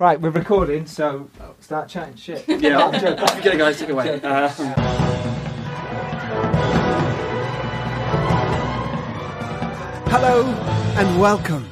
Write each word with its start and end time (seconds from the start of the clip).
Right, 0.00 0.20
we're 0.20 0.30
recording, 0.30 0.86
so 0.86 1.28
start 1.58 1.88
chatting 1.88 2.14
shit. 2.14 2.44
Yeah, 2.62 2.82
off 2.82 3.34
you 3.36 3.42
go, 3.42 3.58
guys. 3.58 3.80
Take 3.80 3.88
it 3.88 3.92
away. 3.94 4.20
Uh, 4.22 4.48
Hello 10.06 10.44
and 10.96 11.20
welcome. 11.20 11.64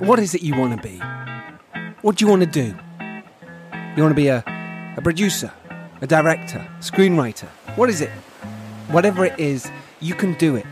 What 0.00 0.18
is 0.18 0.34
it 0.34 0.42
you 0.42 0.54
want 0.54 0.76
to 0.76 0.86
be? 0.86 0.98
What 2.02 2.16
do 2.16 2.26
you 2.26 2.28
want 2.28 2.42
to 2.42 2.46
do? 2.46 2.76
You 3.96 4.02
want 4.02 4.10
to 4.10 4.14
be 4.14 4.28
a, 4.28 4.44
a 4.98 5.00
producer, 5.00 5.50
a 6.02 6.06
director, 6.06 6.68
screenwriter? 6.80 7.48
What 7.76 7.88
is 7.88 8.02
it? 8.02 8.10
Whatever 8.90 9.24
it 9.24 9.40
is, 9.40 9.70
you 10.00 10.14
can 10.14 10.34
do 10.34 10.56
it. 10.56 10.66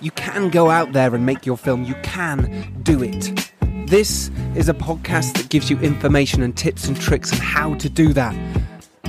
You 0.00 0.10
can 0.10 0.50
go 0.50 0.68
out 0.68 0.92
there 0.94 1.14
and 1.14 1.24
make 1.24 1.46
your 1.46 1.56
film. 1.56 1.84
You 1.84 1.94
can 2.02 2.80
do 2.82 3.04
it. 3.04 3.52
This 3.92 4.30
is 4.56 4.70
a 4.70 4.72
podcast 4.72 5.34
that 5.34 5.50
gives 5.50 5.68
you 5.68 5.78
information 5.80 6.42
and 6.42 6.56
tips 6.56 6.88
and 6.88 6.98
tricks 6.98 7.30
on 7.30 7.40
how 7.40 7.74
to 7.74 7.90
do 7.90 8.14
that. 8.14 8.34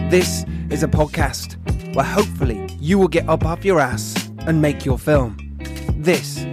This 0.09 0.43
is 0.69 0.83
a 0.83 0.89
podcast 0.89 1.55
where 1.95 2.03
hopefully 2.03 2.67
you 2.81 2.99
will 2.99 3.07
get 3.07 3.29
up 3.29 3.45
off 3.45 3.63
your 3.63 3.79
ass 3.79 4.13
and 4.39 4.61
make 4.61 4.83
your 4.83 4.99
film. 4.99 5.37
This 5.95 6.45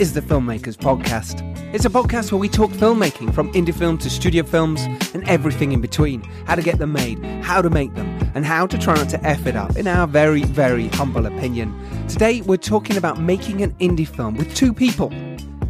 is 0.00 0.14
the 0.14 0.20
Filmmakers 0.20 0.76
Podcast. 0.76 1.44
It's 1.72 1.84
a 1.84 1.88
podcast 1.88 2.32
where 2.32 2.40
we 2.40 2.48
talk 2.48 2.72
filmmaking 2.72 3.32
from 3.32 3.52
indie 3.52 3.72
film 3.72 3.96
to 3.98 4.10
studio 4.10 4.42
films 4.42 4.82
and 5.14 5.22
everything 5.28 5.70
in 5.70 5.80
between. 5.80 6.22
How 6.46 6.56
to 6.56 6.62
get 6.62 6.78
them 6.80 6.92
made, 6.92 7.24
how 7.44 7.62
to 7.62 7.70
make 7.70 7.94
them, 7.94 8.08
and 8.34 8.44
how 8.44 8.66
to 8.66 8.76
try 8.76 8.96
not 8.96 9.08
to 9.10 9.24
F 9.24 9.46
it 9.46 9.54
up, 9.54 9.76
in 9.76 9.86
our 9.86 10.08
very, 10.08 10.42
very 10.42 10.88
humble 10.88 11.26
opinion. 11.26 11.72
Today 12.08 12.40
we're 12.40 12.56
talking 12.56 12.96
about 12.96 13.20
making 13.20 13.62
an 13.62 13.70
indie 13.74 14.08
film 14.08 14.34
with 14.34 14.52
two 14.56 14.74
people 14.74 15.12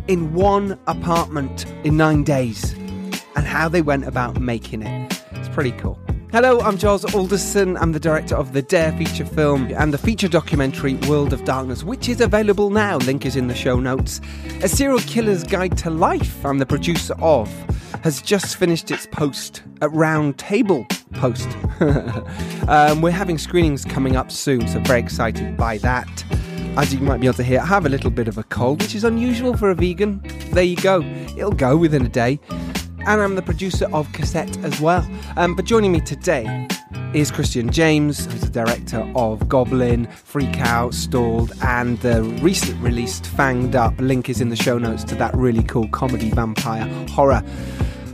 in 0.08 0.32
one 0.32 0.78
apartment 0.86 1.66
in 1.84 1.96
nine 1.96 2.24
days 2.24 2.72
and 3.36 3.46
how 3.46 3.68
they 3.68 3.82
went 3.82 4.06
about 4.06 4.40
making 4.40 4.82
it. 4.82 5.22
It's 5.32 5.48
pretty 5.50 5.72
cool. 5.72 5.98
Hello, 6.32 6.60
I'm 6.60 6.76
Giles 6.76 7.04
Alderson. 7.14 7.76
I'm 7.76 7.92
the 7.92 8.00
director 8.00 8.34
of 8.34 8.52
the 8.52 8.60
Dare 8.60 8.92
feature 8.92 9.24
film 9.24 9.72
and 9.74 9.94
the 9.94 9.98
feature 9.98 10.28
documentary 10.28 10.94
World 11.08 11.32
of 11.32 11.44
Darkness, 11.44 11.84
which 11.84 12.08
is 12.08 12.20
available 12.20 12.70
now. 12.70 12.96
Link 12.98 13.24
is 13.24 13.36
in 13.36 13.48
the 13.48 13.54
show 13.54 13.80
notes. 13.80 14.20
A 14.62 14.68
Serial 14.68 14.98
Killer's 15.00 15.44
Guide 15.44 15.76
to 15.78 15.90
Life, 15.90 16.44
I'm 16.44 16.58
the 16.58 16.66
producer 16.66 17.14
of, 17.20 17.48
has 18.02 18.20
just 18.20 18.56
finished 18.56 18.90
its 18.90 19.06
post 19.06 19.62
at 19.80 19.90
Round 19.92 20.36
Table 20.38 20.86
Post. 21.12 21.48
um, 22.68 23.00
we're 23.00 23.10
having 23.10 23.38
screenings 23.38 23.84
coming 23.84 24.16
up 24.16 24.30
soon, 24.30 24.68
so 24.68 24.80
very 24.80 25.00
excited 25.00 25.56
by 25.56 25.78
that. 25.78 26.24
As 26.78 26.94
you 26.94 27.00
might 27.00 27.20
be 27.20 27.26
able 27.26 27.34
to 27.38 27.42
hear, 27.42 27.58
I 27.58 27.66
have 27.66 27.86
a 27.86 27.88
little 27.88 28.10
bit 28.10 28.28
of 28.28 28.38
a 28.38 28.44
cold, 28.44 28.80
which 28.80 28.94
is 28.94 29.02
unusual 29.02 29.56
for 29.56 29.70
a 29.70 29.74
vegan. 29.74 30.22
There 30.52 30.62
you 30.62 30.76
go. 30.76 31.02
It'll 31.36 31.50
go 31.50 31.76
within 31.76 32.06
a 32.06 32.08
day 32.08 32.38
and 33.00 33.20
I'm 33.20 33.34
the 33.34 33.42
producer 33.42 33.88
of 33.92 34.12
Cassette 34.12 34.56
as 34.58 34.80
well. 34.80 35.04
Um, 35.36 35.56
but 35.56 35.64
joining 35.64 35.90
me 35.90 36.00
today 36.00 36.68
is 37.14 37.32
Christian 37.32 37.72
James, 37.72 38.26
who's 38.26 38.42
the 38.42 38.50
director 38.50 39.10
of 39.16 39.48
Goblin, 39.48 40.06
Freak 40.06 40.58
Out, 40.58 40.94
Stalled, 40.94 41.52
and 41.62 41.98
the 42.00 42.22
recent 42.42 42.80
released 42.80 43.24
Fanged 43.24 43.74
Up. 43.74 43.98
Link 43.98 44.28
is 44.28 44.40
in 44.40 44.48
the 44.48 44.56
show 44.56 44.78
notes 44.78 45.02
to 45.04 45.16
that 45.16 45.34
really 45.34 45.64
cool 45.64 45.88
comedy 45.88 46.30
vampire 46.30 46.86
horror. 47.08 47.42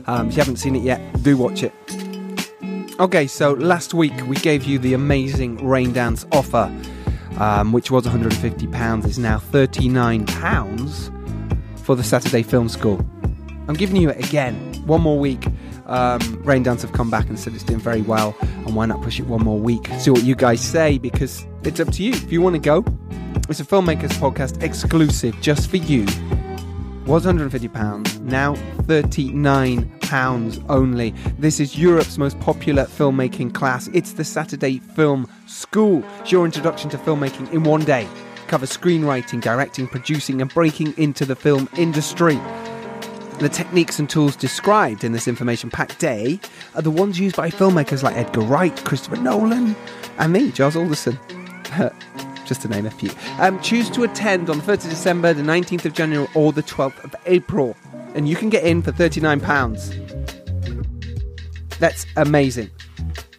Um, 0.06 0.28
if 0.28 0.36
you 0.36 0.38
haven't 0.38 0.56
seen 0.56 0.74
it 0.74 0.82
yet, 0.82 1.22
do 1.22 1.36
watch 1.36 1.62
it. 1.62 1.74
Okay, 3.00 3.26
so 3.26 3.52
last 3.52 3.92
week 3.92 4.14
we 4.26 4.36
gave 4.36 4.64
you 4.64 4.78
the 4.78 4.94
amazing 4.94 5.58
Raindance 5.58 6.24
offer, 6.32 6.72
um, 7.38 7.72
which 7.72 7.90
was 7.90 8.06
£150, 8.06 9.06
is 9.06 9.18
now 9.18 9.38
£39 9.38 11.78
for 11.78 11.94
the 11.94 12.04
Saturday 12.04 12.42
Film 12.42 12.68
School. 12.68 13.04
I'm 13.68 13.74
giving 13.74 13.96
you 13.96 14.10
it 14.10 14.26
again. 14.26 14.54
One 14.86 15.00
more 15.00 15.18
week. 15.18 15.46
Um, 15.86 16.20
Raindance 16.44 16.82
have 16.82 16.92
come 16.92 17.10
back 17.10 17.28
and 17.28 17.38
said 17.38 17.54
it's 17.54 17.62
doing 17.62 17.80
very 17.80 18.02
well, 18.02 18.36
and 18.40 18.74
why 18.74 18.86
not 18.86 19.02
push 19.02 19.18
it 19.18 19.26
one 19.26 19.42
more 19.42 19.58
week? 19.58 19.88
See 19.98 20.10
what 20.10 20.22
you 20.22 20.34
guys 20.34 20.60
say 20.60 20.98
because 20.98 21.46
it's 21.62 21.80
up 21.80 21.90
to 21.92 22.02
you. 22.02 22.12
If 22.12 22.32
you 22.32 22.40
want 22.40 22.54
to 22.54 22.60
go, 22.60 22.84
it's 23.48 23.60
a 23.60 23.64
filmmakers 23.64 24.12
podcast 24.12 24.62
exclusive 24.62 25.38
just 25.40 25.70
for 25.70 25.76
you. 25.76 26.06
Was 27.06 27.26
150 27.26 27.68
pounds, 27.68 28.18
now 28.20 28.54
39 28.84 29.93
pounds 30.14 30.60
only. 30.68 31.10
This 31.40 31.58
is 31.58 31.76
Europe's 31.76 32.18
most 32.18 32.38
popular 32.38 32.84
filmmaking 32.84 33.52
class. 33.52 33.88
It's 33.92 34.12
the 34.12 34.22
Saturday 34.22 34.78
Film 34.78 35.28
School. 35.48 36.04
It's 36.20 36.30
your 36.30 36.44
introduction 36.44 36.88
to 36.90 36.98
filmmaking 36.98 37.52
in 37.52 37.64
one 37.64 37.84
day. 37.84 38.06
Cover 38.46 38.64
screenwriting, 38.64 39.40
directing, 39.40 39.88
producing, 39.88 40.40
and 40.40 40.54
breaking 40.54 40.96
into 40.98 41.24
the 41.24 41.34
film 41.34 41.68
industry. 41.76 42.36
The 43.40 43.48
techniques 43.48 43.98
and 43.98 44.08
tools 44.08 44.36
described 44.36 45.02
in 45.02 45.10
this 45.10 45.26
information 45.26 45.68
packed 45.68 45.98
day 45.98 46.38
are 46.76 46.82
the 46.82 46.92
ones 46.92 47.18
used 47.18 47.34
by 47.34 47.50
filmmakers 47.50 48.04
like 48.04 48.14
Edgar 48.14 48.42
Wright, 48.42 48.76
Christopher 48.84 49.16
Nolan, 49.16 49.74
and 50.18 50.32
me, 50.32 50.52
Giles 50.52 50.76
Alderson. 50.76 51.18
Just 52.44 52.62
to 52.62 52.68
name 52.68 52.86
a 52.86 52.90
few. 52.90 53.10
Um, 53.38 53.60
choose 53.60 53.88
to 53.90 54.02
attend 54.04 54.50
on 54.50 54.58
the 54.58 54.64
1st 54.64 54.84
of 54.84 54.90
December, 54.90 55.32
the 55.32 55.42
19th 55.42 55.84
of 55.84 55.94
January, 55.94 56.28
or 56.34 56.52
the 56.52 56.62
12th 56.62 57.02
of 57.04 57.14
April. 57.26 57.76
And 58.14 58.28
you 58.28 58.36
can 58.36 58.50
get 58.50 58.64
in 58.64 58.82
for 58.82 58.92
£39. 58.92 61.78
That's 61.78 62.06
amazing. 62.16 62.70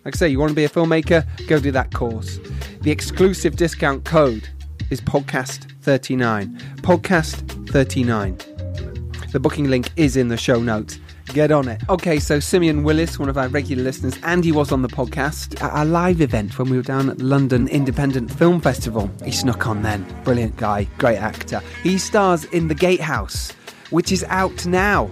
Like 0.04 0.16
I 0.16 0.18
say, 0.18 0.30
you 0.30 0.40
want 0.40 0.50
to 0.50 0.56
be 0.56 0.66
a 0.66 0.70
filmmaker, 0.70 1.26
go 1.48 1.60
do 1.60 1.72
that 1.72 1.94
course. 1.94 2.40
The 2.82 2.92
exclusive 2.92 3.56
discount 3.56 4.06
code 4.06 4.50
is 4.92 5.02
podcast39. 5.02 6.60
Podcast39. 6.82 9.32
The 9.32 9.40
booking 9.40 9.70
link 9.70 9.90
is 9.96 10.16
in 10.16 10.28
the 10.28 10.38
show 10.38 10.62
notes. 10.62 11.00
Get 11.28 11.52
on 11.52 11.68
it. 11.68 11.82
Okay, 11.90 12.20
so 12.20 12.40
Simeon 12.40 12.84
Willis, 12.84 13.18
one 13.18 13.30
of 13.30 13.38
our 13.38 13.48
regular 13.48 13.84
listeners, 13.84 14.18
and 14.24 14.44
he 14.44 14.52
was 14.52 14.72
on 14.72 14.84
the 14.84 14.88
podcast 14.88 15.62
at 15.62 15.72
our 15.72 15.86
live 15.86 16.22
event 16.22 16.58
when 16.60 16.70
we 16.70 16.78
were 16.78 16.84
down 16.84 17.10
at 17.10 17.20
London 17.20 17.68
Independent 17.68 18.32
Film 18.32 18.62
Festival. 18.62 19.10
He 19.24 19.32
snuck 19.32 19.68
on 19.68 19.82
then. 19.82 20.06
Brilliant 20.24 20.56
guy, 20.58 20.88
great 20.98 21.18
actor. 21.18 21.62
He 21.84 21.98
stars 21.98 22.46
in 22.46 22.68
The 22.68 22.76
Gatehouse, 22.76 23.52
which 23.90 24.12
is 24.12 24.24
out 24.26 24.66
now. 24.66 25.10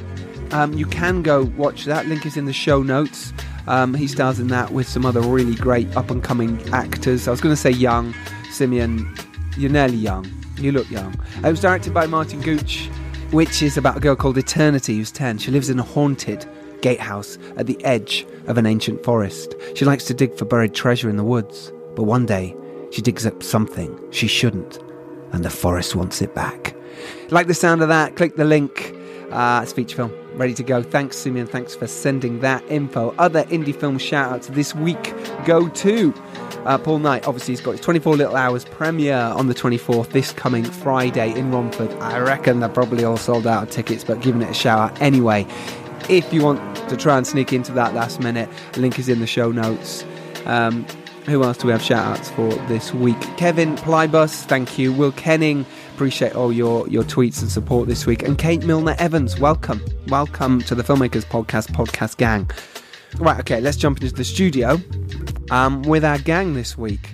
Um, 0.51 0.73
you 0.73 0.85
can 0.85 1.23
go 1.23 1.45
watch 1.57 1.85
that. 1.85 2.05
Link 2.05 2.25
is 2.25 2.37
in 2.37 2.45
the 2.45 2.53
show 2.53 2.83
notes. 2.83 3.33
Um, 3.65 3.93
he 3.93 4.07
stars 4.07 4.39
in 4.39 4.47
that 4.47 4.71
with 4.71 4.87
some 4.87 5.05
other 5.05 5.21
really 5.21 5.55
great 5.55 5.93
up 5.97 6.11
and 6.11 6.23
coming 6.23 6.61
actors. 6.71 7.27
I 7.27 7.31
was 7.31 7.41
going 7.41 7.55
to 7.55 7.61
say 7.61 7.71
young. 7.71 8.13
Simeon, 8.51 9.13
you're 9.57 9.71
nearly 9.71 9.97
young. 9.97 10.31
You 10.57 10.71
look 10.73 10.89
young. 10.91 11.15
It 11.37 11.49
was 11.49 11.59
directed 11.59 11.93
by 11.93 12.05
Martin 12.05 12.39
Gooch 12.41 12.89
which 13.33 13.63
is 13.63 13.77
about 13.77 13.97
a 13.97 13.99
girl 13.99 14.15
called 14.15 14.37
Eternity 14.37 14.95
who's 14.95 15.11
10. 15.11 15.39
She 15.39 15.49
lives 15.49 15.71
in 15.71 15.79
a 15.79 15.83
haunted 15.83 16.45
gatehouse 16.81 17.39
at 17.57 17.65
the 17.65 17.83
edge 17.83 18.27
of 18.45 18.59
an 18.59 18.67
ancient 18.67 19.03
forest. 19.03 19.55
She 19.73 19.85
likes 19.85 20.05
to 20.05 20.13
dig 20.13 20.37
for 20.37 20.45
buried 20.45 20.75
treasure 20.75 21.09
in 21.09 21.17
the 21.17 21.23
woods, 21.23 21.73
but 21.95 22.03
one 22.03 22.27
day 22.27 22.55
she 22.91 23.01
digs 23.01 23.25
up 23.25 23.41
something 23.41 23.99
she 24.11 24.27
shouldn't, 24.27 24.77
and 25.31 25.43
the 25.43 25.49
forest 25.49 25.95
wants 25.95 26.21
it 26.21 26.35
back. 26.35 26.75
Like 27.31 27.47
the 27.47 27.55
sound 27.55 27.81
of 27.81 27.87
that? 27.87 28.15
Click 28.15 28.35
the 28.35 28.45
link. 28.45 28.95
Uh, 29.31 29.65
feature 29.65 29.95
film 29.95 30.13
ready 30.35 30.53
to 30.53 30.63
go. 30.63 30.83
Thanks, 30.83 31.17
Simeon. 31.17 31.47
Thanks 31.47 31.73
for 31.73 31.87
sending 31.87 32.39
that 32.41 32.63
info. 32.69 33.15
Other 33.17 33.45
indie 33.45 33.75
film 33.75 33.97
shout 33.97 34.31
outs 34.31 34.47
this 34.49 34.75
week 34.75 35.13
go 35.45 35.69
to 35.69 36.13
uh, 36.65 36.77
Paul 36.77 36.99
Knight, 36.99 37.27
obviously, 37.27 37.53
he's 37.53 37.61
got 37.61 37.71
his 37.71 37.81
24 37.81 38.15
Little 38.15 38.35
Hours 38.35 38.65
premiere 38.65 39.15
on 39.15 39.47
the 39.47 39.53
24th, 39.53 40.09
this 40.09 40.31
coming 40.31 40.63
Friday 40.63 41.37
in 41.37 41.51
Romford. 41.51 41.91
I 41.95 42.19
reckon 42.19 42.59
they're 42.59 42.69
probably 42.69 43.03
all 43.03 43.17
sold 43.17 43.47
out 43.47 43.63
of 43.63 43.69
tickets, 43.69 44.03
but 44.03 44.21
giving 44.21 44.41
it 44.41 44.49
a 44.49 44.53
shout 44.53 44.91
out 44.91 45.01
anyway. 45.01 45.45
If 46.09 46.31
you 46.33 46.43
want 46.43 46.75
to 46.89 46.97
try 46.97 47.17
and 47.17 47.25
sneak 47.25 47.53
into 47.53 47.71
that 47.73 47.93
last 47.93 48.19
minute, 48.19 48.49
link 48.77 48.99
is 48.99 49.09
in 49.09 49.19
the 49.19 49.27
show 49.27 49.51
notes. 49.51 50.05
Um, 50.45 50.85
who 51.25 51.43
else 51.43 51.57
do 51.57 51.67
we 51.67 51.71
have 51.71 51.81
shout 51.81 52.05
outs 52.05 52.29
for 52.31 52.49
this 52.67 52.93
week? 52.93 53.19
Kevin 53.37 53.75
Plybus, 53.77 54.43
thank 54.43 54.77
you. 54.77 54.91
Will 54.91 55.13
Kenning, 55.13 55.65
appreciate 55.93 56.35
all 56.35 56.51
your, 56.51 56.87
your 56.89 57.03
tweets 57.03 57.41
and 57.41 57.49
support 57.49 57.87
this 57.87 58.05
week. 58.05 58.23
And 58.23 58.37
Kate 58.37 58.65
Milner 58.65 58.95
Evans, 58.99 59.39
welcome. 59.39 59.81
Welcome 60.07 60.61
to 60.61 60.75
the 60.75 60.83
Filmmakers 60.83 61.25
Podcast, 61.25 61.69
Podcast 61.69 62.17
Gang. 62.17 62.49
Right, 63.17 63.39
okay, 63.39 63.61
let's 63.61 63.77
jump 63.77 64.01
into 64.01 64.13
the 64.13 64.23
studio 64.23 64.81
um, 65.53 65.83
with 65.83 66.03
our 66.03 66.17
gang 66.17 66.53
this 66.55 66.77
week. 66.77 67.13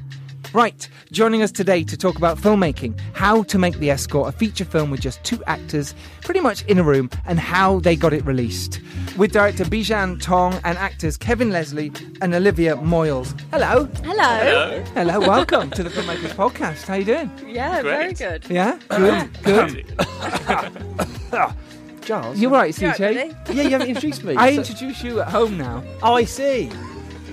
Right, 0.51 0.87
joining 1.11 1.43
us 1.43 1.51
today 1.51 1.83
to 1.83 1.95
talk 1.95 2.17
about 2.17 2.39
filmmaking, 2.39 2.99
how 3.13 3.43
to 3.43 3.59
make 3.59 3.75
The 3.77 3.91
Escort 3.91 4.33
a 4.33 4.35
feature 4.35 4.65
film 4.65 4.89
with 4.89 4.99
just 4.99 5.23
two 5.23 5.43
actors 5.45 5.93
pretty 6.21 6.39
much 6.39 6.63
in 6.65 6.79
a 6.79 6.83
room, 6.83 7.11
and 7.27 7.39
how 7.39 7.79
they 7.81 7.95
got 7.95 8.13
it 8.13 8.25
released. 8.25 8.79
With 9.15 9.31
director 9.31 9.63
Bizhan 9.65 10.19
Tong 10.19 10.53
and 10.63 10.75
actors 10.79 11.17
Kevin 11.17 11.51
Leslie 11.51 11.91
and 12.21 12.33
Olivia 12.33 12.77
Moyles. 12.77 13.39
Hello. 13.51 13.85
Hello. 14.03 14.83
Hello, 14.95 15.19
welcome 15.19 15.69
to 15.71 15.83
the 15.83 15.89
Filmmakers 15.91 16.33
Podcast. 16.33 16.87
How 16.87 16.95
you 16.95 17.05
doing? 17.05 17.29
Yeah, 17.45 17.83
very 17.83 18.13
good. 18.13 18.43
Yeah? 18.49 18.79
Good? 18.89 19.43
Good? 19.43 19.85
Charles. 22.01 22.39
You're 22.39 22.49
right, 22.49 22.75
You're 22.81 22.89
right, 22.89 22.99
CJ. 22.99 23.53
Yeah, 23.53 23.61
you 23.63 23.69
haven't 23.69 23.89
introduced 23.89 24.23
me. 24.23 24.35
I 24.35 24.53
So- 24.55 24.61
introduce 24.61 25.03
you 25.03 25.19
at 25.19 25.27
home 25.27 25.59
now. 25.59 25.83
oh, 26.01 26.15
I 26.15 26.23
see. 26.23 26.71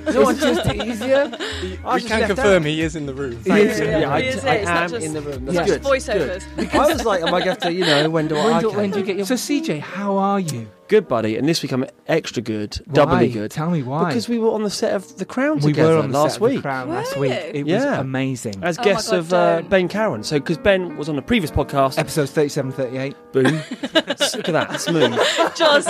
No, 0.15 0.29
it's 0.29 0.41
just 0.41 0.75
easier. 0.75 1.31
I 1.33 1.37
we 1.37 1.77
was 1.85 2.03
just 2.03 2.07
can 2.09 2.21
left 2.21 2.27
confirm 2.35 2.63
out. 2.63 2.67
he 2.69 2.81
is 2.83 2.95
in 2.97 3.07
the 3.07 3.15
room. 3.15 3.33
He 3.39 3.51
Thank 3.51 3.71
is, 3.71 3.79
you. 3.81 3.85
yeah. 3.87 3.99
Yeah, 3.99 4.11
I, 4.15 4.21
He 4.23 4.29
is, 4.29 4.45
I 4.45 4.55
it's 4.55 4.65
not 4.67 4.83
am 4.85 4.91
just- 4.91 5.07
in 5.07 5.13
the 5.15 5.21
room. 5.23 5.47
Yeah. 5.47 5.53
That's 5.53 5.71
good. 5.71 5.83
Voiceovers. 5.83 6.57
good. 6.57 6.75
I 6.75 6.87
was 6.93 7.05
like, 7.05 7.23
am 7.23 7.35
I 7.35 7.45
going 7.45 7.57
to, 7.57 7.73
you 7.73 7.85
know, 7.87 8.11
when 8.11 8.29
do 8.29 8.35
When 8.37 8.53
I? 8.53 8.61
do, 8.61 8.71
when 8.71 8.91
do 8.91 8.99
you 9.01 9.05
get 9.05 9.17
your... 9.17 9.27
So, 9.27 9.35
CJ, 9.35 9.81
how 9.81 10.17
are 10.17 10.41
you? 10.41 10.69
Good 10.89 11.09
buddy, 11.09 11.37
and 11.37 11.49
this 11.49 11.63
week 11.65 11.73
I'm 11.73 11.85
extra 12.07 12.41
good, 12.43 12.79
doubly 12.93 13.27
Why? 13.27 13.33
good. 13.33 13.51
Tell 13.51 13.71
me 13.71 13.83
why. 13.83 14.05
Because 14.07 14.29
we 14.29 14.39
were 14.39 14.53
on 14.53 14.63
the 14.63 14.71
set 14.71 14.95
of 14.95 15.17
The 15.17 15.25
Crown 15.25 15.57
we 15.59 15.73
together 15.73 15.95
were 15.97 16.03
on 16.03 16.13
the 16.13 16.19
last 16.19 16.35
set 16.35 16.43
of 16.43 16.49
The 16.49 16.55
week 16.55 16.63
Crown 16.63 16.89
last 16.91 17.17
week. 17.17 17.33
It 17.33 17.67
was 17.67 17.83
amazing. 17.83 18.63
as 18.63 18.79
Oh 18.79 18.85
guests 18.85 19.11
God, 19.11 19.19
of 19.19 19.33
uh. 19.33 19.63
Ben 19.69 19.89
Caron. 19.89 20.23
So 20.23 20.39
because 20.39 20.59
Ben 20.59 20.97
was 20.97 21.09
on 21.09 21.19
a 21.19 21.23
previous 21.23 21.51
podcast, 21.51 21.99
Episodes 21.99 22.31
37, 22.31 22.71
38. 22.71 23.17
boom, 23.33 23.45
look 23.53 23.65
at 23.69 24.47
that, 24.47 24.81
smooth. 24.81 25.19
just, 25.57 25.89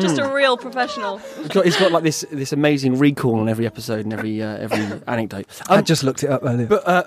just 0.00 0.18
a 0.18 0.32
real 0.32 0.56
professional. 0.56 1.18
He's 1.18 1.48
got, 1.48 1.64
he's 1.66 1.76
got 1.76 1.92
like 1.92 2.02
this 2.02 2.24
this 2.32 2.52
amazing 2.54 2.98
recall 2.98 3.40
on 3.40 3.50
every 3.50 3.66
episode 3.66 4.04
and 4.06 4.12
every 4.14 4.42
uh, 4.42 4.56
every 4.56 4.78
anecdote. 5.06 5.46
I 5.68 5.76
Um, 5.76 5.84
just 5.84 6.02
looked 6.04 6.22
it 6.24 6.30
up 6.30 6.40
earlier. 6.44 6.66
But 6.66 6.88
uh, 6.88 7.04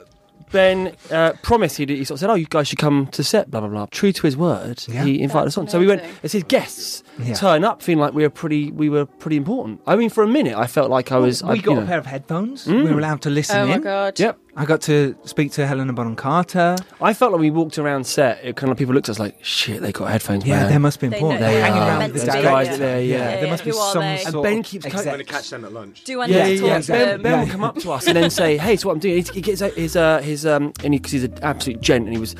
Ben 0.51 0.95
uh, 1.11 1.33
promised 1.41 1.77
he'd, 1.77 1.89
he 1.89 2.03
sort 2.03 2.15
of 2.15 2.19
said, 2.19 2.29
"Oh, 2.29 2.35
you 2.35 2.45
guys 2.49 2.67
should 2.67 2.79
come 2.79 3.07
to 3.07 3.23
set." 3.23 3.49
Blah 3.51 3.61
blah 3.61 3.69
blah. 3.69 3.85
True 3.91 4.11
to 4.11 4.21
his 4.23 4.35
word, 4.35 4.83
Yeah. 4.87 5.03
he 5.03 5.21
invited 5.21 5.45
That's 5.47 5.57
us 5.57 5.61
on. 5.61 5.67
So 5.69 5.79
we 5.79 5.87
went 5.87 6.01
amazing. 6.01 6.19
as 6.23 6.31
his 6.33 6.43
guests. 6.43 7.03
Yeah. 7.19 7.33
Turn 7.35 7.63
up 7.63 7.81
feeling 7.81 7.99
like 7.99 8.13
we 8.13 8.23
were 8.23 8.29
pretty. 8.29 8.71
We 8.71 8.89
were 8.89 9.05
pretty 9.05 9.37
important. 9.37 9.81
I 9.87 9.95
mean, 9.95 10.09
for 10.09 10.23
a 10.23 10.27
minute, 10.27 10.55
I 10.57 10.67
felt 10.67 10.89
like 10.89 11.11
I 11.11 11.17
was. 11.17 11.43
we 11.43 11.49
I, 11.49 11.57
got 11.57 11.71
you 11.73 11.79
a 11.81 11.85
pair 11.85 11.97
of 11.99 12.05
headphones. 12.05 12.65
Mm. 12.65 12.83
We 12.85 12.91
were 12.91 12.99
allowed 12.99 13.21
to 13.23 13.29
listen 13.29 13.57
Oh 13.57 13.67
my 13.67 13.77
god. 13.77 14.19
Yep. 14.19 14.37
I 14.57 14.65
got 14.65 14.81
to 14.81 15.15
speak 15.23 15.53
to 15.53 15.65
Helena 15.65 15.93
Bonham 15.93 16.15
Carter. 16.17 16.75
I 16.99 17.13
felt 17.13 17.31
like 17.31 17.39
we 17.39 17.49
walked 17.51 17.77
around 17.77 18.05
set. 18.05 18.43
It 18.43 18.57
kind 18.57 18.69
of 18.69 18.77
people 18.77 18.93
looked 18.93 19.07
at 19.07 19.13
us 19.13 19.19
like, 19.19 19.37
"Shit, 19.43 19.81
they 19.81 19.93
got 19.93 20.11
headphones." 20.11 20.45
Yeah, 20.45 20.63
man. 20.63 20.71
they 20.73 20.77
must 20.77 20.99
be 20.99 21.07
important. 21.07 21.39
know- 21.39 21.47
They're 21.47 21.55
They 21.55 21.61
hanging 21.61 21.77
are. 21.81 21.87
around 21.87 21.99
Meant 21.99 22.13
with 22.13 22.21
to 22.25 22.31
the 22.31 22.37
be, 22.37 22.43
guys 22.43 22.67
director. 22.67 22.77
there, 22.83 23.01
yeah. 23.01 23.17
there 23.17 23.43
Yeah, 23.45 23.49
must 23.51 23.63
be 23.63 23.71
who 23.71 23.77
are 23.77 23.93
some 23.93 24.01
they? 24.01 24.17
sort 24.17 24.33
And 24.35 24.43
Ben 24.43 24.63
keeps 24.63 24.85
exec. 24.85 24.99
I'm 24.99 25.05
going 25.05 25.17
to 25.19 25.23
catch 25.31 25.49
them 25.49 25.63
at 25.65 25.71
lunch. 25.73 26.03
Do 26.03 26.19
I 26.21 26.25
Yeah, 26.25 26.35
yeah, 26.35 26.43
to 26.43 26.53
yeah. 26.65 26.73
talk 26.75 26.81
to 26.83 26.91
Ben, 26.91 27.07
them? 27.07 27.21
ben 27.21 27.31
Yeah. 27.31 27.43
will 27.45 27.51
come 27.51 27.63
up 27.63 27.75
to 27.77 27.91
us 27.93 28.07
and 28.07 28.17
then 28.17 28.29
say, 28.29 28.57
"Hey, 28.57 28.75
so 28.75 28.87
what 28.89 28.93
I'm 28.95 28.99
doing?" 28.99 29.15
He, 29.23 29.31
he 29.35 29.41
gets 29.41 29.61
his 29.61 29.95
uh, 29.95 30.19
his 30.19 30.45
um, 30.45 30.73
and 30.83 30.91
because 30.91 31.11
he's 31.13 31.23
an 31.23 31.37
absolute 31.41 31.79
gent, 31.79 32.03
and 32.05 32.13
he 32.13 32.19
was 32.19 32.35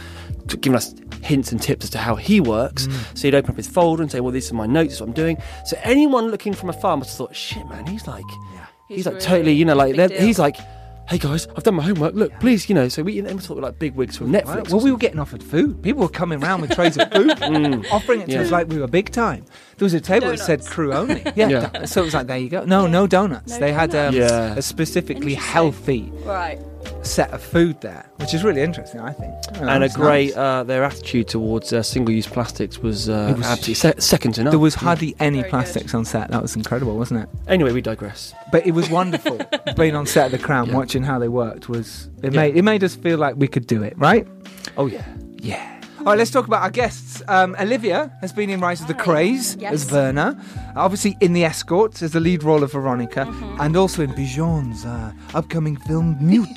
giving 0.60 0.76
us 0.76 0.94
hints 1.24 1.54
and 1.54 1.62
tips 1.62 1.86
as 1.86 1.90
to 1.92 1.98
how 1.98 2.16
he 2.16 2.42
works. 2.42 2.88
Mm. 2.88 3.18
So 3.18 3.28
he'd 3.30 3.36
open 3.36 3.52
up 3.52 3.58
his 3.58 3.68
folder 3.68 4.02
and 4.04 4.12
say, 4.12 4.20
"Well, 4.20 4.34
these 4.34 4.52
are 4.52 4.56
my 4.56 4.66
notes. 4.66 4.90
This 4.90 4.96
is 4.96 5.02
what 5.02 5.08
I'm 5.08 5.14
doing." 5.16 5.38
So 5.66 5.78
anyone 5.84 6.28
looking 6.30 6.52
from 6.54 6.70
afar 6.70 6.98
must 6.98 7.12
have 7.12 7.18
thought, 7.20 7.36
"Shit, 7.38 7.66
man, 7.70 7.86
he's 7.88 8.06
like, 8.06 8.26
he's, 8.90 9.06
like 9.06 9.14
really 9.16 9.26
totally, 9.26 9.54
you 9.54 9.64
know, 9.64 9.76
like 9.76 9.92
big 9.96 9.98
they're- 9.98 10.08
deal. 10.10 10.28
he's 10.28 10.38
like." 10.38 10.58
Hey 11.10 11.18
guys, 11.18 11.46
I've 11.58 11.64
done 11.64 11.76
my 11.76 11.84
homework. 11.84 12.14
Look, 12.16 12.32
please, 12.40 12.70
you 12.70 12.76
know. 12.76 12.88
So 12.88 13.04
we 13.04 13.20
then 13.20 13.36
we 13.36 13.42
thought 13.42 13.56
we 13.56 13.62
were 13.62 13.68
like 13.68 13.80
big 13.80 13.96
wigs 13.96 14.16
from 14.16 14.32
Netflix. 14.32 14.70
Well, 14.70 14.80
we 14.80 14.92
were 14.92 14.98
getting 14.98 15.20
offered 15.20 15.44
food. 15.44 15.82
People 15.84 16.04
were 16.04 16.10
coming 16.10 16.42
around 16.42 16.62
with 16.62 16.72
trays 16.72 16.96
of 16.98 17.12
food, 17.12 17.32
offering 17.92 18.22
it 18.22 18.28
to 18.30 18.38
Mm. 18.38 18.40
Us 18.42 18.52
like 18.52 18.70
we 18.70 18.78
were 18.80 18.88
big 18.88 19.12
time. 19.12 19.44
There 19.82 19.86
was 19.88 19.96
a 19.96 20.00
table 20.00 20.28
that 20.30 20.38
said 20.38 20.64
crew 20.64 20.94
only. 20.94 21.24
Yeah. 21.36 21.50
Yeah. 21.50 21.86
So 21.86 22.02
it 22.02 22.06
was 22.06 22.14
like, 22.14 22.28
there 22.28 22.38
you 22.38 22.50
go. 22.50 22.64
No, 22.66 22.86
no 22.86 23.08
donuts. 23.08 23.54
No 23.54 23.60
they 23.60 23.74
had 23.74 23.96
um. 23.96 24.14
Yeah. 24.14 24.54
a 24.56 24.62
specifically 24.62 25.34
healthy 25.34 26.12
Right. 26.24 26.60
set 27.02 27.32
of 27.32 27.42
food 27.42 27.82
there, 27.82 28.06
which 28.18 28.36
is 28.36 28.44
really 28.44 28.62
interesting, 28.62 29.00
I 29.02 29.12
think. 29.12 29.34
Oh, 29.56 29.68
and 29.68 29.84
a 29.84 29.90
great 29.90 30.36
nice. 30.36 30.38
uh, 30.38 30.64
their 30.66 30.84
attitude 30.84 31.28
towards 31.30 31.74
uh, 31.74 31.82
single-use 31.82 32.28
plastics 32.28 32.78
was, 32.78 33.10
uh, 33.10 33.34
was- 33.36 33.44
absolutely 33.48 33.74
se- 33.74 33.94
second 34.00 34.34
to 34.34 34.44
none. 34.44 34.52
There 34.52 34.60
was 34.60 34.76
hardly 34.76 35.16
any 35.20 35.38
Very 35.40 35.44
good. 35.44 35.50
plastics 35.50 35.96
on 35.96 36.06
set. 36.06 36.30
That 36.30 36.44
was 36.44 36.56
incredible, 36.56 36.96
wasn't 36.96 37.22
it? 37.24 37.30
anyway, 37.48 37.72
we 37.72 37.82
digress. 37.82 38.36
But 38.52 38.68
it 38.68 38.74
was 38.74 38.88
wonderful 38.88 39.40
being 39.78 39.96
on 39.96 40.06
set 40.06 40.28
of 40.28 40.32
The 40.32 40.38
Crown, 40.48 40.68
Yeah. 40.70 40.76
watching 40.76 41.02
how 41.02 41.18
they 41.18 41.28
worked. 41.28 41.70
Was 41.70 42.08
it 42.22 42.34
Yeah. 42.34 42.40
made 42.42 42.56
it 42.56 42.62
made 42.62 42.84
us 42.84 42.96
feel 42.96 43.18
like 43.18 43.34
we 43.36 43.48
could 43.48 43.66
do 43.66 43.82
it, 43.82 43.98
right? 43.98 44.28
Oh 44.78 44.86
yeah, 44.86 45.04
Yeah. 45.38 45.81
All 46.02 46.06
right, 46.08 46.18
let's 46.18 46.32
talk 46.32 46.48
about 46.48 46.64
our 46.64 46.72
guests. 46.72 47.22
Um, 47.28 47.56
Olivia 47.60 48.12
has 48.22 48.34
been 48.34 48.50
in 48.50 48.60
Rise 48.60 48.82
of 48.82 48.88
the. 48.88 48.96
Krays 48.96 49.56
Yes. 49.62 49.74
as 49.74 49.84
Verna, 49.84 50.36
obviously 50.76 51.16
in 51.22 51.34
The 51.34 51.44
Escort 51.46 52.02
as 52.02 52.12
the 52.12 52.20
lead 52.20 52.42
role 52.44 52.64
of 52.64 52.72
Veronica, 52.72 53.26
Mm-hmm. 53.26 53.62
and 53.62 53.78
also 53.78 54.02
in 54.02 54.12
Bizhan's 54.14 54.84
uh, 54.84 55.12
upcoming 55.36 55.76
film 55.78 56.18
Mute, 56.20 56.48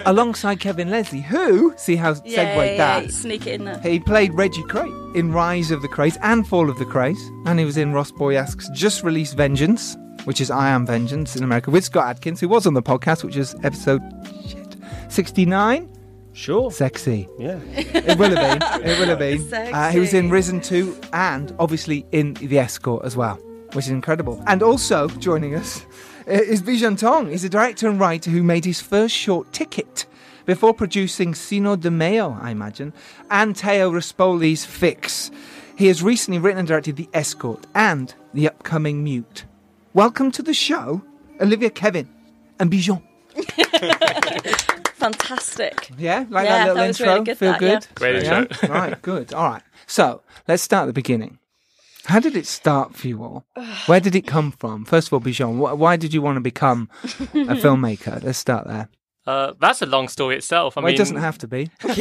alongside 0.06 0.60
Kevin 0.60 0.88
Leslie, 0.88 1.20
who, 1.20 1.74
see 1.76 1.96
how 1.96 2.10
Yeah, 2.10 2.14
segued 2.14 2.36
yeah, 2.56 2.76
that. 2.76 3.04
yeah, 3.04 3.10
Sneak 3.10 3.46
it 3.48 3.54
in 3.60 3.64
there. 3.64 3.80
He 3.80 3.98
played 3.98 4.34
Reggie 4.34 4.62
Kray 4.62 5.16
in 5.16 5.32
Rise 5.32 5.72
of 5.72 5.82
the 5.82 5.88
Krays 5.88 6.16
and 6.22 6.46
Fall 6.46 6.70
of 6.70 6.78
the 6.78 6.84
Krays, 6.86 7.18
and 7.46 7.58
he 7.58 7.64
was 7.64 7.76
in 7.76 7.92
Ross 7.92 8.12
Boyask's 8.12 8.68
just 8.70 9.02
released 9.02 9.36
Vengeance, 9.36 9.96
which 10.24 10.40
is 10.40 10.48
I 10.50 10.68
Am 10.68 10.86
Vengeance 10.86 11.34
in 11.34 11.42
America, 11.42 11.70
with 11.72 11.84
Scott 11.84 12.06
Adkins, 12.08 12.38
who 12.40 12.48
was 12.48 12.66
on 12.68 12.74
the 12.74 12.82
podcast, 12.82 13.24
which 13.24 13.36
is 13.36 13.56
episode 13.64 14.00
shit, 14.48 14.76
69. 15.08 15.88
Sure, 16.32 16.70
Sexy. 16.70 17.28
yeah. 17.38 17.58
It 17.74 18.18
will 18.18 18.34
have 18.34 18.60
been. 18.60 18.86
It 18.88 18.98
will 18.98 19.08
have 19.08 19.18
been. 19.18 19.52
Uh, 19.74 19.90
he 19.90 19.98
was 19.98 20.14
in 20.14 20.30
Risen 20.30 20.60
2 20.60 20.96
and 21.12 21.54
obviously 21.58 22.06
in 22.12 22.34
The 22.34 22.58
Escort 22.58 23.04
as 23.04 23.16
well, 23.16 23.36
which 23.72 23.86
is 23.86 23.90
incredible. 23.90 24.42
And 24.46 24.62
also 24.62 25.08
joining 25.08 25.54
us 25.54 25.84
uh, 26.28 26.32
is 26.32 26.62
Bizhan 26.62 26.98
Tong. 26.98 27.30
He's 27.30 27.44
a 27.44 27.48
director 27.48 27.88
and 27.88 27.98
writer 27.98 28.30
who 28.30 28.42
made 28.42 28.64
his 28.64 28.80
first 28.80 29.14
short 29.14 29.52
ticket 29.52 30.06
before 30.46 30.72
producing 30.72 31.34
Cinco 31.34 31.76
de 31.76 31.90
Mayo, 31.90 32.38
I 32.40 32.50
imagine, 32.50 32.92
and 33.30 33.54
Tao 33.54 33.90
Ruspoli's 33.90 34.64
Fix. 34.64 35.30
He 35.76 35.86
has 35.88 36.02
recently 36.02 36.38
written 36.38 36.60
and 36.60 36.68
directed 36.68 36.96
The 36.96 37.08
Escort 37.12 37.66
and 37.74 38.14
the 38.34 38.48
upcoming 38.48 39.02
Mute. 39.02 39.44
Welcome 39.94 40.30
to 40.32 40.42
the 40.42 40.54
show, 40.54 41.02
Olivia 41.40 41.70
Kevin 41.70 42.08
and 42.58 42.70
Bizhan. 42.70 43.02
Fantastic. 45.00 45.90
Yeah, 45.98 46.26
like 46.28 46.44
Yeah, 46.46 46.58
that 46.58 46.60
little 46.68 46.74
that 46.76 46.86
was 46.88 47.00
intro. 47.00 47.12
really 47.14 47.24
good, 47.24 47.38
Feel 47.38 47.50
that, 47.52 47.58
good. 47.60 47.70
yeah. 47.70 47.94
Great 47.94 48.22
Yeah? 48.24 48.40
intro. 48.42 48.68
right, 48.68 49.02
good. 49.02 49.32
All 49.32 49.50
right. 49.50 49.62
So 49.86 50.22
let's 50.46 50.62
start 50.62 50.84
at 50.84 50.86
the 50.86 50.92
beginning. 50.92 51.38
How 52.06 52.18
did 52.20 52.36
it 52.36 52.46
start 52.46 52.94
for 52.96 53.08
you 53.08 53.22
all? 53.22 53.44
Where 53.86 54.00
did 54.00 54.14
it 54.14 54.26
come 54.26 54.52
from? 54.52 54.84
First 54.84 55.08
of 55.08 55.12
all, 55.14 55.20
Bizhan, 55.20 55.56
wh- 55.58 55.78
why 55.78 55.96
did 55.96 56.14
you 56.14 56.22
want 56.22 56.36
to 56.36 56.40
become 56.40 56.88
a 57.02 57.06
filmmaker? 57.64 58.22
Let's 58.22 58.38
start 58.38 58.66
there. 58.66 58.88
Uh, 59.26 59.52
that's 59.60 59.82
a 59.82 59.86
long 59.86 60.08
story 60.08 60.36
itself. 60.36 60.76
I 60.76 60.80
well, 60.80 60.86
mean, 60.86 60.94
it 60.94 60.98
doesn't 60.98 61.16
have 61.18 61.38
to 61.38 61.46
be. 61.48 61.70
Make 61.84 61.98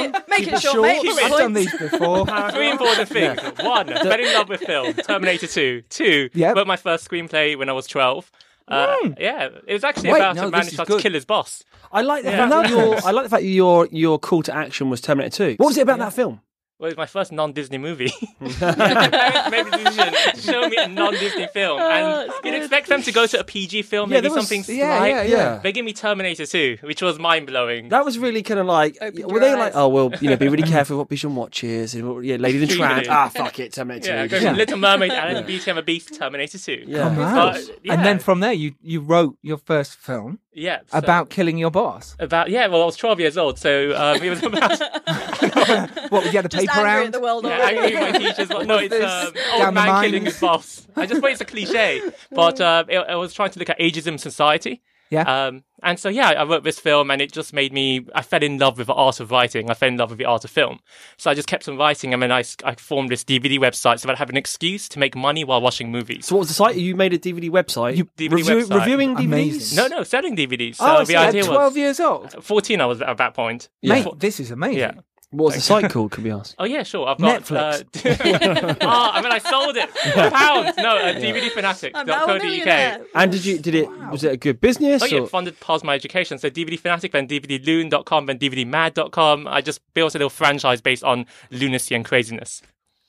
it, 0.00 0.28
make 0.28 0.48
it 0.48 0.60
short. 0.60 0.82
Make 0.82 1.04
it 1.04 1.22
I've 1.22 1.30
done 1.38 1.52
these 1.52 1.70
before. 1.78 2.26
Three 2.50 2.70
important 2.70 3.08
things. 3.08 3.40
One, 3.60 3.86
fell 3.86 4.12
in 4.20 4.32
love 4.34 4.48
with 4.48 4.60
film. 4.62 4.92
Terminator 4.94 5.46
2. 5.46 5.82
Two, 5.88 6.30
Yep. 6.34 6.56
wrote 6.56 6.66
my 6.66 6.76
first 6.76 7.08
screenplay 7.08 7.56
when 7.56 7.68
I 7.68 7.72
was 7.72 7.86
12. 7.86 8.30
Uh, 8.72 9.14
Yeah, 9.18 9.48
it 9.66 9.72
was 9.72 9.84
actually 9.84 10.10
Wait, 10.12 10.18
about 10.20 10.36
no, 10.36 10.48
a 10.48 10.50
man 10.50 10.60
this 10.60 10.66
who 10.66 10.68
is 10.68 10.74
starts 10.74 10.90
to 10.90 10.98
kill 11.00 11.12
his 11.12 11.24
boss. 11.24 11.62
I 11.92 12.00
like 12.02 12.24
the 12.24 12.30
Yeah. 12.30 12.48
fact 12.48 12.50
that 12.50 12.68
your 12.70 13.04
I 13.04 13.10
like 13.10 13.24
the 13.24 13.30
fact 13.30 13.42
that 13.42 13.48
your 13.48 13.88
your 13.90 14.18
call 14.18 14.42
to 14.44 14.54
action 14.54 14.88
was 14.90 15.00
Terminator 15.00 15.36
2. 15.52 15.56
What 15.58 15.66
was 15.68 15.76
it 15.78 15.82
about 15.82 15.98
that 15.98 16.12
film? 16.12 16.40
Well, 16.82 16.88
it 16.90 16.94
was 16.94 16.96
my 16.98 17.06
first 17.06 17.30
non-Disney 17.30 17.78
movie. 17.78 18.12
My 18.40 18.48
parents 18.50 19.50
made 19.52 19.66
the 19.66 19.70
decision 19.84 20.14
to 20.34 20.40
show 20.40 20.68
me 20.68 20.76
a 20.80 20.88
non-Disney 20.88 21.46
film, 21.54 21.80
and 21.80 22.28
it's 22.28 22.40
you'd 22.44 22.54
expect 22.54 22.88
them 22.88 23.02
to 23.02 23.12
go 23.12 23.24
to 23.24 23.38
a 23.38 23.44
PG 23.44 23.82
film, 23.82 24.10
Yeah, 24.10 24.16
maybe 24.16 24.22
there 24.28 24.34
was- 24.36 24.48
something 24.48 24.76
yeah, 24.76 24.98
slight. 24.98 25.08
yeah, 25.10 25.22
yeah. 25.22 25.58
They 25.62 25.70
gave 25.70 25.84
me 25.84 25.92
Terminator 25.92 26.44
2, 26.44 26.78
which 26.82 27.00
was 27.00 27.20
mind-blowing. 27.20 27.90
That 27.90 28.04
was 28.04 28.18
really 28.18 28.42
kind 28.42 28.58
of 28.58 28.66
like 28.66 28.98
Opened 29.00 29.30
were 29.30 29.38
they 29.38 29.52
eyes. 29.52 29.58
like 29.58 29.72
oh 29.76 29.86
well 29.88 30.12
you 30.20 30.28
know 30.28 30.36
be 30.36 30.48
really 30.48 30.68
careful 30.68 30.98
what 30.98 31.08
Bizhan 31.08 31.34
watches 31.34 31.94
and 31.94 32.24
yeah 32.24 32.34
Lady 32.34 32.58
and 32.60 32.68
the 32.68 32.74
Tramp 32.74 33.06
ah 33.08 33.28
fuck 33.28 33.60
it 33.60 33.72
Terminator 33.74 34.10
yeah, 34.10 34.22
2. 34.24 34.28
go 34.28 34.38
Yeah. 34.38 34.52
Little 34.52 34.78
Mermaid, 34.78 35.12
Aladdin, 35.12 35.46
Beauty 35.46 35.70
and 35.70 35.78
the 35.78 35.82
Beast, 35.82 36.12
Terminator 36.18 36.58
2. 36.58 36.82
Yeah. 36.88 36.98
Come 37.14 37.20
out. 37.20 37.60
yeah. 37.84 37.92
And 37.94 38.04
then 38.04 38.18
from 38.18 38.40
there, 38.40 38.52
you, 38.52 38.74
you 38.82 39.00
wrote 39.02 39.36
your 39.40 39.58
first 39.58 39.94
film 39.94 40.40
Yeah. 40.54 40.80
so- 40.88 40.98
about 40.98 41.30
killing 41.30 41.56
your 41.58 41.70
boss. 41.70 42.14
about 42.18 42.50
yeah. 42.50 42.66
Well, 42.66 42.82
I 42.82 42.84
was 42.84 42.96
12 42.96 43.20
years 43.20 43.38
old, 43.38 43.58
so 43.58 43.94
um, 43.96 44.22
it 44.22 44.28
was 44.30 44.42
about 44.44 44.78
What, 46.10 46.24
you 46.26 46.32
had 46.32 46.44
a 46.44 46.48
Just 46.48 46.66
paper 46.66 46.72
angry 46.80 46.84
round? 46.84 47.14
the 47.14 47.20
world 47.20 47.44
yeah, 47.44 47.58
already. 47.58 47.78
angry 47.78 47.96
at 47.96 48.12
my 48.12 48.18
teachers. 48.18 48.48
Well, 48.48 48.64
no, 48.66 48.78
it's 48.78 48.90
this? 48.90 49.04
um, 49.10 49.32
old 49.54 49.66
the 49.68 49.72
man 49.72 50.04
killing 50.04 50.24
his 50.26 50.38
boss. 50.38 50.86
I 50.96 51.06
just 51.06 51.20
thought 51.20 51.30
it's 51.30 51.40
a 51.40 51.44
cliche, 51.46 52.02
but 52.30 52.60
uh, 52.60 52.84
it, 52.88 52.98
I 52.98 53.14
was 53.16 53.32
trying 53.32 53.50
to 53.50 53.58
look 53.58 53.70
at 53.70 53.78
ageism 53.78 54.08
in 54.12 54.18
society. 54.18 54.82
Yeah. 55.10 55.46
Um, 55.46 55.64
and 55.82 55.98
so 55.98 56.08
yeah, 56.08 56.28
I 56.30 56.44
wrote 56.44 56.64
this 56.64 56.78
film, 56.78 57.10
and 57.10 57.20
it 57.20 57.32
just 57.32 57.52
made 57.52 57.72
me. 57.72 58.06
I 58.14 58.22
fell 58.22 58.42
in 58.42 58.58
love 58.58 58.78
with 58.78 58.86
the 58.86 58.94
art 58.94 59.20
of 59.20 59.30
writing. 59.30 59.70
I 59.70 59.74
fell 59.74 59.88
in 59.88 59.96
love 59.96 60.10
with 60.10 60.18
the 60.18 60.24
art 60.24 60.44
of 60.44 60.50
film. 60.50 60.80
So 61.16 61.30
I 61.30 61.34
just 61.34 61.48
kept 61.48 61.68
on 61.68 61.76
writing, 61.76 62.12
and 62.12 62.22
then 62.22 62.30
I, 62.32 62.44
I 62.64 62.74
formed 62.74 63.10
this 63.10 63.24
DVD 63.24 63.58
website 63.58 64.00
so 64.00 64.08
that 64.08 64.14
I 64.14 64.18
have 64.18 64.30
an 64.30 64.36
excuse 64.36 64.88
to 64.90 64.98
make 64.98 65.14
money 65.16 65.44
while 65.44 65.60
watching 65.60 65.90
movies. 65.90 66.26
So 66.26 66.34
what 66.36 66.40
was 66.40 66.48
the 66.48 66.54
site? 66.54 66.76
You 66.76 66.94
made 66.96 67.12
a 67.12 67.18
DVD 67.18 67.50
website. 67.50 67.96
You- 67.96 68.04
DVD 68.16 68.32
review- 68.32 68.56
website. 68.66 68.78
reviewing 68.80 69.16
DVDs. 69.16 69.24
Amazing. 69.24 69.76
No, 69.76 69.86
no, 69.88 70.02
selling 70.02 70.36
DVDs. 70.36 70.76
So 70.76 70.84
Oh, 70.86 70.88
I 70.96 70.98
the 71.00 71.06
see. 71.06 71.14
At 71.16 71.28
idea 71.28 71.44
12 71.44 71.62
was 71.72 71.76
years 71.76 72.00
old? 72.00 72.44
14. 72.44 72.80
I 72.80 72.86
was 72.86 73.00
at 73.02 73.16
that 73.16 73.34
point. 73.34 73.68
Mate, 73.82 74.04
Fo- 74.04 74.14
this 74.14 74.40
is 74.40 74.50
amazing. 74.50 74.78
Yeah. 74.78 74.92
What 75.32 75.46
was 75.46 75.54
the 75.54 75.60
site 75.62 75.90
called? 75.90 76.12
Could 76.12 76.24
we 76.24 76.30
ask? 76.30 76.54
Oh 76.58 76.64
yeah, 76.64 76.82
sure. 76.82 77.08
I've 77.08 77.16
got 77.16 77.42
Netflix. 77.42 78.04
Uh, 78.04 78.74
oh, 78.82 79.10
I 79.14 79.22
mean, 79.22 79.32
I 79.32 79.38
sold 79.38 79.76
it 79.76 79.88
for 79.90 80.30
pounds. 80.30 80.76
No, 80.76 80.90
uh, 80.90 81.00
I'm 81.00 81.22
now 81.22 81.28
a 81.30 81.32
DVDfanatic.co.uk. 81.32 82.42
millionaire. 82.42 83.00
And 83.14 83.32
did 83.32 83.44
you 83.44 83.58
did 83.58 83.74
it 83.74 83.88
was 84.10 84.24
it 84.24 84.32
a 84.32 84.36
good 84.36 84.60
business? 84.60 85.02
Oh 85.02 85.06
yeah, 85.06 85.20
or- 85.20 85.26
funded 85.26 85.58
part 85.58 85.80
of 85.80 85.84
my 85.84 85.94
education. 85.94 86.36
So 86.38 86.50
DVD 86.50 86.78
Fanatic, 86.78 87.12
then 87.12 87.26
DVDloon.com, 87.26 88.26
then 88.26 88.38
DVDmad.com. 88.38 89.48
I 89.48 89.62
just 89.62 89.80
built 89.94 90.14
a 90.14 90.18
little 90.18 90.28
franchise 90.30 90.82
based 90.82 91.02
on 91.02 91.24
lunacy 91.50 91.94
and 91.94 92.04
craziness. 92.04 92.60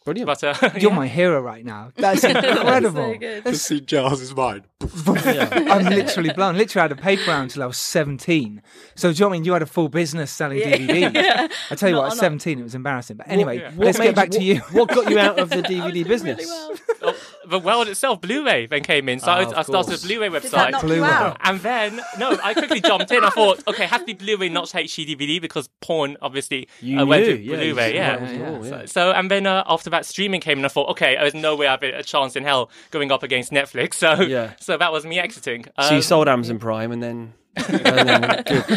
Brilliant. 0.05 0.27
But 0.27 0.43
uh, 0.43 0.69
You're 0.77 0.91
yeah. 0.91 0.95
my 0.98 1.07
hero 1.07 1.41
right 1.41 1.63
now. 1.65 1.91
That's 1.95 2.24
incredible. 2.24 3.13
So 3.13 3.19
good. 3.19 3.48
Uh, 3.48 3.53
see 3.53 3.81
Giles' 3.81 4.36
mind. 4.36 4.63
I'm 4.81 5.86
literally 5.86 6.33
blown. 6.33 6.57
Literally 6.57 6.81
had 6.89 6.91
a 6.91 7.01
paper 7.01 7.24
round 7.31 7.43
until 7.51 7.63
I 7.63 7.65
was 7.67 7.77
17. 7.77 8.62
So 8.95 9.10
do 9.12 9.13
you 9.15 9.19
know 9.22 9.27
what 9.27 9.33
I 9.33 9.38
mean? 9.38 9.45
You 9.45 9.53
had 9.53 9.62
a 9.62 9.65
full 9.65 9.88
business 9.89 10.29
selling 10.31 10.60
DVDs. 10.60 11.51
I 11.72 11.75
tell 11.75 11.89
you 11.89 11.95
Not 11.95 12.01
what, 12.01 12.05
at 12.07 12.12
on- 12.13 12.17
17 12.17 12.60
it 12.60 12.63
was 12.63 12.75
embarrassing. 12.75 13.17
But 13.17 13.29
anyway, 13.29 13.60
yeah. 13.60 13.72
let's 13.77 13.98
made 13.98 14.05
get 14.07 14.15
back 14.15 14.33
you- 14.33 14.39
to 14.39 14.43
you. 14.45 14.55
What, 14.72 14.89
what 14.89 15.05
got 15.05 15.10
you 15.12 15.19
out 15.19 15.39
of 15.39 15.50
the 15.50 15.62
DVD 15.63 16.05
business? 16.07 16.38
Really 16.39 16.77
well. 17.01 17.12
The 17.45 17.59
world 17.59 17.88
itself, 17.88 18.21
Blu-ray, 18.21 18.67
then 18.67 18.83
came 18.83 19.09
in. 19.09 19.19
So 19.19 19.31
Ah, 19.31 19.35
I, 19.35 19.41
of 19.43 19.47
I 19.53 19.62
started 19.63 19.89
course. 19.89 20.03
a 20.03 20.07
Blu-ray 20.07 20.29
Did 20.29 20.43
that 20.43 20.51
website. 20.51 20.71
knock 20.71 20.81
Blu-ray. 20.81 20.97
you 20.97 21.03
out? 21.03 21.38
And 21.41 21.59
then, 21.59 22.01
no, 22.17 22.38
I 22.43 22.53
quickly 22.53 22.79
jumped 22.81 23.12
in. 23.12 23.23
I 23.23 23.29
thought, 23.29 23.62
okay, 23.67 23.85
has 23.85 24.00
to 24.01 24.05
be 24.05 24.13
Blu-ray, 24.13 24.50
not 24.50 24.65
HD 24.69 25.05
DVD, 25.15 25.41
because 25.41 25.69
porn 25.81 26.15
obviously 26.21 26.67
You 26.81 27.00
uh, 27.00 27.05
went 27.05 27.25
knew, 27.25 27.35
to 27.38 27.41
yeah, 27.41 27.55
Blu-ray. 27.57 27.89
you 27.89 27.95
Yeah, 27.95 28.17
saw 28.17 28.33
it 28.33 28.41
all, 28.55 28.63
So, 28.63 28.85
so, 28.85 29.12
and 29.12 29.29
then 29.29 29.45
uh, 29.45 29.63
after 29.67 29.89
that, 29.89 30.05
streaming 30.05 30.41
came, 30.41 30.57
and 30.59 30.65
I 30.65 30.69
thought, 30.69 30.89
okay, 30.91 31.15
there's 31.15 31.33
no 31.33 31.55
way 31.55 31.67
I 31.67 31.71
have 31.71 31.83
a 31.83 31.91
a 32.00 32.03
chance 32.03 32.35
in 32.35 32.43
hell 32.43 32.69
going 32.91 33.12
up 33.12 33.23
against 33.23 33.51
Netflix. 33.51 33.93
So, 34.03 34.21
Yeah. 34.21 34.53
so 34.59 34.77
that 34.77 34.91
was 34.91 35.05
me 35.05 35.19
exiting. 35.19 35.65
So 35.79 35.89
you 35.91 35.95
Um, 35.97 36.01
sold 36.01 36.27
Amazon 36.27 36.59
Prime 36.59 36.91
and 36.91 37.01
then, 37.03 37.33
and 37.55 38.10
then 38.10 38.22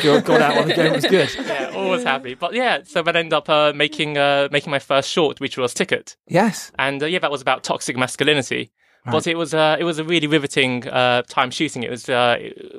got, 0.02 0.24
got- 0.24 0.40
out 0.42 0.66
the 0.66 0.74
game 0.74 0.92
was 0.92 1.06
good. 1.06 1.30
yeah, 1.46 1.72
always 1.74 2.04
happy. 2.04 2.34
But 2.34 2.54
yeah, 2.54 2.80
so 2.84 3.02
I 3.04 3.08
ended 3.08 3.32
up 3.32 3.48
uh, 3.48 3.72
making 3.74 4.18
uh, 4.18 4.48
making 4.50 4.70
my 4.70 4.78
first 4.78 5.10
short, 5.10 5.40
which 5.40 5.56
was 5.56 5.74
Ticket. 5.74 6.16
Yes. 6.28 6.72
and 6.78 7.02
uh, 7.02 7.06
yeah, 7.06 7.18
that 7.20 7.30
was 7.30 7.40
about 7.42 7.64
toxic 7.64 7.96
masculinity. 7.96 8.72
But 9.10 9.26
it 9.26 9.36
was 9.36 9.54
uh, 9.54 9.76
it 9.78 9.84
was 9.84 9.98
a 9.98 10.04
really 10.04 10.26
riveting 10.26 10.86
uh, 10.88 11.22
time 11.28 11.50
shooting. 11.50 11.82
It 11.82 11.90
was 11.90 12.08
uh, 12.08 12.36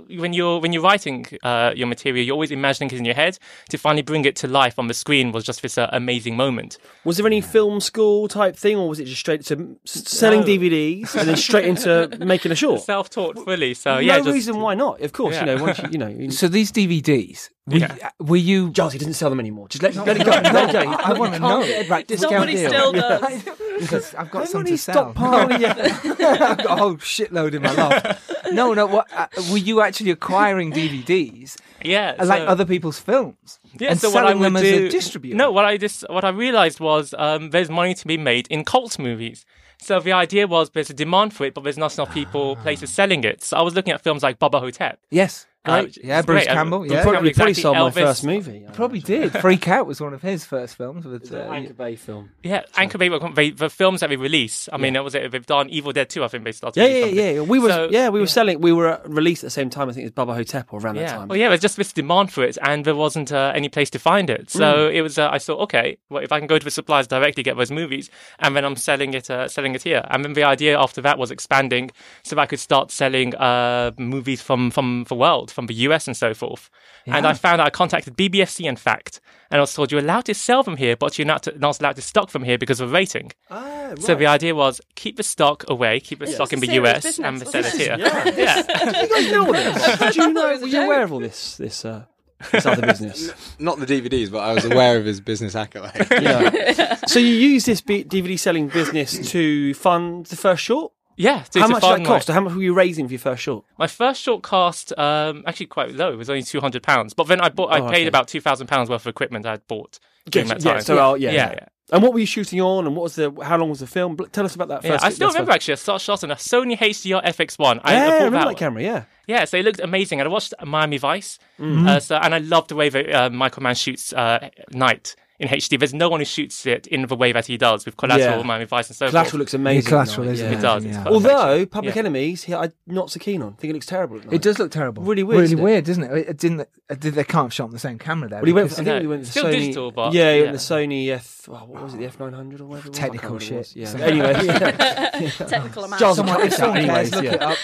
when 0.10 0.34
you're 0.34 0.60
when 0.60 0.74
you're 0.74 0.84
writing 0.84 1.26
uh, 1.44 1.72
your 1.76 1.88
material, 1.88 2.26
you're 2.26 2.34
always 2.34 2.52
imagining 2.52 2.90
it 2.92 2.98
in 2.98 3.06
your 3.06 3.16
head. 3.16 3.38
To 3.70 3.78
finally 3.78 4.02
bring 4.02 4.26
it 4.26 4.36
to 4.38 4.48
life 4.48 4.78
on 4.78 4.88
the 4.88 4.94
screen 4.94 5.32
was 5.32 5.44
just 5.44 5.62
this 5.62 5.78
uh, 5.78 5.90
amazing 5.92 6.36
moment. 6.36 6.78
Was 7.06 7.18
there 7.18 7.26
any 7.26 7.42
film 7.42 7.80
school 7.80 8.28
type 8.28 8.56
thing, 8.56 8.78
or 8.78 8.90
was 8.90 9.00
it 9.00 9.06
just 9.06 9.20
straight 9.20 9.46
to 9.46 9.78
selling 9.86 10.42
No. 10.42 10.46
DVDs 10.48 11.16
and 11.16 11.28
then 11.30 11.38
straight 11.38 11.66
into 11.66 12.10
making 12.26 12.52
a 12.52 12.56
short? 12.56 12.82
Self 12.82 13.10
taught 13.10 13.38
fully, 13.46 13.74
so 13.74 13.96
no 13.96 14.00
yeah, 14.00 14.18
just, 14.18 14.30
reason 14.30 14.60
why 14.60 14.74
not. 14.76 15.02
Of 15.02 15.14
course, 15.14 15.36
Yeah. 15.36 15.42
you 15.42 15.46
know. 15.56 15.62
Once 15.64 15.80
you, 15.80 15.90
you 15.92 15.98
know, 15.98 16.08
you, 16.08 16.32
So 16.32 16.48
these 16.48 16.72
DVDs, 16.72 17.50
were, 17.68 17.78
Yeah. 17.78 17.96
you, 18.20 18.26
were 18.26 18.38
you? 18.38 18.70
Giles, 18.72 18.94
he 18.94 19.00
doesn't 19.00 19.16
sell 19.16 19.30
them 19.30 19.40
anymore. 19.40 19.68
Just 19.68 19.84
let, 19.84 19.94
let 19.96 20.18
it 20.18 20.26
go. 20.26 20.32
Let 20.32 20.70
it 20.70 20.74
go. 20.74 20.80
I 20.92 21.14
want 21.14 21.34
to 21.34 21.40
know. 21.40 21.60
Right, 21.90 22.08
discount 22.08 22.32
Somebody 22.32 22.56
deal. 22.56 22.70
still 22.70 22.92
does. 22.94 23.44
because 23.80 24.16
I've 24.16 24.32
got 24.32 24.48
some 24.48 24.64
to 24.66 24.78
sell. 24.78 25.14
stockpile, 25.14 25.52
yeah. 25.62 25.74
I've 25.78 26.58
got 26.58 26.66
a 26.66 26.76
whole 26.76 26.96
shitload 26.96 27.54
in 27.54 27.62
my 27.62 27.74
loft. 27.74 28.54
No, 28.54 28.74
no. 28.74 28.86
What 28.86 29.08
uh, 29.14 29.28
were 29.52 29.58
you 29.58 29.82
actually 29.82 30.12
acquiring 30.12 30.72
DVDs 30.72 31.58
yeah, 31.84 32.16
uh, 32.18 32.26
like 32.26 32.42
other 32.48 32.66
people's 32.66 33.00
films 33.00 33.60
Yeah, 33.80 33.92
and 33.92 34.00
so 34.00 34.10
what 34.10 34.24
I 34.24 34.30
selling 34.30 34.42
them 34.44 34.54
would 34.54 34.66
as 34.66 34.72
a 34.72 34.90
distributor? 34.90 35.36
No, 35.36 35.52
what 35.52 35.66
I 35.66 35.78
just 35.78 36.10
what 36.10 36.24
I 36.24 36.30
realized 36.30 36.80
was 36.80 37.14
um, 37.18 37.50
there's 37.52 37.70
money 37.70 37.94
to 37.94 38.08
be 38.08 38.18
made 38.18 38.48
in 38.48 38.64
cult 38.64 38.98
movies. 38.98 39.46
So 39.80 40.00
the 40.00 40.14
idea 40.14 40.48
was 40.48 40.72
there's 40.72 40.90
a 40.90 40.94
demand 40.94 41.34
for 41.34 41.46
it, 41.46 41.54
but 41.54 41.64
there's 41.64 41.78
not 41.78 41.94
enough 41.98 42.12
people, 42.14 42.56
places 42.58 42.90
selling 42.90 43.24
it. 43.24 43.44
So 43.44 43.58
I 43.58 43.62
was 43.62 43.76
looking 43.76 43.94
at 43.94 44.02
films 44.02 44.24
like 44.24 44.40
Bubba 44.40 44.60
Ho-Tep. 44.60 45.00
Yes. 45.12 45.46
Uh, 45.68 45.86
yeah, 46.04 46.22
Bruce 46.22 46.46
great. 46.46 46.48
Campbell. 46.48 46.80
Bruce 46.80 46.92
Yeah, 46.92 46.98
Campbell, 46.98 47.12
Probably, 47.12 47.34
probably 47.34 47.52
exactly. 47.52 47.54
sold 47.62 47.78
my 47.78 47.92
first 47.92 48.24
movie. 48.24 48.66
I 48.68 48.72
probably 48.72 49.00
imagine. 49.00 49.22
did. 49.34 49.42
Freak 49.42 49.68
Out 49.68 49.88
was 49.88 50.02
one 50.02 50.14
of 50.14 50.22
his 50.22 50.46
first 50.46 50.76
films. 50.76 51.06
With 51.06 51.34
uh, 51.34 51.38
Anchor 51.38 51.74
Bay 51.74 51.96
film. 51.96 52.32
Yeah, 52.44 52.64
Anchor 52.76 52.98
Bay, 52.98 53.10
they, 53.34 53.52
the 53.52 53.70
films 53.70 54.00
that 54.02 54.10
we 54.10 54.16
release. 54.16 54.70
I 54.72 54.78
mean, 54.78 54.96
it 54.96 55.04
was 55.04 55.16
it, 55.16 55.32
they've 55.32 55.46
done 55.46 55.70
Evil 55.70 55.92
Dead 55.92 56.10
2, 56.10 56.24
I 56.24 56.28
think 56.28 56.44
they 56.44 56.52
started. 56.52 56.80
Yeah, 56.82 56.88
yeah, 56.88 57.06
yeah. 57.06 57.30
yeah. 57.32 57.42
We 57.42 57.60
were, 57.60 57.70
So- 57.70 57.90
yeah, 57.92 58.10
we 58.10 58.20
were 58.20 58.28
selling. 58.28 58.62
We 58.62 58.72
were 58.72 59.00
uh, 59.00 59.08
released 59.08 59.44
at 59.44 59.48
the 59.48 59.52
same 59.52 59.70
time. 59.70 59.90
I 59.90 59.94
think 59.94 60.06
it 60.08 60.16
was 60.16 60.26
Bubba 60.28 60.36
Ho-Tep 60.36 60.74
or 60.74 60.80
around 60.80 60.96
that 60.96 61.10
time. 61.10 61.28
Well, 61.28 61.38
yeah, 61.38 61.50
there's 61.50 61.62
just 61.62 61.78
this 61.78 61.94
demand 61.94 62.32
for 62.32 62.44
it, 62.44 62.58
and 62.62 62.86
there 62.86 62.96
wasn't 62.96 63.32
uh, 63.32 63.52
any 63.56 63.70
place 63.70 63.90
to 63.92 64.00
find 64.00 64.30
it. 64.30 64.50
So 64.50 64.88
it 64.90 65.02
was. 65.02 65.18
Uh, 65.18 65.30
I 65.32 65.40
thought, 65.40 65.60
okay, 65.64 65.98
well, 66.10 66.24
if 66.24 66.32
I 66.32 66.40
can 66.40 66.48
go 66.48 66.58
to 66.58 66.64
the 66.64 66.72
suppliers 66.72 67.08
directly, 67.08 67.44
get 67.44 67.58
those 67.58 67.72
movies, 67.72 68.10
and 68.40 68.56
then 68.56 68.64
I'm 68.66 68.76
selling 68.76 69.14
it, 69.14 69.30
uh, 69.30 69.48
selling 69.48 69.76
it 69.76 69.84
here. 69.84 70.04
And 70.10 70.24
then 70.24 70.34
the 70.34 70.44
idea 70.44 70.78
after 70.80 71.02
that 71.02 71.18
was 71.18 71.32
expanding, 71.32 71.92
so 72.24 72.38
I 72.38 72.46
could 72.46 72.60
start 72.60 72.92
selling 72.92 73.36
uh, 73.36 73.92
movies 73.98 74.42
from 74.42 74.72
from 74.72 75.06
the 75.10 75.16
world, 75.16 75.52
from 75.58 75.66
the 75.66 75.74
US 75.88 76.06
and 76.08 76.16
so 76.16 76.36
forth. 76.36 76.70
And 77.08 77.26
I 77.26 77.34
found 77.34 77.60
out 77.62 77.66
I 77.66 77.72
contacted 77.72 78.16
BBFC, 78.16 78.66
in 78.66 78.76
fact, 78.76 79.20
and 79.50 79.58
I 79.58 79.62
was 79.62 79.74
told 79.74 79.92
you're 79.92 80.02
allowed 80.08 80.26
to 80.26 80.36
sell 80.36 80.62
them 80.62 80.78
here, 80.78 80.96
but 80.96 81.18
you're 81.18 81.26
not, 81.26 81.42
to, 81.44 81.58
not 81.58 81.80
allowed 81.80 81.96
to 81.96 82.04
stock 82.04 82.30
them 82.30 82.44
here 82.44 82.60
because 82.60 82.80
of 82.80 82.92
rating. 82.92 83.32
Ah, 83.50 83.94
So 83.98 84.14
the 84.14 84.28
idea 84.28 84.54
was 84.54 84.80
keep 84.94 85.16
the 85.18 85.24
stock 85.24 85.58
away, 85.68 86.00
keep 86.00 86.20
the 86.20 86.28
stock 86.28 86.54
in 86.54 86.60
the 86.60 86.72
US, 86.82 87.02
business, 87.02 87.26
and 87.28 87.48
sell 87.48 87.66
it 87.66 87.74
here. 87.74 87.98
Yeah. 88.00 88.34
yeah. 88.38 89.02
you 89.02 89.10
guys 89.10 89.32
know 89.32 89.46
all 89.48 89.54
this? 89.54 89.98
Did 90.04 90.16
you 90.16 90.32
know? 90.32 90.48
It 90.48 90.52
was 90.52 90.62
a 90.62 90.66
Were 90.66 90.68
you 90.68 90.82
aware 90.84 91.04
of 91.04 91.12
all 91.14 91.20
this? 91.20 91.58
This, 91.58 91.84
uh, 91.86 92.04
this 92.52 92.68
other 92.68 92.86
business. 92.86 93.18
Not 93.58 93.80
the 93.80 93.88
DVDs, 93.88 94.30
but 94.32 94.42
I 94.50 94.54
was 94.54 94.66
aware 94.66 94.96
of 95.00 95.06
his 95.06 95.20
business 95.20 95.56
accolade. 95.56 96.06
Yeah. 96.12 96.98
so 97.08 97.18
you 97.18 97.34
use 97.54 97.66
this 97.66 97.82
B- 97.82 98.04
DVD 98.04 98.38
selling 98.38 98.68
business 98.68 99.10
to 99.32 99.74
fund 99.74 100.28
the 100.28 100.36
first 100.36 100.62
short. 100.62 100.92
Yeah, 101.18 101.42
to- 101.52 101.60
How 101.60 101.68
to 101.68 101.74
much 101.74 101.82
did 101.84 102.00
that 102.00 102.06
cost? 102.06 102.30
Or 102.30 102.34
how 102.34 102.42
much 102.42 102.54
were 102.54 102.62
you 102.62 102.74
raising 102.74 103.08
for 103.08 103.14
your 103.14 103.20
first 103.20 103.42
short? 103.44 103.66
My 103.78 103.88
first 103.88 104.22
short 104.22 104.44
cost, 104.44 104.94
um, 104.98 105.44
actually 105.48 105.66
quite 105.66 105.94
low. 105.96 106.14
It 106.14 106.18
was 106.18 106.30
only 106.30 106.44
two 106.44 106.62
hundred 106.62 106.84
pounds. 106.84 107.14
But 107.14 107.28
then 107.28 107.42
I 107.42 107.50
bought, 107.50 107.74
I 107.74 107.80
Oh, 107.80 107.88
paid 107.90 108.02
okay. 108.02 108.08
about 108.08 108.28
two 108.28 108.40
thousand 108.42 108.68
pounds 108.68 108.90
worth 108.90 109.02
of 109.02 109.08
equipment 109.08 109.46
I 109.46 109.52
had 109.52 109.68
bought 109.68 110.00
during 110.30 110.48
that 110.50 110.64
yeah, 110.64 110.74
time. 110.74 110.82
so, 110.82 111.12
uh, 111.12 111.16
yeah, 111.16 111.32
yeah, 111.32 111.52
yeah. 111.54 111.66
And 111.90 112.04
what 112.04 112.12
were 112.14 112.20
you 112.20 112.26
shooting 112.26 112.60
on? 112.60 112.86
And 112.86 112.96
what 112.98 113.04
was 113.04 113.16
the? 113.16 113.32
How 113.42 113.58
long 113.58 113.70
was 113.70 113.80
the 113.80 113.88
film? 113.88 114.18
Tell 114.34 114.44
us 114.46 114.56
about 114.56 114.68
that 114.68 114.84
Yeah, 114.84 114.92
first. 114.92 115.06
I 115.06 115.10
still 115.10 115.30
remember 115.30 115.54
first- 115.54 115.56
actually. 115.70 115.72
I 115.72 115.76
started 115.76 116.04
shot 116.04 116.24
on 116.26 116.32
a 116.32 116.36
Sony 116.36 116.78
HDR 116.78 117.22
FX1. 117.26 117.80
I, 117.84 117.94
Yeah, 117.94 118.00
I 118.00 118.08
I 118.10 118.14
remember 118.16 118.38
that 118.40 118.48
that 118.50 118.58
camera. 118.58 118.84
Yeah. 118.84 119.04
Yeah, 119.26 119.46
so 119.46 119.56
it 119.58 119.64
looked 119.64 119.80
amazing. 119.80 120.20
And 120.20 120.28
I 120.28 120.32
watched 120.32 120.54
Miami 120.66 120.98
Vice. 120.98 121.40
Mm-hmm. 121.60 121.88
Uh, 121.88 122.00
so, 122.02 122.18
and 122.18 122.36
I 122.36 122.40
loved 122.40 122.70
the 122.70 122.76
way 122.76 122.90
that 122.90 123.10
uh, 123.14 123.30
Michael 123.30 123.64
Mann 123.64 123.76
shoots 123.76 124.12
uh, 124.12 124.50
Night 124.72 125.16
in 125.39 125.48
HD. 125.50 125.77
There's 125.77 125.94
no 125.94 126.10
one 126.10 126.20
who 126.20 126.25
shoots 126.25 126.65
it 126.65 126.88
in 126.88 127.03
the 127.06 127.15
way 127.15 127.32
that 127.32 127.46
he 127.46 127.58
does 127.58 127.86
with 127.86 127.96
Collateral, 127.98 128.38
Yeah. 128.39 128.44
Miami 128.44 128.65
Vice, 128.65 128.88
and 128.89 128.96
so 128.96 129.08
Collateral 129.10 129.29
forth. 129.32 129.39
looks 129.39 129.53
amazing. 129.53 129.84
Yeah, 129.84 129.89
Collateral 129.89 130.24
at 130.24 130.27
night, 130.27 130.34
is 130.34 130.41
yeah. 130.41 130.51
It 130.58 130.62
does. 130.62 130.86
yeah. 130.86 130.91
perfect. 131.03 131.08
Although 131.13 131.65
Public 131.67 131.96
Yeah. 131.96 132.00
Enemies, 132.00 132.44
he, 132.44 132.53
I'm 132.56 132.74
not 132.88 133.12
so 133.12 133.20
keen 133.20 133.41
on. 133.41 133.53
I 133.53 133.56
think 133.62 133.72
it 133.72 133.74
looks 133.75 133.86
terrible. 133.86 134.17
At 134.17 134.25
night. 134.25 134.34
It 134.34 134.41
does 134.41 134.58
look 134.60 134.72
terrible. 134.72 135.03
Really 135.03 135.24
weird, 135.24 135.36
Really 135.41 135.46
isn't 135.46 135.60
it? 135.60 135.63
weird, 135.63 135.86
doesn't 135.86 136.03
it? 136.03 136.12
It 136.29 136.38
didn't. 136.38 136.62
It, 136.89 137.00
did 137.00 137.13
they 137.15 137.24
can't 137.24 137.46
have 137.46 137.53
shot 137.53 137.65
on 137.65 137.72
the 137.72 137.79
same 137.79 138.00
camera 138.00 138.29
there. 138.29 138.39
Well, 138.39 138.46
he 138.48 138.53
went. 138.53 138.65
because- 138.70 138.77
For, 138.77 138.82
I 138.82 138.86
think 138.86 138.96
No, 138.96 139.01
he 139.01 139.08
went 139.08 139.20
with 139.22 139.29
still 139.32 139.44
the 139.44 139.50
Sony, 139.50 139.60
digital, 139.60 139.91
but- 139.91 140.13
yeah, 140.13 140.34
he 140.34 140.44
yeah. 140.44 140.51
the 140.53 140.58
Sony 140.58 141.10
F. 141.10 141.50
Oh, 141.50 141.53
what 141.65 141.84
was 141.84 141.94
it? 141.94 141.98
The 141.98 142.06
F 142.06 142.20
nine 142.20 142.34
hundred 142.34 142.62
or 142.62 142.65
whatever. 142.65 142.88
it 142.88 142.91
was? 142.91 142.98
I 142.98 143.01
can't 143.01 143.13
Technical 143.13 143.38
remember 143.38 143.56
what 143.56 143.62
it 143.62 143.67
shit. 143.67 143.75
Yeah. 143.75 144.06
Anyway. 144.06 145.32
Technical 145.48 145.84
amount. 145.84 146.00
Giles- 146.00 146.17
Someone, 146.17 146.41
if 146.41 146.53
someone 146.53 146.84
cares, 146.86 147.12
look 147.15 147.25
it 147.25 147.41
up. 147.41 147.58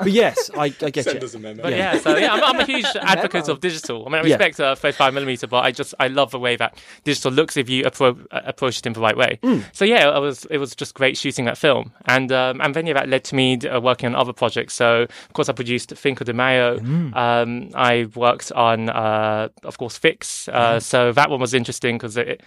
You 0.00 0.04
know 0.04 0.04
what 0.04 0.06
I 0.06 0.10
Yeah. 0.10 0.24
mean? 0.28 0.34
but 0.34 0.46
yes, 0.46 0.50
I, 0.56 0.64
I 0.86 0.90
get 0.90 1.04
Send 1.04 1.20
you. 1.20 1.26
us 1.26 1.34
a 1.34 1.38
memo. 1.38 1.62
But 1.62 1.72
yeah, 1.72 1.98
so 1.98 2.16
yeah, 2.16 2.32
I'm, 2.32 2.42
I'm 2.44 2.60
a 2.60 2.64
huge 2.64 2.86
advocate 3.00 3.48
of 3.48 3.60
digital. 3.60 4.06
I 4.06 4.10
mean, 4.10 4.14
I 4.14 4.26
Yeah. 4.28 4.34
respect 4.36 4.60
uh, 4.60 4.74
35 4.74 5.14
millimeter, 5.14 5.46
but 5.46 5.64
I 5.64 5.70
just 5.70 5.94
I 6.00 6.08
love 6.08 6.30
the 6.30 6.38
way 6.38 6.56
that 6.56 6.76
digital 7.04 7.30
looks 7.32 7.56
if 7.56 7.68
you 7.68 7.84
appro- 7.84 8.26
uh, 8.30 8.40
approach 8.44 8.78
it 8.78 8.86
in 8.86 8.92
the 8.92 9.00
right 9.00 9.16
way. 9.16 9.38
Mm. 9.42 9.64
So 9.72 9.84
yeah, 9.84 10.16
it 10.16 10.20
was 10.20 10.44
it 10.50 10.58
was 10.58 10.74
just 10.74 10.94
great 10.94 11.16
shooting 11.16 11.44
that 11.46 11.58
film, 11.58 11.92
and 12.06 12.30
um, 12.32 12.60
and 12.60 12.74
then 12.74 12.86
yeah, 12.86 12.94
that 12.94 13.08
led 13.08 13.24
to 13.24 13.34
me 13.34 13.58
uh, 13.58 13.80
working 13.80 14.06
on 14.08 14.14
other 14.14 14.32
projects. 14.32 14.74
So 14.74 15.02
of 15.02 15.32
course, 15.32 15.48
I 15.48 15.52
produced 15.52 15.96
Cinco 15.96 16.24
de 16.24 16.32
Mayo. 16.32 16.78
Mm. 16.78 17.16
Um, 17.16 17.70
I 17.74 18.06
worked 18.14 18.52
on 18.52 18.88
uh, 18.90 19.48
of 19.62 19.78
course 19.78 19.96
Fix. 19.98 20.46
Mm-hmm. 20.46 20.58
Uh, 20.76 20.80
So 20.80 21.12
that 21.12 21.30
one 21.30 21.40
was 21.40 21.54
interesting 21.54 21.96
because 21.98 22.16
it. 22.16 22.42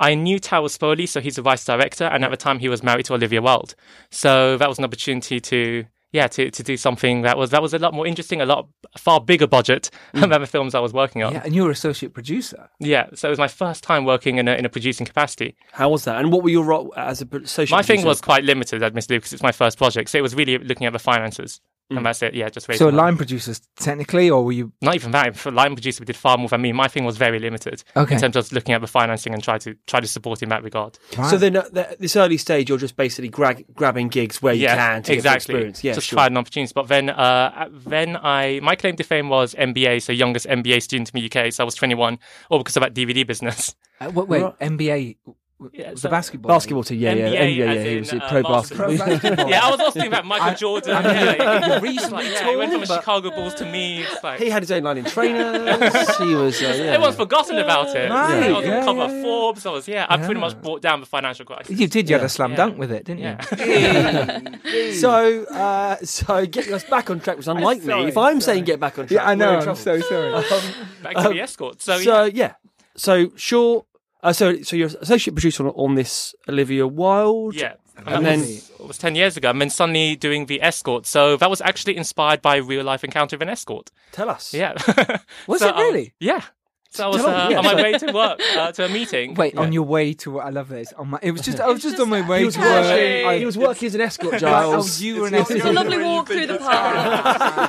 I 0.00 0.14
knew 0.14 0.38
Tao 0.38 0.62
Ruspoli, 0.62 1.08
so 1.08 1.20
he's 1.20 1.34
the 1.34 1.42
vice 1.42 1.64
director, 1.64 2.04
and 2.04 2.24
at 2.24 2.30
the 2.30 2.36
time 2.36 2.60
he 2.60 2.68
was 2.68 2.84
married 2.84 3.06
to 3.06 3.14
Olivia 3.14 3.42
Wilde. 3.42 3.74
So 4.10 4.56
that 4.56 4.68
was 4.68 4.78
an 4.78 4.84
opportunity 4.84 5.40
to, 5.40 5.84
yeah, 6.12 6.26
to, 6.28 6.50
to 6.50 6.62
do 6.62 6.76
something 6.76 7.22
that 7.22 7.36
was 7.36 7.50
that 7.50 7.60
was 7.62 7.74
a 7.74 7.78
lot 7.78 7.92
more 7.94 8.06
interesting, 8.06 8.40
a 8.40 8.46
lot 8.46 8.68
far 8.96 9.20
bigger 9.20 9.46
budget 9.46 9.90
Mm. 10.14 10.30
than 10.30 10.40
the 10.40 10.46
films 10.46 10.74
I 10.74 10.80
was 10.80 10.92
working 10.92 11.22
on. 11.22 11.32
Yeah, 11.34 11.42
and 11.44 11.54
you're 11.54 11.70
associate 11.70 12.14
producer. 12.14 12.70
Yeah, 12.80 13.08
so 13.14 13.28
it 13.28 13.30
was 13.30 13.38
my 13.38 13.48
first 13.48 13.84
time 13.84 14.04
working 14.04 14.38
in 14.38 14.48
a, 14.48 14.54
in 14.54 14.64
a 14.64 14.68
producing 14.68 15.06
capacity. 15.06 15.54
How 15.72 15.88
was 15.90 16.04
that? 16.04 16.16
And 16.18 16.32
what 16.32 16.42
were 16.42 16.50
your 16.50 16.64
role 16.64 16.92
as 16.96 17.20
a 17.22 17.46
social? 17.46 17.76
My 17.76 17.82
thing 17.82 18.04
was 18.04 18.20
quite 18.20 18.44
limited, 18.44 18.82
admittedly, 18.82 19.18
because 19.18 19.32
it's 19.34 19.42
my 19.42 19.52
first 19.52 19.76
project. 19.78 20.10
So 20.10 20.18
it 20.18 20.22
was 20.22 20.34
really 20.34 20.56
looking 20.58 20.86
at 20.86 20.92
the 20.92 20.98
finances. 20.98 21.60
And 21.90 22.04
that's 22.04 22.22
it. 22.22 22.34
Yeah, 22.34 22.48
just 22.48 22.66
So 22.66 22.72
raising 22.72 22.86
money. 22.86 22.96
line 22.98 23.16
producers 23.16 23.60
technically, 23.76 24.28
or 24.30 24.44
were 24.44 24.52
you? 24.52 24.72
Not 24.82 24.94
even 24.94 25.10
that. 25.12 25.36
For 25.36 25.50
line 25.50 25.74
producer, 25.74 26.00
we 26.02 26.06
did 26.06 26.16
far 26.16 26.36
more 26.36 26.48
than 26.48 26.60
me. 26.60 26.72
My 26.72 26.88
thing 26.88 27.04
was 27.04 27.16
very 27.16 27.38
limited 27.38 27.82
Okay. 27.96 28.14
in 28.14 28.20
terms 28.20 28.36
of 28.36 28.52
looking 28.52 28.74
at 28.74 28.80
the 28.80 28.86
financing 28.86 29.32
and 29.32 29.42
try 29.42 29.58
to 29.58 29.74
try 29.86 30.00
to 30.00 30.06
support 30.06 30.42
in 30.42 30.48
that 30.50 30.62
regard. 30.62 30.98
So 31.30 31.36
then, 31.38 31.56
at 31.56 31.98
this 31.98 32.16
early 32.16 32.36
stage, 32.36 32.68
you're 32.68 32.78
just 32.78 32.96
basically 32.96 33.28
grag, 33.28 33.64
grabbing 33.74 34.08
gigs 34.08 34.42
where 34.42 34.54
you 34.54 34.64
yeah, 34.64 34.76
can 34.76 35.02
to 35.04 35.12
exactly. 35.12 35.24
get 35.24 35.36
experience. 35.36 35.84
Yeah, 35.84 35.94
just 35.94 36.08
sure. 36.08 36.16
tried 36.16 36.32
an 36.32 36.36
opportunity. 36.36 36.72
But 36.74 36.88
then, 36.88 37.10
uh, 37.10 37.68
then 37.72 38.16
I 38.16 38.60
my 38.62 38.76
claim 38.76 38.96
to 38.96 39.02
fame 39.04 39.28
was 39.28 39.54
MBA, 39.54 40.02
so 40.02 40.12
youngest 40.12 40.46
MBA 40.46 40.82
student 40.82 41.10
in 41.14 41.20
the 41.20 41.26
UK. 41.26 41.52
So 41.52 41.62
I 41.62 41.66
was 41.66 41.74
21, 41.74 42.18
all 42.50 42.58
because 42.58 42.76
of 42.76 42.82
that 42.82 42.94
DVD 42.94 43.26
business. 43.26 43.74
Uh, 44.00 44.10
wait, 44.14 44.28
wait, 44.28 44.42
Right. 44.42 45.16
NBA, 45.60 45.70
Yeah, 45.72 45.90
was 45.90 46.00
so- 46.02 46.08
the 46.08 46.12
basketball. 46.12 46.48
Basketball 46.48 46.84
team, 46.84 47.00
yeah, 47.00 47.12
yeah, 47.14 47.26
NBA 47.28 47.36
NBA, 47.38 47.56
yeah, 47.56 47.64
as 47.66 47.84
he 47.84 47.92
in, 47.92 47.98
was 47.98 48.12
uh, 48.12 48.28
pro 48.28 48.42
basketball. 48.42 48.96
basketball. 48.98 49.48
Yeah, 49.50 49.66
I 49.66 49.70
was 49.70 49.80
also 49.80 49.90
thinking 49.92 50.12
about 50.12 50.26
Michael 50.26 50.46
I- 50.46 50.54
Jordan. 50.54 50.94
I 50.96 51.02
mean, 51.02 51.14
yeah, 51.14 51.24
like, 51.24 51.66
you're 51.66 51.80
reasonably 51.80 52.24
like, 52.26 52.32
yeah, 52.34 52.50
he 52.50 52.56
went 52.56 52.70
from 52.72 52.80
the 52.82 52.86
but- 52.86 53.00
Chicago 53.00 53.30
Bulls 53.30 53.54
to 53.54 53.64
me. 53.64 54.04
Like, 54.22 54.38
He 54.40 54.50
had 54.50 54.62
his 54.62 54.70
own 54.70 54.82
line 54.84 54.98
in 54.98 55.04
trainers. 55.04 55.56
he 56.18 56.34
was. 56.34 56.62
Uh, 56.62 56.66
yeah. 56.66 56.92
Everyone's 56.92 57.16
forgotten 57.16 57.58
about 57.58 57.88
it. 57.96 58.08
Right, 58.10 58.44
I 58.44 58.48
was 58.48 58.56
on 58.58 58.62
yeah, 58.64 58.80
the 58.80 58.86
cover 58.86 58.98
yeah, 59.00 59.04
of. 59.18 59.22
Forbes. 59.22 59.66
I 59.66 59.70
was, 59.70 59.88
yeah, 59.88 60.06
I 60.08 60.16
pretty 60.18 60.40
much 60.40 60.60
brought 60.60 60.80
down 60.80 61.00
the 61.00 61.06
financial 61.06 61.44
crisis. 61.44 61.78
You 61.78 61.88
did. 61.88 62.08
You 62.08 62.16
had 62.16 62.24
a 62.24 62.28
slam 62.28 62.50
Yeah. 62.52 62.56
dunk 62.56 62.78
with 62.78 62.92
it, 62.92 63.04
didn't 63.04 63.20
you? 63.20 63.36
Yeah. 63.58 64.40
So, 64.98 65.44
uh, 65.44 65.96
so 66.04 66.46
getting 66.46 66.74
us 66.74 66.84
back 66.84 67.10
on 67.10 67.20
track 67.20 67.36
was 67.36 67.48
unlike 67.48 67.82
me. 67.82 68.04
If 68.04 68.16
I'm 68.16 68.40
saying 68.40 68.64
get 68.64 68.80
back 68.80 68.98
on 68.98 69.06
track, 69.06 69.10
Yeah, 69.22 69.28
I 69.28 69.34
know. 69.34 69.58
I'm 69.58 69.74
so 69.76 70.00
sorry. 70.00 70.32
Back 71.02 71.16
to 71.16 71.28
the 71.30 71.40
escort. 71.40 71.80
So, 71.82 71.98
so 71.98 72.24
yeah. 72.24 72.30
yeah, 72.34 72.54
so 72.96 73.30
sure. 73.36 73.84
Uh, 74.22 74.32
so, 74.32 74.60
so 74.62 74.76
you're 74.76 74.88
associate 75.00 75.34
producer 75.34 75.66
on, 75.66 75.72
on 75.76 75.94
this 75.94 76.34
Olivia 76.48 76.86
Wilde. 76.86 77.54
Yeah. 77.54 77.74
And, 77.96 78.08
And 78.08 78.26
then- 78.26 78.40
was, 78.40 78.70
it 78.70 78.86
was 78.86 78.98
10 78.98 79.14
years 79.16 79.36
ago. 79.36 79.50
And 79.50 79.60
then 79.60 79.70
suddenly 79.70 80.14
doing 80.16 80.46
the 80.46 80.62
escort. 80.62 81.04
So 81.06 81.36
that 81.36 81.50
was 81.50 81.60
actually 81.60 81.96
inspired 81.96 82.40
by 82.42 82.56
a 82.56 82.62
real 82.62 82.84
life 82.84 83.02
encounter 83.04 83.34
of 83.36 83.42
an 83.42 83.48
escort. 83.48 83.90
Tell 84.12 84.30
us. 84.30 84.54
Yeah. 84.54 84.72
Was 85.48 85.60
So, 85.60 85.68
it 85.68 85.74
um, 85.74 85.80
really? 85.82 86.14
yeah. 86.20 86.42
So 86.90 87.04
I 87.04 87.08
was 87.08 87.16
Tell 87.22 87.28
uh, 87.28 87.48
yeah. 87.50 87.58
on 87.58 87.64
my 87.64 87.74
way 87.74 87.92
to 87.98 88.12
work 88.12 88.40
uh, 88.56 88.72
to 88.72 88.86
a 88.86 88.88
meeting. 88.88 89.34
Wait, 89.34 89.56
on 89.58 89.72
your 89.72 89.82
way 89.82 90.14
to 90.14 90.40
I 90.40 90.48
love 90.48 90.68
this. 90.68 90.92
On 90.94 91.10
my, 91.10 91.18
it 91.22 91.32
was 91.32 91.42
just 91.42 91.60
I 91.60 91.68
was 91.68 91.82
just 91.82 92.00
on 92.00 92.08
my 92.08 92.26
way 92.28 92.38
He 92.40 92.44
was, 92.46 92.54
to 92.54 92.60
working, 92.60 93.26
work. 93.26 93.36
he 93.38 93.44
was 93.44 93.58
working 93.58 93.86
as 93.88 93.94
an 93.94 94.00
escort, 94.00 94.34
Oh, 94.34 94.38
Giles. 94.38 95.00
you 95.02 95.20
were 95.20 95.26
an 95.28 95.34
It's 95.34 95.50
a 95.50 95.70
lovely 95.72 95.98
walk 95.98 96.28
through 96.28 96.46
the 96.46 96.56
park. 96.58 96.96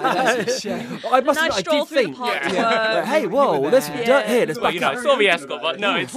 I 0.07 0.45
must 0.45 0.63
nice 0.65 1.37
admit, 1.37 1.51
I 1.51 1.59
stroll 1.59 1.79
did 1.85 1.87
through 1.89 1.97
think. 1.97 2.15
the 2.15 2.21
park 2.23 2.41
to 2.43 3.05
hey, 3.05 3.27
whoa, 3.27 3.59
were 3.59 3.71
there's 3.71 3.87
there. 3.87 3.97
some 3.97 4.05
dirt 4.05 4.25
here. 4.27 4.45
Let's 4.45 4.59
well, 4.59 4.67
back 4.67 4.73
you 4.75 4.79
know, 4.79 4.87
up. 4.87 4.97
I 4.97 5.03
saw 5.03 5.15
the 5.17 5.27
escort, 5.29 5.61
but 5.61 5.79
no, 5.79 5.95
it's. 5.97 6.15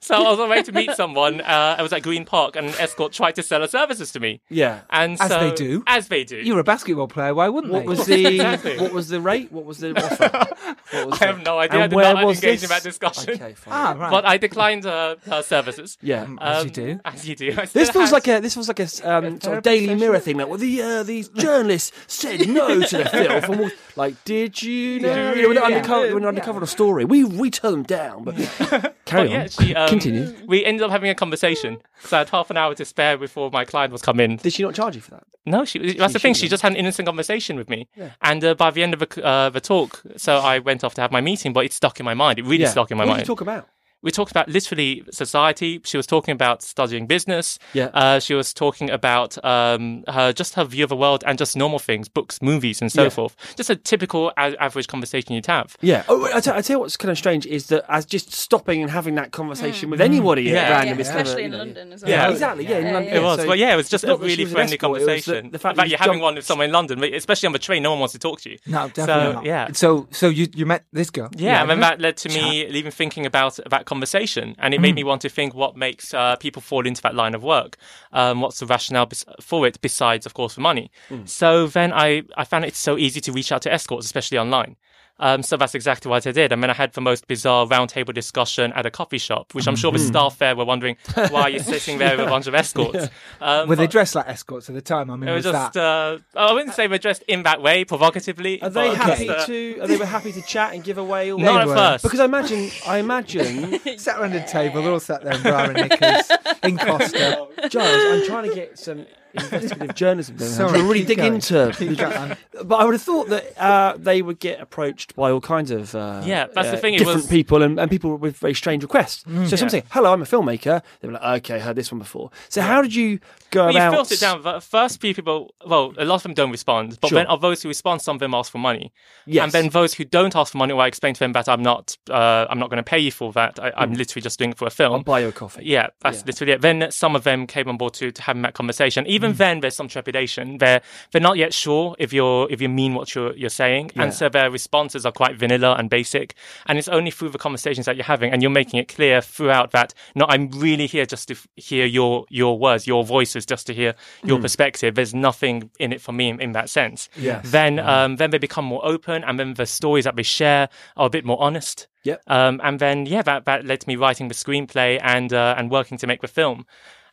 So 0.00 0.14
I 0.14 0.30
was 0.30 0.38
on 0.40 0.48
my 0.48 0.56
way 0.56 0.62
to 0.62 0.72
meet 0.72 0.90
someone. 0.92 1.40
Uh, 1.40 1.76
I 1.78 1.82
was 1.82 1.92
at 1.92 2.02
Green 2.02 2.24
Park, 2.24 2.56
and 2.56 2.68
an 2.68 2.74
escort 2.78 3.12
tried 3.12 3.32
to 3.36 3.42
sell 3.42 3.60
her 3.60 3.68
services 3.68 4.12
to 4.12 4.20
me. 4.20 4.40
Yeah. 4.48 4.80
And 4.90 5.20
As 5.20 5.28
so, 5.30 5.38
they 5.40 5.54
do. 5.54 5.82
As 5.86 6.08
they 6.08 6.24
do. 6.24 6.36
You 6.36 6.54
were 6.54 6.60
a 6.60 6.64
basketball 6.64 7.08
player. 7.08 7.34
Why 7.34 7.48
wouldn't 7.48 7.72
What 7.72 7.80
they? 7.80 7.86
was 7.86 8.06
the 8.06 8.26
Exactly. 8.26 8.78
what 8.78 8.92
was 8.92 9.08
the 9.08 9.20
rate? 9.20 9.52
What 9.52 9.64
was 9.64 9.78
the 9.78 9.96
offer? 10.04 10.54
What 10.92 11.06
was 11.10 11.22
I 11.22 11.26
have 11.26 11.44
no 11.44 11.58
idea. 11.58 11.80
I 11.84 11.86
did 11.86 11.96
where 11.96 12.14
not 12.14 12.24
was 12.24 12.38
engage 12.38 12.60
this? 12.60 12.62
in 12.64 12.68
that 12.70 12.82
discussion. 12.82 13.34
Okay, 13.34 13.54
fine. 13.54 13.74
ah, 13.74 13.94
right. 13.98 14.10
But 14.10 14.24
I 14.26 14.36
declined 14.36 14.84
her, 14.84 15.16
her 15.26 15.42
services. 15.42 15.98
yeah. 16.02 16.26
As 16.40 16.64
you 16.64 16.68
Um, 16.68 16.72
do. 16.72 17.00
As 17.04 17.28
you 17.28 17.36
do. 17.36 17.50
I 17.52 17.66
This 17.66 17.70
still 17.70 17.84
feels 17.92 18.10
had- 18.10 18.12
like 18.12 18.28
a 18.28 18.40
this 18.40 18.54
feels 18.54 18.68
like 18.68 18.80
a 18.80 18.84
s- 18.84 19.04
um, 19.04 19.40
sort 19.40 19.58
of 19.58 19.62
Daily 19.62 19.94
Mirror 19.94 20.18
thing. 20.20 20.36
Like, 20.38 20.48
well, 20.48 20.58
the 20.58 20.82
uh, 20.82 21.02
these 21.02 21.28
journalists 21.28 21.92
said 22.06 22.48
no 22.48 22.80
to 22.80 22.96
the 22.98 23.04
film. 23.08 23.30
and 23.44 23.60
we're 23.60 23.70
like, 23.96 24.22
did 24.24 24.62
you 24.62 25.00
know? 25.00 25.32
You 25.34 25.42
know, 25.42 25.48
when 25.48 25.54
they're 25.56 25.70
Yeah. 25.70 25.76
undercover, 25.76 26.14
when 26.14 26.22
they're 26.22 26.28
undercover 26.28 26.62
a 26.62 26.66
story, 26.66 27.04
we 27.04 27.24
we 27.24 27.50
turned 27.50 27.74
them 27.74 27.82
down. 27.84 28.24
But 28.24 28.36
carry 28.36 28.92
But 29.04 29.16
on. 29.26 29.28
yeah, 29.30 29.46
she, 29.46 29.69
um, 29.74 29.88
Continue. 29.88 30.34
We 30.46 30.64
ended 30.64 30.82
up 30.82 30.90
having 30.90 31.10
a 31.10 31.14
conversation. 31.14 31.78
So 32.00 32.16
I 32.16 32.20
had 32.20 32.28
half 32.30 32.50
an 32.50 32.56
hour 32.56 32.74
to 32.74 32.84
spare 32.84 33.16
before 33.18 33.50
my 33.50 33.64
client 33.64 33.92
was 33.92 34.02
coming. 34.02 34.32
in. 34.32 34.36
Did 34.36 34.52
she 34.52 34.62
not 34.62 34.74
charge 34.74 34.94
you 34.96 35.00
for 35.00 35.12
that? 35.12 35.24
No, 35.46 35.64
she, 35.64 35.94
that's 35.94 36.12
the 36.12 36.18
thing. 36.18 36.34
She 36.34 36.48
just 36.48 36.62
had 36.62 36.72
an 36.72 36.78
innocent 36.78 37.06
conversation 37.06 37.56
with 37.56 37.68
me. 37.68 37.88
And 38.22 38.44
uh, 38.44 38.54
by 38.54 38.70
the 38.70 38.82
end 38.82 38.94
of 38.94 39.00
the, 39.00 39.24
uh, 39.24 39.50
the 39.50 39.60
talk, 39.60 40.02
so 40.16 40.38
I 40.38 40.58
went 40.58 40.84
off 40.84 40.94
to 40.94 41.00
have 41.00 41.10
my 41.12 41.20
meeting, 41.20 41.52
but 41.52 41.64
it 41.64 41.72
stuck 41.72 41.98
in 42.00 42.04
my 42.04 42.14
mind. 42.14 42.38
It 42.38 42.44
really 42.44 42.66
stuck 42.66 42.90
in 42.90 42.96
my 42.98 43.04
what 43.04 43.10
mind. 43.10 43.18
did 43.20 43.28
you 43.28 43.34
talk 43.34 43.40
about? 43.40 43.68
We 44.02 44.10
talked 44.10 44.30
about 44.30 44.48
literally 44.48 45.02
society. 45.10 45.80
She 45.84 45.96
was 45.96 46.06
talking 46.06 46.32
about 46.32 46.62
studying 46.62 47.06
business. 47.06 47.58
Yeah. 47.74 47.86
Uh, 47.92 48.18
she 48.20 48.34
was 48.34 48.54
talking 48.54 48.90
about 48.90 49.42
um, 49.44 50.04
her 50.08 50.32
just 50.32 50.54
her 50.54 50.64
view 50.64 50.84
of 50.84 50.90
the 50.90 50.96
world 50.96 51.22
and 51.26 51.38
just 51.38 51.56
normal 51.56 51.78
things, 51.78 52.08
books, 52.08 52.40
movies, 52.42 52.80
and 52.80 52.90
so 52.90 53.04
Yeah. 53.04 53.08
forth. 53.10 53.36
Just 53.56 53.70
a 53.70 53.76
typical 53.76 54.28
a- 54.38 54.56
average 54.62 54.86
conversation 54.88 55.34
you'd 55.34 55.46
have. 55.46 55.76
Yeah. 55.80 56.04
Oh, 56.08 56.24
I 56.34 56.40
tell, 56.40 56.54
I 56.56 56.62
tell 56.62 56.76
you 56.76 56.80
what's 56.80 56.96
kind 56.96 57.10
of 57.10 57.18
strange 57.18 57.46
is 57.46 57.66
that 57.66 57.84
as 57.88 58.04
just 58.06 58.32
stopping 58.32 58.80
and 58.82 58.90
having 58.90 59.14
that 59.16 59.32
conversation 59.32 59.90
with 59.90 60.00
anybody 60.00 60.42
Yeah. 60.44 60.50
at 60.50 60.54
Yeah, 60.54 60.70
random 60.70 60.94
Yeah, 60.96 61.00
is 61.00 61.08
kind 61.08 61.20
of, 61.20 61.26
especially 61.26 61.42
you 61.42 61.44
in 61.46 61.50
know, 61.52 61.58
London 61.58 61.92
as 61.92 62.02
well. 62.02 62.10
Yeah, 62.10 62.22
Yeah. 62.26 62.30
exactly. 62.30 62.64
Yeah, 62.66 62.78
in 62.78 62.84
London. 62.94 63.04
yeah. 63.12 63.18
It 63.18 63.22
was, 63.22 63.40
so 63.40 63.46
well, 63.46 63.56
yeah, 63.56 63.72
it 63.72 63.76
was 63.76 63.88
just 63.88 64.04
it's 64.04 64.08
a 64.08 64.12
not 64.12 64.20
that 64.20 64.26
she 64.26 64.32
really 64.32 64.44
was 64.44 64.52
an 64.52 64.56
friendly 64.56 64.74
escort, 64.76 64.88
it 64.88 64.92
was 64.92 65.00
the- 65.00 65.06
conversation. 65.32 65.50
the 65.52 65.58
fact 65.58 65.72
in 65.72 65.76
that 65.78 65.86
you 65.86 65.90
you're 65.90 65.98
having 65.98 66.20
one 66.20 66.34
with 66.36 66.44
someone 66.46 66.66
in 66.66 66.72
London, 66.72 67.02
especially 67.14 67.46
on 67.48 67.52
the 67.52 67.58
train, 67.58 67.82
no 67.82 67.90
one 67.90 67.98
wants 68.00 68.12
to 68.12 68.18
talk 68.18 68.40
to 68.42 68.50
you. 68.50 68.58
no, 68.66 68.88
definitely 68.88 69.04
So, 69.24 69.32
not. 69.32 69.44
yeah. 69.44 69.68
So, 69.72 70.08
so 70.10 70.28
you 70.28 70.46
you 70.54 70.64
met 70.66 70.84
this 70.92 71.10
girl? 71.10 71.28
Yeah, 71.36 71.60
and 71.60 71.68
then 71.70 71.80
that 71.80 72.00
led 72.00 72.16
to 72.18 72.28
me 72.28 72.66
even 72.66 72.90
thinking 72.90 73.26
about 73.26 73.58
that 73.68 73.84
conversation, 73.92 74.46
and 74.62 74.72
it 74.74 74.80
made 74.86 74.94
me 75.00 75.04
want 75.10 75.20
to 75.26 75.28
think 75.28 75.50
what 75.62 75.72
makes 75.86 76.06
uh, 76.14 76.36
people 76.44 76.62
fall 76.70 76.84
into 76.90 77.02
that 77.02 77.14
line 77.22 77.34
of 77.38 77.42
work. 77.42 77.72
Um, 78.20 78.40
what's 78.42 78.58
the 78.60 78.66
rationale 78.74 79.06
bes- 79.06 79.24
for 79.48 79.66
it, 79.68 79.76
besides, 79.80 80.24
of 80.26 80.32
course, 80.38 80.54
for 80.56 80.62
money? 80.72 80.86
So 81.26 81.48
then 81.78 81.90
I, 81.92 82.22
I 82.42 82.44
found 82.52 82.64
it 82.64 82.76
so 82.76 82.92
easy 83.06 83.20
to 83.26 83.30
reach 83.38 83.50
out 83.52 83.62
to 83.62 83.70
escorts, 83.72 84.06
especially 84.06 84.38
online. 84.38 84.72
Um, 85.20 85.42
so 85.42 85.56
that's 85.56 85.74
exactly 85.74 86.08
what 86.10 86.26
I 86.26 86.32
did. 86.32 86.50
And 86.50 86.62
then 86.62 86.70
I 86.70 86.74
had 86.74 86.94
the 86.94 87.00
most 87.02 87.28
bizarre 87.28 87.66
roundtable 87.66 88.12
discussion 88.14 88.72
at 88.72 88.86
a 88.86 88.90
coffee 88.90 89.18
shop, 89.18 89.54
which 89.54 89.68
I'm 89.68 89.76
sure 89.76 89.92
the 89.92 89.98
staff 89.98 90.38
there 90.38 90.56
were 90.56 90.64
wondering 90.64 90.96
why 91.28 91.48
you're 91.48 91.62
sitting 91.62 91.98
there 91.98 92.16
with 92.16 92.26
a 92.26 92.30
bunch 92.30 92.46
of 92.46 92.54
escorts. 92.54 93.08
Um, 93.40 93.68
Were 93.68 93.76
they 93.76 93.86
dressed 93.86 94.14
like 94.14 94.26
escorts 94.28 94.68
at 94.70 94.74
the 94.74 94.80
time? 94.80 95.10
I 95.10 95.16
mean, 95.16 95.28
It 95.28 95.34
was 95.34 95.44
was 95.44 95.52
just, 95.52 95.74
that? 95.74 95.80
uh, 95.80 96.18
I 96.34 96.52
wouldn't 96.54 96.74
say 96.74 96.88
we're 96.88 96.98
dressed 96.98 97.22
in 97.28 97.42
that 97.44 97.60
way, 97.60 97.84
provocatively. 97.84 98.62
Are 98.62 98.70
they 98.70 98.94
happy 98.94 99.26
just, 99.26 99.40
uh, 99.42 99.46
to? 99.46 99.78
Are 99.80 99.86
they 99.86 99.96
were 99.98 100.06
happy 100.06 100.32
to 100.32 100.42
chat 100.42 100.72
and 100.72 100.82
give 100.82 100.96
away 100.96 101.30
all? 101.30 101.38
They 101.38 101.44
Not 101.44 101.66
were. 101.66 101.72
at 101.74 101.76
first. 101.76 102.04
Because 102.04 102.20
I 102.20 102.24
imagine, 102.24 102.70
I 102.86 102.98
imagine, 102.98 103.78
sat 103.98 104.18
around 104.18 104.32
the 104.32 104.40
table, 104.40 104.82
they're 104.82 104.92
all 104.92 105.00
sat 105.00 105.22
there 105.22 105.34
in 105.34 105.42
bra 105.42 105.64
and 105.64 105.74
knickers, 105.74 106.30
in 106.62 106.78
Costa. 106.78 107.46
Giles, 107.68 108.04
I'm 108.22 108.26
trying 108.26 108.48
to 108.48 108.54
get 108.54 108.78
some 108.78 109.06
investigative 109.34 109.94
journalism. 109.94 110.36
Going. 110.36 110.50
Sorry, 110.50 110.68
I'm 110.70 110.74
to 110.80 110.82
really 110.92 111.04
dig 111.04 111.18
going. 111.18 111.34
into. 111.34 111.72
Keep. 111.76 111.98
But 111.98 112.76
I 112.76 112.84
would 112.84 112.94
have 112.94 113.02
thought 113.02 113.28
that 113.28 113.58
uh, 113.60 113.94
they 113.98 114.22
would 114.22 114.38
get 114.38 114.60
approached 114.60 115.14
by 115.16 115.30
all 115.30 115.40
kinds 115.40 115.70
of 115.70 115.94
uh, 115.94 116.22
Yeah, 116.24 116.46
that's 116.54 116.70
the 116.70 116.76
uh, 116.76 116.80
thing, 116.80 116.94
it 116.94 116.98
different 116.98 117.18
was- 117.22 117.26
people 117.28 117.62
and, 117.62 117.78
and 117.78 117.90
people 117.90 118.16
with 118.16 118.36
very 118.36 118.54
strange 118.54 118.82
requests. 118.82 119.22
so 119.24 119.30
Yeah. 119.42 119.56
some 119.56 119.68
say, 119.68 119.84
"Hello, 119.90 120.12
I'm 120.12 120.22
a 120.22 120.26
filmmaker." 120.26 120.82
They 121.00 121.08
were 121.08 121.14
like, 121.14 121.44
"Okay, 121.44 121.56
I 121.56 121.58
heard 121.60 121.76
this 121.76 121.90
one 121.90 121.98
before." 121.98 122.30
So 122.48 122.60
how 122.62 122.82
did 122.82 122.94
you 122.94 123.18
go 123.50 123.64
Well, 123.66 123.72
you 123.72 123.78
about? 123.78 123.92
filter 123.92 124.14
it 124.14 124.20
down. 124.20 124.42
The 124.42 124.60
First 124.60 125.00
few 125.00 125.14
people, 125.14 125.54
well, 125.66 125.92
a 125.98 126.04
lot 126.04 126.16
of 126.16 126.22
them 126.24 126.34
don't 126.34 126.50
respond, 126.50 126.98
but 127.00 127.08
Sure. 127.08 127.18
then 127.18 127.26
of 127.26 127.40
those 127.40 127.62
who 127.62 127.68
respond, 127.68 128.02
some 128.02 128.16
of 128.16 128.20
them 128.20 128.34
ask 128.34 128.50
for 128.52 128.58
money. 128.58 128.92
Yes. 129.26 129.42
And 129.44 129.52
then 129.52 129.68
those 129.70 129.94
who 129.94 130.04
don't 130.04 130.34
ask 130.36 130.52
for 130.52 130.58
money, 130.58 130.72
well, 130.72 130.84
I 130.84 130.86
explain 130.88 131.14
to 131.14 131.20
them 131.20 131.32
that 131.32 131.48
I'm 131.48 131.62
not, 131.62 131.96
uh, 132.10 132.46
I'm 132.48 132.58
not 132.58 132.70
going 132.70 132.76
to 132.78 132.82
pay 132.82 132.98
you 132.98 133.10
for 133.10 133.32
that. 133.32 133.58
I, 133.58 133.70
Hmm. 133.70 133.80
I'm 133.80 133.94
literally 133.94 134.22
just 134.22 134.38
doing 134.38 134.50
it 134.52 134.58
for 134.58 134.66
a 134.66 134.70
film. 134.70 134.94
I'll 134.94 135.02
buy 135.02 135.20
you 135.20 135.28
a 135.28 135.32
coffee. 135.32 135.62
Yeah, 135.64 135.88
that's 136.00 136.18
Yeah. 136.18 136.22
literally 136.26 136.52
it. 136.54 136.60
Then 136.60 136.90
some 136.90 137.16
of 137.16 137.24
them 137.24 137.46
came 137.46 137.68
on 137.68 137.76
board 137.76 137.94
to, 137.94 138.10
to 138.12 138.22
having 138.22 138.42
that 138.42 138.54
conversation. 138.54 139.04
Hmm. 139.04 139.10
Even 139.20 139.36
then, 139.36 139.60
there's 139.60 139.76
some 139.76 139.88
trepidation. 139.88 140.58
They're 140.58 140.80
they're 141.12 141.20
not 141.20 141.36
yet 141.36 141.52
sure 141.54 141.94
if 141.98 142.12
you're 142.12 142.46
if 142.50 142.60
you 142.60 142.68
mean 142.68 142.94
what 142.94 143.14
you're 143.14 143.34
you're 143.36 143.50
saying, 143.50 143.90
Yeah. 143.94 144.02
and 144.04 144.14
so 144.14 144.28
their 144.28 144.50
responses 144.50 145.04
are 145.06 145.12
quite 145.12 145.36
vanilla 145.36 145.74
and 145.78 145.88
basic. 145.90 146.34
And 146.66 146.78
it's 146.78 146.88
only 146.88 147.10
through 147.10 147.30
the 147.30 147.38
conversations 147.38 147.86
that 147.86 147.96
you're 147.96 148.04
having, 148.04 148.32
and 148.32 148.42
you're 148.42 148.50
making 148.50 148.80
it 148.80 148.88
clear 148.88 149.20
throughout 149.20 149.70
that 149.72 149.94
no, 150.14 150.24
I'm 150.28 150.50
really 150.50 150.86
here 150.86 151.06
just 151.06 151.28
to 151.28 151.34
f- 151.34 151.46
hear 151.56 151.86
your 151.86 152.26
your 152.30 152.58
words, 152.58 152.86
your 152.86 153.04
voices, 153.04 153.44
just 153.46 153.66
to 153.68 153.74
hear 153.74 153.94
your 154.24 154.38
perspective. 154.40 154.94
There's 154.94 155.14
nothing 155.14 155.70
in 155.78 155.92
it 155.92 156.00
for 156.00 156.12
me 156.12 156.28
in, 156.28 156.40
in 156.40 156.52
that 156.52 156.68
sense. 156.70 157.08
Yes. 157.16 157.50
Then 157.50 157.78
um, 157.78 158.16
then 158.16 158.30
they 158.30 158.38
become 158.38 158.64
more 158.64 158.84
open, 158.84 159.24
and 159.24 159.38
then 159.38 159.54
the 159.54 159.66
stories 159.66 160.04
that 160.04 160.16
they 160.16 160.22
share 160.24 160.68
are 160.96 161.06
a 161.06 161.10
bit 161.10 161.24
more 161.24 161.40
honest. 161.40 161.88
Yep. 162.04 162.22
Um, 162.28 162.60
and 162.64 162.78
then 162.78 163.04
yeah, 163.06 163.22
that 163.22 163.44
that 163.44 163.66
led 163.66 163.80
to 163.80 163.88
me 163.88 163.96
writing 163.96 164.28
the 164.28 164.34
screenplay 164.34 164.98
and 165.02 165.32
uh, 165.32 165.54
and 165.58 165.70
working 165.70 165.98
to 165.98 166.06
make 166.06 166.20
the 166.22 166.28
film. 166.28 166.64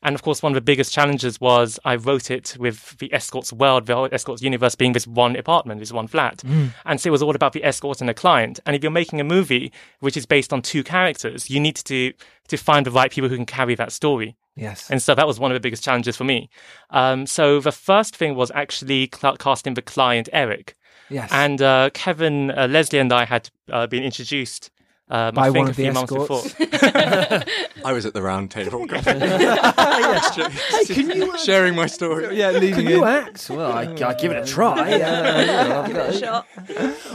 And 0.03 0.15
of 0.15 0.21
course, 0.21 0.43
one 0.43 0.51
of 0.51 0.55
the 0.55 0.61
biggest 0.61 0.93
challenges 0.93 1.41
was 1.41 1.79
I 1.83 1.95
wrote 1.95 2.29
it 2.31 2.55
with 2.59 2.97
the 2.99 3.13
escorts 3.13 3.51
world, 3.51 3.85
the 3.85 4.09
escorts 4.11 4.41
universe 4.41 4.75
being 4.75 4.93
this 4.93 5.07
one 5.07 5.35
apartment, 5.35 5.79
this 5.79 5.91
one 5.91 6.07
flat. 6.07 6.43
And 6.85 7.01
so 7.01 7.07
it 7.07 7.11
was 7.11 7.23
all 7.23 7.35
about 7.35 7.53
the 7.53 7.63
escort 7.63 7.99
and 8.01 8.09
the 8.09 8.13
client. 8.13 8.59
And 8.65 8.75
if 8.75 8.83
you're 8.83 8.91
making 8.91 9.19
a 9.19 9.23
movie 9.23 9.71
which 9.99 10.15
is 10.17 10.25
based 10.25 10.53
on 10.53 10.61
two 10.61 10.83
characters, 10.83 11.49
you 11.49 11.59
need 11.59 11.75
to 11.75 12.13
to 12.47 12.57
find 12.57 12.85
the 12.85 12.91
right 12.91 13.11
people 13.11 13.29
who 13.29 13.35
can 13.35 13.45
carry 13.45 13.75
that 13.75 13.91
story. 13.91 14.37
Yes. 14.55 14.89
And 14.89 15.01
so 15.01 15.13
that 15.13 15.27
was 15.27 15.39
one 15.39 15.51
of 15.51 15.55
the 15.55 15.59
biggest 15.59 15.83
challenges 15.83 16.17
for 16.17 16.23
me. 16.23 16.49
Um, 16.89 17.27
so 17.27 17.59
the 17.59 17.71
first 17.71 18.15
thing 18.15 18.35
was 18.35 18.51
actually 18.51 19.07
casting 19.07 19.75
the 19.75 19.81
client 19.81 20.29
Eric. 20.33 20.75
yes. 21.09 21.29
And 21.31 21.61
uh, 21.61 21.89
Kevin, 21.93 22.51
uh, 22.51 22.67
Leslie, 22.67 22.99
and 22.99 23.13
I 23.13 23.25
had 23.25 23.49
uh, 23.71 23.87
been 23.87 24.03
introduced. 24.03 24.71
Um, 25.09 25.33
By 25.35 25.47
I 25.47 25.49
one 25.51 25.71
think 25.73 25.87
a 25.87 25.89
of 25.91 26.07
the 26.09 26.15
escorts. 26.27 26.53
before. 26.53 27.43
I 27.85 27.93
was 27.93 28.05
at 28.05 28.13
the 28.13 28.21
round 28.21 28.51
table 28.51 28.85
Hey, 28.89 30.85
can 30.93 31.09
you? 31.11 31.31
uh, 31.31 31.37
sharing 31.37 31.75
my 31.75 31.85
story. 31.87 32.35
yeah, 32.37 32.51
Can 32.51 32.59
leaving 32.61 32.87
you 32.89 33.05
it. 33.05 33.07
act? 33.07 33.49
Well, 33.49 33.71
I, 33.71 33.83
I 33.83 34.13
give 34.15 34.31
it 34.33 34.43
a 34.43 34.45
try. 34.45 34.77
Uh, 35.07 35.87
Give 35.87 35.95
it 35.97 36.15
a 36.15 36.19
shot. 36.19 36.45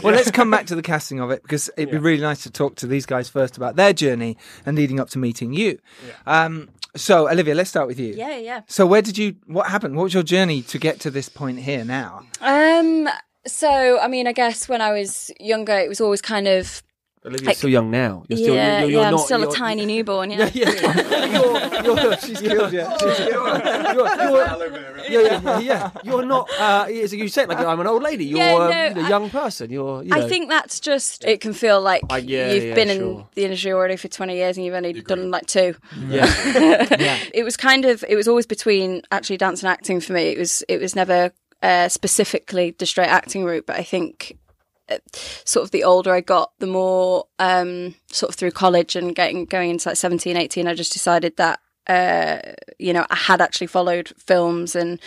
Well, 0.03 0.15
let's 0.15 0.31
come 0.31 0.51
back 0.51 0.67
to 0.67 0.75
the 0.75 0.81
casting 0.83 1.21
of 1.21 1.31
it 1.31 1.43
because 1.43 1.69
it'd 1.77 1.91
be 1.91 1.99
really 1.99 2.23
nice 2.23 2.43
to 2.45 2.51
talk 2.51 2.77
to 2.77 2.87
these 2.87 3.05
guys 3.07 3.29
first 3.29 3.57
about 3.59 3.77
their 3.77 3.93
journey 3.93 4.37
and 4.65 4.77
leading 4.77 4.99
up 4.99 5.11
to 5.11 5.19
meeting 5.19 5.53
you. 5.53 5.79
Um, 6.27 6.71
so, 6.97 7.29
Olivia, 7.29 7.55
let's 7.55 7.71
start 7.71 7.87
with 7.89 7.99
you. 8.01 8.15
Yeah, 8.15 8.37
yeah. 8.39 8.63
So, 8.69 8.87
where 8.87 9.03
did 9.03 9.19
you? 9.19 9.37
What 9.47 9.69
happened? 9.69 9.97
What 9.97 10.05
was 10.05 10.15
your 10.15 10.23
journey 10.23 10.63
to 10.63 10.79
get 10.79 11.01
to 11.01 11.11
this 11.11 11.29
point 11.29 11.59
here 11.61 11.85
now? 11.85 12.23
Um. 12.41 13.09
So, 13.47 13.99
I 13.99 14.07
mean, 14.09 14.27
I 14.27 14.33
guess 14.33 14.69
when 14.69 14.81
I 14.81 14.93
was 14.93 15.31
younger, 15.41 15.77
it 15.77 15.89
was 15.89 16.01
always 16.01 16.23
kind 16.23 16.47
of 16.47 16.83
Olivia's 17.25 17.59
still 17.59 17.71
young 17.71 17.91
now. 17.91 18.25
You're 18.29 18.37
still, 18.39 18.55
yeah, 18.55 18.81
you're, 18.81 18.91
you're 18.91 19.01
yeah. 19.03 19.09
I'm 19.11 19.19
still 19.19 19.41
you're- 19.41 19.53
a 19.53 19.57
tiny 19.57 19.87
newborn. 19.87 20.31
Yeah. 20.33 20.51
Yeah, 20.53 20.71
yeah. 20.73 21.83
you're, 21.85 21.97
you're, 22.01 22.17
she's 22.19 22.41
killed 22.49 22.73
you. 22.73 22.85
She's 23.01 23.17
killed. 23.17 23.63
You're, 23.63 24.17
you're, 24.17 24.83
yeah, 25.09 25.41
yeah, 25.43 25.59
yeah. 25.61 25.91
You're 26.03 26.25
not. 26.25 26.49
Uh, 26.59 26.87
as 26.89 27.13
you 27.15 27.29
said, 27.29 27.49
like 27.49 27.59
I'm 27.59 27.79
an 27.81 27.87
old 27.87 28.03
lady. 28.03 28.25
You're 28.25 28.39
Yeah, 28.39 28.55
um, 28.55 28.71
no, 28.71 28.85
you 28.89 28.95
know, 28.95 29.03
I- 29.03 29.09
young 29.09 29.31
person. 29.31 29.71
You're. 29.71 30.03
You 30.03 30.09
know, 30.11 30.17
I 30.25 30.29
think 30.29 30.49
that's 30.49 30.81
just 30.81 31.25
it 31.25 31.41
can 31.41 31.53
feel 31.53 31.81
like 31.81 32.03
Uh, 32.11 32.17
yeah, 32.17 32.53
you've 32.53 32.65
yeah, 32.65 32.75
been 32.75 32.89
sure. 32.89 32.97
in 33.21 33.25
the 33.35 33.45
industry 33.45 33.73
already 33.73 33.97
for 33.97 34.09
20 34.09 34.35
years 34.35 34.57
and 34.57 34.67
you've 34.67 34.75
only 34.75 34.93
done 34.93 35.31
like 35.31 35.47
two. 35.47 35.75
Yeah. 36.09 36.27
It 37.35 37.45
was 37.45 37.57
kind 37.57 37.85
of 37.85 38.05
it 38.09 38.17
was 38.17 38.27
always 38.29 38.47
between 38.47 39.03
actually 39.13 39.37
dance 39.37 39.63
and 39.63 39.69
acting 39.71 40.01
for 40.01 40.13
me. 40.13 40.23
It 40.31 40.39
was 40.39 40.65
it 40.69 40.81
was 40.81 40.97
never 40.97 41.31
uh, 41.63 41.89
specifically 41.89 42.75
the 42.79 42.87
straight 42.87 43.09
acting 43.09 43.45
route, 43.45 43.67
but 43.67 43.77
I 43.77 43.83
think 43.85 44.37
sort 45.45 45.65
of 45.65 45.71
the 45.71 45.85
older 45.85 46.13
I 46.13 46.21
got, 46.21 46.53
the 46.59 46.67
more 46.67 47.27
um, 47.39 47.95
sort 48.11 48.31
of 48.31 48.37
through 48.37 48.53
college 48.53 48.97
and 48.97 49.15
getting 49.15 49.45
going 49.45 49.71
into 49.71 49.89
like 49.89 49.97
17, 49.97 50.37
18, 50.37 50.67
I 50.67 50.75
just 50.75 50.93
decided 50.93 51.37
that 51.37 51.61
uh, 51.89 52.39
you 52.79 52.93
know 52.93 53.05
I 53.11 53.17
had 53.17 53.41
actually 53.41 53.67
followed 53.67 54.13
films 54.17 54.77
and 54.77 55.01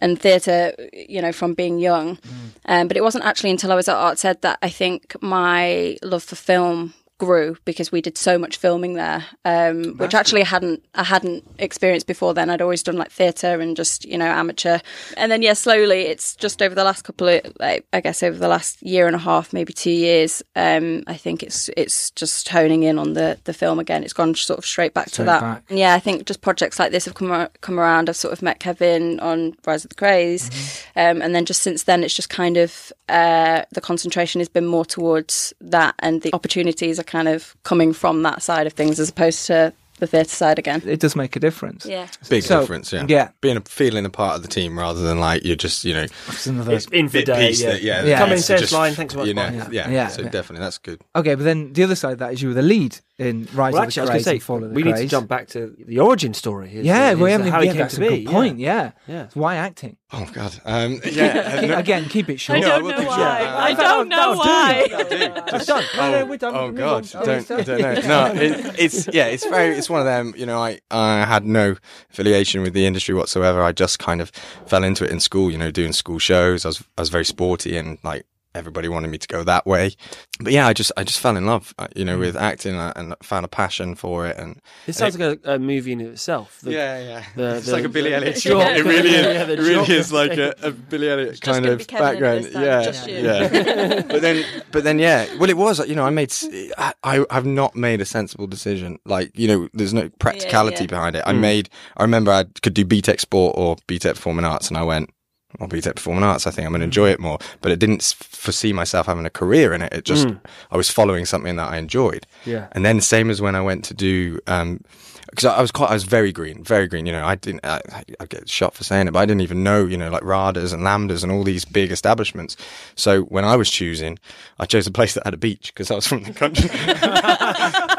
and 0.00 0.20
theatre, 0.20 0.72
you 0.92 1.20
know, 1.20 1.32
from 1.32 1.54
being 1.54 1.78
young. 1.78 2.18
Um, 2.66 2.88
but 2.88 2.96
it 2.96 3.02
wasn't 3.02 3.24
actually 3.24 3.50
until 3.50 3.72
I 3.72 3.74
was 3.74 3.88
at 3.88 3.96
Arts 3.96 4.24
Ed 4.24 4.42
that 4.42 4.58
I 4.62 4.68
think 4.68 5.16
my 5.20 5.96
love 6.02 6.22
for 6.22 6.36
film 6.36 6.94
grew 7.18 7.56
because 7.64 7.90
we 7.92 8.00
did 8.00 8.16
so 8.16 8.38
much 8.38 8.56
filming 8.56 8.94
there, 8.94 9.24
um, 9.44 9.96
which 9.98 10.14
actually 10.14 10.42
I 10.42 10.46
hadn't 10.46 10.84
I 10.94 11.04
hadn't 11.04 11.44
experienced 11.58 12.06
before. 12.06 12.32
Then 12.34 12.48
I'd 12.48 12.62
always 12.62 12.82
done 12.82 12.96
like 12.96 13.10
theatre 13.10 13.60
and 13.60 13.76
just 13.76 14.04
you 14.04 14.16
know 14.16 14.26
amateur, 14.26 14.78
and 15.16 15.30
then 15.30 15.42
yeah, 15.42 15.52
slowly 15.54 16.02
it's 16.02 16.36
just 16.36 16.62
over 16.62 16.74
the 16.74 16.84
last 16.84 17.02
couple 17.02 17.28
of 17.28 17.40
like, 17.58 17.86
I 17.92 18.00
guess 18.00 18.22
over 18.22 18.38
the 18.38 18.48
last 18.48 18.80
year 18.82 19.06
and 19.06 19.16
a 19.16 19.18
half, 19.18 19.52
maybe 19.52 19.72
two 19.72 19.90
years. 19.90 20.42
Um, 20.56 21.02
I 21.06 21.14
think 21.14 21.42
it's 21.42 21.68
it's 21.76 22.10
just 22.12 22.48
honing 22.48 22.84
in 22.84 22.98
on 22.98 23.14
the 23.14 23.38
the 23.44 23.52
film 23.52 23.78
again. 23.78 24.04
It's 24.04 24.12
gone 24.12 24.34
sort 24.34 24.58
of 24.58 24.64
straight 24.64 24.94
back 24.94 25.08
Straight 25.08 25.24
to 25.24 25.30
that. 25.30 25.40
back. 25.40 25.64
Yeah, 25.68 25.94
I 25.94 25.98
think 25.98 26.24
just 26.26 26.40
projects 26.40 26.78
like 26.78 26.92
this 26.92 27.04
have 27.04 27.14
come 27.14 27.48
come 27.60 27.80
around. 27.80 28.08
I've 28.08 28.16
sort 28.16 28.32
of 28.32 28.42
met 28.42 28.60
Kevin 28.60 29.18
on 29.20 29.54
Rise 29.66 29.84
of 29.84 29.90
the 29.90 29.96
Krays, 29.96 30.84
um, 30.96 31.20
and 31.20 31.34
then 31.34 31.44
just 31.44 31.62
since 31.62 31.82
then, 31.82 32.04
it's 32.04 32.14
just 32.14 32.30
kind 32.30 32.56
of 32.56 32.92
uh, 33.08 33.64
the 33.72 33.80
concentration 33.80 34.40
has 34.40 34.48
been 34.48 34.66
more 34.66 34.84
towards 34.84 35.52
that, 35.60 35.94
and 35.98 36.22
the 36.22 36.32
opportunities 36.32 36.98
are 36.98 37.04
kind 37.08 37.26
of 37.28 37.56
coming 37.64 37.92
from 37.92 38.22
that 38.22 38.42
side 38.42 38.66
of 38.68 38.72
things 38.74 39.00
as 39.00 39.08
opposed 39.08 39.46
to 39.46 39.72
the 39.98 40.06
theatre 40.06 40.30
side 40.30 40.60
again. 40.60 40.80
It 40.86 41.00
does 41.00 41.16
make 41.16 41.34
a 41.34 41.40
difference. 41.40 41.84
Yeah. 41.84 42.06
Big 42.28 42.44
So, 42.44 42.60
difference, 42.60 42.92
yeah. 42.92 43.04
yeah. 43.08 43.30
Being 43.40 43.56
a, 43.56 43.60
feeling 43.62 44.04
a 44.06 44.10
part 44.10 44.36
of 44.36 44.42
the 44.42 44.48
team 44.48 44.78
rather 44.78 45.02
than 45.02 45.18
like 45.18 45.44
you're 45.44 45.56
just, 45.56 45.84
you 45.84 45.92
know, 45.92 46.06
It's 46.28 46.46
another. 46.46 46.78
in 46.92 47.08
for 47.08 47.20
day. 47.22 47.48
piece 47.48 47.60
Yeah. 47.60 47.70
that, 47.72 47.82
yeah. 47.82 48.04
Yeah. 48.04 48.18
Come 48.18 48.28
in, 48.30 48.38
it's 48.38 48.46
say 48.46 48.54
a 48.54 48.58
just, 48.58 48.72
line, 48.72 48.94
thanks 48.94 49.14
so 49.14 49.18
much, 49.18 49.26
You 49.28 49.34
know, 49.34 49.48
yeah. 49.48 49.68
Yeah. 49.72 49.90
Yeah. 49.90 50.06
So 50.06 50.22
Yeah. 50.22 50.28
definitely, 50.28 50.62
that's 50.64 50.78
good. 50.78 51.00
Okay, 51.16 51.34
but 51.34 51.42
then 51.42 51.72
the 51.72 51.82
other 51.82 51.96
side 51.96 52.12
of 52.12 52.18
that 52.20 52.32
is 52.34 52.40
you 52.42 52.46
were 52.48 52.54
the 52.54 52.62
lead 52.62 53.00
in 53.18 53.48
Rise 53.52 53.72
Well, 53.72 53.82
of 53.82 53.88
actually, 53.88 54.02
I 54.02 54.06
the 54.06 54.12
was 54.14 54.22
Krays 54.22 54.24
going 54.24 54.32
and 54.34 54.40
to 54.40 54.44
Fall 54.46 54.58
say 54.60 54.64
of 54.64 54.68
the 54.70 54.74
we 54.76 54.82
Krays. 54.84 54.94
need 54.94 55.02
to 55.02 55.08
jump 55.08 55.28
back 55.28 55.48
to 55.48 55.74
the 55.86 55.98
origin 55.98 56.34
story. 56.34 56.68
His, 56.68 56.86
Yeah, 56.86 57.14
we 57.14 57.32
haven't 57.32 57.48
how 57.48 57.60
even, 57.60 57.60
he 57.62 57.66
yeah, 57.66 57.72
came 57.72 57.78
that's 57.80 57.94
to 57.96 58.06
a 58.06 58.10
be. 58.10 58.24
good 58.24 58.32
point. 58.32 58.58
Yeah. 58.60 58.92
Yeah. 59.08 59.26
Why 59.34 59.56
acting? 59.56 59.96
Oh 60.12 60.28
God. 60.32 60.54
Um, 60.64 61.00
yeah. 61.12 61.60
Keep- 61.60 61.70
Again, 61.78 62.04
keep 62.08 62.28
it 62.30 62.38
short. 62.38 62.58
I 62.58 62.60
don't 62.62 62.84
know 62.86 63.08
why. 63.08 63.40
I 63.58 63.74
don't 63.74 64.08
know 64.08 64.36
why. 64.36 64.86
It's 64.88 65.66
done. 65.66 65.84
No, 65.96 66.10
no, 66.12 66.26
we're 66.26 66.36
done. 66.36 66.54
Oh 66.54 66.70
God, 66.70 67.08
don't, 67.10 67.50
I 67.50 67.62
don't 67.62 67.78
know. 67.80 67.94
No, 68.06 68.32
it, 68.40 68.76
it's 68.78 69.08
yeah, 69.12 69.26
it's 69.26 69.44
very, 69.44 69.76
it's 69.76 69.90
one 69.90 69.98
of 70.00 70.06
them. 70.06 70.32
You 70.36 70.46
know, 70.46 70.58
I 70.60 70.78
I 70.90 71.24
had 71.24 71.44
no 71.44 71.74
affiliation 72.10 72.62
with 72.62 72.72
the 72.72 72.86
industry 72.86 73.14
whatsoever. 73.14 73.62
I 73.62 73.72
just 73.72 73.98
kind 73.98 74.20
of 74.20 74.30
fell 74.66 74.84
into 74.84 75.04
it 75.04 75.10
in 75.10 75.18
school. 75.20 75.50
You 75.50 75.58
know, 75.58 75.70
doing 75.72 75.92
school 75.92 76.18
shows. 76.20 76.64
I 76.64 76.68
was 76.68 76.84
I 76.96 77.00
was 77.02 77.08
very 77.10 77.24
sporty 77.24 77.76
and 77.76 77.98
like 78.04 78.24
everybody 78.54 78.88
wanted 78.88 79.08
me 79.08 79.18
to 79.18 79.28
go 79.28 79.44
that 79.44 79.66
way. 79.66 79.92
But 80.40 80.52
yeah, 80.52 80.66
I 80.66 80.72
just 80.72 80.90
I 80.96 81.04
just 81.04 81.18
fell 81.20 81.36
in 81.36 81.46
love. 81.46 81.74
uh, 81.78 81.88
You 81.94 82.04
know, 82.04 82.18
with 82.18 82.36
acting 82.36 82.74
uh, 82.76 82.92
and 82.96 83.14
found 83.22 83.44
a 83.44 83.48
passion 83.48 83.94
for 83.94 84.26
it. 84.26 84.36
And 84.36 84.60
This 84.86 84.96
sounds 84.96 85.18
like 85.18 85.40
a, 85.44 85.54
a 85.54 85.58
movie 85.58 85.92
in 85.92 86.00
itself. 86.00 86.58
The- 86.62 86.72
yeah, 86.72 86.98
yeah, 87.00 87.24
the- 87.36 87.56
it's 87.58 87.66
the- 87.66 87.72
like 87.72 87.84
a 87.84 87.88
Billy 87.88 88.14
Elliot. 88.14 88.34
the 88.34 88.40
short. 88.40 88.66
joke. 88.66 88.76
It 88.78 88.84
really 88.84 89.10
is. 89.10 89.26
Yeah, 89.28 89.42
it 89.44 89.58
really 89.58 89.74
joke. 89.74 89.88
is 89.90 90.12
like 90.12 90.32
a, 90.38 90.54
a 90.62 90.70
Billy 90.70 91.08
Elliot 91.10 91.30
just 91.30 91.42
kind 91.42 91.66
of 91.66 91.78
be 91.78 91.84
Kevin 91.84 92.06
in 92.06 92.14
it 92.16 92.20
background. 92.20 92.44
this 92.44 93.00
time, 93.04 93.08
yeah, 93.08 93.92
yeah. 93.94 94.02
but 94.08 94.22
then, 94.22 94.44
but 94.72 94.84
then, 94.84 94.98
yeah. 94.98 95.26
Well, 95.38 95.50
it 95.50 95.56
was. 95.56 95.86
You 95.88 95.94
know, 95.94 96.04
I 96.04 96.10
made. 96.10 96.30
s- 96.30 96.48
I, 96.78 96.94
I 97.04 97.24
have 97.30 97.46
not 97.46 97.74
made 97.76 98.00
a 98.00 98.04
sensible 98.04 98.46
decision. 98.46 98.98
Like, 99.04 99.30
you 99.38 99.48
know, 99.48 99.68
there's 99.74 99.94
no 99.94 100.08
practicality 100.18 100.84
yeah. 100.84 100.88
behind 100.88 101.16
it. 101.16 101.22
I 101.26 101.32
made. 101.32 101.68
I 101.96 102.02
remember 102.02 102.30
I 102.32 102.44
could 102.62 102.74
do 102.74 102.84
BTEC 102.84 103.20
Sport 103.20 103.54
or 103.58 103.76
BTEC 103.88 104.14
Performing 104.14 104.44
Arts, 104.44 104.68
and 104.68 104.76
I 104.76 104.82
went. 104.82 105.10
Well, 105.58 105.68
BTEC 105.68 105.96
Performing 105.96 106.22
Arts, 106.22 106.46
I 106.46 106.50
think 106.50 106.66
I'm 106.66 106.72
going 106.72 106.80
to 106.80 106.84
enjoy 106.84 107.10
it 107.10 107.18
more. 107.18 107.38
But 107.60 107.72
it 107.72 107.78
didn't 107.78 108.02
foresee 108.02 108.72
myself 108.72 109.06
having 109.06 109.26
a 109.26 109.30
career 109.30 109.72
in 109.72 109.82
it. 109.82 109.92
It 109.92 110.04
just, 110.04 110.28
I 110.70 110.76
was 110.76 110.88
following 110.88 111.26
something 111.26 111.56
that 111.56 111.68
I 111.68 111.78
enjoyed. 111.78 112.26
Yeah. 112.44 112.68
And 112.72 112.84
then 112.84 113.00
same 113.00 113.28
as 113.28 113.42
when 113.42 113.56
I 113.56 113.60
went 113.60 113.84
to 113.86 113.94
do, 113.94 114.38
um, 114.46 114.84
because 115.30 115.44
I 115.44 115.60
was 115.60 115.70
quite, 115.70 115.90
I 115.90 115.94
was 115.94 116.04
very 116.04 116.32
green, 116.32 116.62
very 116.64 116.86
green. 116.86 117.06
You 117.06 117.12
know, 117.12 117.24
I 117.24 117.34
didn't, 117.34 117.64
I, 117.64 117.80
I 118.20 118.26
get 118.26 118.48
shot 118.48 118.74
for 118.74 118.84
saying 118.84 119.08
it, 119.08 119.12
but 119.12 119.18
I 119.20 119.26
didn't 119.26 119.42
even 119.42 119.62
know, 119.62 119.84
you 119.86 119.96
know, 119.96 120.10
like 120.10 120.24
RADAs 120.24 120.72
and 120.72 120.82
LAMDAs 120.82 121.22
and 121.22 121.30
all 121.32 121.44
these 121.44 121.64
big 121.64 121.90
establishments. 121.92 122.56
So 122.96 123.22
when 123.22 123.44
I 123.44 123.56
was 123.56 123.70
choosing, 123.70 124.18
I 124.58 124.66
chose 124.66 124.86
a 124.86 124.90
place 124.90 125.14
that 125.14 125.24
had 125.24 125.34
a 125.34 125.38
beach 125.38 125.72
because 125.74 125.90
I 125.90 125.94
was 125.94 126.06
from 126.06 126.22
the 126.24 126.32
country. 126.32 126.68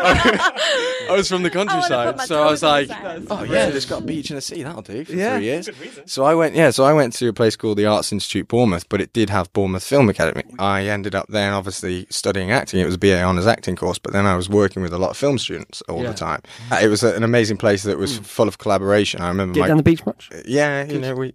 I 0.01 1.07
was 1.11 1.27
from 1.29 1.43
the 1.43 1.49
countryside, 1.49 2.17
my 2.17 2.25
so 2.25 2.43
I 2.43 2.51
was 2.51 2.63
like, 2.63 2.89
oh 3.29 3.43
yeah, 3.43 3.67
it's 3.67 3.85
got 3.85 4.01
a 4.01 4.05
beach 4.05 4.29
and 4.29 4.37
a 4.37 4.41
sea. 4.41 4.63
That'll 4.63 4.81
do 4.81 5.03
for 5.05 5.13
Yeah. 5.13 5.37
three 5.37 5.45
years. 5.45 5.69
So 6.05 6.23
I 6.25 6.35
went, 6.35 6.55
yeah. 6.55 6.69
So 6.71 6.83
I 6.83 6.93
went 6.93 7.13
to 7.13 7.27
a 7.29 7.33
place 7.33 7.55
called 7.55 7.77
the 7.77 7.85
Arts 7.85 8.11
Institute 8.11 8.47
Bournemouth, 8.47 8.87
but 8.89 9.01
it 9.01 9.13
did 9.13 9.29
have 9.29 9.51
Bournemouth 9.53 9.83
Film 9.83 10.09
Academy. 10.09 10.43
I 10.59 10.85
ended 10.87 11.15
up 11.15 11.27
then, 11.29 11.53
obviously, 11.53 12.05
studying 12.09 12.51
acting. 12.51 12.79
It 12.79 12.85
was 12.85 12.95
a 12.95 12.99
BA 12.99 13.21
honours 13.21 13.47
acting 13.47 13.75
course, 13.75 13.97
but 13.97 14.13
then 14.13 14.25
I 14.25 14.35
was 14.35 14.49
working 14.49 14.81
with 14.81 14.93
a 14.93 14.97
lot 14.97 15.11
of 15.11 15.17
film 15.17 15.37
students 15.39 15.81
all 15.83 16.01
Yeah. 16.03 16.09
the 16.11 16.17
time. 16.17 16.41
Uh, 16.71 16.79
It 16.81 16.87
was 16.87 17.03
a- 17.03 17.15
an 17.19 17.23
amazing 17.25 17.57
place 17.57 17.83
that 17.83 17.97
was 17.97 18.17
full 18.19 18.47
of 18.47 18.57
collaboration. 18.57 19.19
I 19.21 19.27
remember 19.27 19.53
Get 19.55 19.59
my 19.61 19.67
down 19.67 19.77
the 19.77 19.83
beach 19.83 20.05
much? 20.05 20.29
yeah, 20.45 20.85
you 20.85 20.99
know, 20.99 21.13
we 21.15 21.33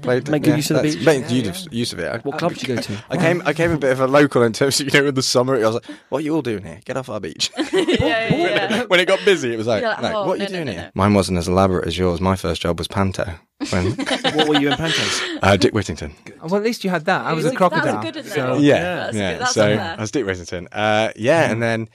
played. 0.00 0.28
Make 0.30 0.42
good 0.44 0.50
yeah, 0.50 0.56
use 0.56 0.70
of 0.70 0.76
the 0.78 0.82
beach? 0.82 1.04
Make 1.04 1.30
use, 1.30 1.68
use 1.70 1.92
of 1.92 1.98
it. 1.98 2.08
I- 2.10 2.18
What 2.18 2.38
club 2.38 2.54
did 2.54 2.66
you 2.66 2.74
go 2.76 2.80
to? 2.80 3.04
I 3.10 3.16
came, 3.18 3.42
I 3.44 3.52
came 3.52 3.70
a 3.70 3.76
bit 3.78 3.92
of 3.92 4.00
a 4.00 4.06
local 4.06 4.42
in 4.42 4.52
terms 4.54 4.80
of, 4.80 4.86
you 4.92 5.00
know, 5.00 5.06
in 5.08 5.14
the 5.14 5.22
summer, 5.22 5.54
I 5.56 5.58
was 5.66 5.74
like, 5.74 5.84
what 6.08 6.18
are 6.18 6.22
you 6.22 6.34
all 6.34 6.42
doing 6.42 6.62
here? 6.64 6.80
Get 6.84 6.96
off 6.96 7.08
our 7.10 7.20
beach. 7.20 7.50
yeah, 7.56 7.64
yeah, 7.72 8.28
yeah. 8.30 8.84
when 8.84 9.00
it 9.00 9.06
got 9.06 9.22
busy, 9.24 9.52
it 9.52 9.58
was 9.58 9.66
like, 9.66 9.82
like, 9.82 10.00
like, 10.00 10.14
oh, 10.14 10.26
what 10.26 10.40
are 10.40 10.42
you 10.42 10.48
no, 10.48 10.54
doing 10.64 10.66
no, 10.66 10.72
here? 10.72 10.82
no. 10.84 10.90
Mine 10.94 11.14
wasn't 11.14 11.38
as 11.38 11.46
elaborate 11.48 11.86
as 11.86 11.98
yours. 11.98 12.20
My 12.20 12.34
first 12.36 12.62
job 12.62 12.78
was 12.78 12.88
Panto. 12.88 13.30
When, 13.70 13.92
what 14.34 14.48
were 14.48 14.58
you 14.58 14.68
in 14.70 14.74
Pantos? 14.78 15.38
uh, 15.42 15.56
Dick 15.56 15.74
Whittington. 15.74 16.14
Well, 16.42 16.56
at 16.56 16.62
least 16.62 16.84
you 16.84 16.90
had 16.90 17.04
that. 17.06 17.26
I 17.26 17.32
was 17.34 17.44
a 17.44 17.54
crocodile. 17.54 17.96
was 17.96 18.04
good 18.04 18.16
in 18.16 18.24
there. 18.26 18.34
so- 18.34 18.58
Yeah, 18.58 19.10
yeah. 19.12 19.38
That's 19.38 19.52
so. 19.52 19.66
I 19.66 20.00
was 20.00 20.10
Dick 20.10 20.24
Whittington. 20.24 20.68
Uh, 20.72 21.10
yeah, 21.16 21.50
and 21.50 21.62
then, 21.62 21.88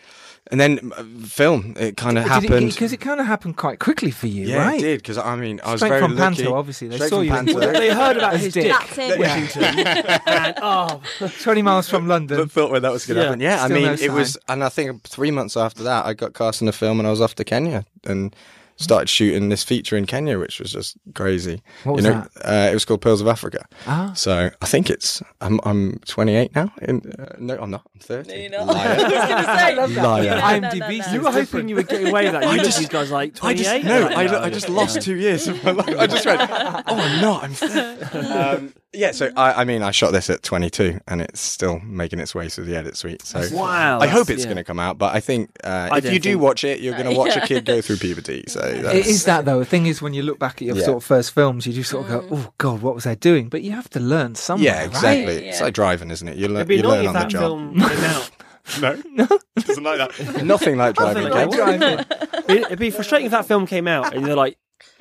and 0.52 0.60
then 0.60 0.92
uh, 0.96 1.04
film. 1.26 1.74
It 1.80 1.98
kind 1.98 2.18
of 2.18 2.26
happened. 2.26 2.72
because 2.72 2.92
it, 2.92 3.00
kind 3.00 3.20
of 3.20 3.26
happened 3.26 3.58
quite 3.58 3.80
quickly 3.80 4.12
for 4.12 4.28
you, 4.28 4.46
yeah, 4.46 4.58
right? 4.58 4.80
it 4.80 4.82
did. 4.82 5.00
Because 5.02 5.18
I 5.18 5.36
mean, 5.36 5.62
I 5.64 5.72
was 5.72 5.80
Straight 5.80 5.90
very 5.90 6.02
from 6.02 6.16
lucky. 6.16 6.44
Panto, 6.44 6.56
obviously. 6.56 6.88
They 6.90 6.96
Straight 6.98 7.10
saw 7.10 7.16
from 7.18 7.26
you. 7.26 7.32
Panto. 7.32 7.60
they 7.74 7.94
heard 7.94 8.18
about 8.18 8.38
his 8.38 8.54
Dick. 8.54 8.64
dick. 8.66 8.74
That's 8.74 8.98
it. 8.98 9.20
Whittington. 9.20 9.64
and, 10.28 10.56
oh, 10.62 11.02
Twenty 11.42 11.62
miles 11.62 11.90
from 11.90 12.08
London. 12.08 12.38
But 12.38 12.52
thought 12.52 12.72
when 12.72 12.82
that 12.82 12.92
was 12.92 13.06
going 13.06 13.16
to 13.18 13.22
Yeah. 13.22 13.28
happen. 13.28 13.42
Yeah, 13.42 13.64
I 13.64 13.68
mean, 13.70 13.86
no 13.86 13.94
it 13.94 14.12
was, 14.12 14.38
and 14.50 14.64
I 14.64 14.70
think 14.70 15.04
three 15.04 15.32
months 15.32 15.56
after 15.56 15.84
that, 15.84 16.06
I 16.06 16.14
got 16.14 16.34
cast 16.34 16.62
in 16.62 16.68
a 16.68 16.74
film, 16.74 17.00
and 17.00 17.08
I 17.08 17.12
was 17.12 17.22
off 17.22 17.36
to 17.36 17.44
Kenya 17.44 17.86
and 18.06 18.36
started 18.78 19.10
shooting 19.10 19.50
this 19.50 19.64
feature 19.64 19.96
in 19.96 20.06
Kenya, 20.06 20.40
which 20.40 20.60
was 20.60 20.72
just 20.72 20.98
crazy. 21.14 21.62
What 21.84 21.96
was 21.98 22.06
you 22.06 22.12
know, 22.12 22.26
Uh, 22.44 22.70
it 22.72 22.74
was 22.74 22.86
called 22.86 23.02
Pearls 23.02 23.22
of 23.22 23.28
Africa. 23.28 23.66
Ah. 23.88 24.12
So 24.16 24.50
I 24.62 24.66
think 24.66 24.90
it's 24.90 25.22
I'm 25.42 25.60
I'm 25.64 26.00
28 26.08 26.56
now. 26.56 26.72
In, 26.82 27.02
uh, 27.20 27.36
no, 27.40 27.58
I'm 27.60 27.70
not. 27.72 27.84
I'm 27.94 28.00
30. 28.00 28.34
You 28.34 28.50
know? 28.50 28.64
Liar. 28.66 28.90
I 29.00 29.76
was 29.86 29.96
gonna. 29.96 30.08
Liar. 30.08 30.24
No, 30.24 30.70
no, 30.70 30.78
no, 30.78 30.88
no, 30.88 31.12
you 31.14 31.22
were 31.22 31.32
hoping 31.32 31.70
you 31.70 31.76
would 31.76 31.88
get 31.88 32.08
away 32.08 32.24
with 32.26 32.34
that. 32.34 32.44
You 32.44 32.50
I 32.50 32.58
just- 32.58 32.82
at 32.84 32.90
guys 32.90 33.12
like 33.12 33.36
I 33.44 33.54
28. 33.54 33.64
just 33.64 33.86
no, 33.86 34.02
Like, 34.02 34.30
I, 34.30 34.44
I 34.46 34.50
just 34.50 34.70
lost 34.70 35.02
two 35.02 35.16
years 35.16 35.48
of 35.48 35.64
my 35.64 35.72
life. 35.72 35.96
I 35.98 36.08
just 36.08 36.26
went, 36.26 36.42
oh, 36.52 36.82
I'm 36.88 37.22
not. 37.22 37.44
I'm 37.44 37.54
30. 37.54 38.18
um, 38.28 38.74
yeah. 38.94 39.12
So 39.12 39.32
I, 39.36 39.62
I 39.62 39.64
mean, 39.66 39.82
I 39.84 39.92
shot 39.92 40.12
this 40.12 40.30
at 40.30 40.44
22, 40.44 41.00
and 41.08 41.22
it's 41.22 41.40
still 41.42 41.80
making 41.80 42.20
its 42.20 42.34
way 42.36 42.50
through 42.50 42.66
the 42.66 42.76
edit 42.76 42.96
suite. 42.98 43.24
So 43.26 43.42
Wow, 43.52 44.00
I 44.00 44.08
hope 44.08 44.30
it's 44.30 44.42
yeah. 44.42 44.46
going 44.46 44.58
to 44.58 44.64
come 44.64 44.80
out. 44.80 44.98
But 44.98 45.16
I 45.16 45.20
think 45.20 45.52
uh, 45.64 45.90
I 45.92 45.98
if 45.98 46.06
you 46.06 46.20
do 46.20 46.32
think- 46.32 46.42
watch 46.42 46.64
it, 46.64 46.80
you're 46.80 46.94
going 46.98 47.10
to 47.12 47.18
watch 47.18 47.36
Yeah. 47.36 47.44
a 47.44 47.48
kid 47.48 47.66
go 47.66 47.82
through 47.82 47.98
puberty. 47.98 48.44
So 48.48 48.60
that's, 48.60 48.96
It 48.96 49.06
is 49.08 49.26
that 49.26 49.46
though. 49.46 49.60
The 49.60 49.66
thing 49.66 49.86
is, 49.88 50.02
when 50.02 50.14
you 50.14 50.22
look 50.24 50.40
back 50.40 50.56
at 50.56 50.62
your 50.64 50.76
Yeah. 50.78 50.84
sort 50.86 50.98
of 50.98 51.04
first 51.04 51.34
films, 51.34 51.66
you 51.68 51.74
do 51.74 51.84
sort 51.84 52.06
of 52.10 52.30
go, 52.30 52.36
"Oh 52.36 52.54
God, 52.58 52.82
what 52.82 52.94
was 52.96 53.06
I 53.06 53.16
doing?" 53.16 53.50
But 53.50 53.62
you 53.64 53.72
have 53.72 53.90
to 53.92 54.00
learn 54.00 54.36
somewhere. 54.36 54.66
Yeah, 54.66 54.84
exactly. 54.84 55.26
Right? 55.36 55.44
It's 55.44 55.62
like 55.62 55.74
driving, 55.74 56.12
isn't 56.12 56.28
it? 56.28 56.38
You 56.38 56.48
learn, 56.48 56.70
It'd 56.70 56.84
you 56.84 56.88
learn 56.90 57.08
on 57.08 57.14
the 57.14 57.26
job. 57.26 57.42
film 57.42 57.80
came 57.80 58.04
out. 58.04 58.30
No, 58.80 58.96
no, 59.12 59.28
doesn't 59.58 59.84
like 59.84 59.98
that. 59.98 60.46
Nothing 60.46 60.78
like 60.78 60.96
driving. 60.96 61.28
like 61.30 61.52
Driving. 61.52 62.06
It'd 62.48 62.50
it'd 62.68 62.80
be 62.80 62.92
frustrating 62.92 63.26
if 63.26 63.32
that 63.34 63.46
film 63.46 63.68
came 63.68 63.90
out 63.90 64.16
and 64.16 64.26
they're 64.26 64.38
like, 64.38 64.58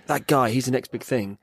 that 0.09 0.27
guy, 0.27 0.51
he's 0.51 0.65
the 0.65 0.73
next 0.73 0.91
big 0.91 1.05
thing. 1.05 1.39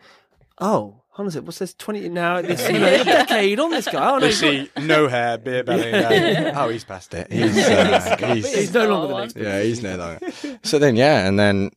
Oh, 0.59 0.98
how 1.19 1.23
long 1.23 1.27
is 1.27 1.35
it? 1.35 1.43
What's 1.43 1.59
this? 1.59 1.73
20 1.73 2.07
now? 2.07 2.41
This, 2.49 2.69
you 2.69 2.79
know, 2.79 2.87
a 2.87 3.03
decade 3.03 3.59
on 3.59 3.71
this 3.71 3.89
guy. 3.89 4.09
Oh, 4.09 4.13
no, 4.15 4.19
They 4.21 4.27
he's, 4.27 4.41
not- 4.41 4.51
see 4.77 4.87
no 4.87 5.09
hair, 5.09 5.37
beer 5.37 5.65
belly. 5.65 5.91
and 5.91 6.45
go, 6.45 6.51
oh, 6.55 6.69
he's 6.69 6.85
past 6.85 7.13
it. 7.13 7.29
He's, 7.29 7.57
uh, 7.57 8.15
he's 8.33 8.55
he's, 8.55 8.73
no 8.73 8.87
longer 8.87 9.13
the 9.13 9.19
next 9.19 9.35
yeah, 9.35 9.61
he's 9.61 9.83
no 9.83 9.97
longer. 9.97 10.31
So 10.63 10.79
then, 10.79 10.95
yeah, 10.95 11.27
and 11.27 11.37
then 11.37 11.71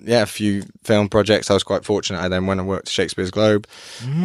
yeah, 0.00 0.22
a 0.22 0.26
few 0.26 0.64
film 0.82 1.08
projects. 1.08 1.48
I 1.48 1.54
was 1.54 1.62
quite 1.62 1.84
fortunate. 1.84 2.20
I 2.20 2.26
then 2.26 2.46
went 2.46 2.58
and 2.58 2.68
worked 2.68 2.88
at 2.88 2.92
Shakespeare's 2.92 3.30
Globe, 3.30 3.68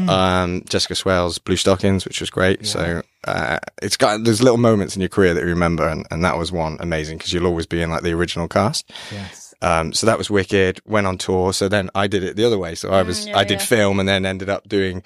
um, 0.09 0.63
Jessica 0.67 0.95
Swale's 0.95 1.37
Blue 1.37 1.55
Stockings, 1.55 2.03
which 2.03 2.19
was 2.19 2.31
great. 2.31 2.65
So 2.65 3.03
uh, 3.25 3.59
it's 3.79 3.95
got 3.95 4.23
there's 4.23 4.41
little 4.41 4.57
moments 4.57 4.95
in 4.95 5.01
your 5.03 5.09
career 5.09 5.35
that 5.35 5.43
you 5.43 5.49
remember, 5.49 5.87
and, 5.87 6.07
and 6.09 6.25
that 6.25 6.39
was 6.39 6.51
one 6.51 6.77
amazing 6.79 7.19
because 7.19 7.31
you'll 7.31 7.45
always 7.45 7.67
be 7.67 7.79
in 7.79 7.91
like 7.91 8.01
the 8.01 8.13
original 8.13 8.47
cast. 8.47 8.91
Yes. 9.11 9.42
Um, 9.63 9.93
so 9.93 10.05
that 10.05 10.17
was 10.17 10.29
wicked. 10.29 10.81
Went 10.85 11.07
on 11.07 11.17
tour. 11.17 11.53
So 11.53 11.69
then 11.69 11.89
I 11.95 12.07
did 12.07 12.23
it 12.23 12.35
the 12.35 12.45
other 12.45 12.57
way. 12.57 12.75
So 12.75 12.89
I 12.89 13.01
was 13.01 13.27
yeah, 13.27 13.37
I 13.37 13.43
did 13.43 13.59
yeah. 13.59 13.65
film 13.65 13.99
and 13.99 14.07
then 14.07 14.25
ended 14.25 14.49
up 14.49 14.67
doing 14.67 15.03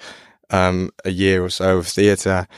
um, 0.50 0.90
a 1.04 1.10
year 1.10 1.44
or 1.44 1.50
so 1.50 1.78
of 1.78 1.86
theatre, 1.86 2.48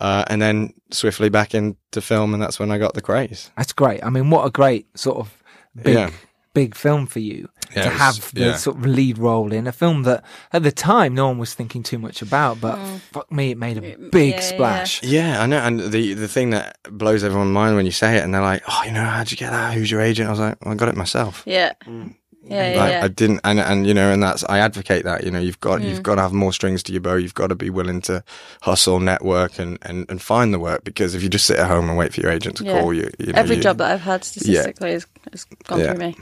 uh, 0.00 0.24
and 0.28 0.42
then 0.42 0.74
swiftly 0.90 1.28
back 1.28 1.54
into 1.54 2.00
film, 2.00 2.34
and 2.34 2.42
that's 2.42 2.58
when 2.58 2.70
I 2.70 2.78
got 2.78 2.94
the 2.94 3.02
Krays. 3.02 3.50
That's 3.56 3.72
great. 3.72 4.04
I 4.04 4.10
mean, 4.10 4.30
what 4.30 4.46
a 4.46 4.50
great 4.50 4.86
sort 4.98 5.18
of 5.18 5.42
big, 5.80 5.94
Yeah. 5.94 6.10
Big 6.54 6.74
film 6.74 7.06
for 7.06 7.18
you 7.18 7.48
Yeah, 7.76 7.82
to 7.82 7.88
was- 7.90 7.98
have 7.98 8.32
the 8.34 8.40
yeah. 8.40 8.56
sort 8.56 8.76
of 8.78 8.86
lead 8.86 9.18
role 9.18 9.52
in 9.52 9.66
a 9.66 9.72
film 9.72 10.04
that 10.04 10.24
at 10.52 10.62
the 10.62 10.72
time 10.72 11.14
no 11.14 11.26
one 11.26 11.38
was 11.38 11.52
thinking 11.54 11.82
too 11.82 11.98
much 11.98 12.22
about, 12.22 12.60
but 12.60 12.76
fuck 13.12 13.30
me, 13.30 13.50
it 13.50 13.58
made 13.58 13.76
a 13.76 13.80
big 13.82 13.98
Mm. 13.98 14.14
yeah, 14.14 14.34
yeah. 14.36 14.40
splash. 14.40 15.02
Yeah, 15.02 15.42
I 15.42 15.46
know. 15.46 15.58
And 15.58 15.80
the 15.92 16.14
the 16.14 16.28
thing 16.28 16.50
that 16.50 16.78
blows 16.90 17.22
everyone's 17.24 17.52
mind 17.52 17.76
when 17.76 17.86
you 17.86 17.92
say 17.92 18.16
it, 18.16 18.22
and 18.24 18.32
they're 18.32 18.40
like, 18.52 18.62
"Oh, 18.68 18.82
you 18.86 18.92
know, 18.92 19.04
how'd 19.04 19.30
you 19.30 19.36
get 19.36 19.50
that? 19.50 19.74
Who's 19.74 19.90
your 19.90 20.00
agent?" 20.00 20.28
I 20.28 20.30
was 20.30 20.40
like, 20.40 20.56
well, 20.64 20.72
"I 20.72 20.76
got 20.76 20.88
it 20.88 20.96
myself." 20.96 21.42
Yeah. 21.46 21.72
Yeah, 21.86 22.04
yeah, 22.46 22.74
Like, 22.76 22.90
yeah. 22.90 23.00
I 23.04 23.08
didn't, 23.08 23.40
and 23.44 23.58
and 23.60 23.86
you 23.86 23.94
know, 23.94 24.10
and 24.12 24.22
that's 24.22 24.44
I 24.48 24.58
advocate 24.58 25.04
that. 25.04 25.24
You 25.24 25.30
know, 25.30 25.38
you've 25.40 25.60
got 25.60 25.80
Mm. 25.80 25.88
you've 25.88 26.02
got 26.02 26.16
to 26.16 26.22
have 26.22 26.32
more 26.32 26.52
strings 26.52 26.82
to 26.84 26.92
your 26.92 27.00
bow. 27.00 27.16
You've 27.16 27.34
got 27.34 27.48
to 27.48 27.54
be 27.54 27.70
willing 27.70 28.00
to 28.02 28.22
hustle, 28.62 29.00
network, 29.00 29.58
and 29.58 29.78
and, 29.82 30.06
and 30.10 30.20
find 30.22 30.52
the 30.52 30.58
work. 30.58 30.84
Because 30.84 31.14
if 31.14 31.22
you 31.22 31.28
just 31.28 31.46
sit 31.46 31.58
at 31.58 31.66
home 31.68 31.88
and 31.88 31.96
wait 31.98 32.12
for 32.14 32.20
your 32.20 32.30
agent 32.30 32.56
to 32.58 32.64
Yeah. 32.64 32.80
call 32.80 32.92
you, 32.92 33.10
you 33.18 33.32
know, 33.32 33.38
Every 33.38 33.56
you- 33.56 33.62
job 33.62 33.78
that 33.78 33.90
I've 33.92 34.00
had 34.02 34.24
statistically 34.24 34.92
has, 34.92 35.06
has 35.32 35.44
gone 35.66 35.80
Yeah. 35.80 35.94
through 35.94 35.98
me. 36.06 36.16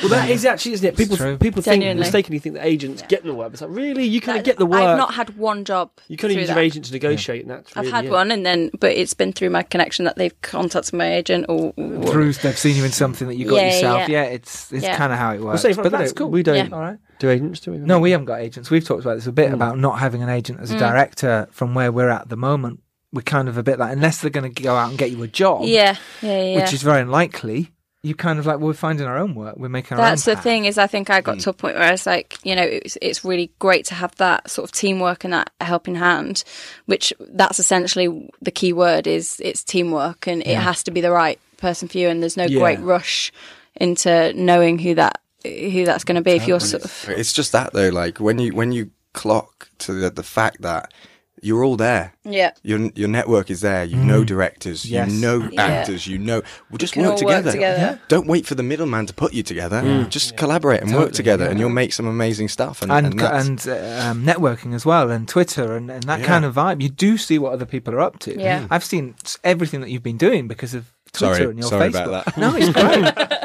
Well, 0.00 0.08
that 0.08 0.28
is 0.28 0.44
actually, 0.44 0.72
isn't 0.72 0.86
it? 0.86 0.96
People 0.96 1.16
true. 1.16 1.36
people 1.38 1.62
think 1.62 1.84
mistakenly 1.98 2.38
think 2.40 2.56
that 2.56 2.66
agents 2.66 3.02
get 3.08 3.24
the 3.24 3.32
work. 3.34 3.52
It's 3.52 3.62
like 3.62 3.70
really, 3.70 4.04
you 4.04 4.20
kind 4.20 4.38
of 4.38 4.44
get 4.44 4.58
the 4.58 4.66
work. 4.66 4.80
I've 4.82 4.98
not 4.98 5.14
had 5.14 5.36
one 5.38 5.64
job. 5.64 5.90
you 6.08 6.16
kind 6.16 6.30
of 6.30 6.34
through 6.34 6.40
use 6.42 6.48
that. 6.48 6.56
your 6.56 6.62
agent 6.64 6.84
to 6.86 6.92
negotiate, 6.92 7.42
and 7.42 7.50
that's 7.50 7.76
I've 7.76 7.90
had 7.90 8.04
it. 8.06 8.10
one, 8.10 8.30
and 8.30 8.44
then 8.44 8.70
but 8.80 8.92
it's 8.92 9.14
been 9.14 9.32
through 9.32 9.50
my 9.50 9.62
connection 9.62 10.04
that 10.04 10.16
they've 10.16 10.38
contacted 10.42 10.92
my 10.94 11.12
agent 11.14 11.46
or, 11.48 11.72
or 11.76 12.06
Through 12.06 12.32
they've 12.34 12.58
seen 12.58 12.76
you 12.76 12.84
in 12.84 12.92
something 12.92 13.28
that 13.28 13.36
you 13.36 13.46
got 13.46 13.56
Yeah, 13.56 13.66
yourself. 13.66 14.08
yeah. 14.08 14.24
Yeah, 14.24 14.28
it's 14.30 14.72
it's 14.72 14.82
Yeah. 14.84 14.96
kind 14.96 15.12
of 15.12 15.18
how 15.18 15.37
it 15.38 15.42
Well, 15.44 15.52
works. 15.52 15.62
say, 15.62 15.72
for- 15.72 15.82
but 15.82 15.92
that's 15.92 16.12
no, 16.12 16.14
cool. 16.14 16.30
We 16.30 16.42
don't 16.42 16.56
Yeah. 16.56 16.68
All 16.76 16.80
right. 16.80 16.98
do 17.18 17.30
agents, 17.30 17.60
do 17.60 17.72
we? 17.72 17.78
No, 17.78 17.98
we 17.98 18.10
haven't 18.10 18.26
got 18.26 18.40
agents. 18.40 18.70
We've 18.70 18.84
talked 18.84 19.02
about 19.02 19.14
this 19.16 19.26
a 19.26 19.32
bit 19.32 19.50
Mm. 19.50 19.54
about 19.54 19.78
not 19.78 19.98
having 19.98 20.22
an 20.22 20.28
agent 20.28 20.60
as 20.60 20.70
a 20.70 20.74
Mm. 20.74 20.78
director 20.80 21.48
from 21.50 21.74
where 21.74 21.90
we're 21.92 22.08
at 22.10 22.22
at 22.22 22.28
the 22.28 22.36
moment. 22.36 22.80
We're 23.12 23.22
kind 23.22 23.48
of 23.48 23.56
a 23.56 23.62
bit 23.62 23.78
like 23.78 23.92
unless 23.92 24.20
they're 24.20 24.30
going 24.30 24.52
to 24.52 24.62
go 24.62 24.76
out 24.76 24.90
and 24.90 24.98
get 24.98 25.10
you 25.10 25.22
a 25.22 25.28
job, 25.28 25.62
yeah, 25.64 25.96
yeah, 26.20 26.42
yeah. 26.42 26.60
which 26.60 26.72
is 26.74 26.82
very 26.82 27.00
unlikely. 27.00 27.70
You 28.04 28.14
kind 28.14 28.38
of 28.38 28.46
like 28.46 28.58
well, 28.58 28.68
we're 28.68 28.74
finding 28.74 29.06
our 29.06 29.16
own 29.18 29.34
work. 29.34 29.56
We're 29.56 29.68
making 29.70 29.96
our 29.98 30.04
That's 30.10 30.28
own. 30.28 30.32
the 30.32 30.36
path. 30.36 30.44
thing 30.44 30.64
is, 30.66 30.78
I 30.78 30.86
think 30.86 31.10
I 31.10 31.20
Mm. 31.20 31.24
got 31.24 31.40
to 31.40 31.50
a 31.50 31.52
point 31.52 31.76
where 31.76 31.92
it's 31.92 32.06
like, 32.06 32.36
you 32.44 32.54
know, 32.54 32.62
it's 32.62 32.96
it's 33.02 33.24
really 33.24 33.50
great 33.58 33.86
to 33.86 33.94
have 33.94 34.14
that 34.16 34.48
sort 34.50 34.68
of 34.68 34.72
teamwork 34.72 35.24
and 35.24 35.32
that 35.32 35.50
helping 35.60 35.96
hand, 35.96 36.44
which 36.86 37.12
that's 37.32 37.58
essentially 37.58 38.28
the 38.40 38.50
key 38.52 38.72
word 38.72 39.06
is 39.08 39.40
it's 39.42 39.64
teamwork 39.64 40.26
and 40.28 40.42
it 40.42 40.56
has 40.58 40.82
to 40.84 40.90
be 40.92 41.00
the 41.00 41.10
right 41.10 41.40
person 41.56 41.88
for 41.88 41.98
you, 41.98 42.08
and 42.08 42.22
there's 42.22 42.36
no 42.36 42.44
Yeah. 42.44 42.60
great 42.60 42.80
rush 42.80 43.32
into 43.80 44.32
knowing 44.34 44.78
who 44.78 44.94
that 44.94 45.20
who 45.44 45.84
that's 45.84 46.04
going 46.04 46.16
to 46.16 46.22
be 46.22 46.32
if 46.32 46.46
you're 46.48 46.60
sort 46.60 46.84
of 46.84 47.08
It's 47.08 47.32
just 47.32 47.52
that 47.52 47.72
though, 47.72 47.88
like 47.90 48.18
when 48.18 48.38
you 48.38 48.54
when 48.54 48.72
you 48.72 48.90
clock 49.12 49.68
to 49.78 49.92
the, 49.92 50.10
the 50.10 50.22
fact 50.22 50.62
that 50.62 50.92
you're 51.40 51.62
all 51.62 51.76
there. 51.76 52.14
yeah. 52.24 52.50
Your 52.64 52.90
your 52.96 53.06
network 53.06 53.48
is 53.48 53.60
there. 53.60 53.84
You 53.84 53.94
know 53.96 54.24
directors. 54.24 54.84
Yes. 54.84 55.08
You 55.12 55.20
know 55.20 55.48
Yeah. 55.52 55.62
actors. 55.66 56.04
You 56.08 56.18
know. 56.18 56.42
Well, 56.68 56.78
just 56.78 56.94
can 56.94 57.04
work 57.06 57.16
together. 57.16 57.46
work 57.46 57.52
together. 57.54 57.78
Yeah. 57.78 57.98
Don't 58.08 58.26
wait 58.26 58.44
for 58.44 58.56
the 58.56 58.64
middleman 58.64 59.06
to 59.06 59.14
put 59.14 59.32
you 59.32 59.44
together. 59.44 60.04
Just 60.10 60.36
collaborate 60.36 60.82
and 60.82 60.92
work 60.92 61.12
together, 61.12 61.46
and 61.46 61.60
you'll 61.60 61.68
make 61.70 61.92
some 61.92 62.08
amazing 62.08 62.48
stuff. 62.48 62.82
And 62.82 62.90
and 62.90 63.06
and, 63.14 63.22
and 63.22 63.68
uh, 63.68 64.08
um, 64.10 64.24
networking 64.24 64.74
as 64.74 64.84
well, 64.84 65.12
and 65.12 65.28
Twitter, 65.28 65.76
and, 65.76 65.88
and 65.92 66.02
that 66.04 66.20
Yeah. 66.20 66.26
kind 66.26 66.44
of 66.44 66.56
vibe. 66.56 66.82
You 66.82 66.88
do 66.88 67.16
see 67.16 67.38
what 67.38 67.52
other 67.52 67.66
people 67.66 67.94
are 67.94 68.00
up 68.00 68.18
to. 68.20 68.36
Yeah. 68.36 68.66
I've 68.68 68.84
seen 68.84 69.14
everything 69.44 69.80
that 69.82 69.90
you've 69.90 70.02
been 70.02 70.18
doing 70.18 70.48
because 70.48 70.74
of 70.74 70.92
Twitter 71.12 71.34
Sorry- 71.36 71.50
and 71.50 71.58
your 71.60 71.68
sorry 71.68 71.90
Facebook. 71.90 72.06
about 72.06 72.24
that. 72.24 72.36
No, 72.36 72.54
it's 72.56 72.70
great, 72.70 73.28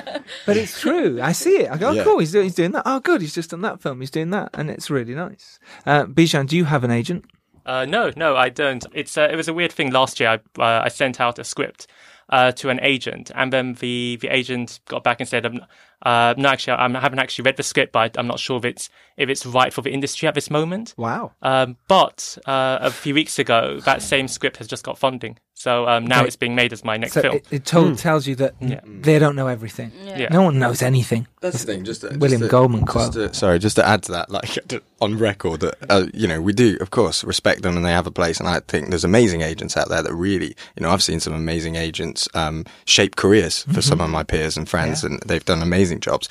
but 0.46 0.58
it's 0.58 0.80
true. 0.80 1.20
I 1.22 1.32
see 1.32 1.58
it. 1.62 1.72
I 1.72 1.78
go, 1.78 1.90
oh, 1.90 1.92
Yeah. 1.92 2.04
cool. 2.04 2.20
He's 2.20 2.32
doing, 2.32 2.46
he's 2.46 2.56
doing 2.56 2.72
that. 2.72 2.84
Oh, 2.86 3.00
good. 3.00 3.22
He's 3.22 3.34
just 3.36 3.52
done 3.52 3.62
that 3.62 3.82
film. 3.82 4.00
He's 4.02 4.12
doing 4.12 4.30
that, 4.32 4.50
and 4.54 4.70
it's 4.70 4.90
really 4.90 5.16
nice. 5.16 5.60
Uh, 5.86 6.06
Bizhan, 6.06 6.48
do 6.48 6.56
you 6.58 6.66
have 6.66 6.84
an 6.84 6.92
agent? 6.92 7.26
Uh, 7.66 7.86
no, 7.86 8.12
no, 8.18 8.36
I 8.36 8.50
don't. 8.50 8.86
It's 8.94 9.18
uh, 9.18 9.30
it 9.32 9.36
was 9.38 9.48
a 9.48 9.54
weird 9.54 9.72
thing 9.72 9.92
last 9.92 10.20
year. 10.20 10.30
I 10.30 10.62
uh, 10.62 10.82
I 10.84 10.90
sent 10.90 11.22
out 11.22 11.40
a 11.40 11.44
script 11.46 11.88
uh, 12.30 12.52
to 12.54 12.70
an 12.70 12.80
agent, 12.82 13.32
and 13.36 13.54
then 13.54 13.76
the 13.76 14.18
the 14.20 14.28
agent 14.28 14.80
got 14.90 15.04
back 15.04 15.22
and 15.22 15.30
said, 15.30 15.46
um, 15.46 15.62
uh, 16.04 16.34
"No, 16.38 16.50
actually, 16.50 16.74
I'm- 16.74 16.96
I 16.96 17.00
haven't 17.00 17.20
actually 17.20 17.44
read 17.44 17.58
the 17.58 17.64
script, 17.64 17.92
but 17.94 18.18
I'm 18.18 18.28
not 18.28 18.40
sure 18.40 18.58
if 18.58 18.66
it's 18.66 18.90
if 19.16 19.30
it's 19.30 19.46
right 19.46 19.72
for 19.74 19.82
the 19.82 19.92
industry 19.92 20.28
at 20.28 20.34
this 20.36 20.50
moment." 20.50 20.94
Wow. 20.98 21.32
Um, 21.42 21.78
but 21.88 22.38
uh, 22.46 22.80
a 22.82 22.92
few 22.92 23.14
weeks 23.14 23.40
ago, 23.40 23.80
that 23.82 24.02
same 24.02 24.28
script 24.28 24.58
has 24.58 24.68
just 24.68 24.84
got 24.84 24.98
funding, 24.98 25.38
so 25.54 25.88
um, 25.88 26.06
now 26.08 26.20
Okay. 26.20 26.28
it's 26.28 26.36
being 26.36 26.56
made 26.56 26.74
as 26.74 26.84
my 26.84 26.98
next 26.98 27.14
So 27.14 27.22
film. 27.22 27.36
it, 27.36 27.46
it 27.52 27.66
told, 27.66 27.98
tells 28.00 28.26
you 28.28 28.36
that 28.36 28.56
Yeah. 28.60 28.80
they 28.86 29.20
don't 29.20 29.36
know 29.36 29.48
everything. 29.48 29.92
Yeah. 30.04 30.30
No 30.32 30.42
one 30.44 30.58
knows 30.60 30.82
anything. 30.82 31.28
That's 31.42 31.64
the 31.64 31.74
thing. 31.74 31.84
Just 31.84 32.02
to, 32.02 32.08
William 32.18 32.40
just 32.40 32.44
to- 32.44 32.48
Goldman 32.50 32.82
just 32.82 32.92
quote. 32.92 33.14
to- 33.14 33.34
sorry, 33.34 33.60
just 33.60 33.76
to 33.76 33.88
add 33.88 34.04
to 34.04 34.12
that, 34.14 34.30
like 34.32 34.58
on 35.02 35.18
record, 35.18 35.60
that 35.62 35.76
uh, 35.90 36.06
you 36.14 36.28
know 36.28 36.42
we 36.42 36.54
do, 36.54 36.78
of 36.82 36.90
course, 36.92 37.24
respect 37.24 37.62
them 37.62 37.76
and 37.78 37.86
they 37.86 37.92
have 37.92 38.08
a 38.08 38.12
place. 38.12 38.40
And 38.40 38.50
I 38.50 38.62
think 38.62 38.90
there's 38.90 39.04
amazing 39.04 39.42
agents 39.42 39.78
out 39.78 39.90
there 39.90 40.02
that 40.02 40.14
really, 40.14 40.56
you 40.76 40.82
know, 40.82 40.90
I've 40.90 41.04
seen 41.04 41.20
some 41.20 41.34
amazing 41.34 41.76
agents 41.76 42.28
um, 42.34 42.66
shape 42.86 43.16
careers 43.16 43.64
for 43.74 43.82
some 43.82 44.02
of 44.02 44.10
my 44.10 44.24
peers 44.24 44.58
and 44.58 44.68
friends, 44.68 45.04
and 45.04 45.20
they've 45.26 45.46
done 45.46 45.62
amazing 45.62 45.93
jobs. 46.02 46.28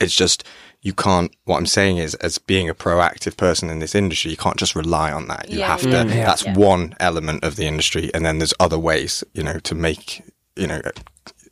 It's 0.00 0.14
just 0.14 0.44
you 0.82 0.92
can't. 0.92 1.34
What 1.44 1.56
I'm 1.56 1.66
saying 1.66 1.96
is, 1.98 2.14
as 2.16 2.38
being 2.38 2.68
a 2.68 2.74
proactive 2.74 3.36
person 3.36 3.70
in 3.70 3.78
this 3.80 3.94
industry, 3.94 4.30
you 4.30 4.36
can't 4.36 4.56
just 4.58 4.74
rely 4.76 5.10
on 5.12 5.26
that. 5.28 5.50
You 5.50 5.60
Yeah, 5.60 5.66
have 5.68 5.80
to. 5.80 5.88
yeah, 5.88 6.04
yeah. 6.04 6.26
That's 6.26 6.44
Yeah. 6.44 6.54
one 6.54 6.94
element 7.00 7.42
of 7.44 7.56
the 7.56 7.66
industry, 7.66 8.10
and 8.14 8.24
then 8.24 8.38
there's 8.38 8.54
other 8.60 8.78
ways, 8.78 9.24
you 9.32 9.42
know, 9.42 9.58
to 9.60 9.74
make 9.74 10.22
you 10.54 10.66
know 10.66 10.80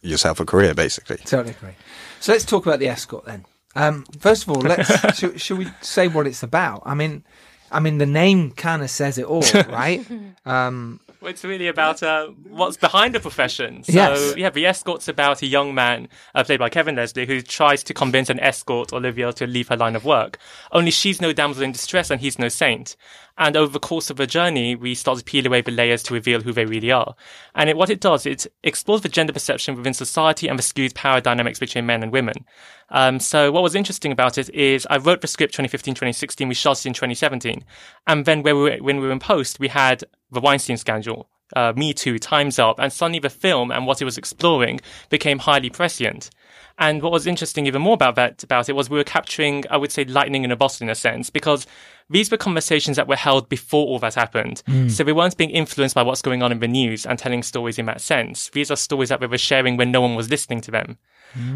yourself 0.02 0.40
a 0.40 0.44
career, 0.44 0.74
basically. 0.74 1.16
Totally 1.18 1.50
agree. 1.58 1.74
So 2.20 2.32
let's 2.32 2.44
talk 2.44 2.66
about 2.66 2.78
the 2.78 2.88
escort 2.88 3.24
then. 3.24 3.44
Um, 3.74 4.04
first 4.20 4.44
of 4.44 4.50
all, 4.50 4.60
let's 4.62 4.88
should, 5.18 5.40
should 5.40 5.58
we 5.58 5.66
say 5.80 6.06
what 6.08 6.26
it's 6.26 6.42
about? 6.42 6.82
I 6.84 6.94
mean, 6.94 7.24
I 7.72 7.80
mean 7.80 7.98
the 7.98 8.06
name 8.06 8.52
kind 8.52 8.82
of 8.82 8.90
says 8.90 9.18
it 9.18 9.24
all, 9.24 9.42
right? 9.68 10.06
Um, 10.46 11.00
Well, 11.03 11.03
It's 11.26 11.44
really 11.44 11.68
about 11.68 12.02
uh, 12.02 12.28
what's 12.48 12.76
behind 12.76 13.14
the 13.14 13.20
profession. 13.20 13.82
So, 13.84 13.92
Yes. 13.92 14.34
yeah, 14.36 14.50
the 14.50 14.66
escort's 14.66 15.08
about 15.08 15.42
a 15.42 15.46
young 15.46 15.74
man, 15.74 16.08
uh, 16.34 16.44
played 16.44 16.60
by 16.60 16.68
Kevin 16.68 16.96
Leslie, 16.96 17.26
who 17.26 17.40
tries 17.40 17.82
to 17.84 17.94
convince 17.94 18.30
an 18.30 18.40
escort, 18.40 18.92
Olivia, 18.92 19.32
to 19.34 19.46
leave 19.46 19.68
her 19.68 19.76
line 19.76 19.96
of 19.96 20.04
work. 20.04 20.38
Only 20.72 20.90
she's 20.90 21.20
no 21.20 21.32
damsel 21.32 21.62
in 21.62 21.72
distress 21.72 22.10
and 22.10 22.20
he's 22.20 22.38
no 22.38 22.48
saint. 22.48 22.96
And 23.36 23.56
over 23.56 23.72
the 23.72 23.80
course 23.80 24.10
of 24.10 24.16
the 24.16 24.28
journey, 24.28 24.76
we 24.76 24.94
start 24.94 25.18
to 25.18 25.24
peel 25.24 25.44
away 25.46 25.60
the 25.60 25.72
layers 25.72 26.04
to 26.04 26.14
reveal 26.14 26.40
who 26.40 26.52
they 26.52 26.66
really 26.66 26.92
are. 26.92 27.16
And 27.56 27.68
it, 27.68 27.76
what 27.76 27.90
it 27.90 28.00
does, 28.00 28.26
it 28.26 28.46
explores 28.62 29.00
the 29.00 29.08
gender 29.08 29.32
perception 29.32 29.74
within 29.74 29.92
society 29.94 30.46
and 30.46 30.56
the 30.56 30.62
skewed 30.62 30.94
power 30.94 31.20
dynamics 31.20 31.58
between 31.58 31.84
men 31.84 32.04
and 32.04 32.12
women. 32.12 32.44
Um, 32.90 33.18
so 33.18 33.50
what 33.50 33.64
was 33.64 33.74
interesting 33.74 34.12
about 34.12 34.38
it 34.38 34.50
is 34.50 34.86
I 34.88 34.98
wrote 34.98 35.20
the 35.20 35.26
script 35.26 35.52
2015, 35.54 35.94
2016. 35.94 36.46
We 36.46 36.54
shot 36.54 36.78
it 36.78 36.86
in 36.86 36.92
2017. 36.92 37.64
And 38.06 38.24
then 38.24 38.42
when 38.44 38.56
we 38.56 38.62
were, 38.62 38.76
when 38.76 39.00
we 39.00 39.06
were 39.06 39.12
in 39.12 39.18
post, 39.18 39.58
we 39.58 39.66
had 39.68 40.04
the 40.34 40.40
Weinstein 40.40 40.76
scandal, 40.76 41.28
uh, 41.56 41.72
Me 41.76 41.94
Too, 41.94 42.18
Time's 42.18 42.58
Up, 42.58 42.78
and 42.78 42.92
suddenly 42.92 43.18
the 43.20 43.30
film 43.30 43.70
and 43.70 43.86
what 43.86 44.02
it 44.02 44.04
was 44.04 44.18
exploring 44.18 44.80
became 45.08 45.38
highly 45.38 45.70
prescient. 45.70 46.30
And 46.76 47.02
what 47.02 47.12
was 47.12 47.26
interesting 47.26 47.66
even 47.66 47.82
more 47.82 47.94
about 47.94 48.16
that, 48.16 48.42
about 48.42 48.68
it 48.68 48.74
was 48.74 48.90
we 48.90 48.98
were 48.98 49.04
capturing, 49.04 49.62
I 49.70 49.76
would 49.76 49.92
say, 49.92 50.04
lightning 50.04 50.42
in 50.42 50.50
a 50.50 50.56
bottle 50.56 50.84
in 50.84 50.90
a 50.90 50.94
sense, 50.96 51.30
because 51.30 51.68
these 52.10 52.30
were 52.32 52.36
conversations 52.36 52.96
that 52.96 53.06
were 53.06 53.14
held 53.14 53.48
before 53.48 53.86
all 53.86 54.00
that 54.00 54.14
happened. 54.14 54.62
So 54.90 55.04
we 55.04 55.12
weren't 55.12 55.36
being 55.36 55.50
influenced 55.50 55.94
by 55.94 56.02
what's 56.02 56.20
going 56.20 56.42
on 56.42 56.50
in 56.50 56.58
the 56.58 56.66
news 56.66 57.06
and 57.06 57.16
telling 57.16 57.44
stories 57.44 57.78
in 57.78 57.86
that 57.86 58.00
sense. 58.00 58.50
These 58.50 58.72
are 58.72 58.76
stories 58.76 59.08
that 59.10 59.20
we 59.20 59.28
were 59.28 59.38
sharing 59.38 59.76
when 59.76 59.92
no 59.92 60.00
one 60.00 60.16
was 60.16 60.28
listening 60.28 60.60
to 60.62 60.72
them. 60.72 60.98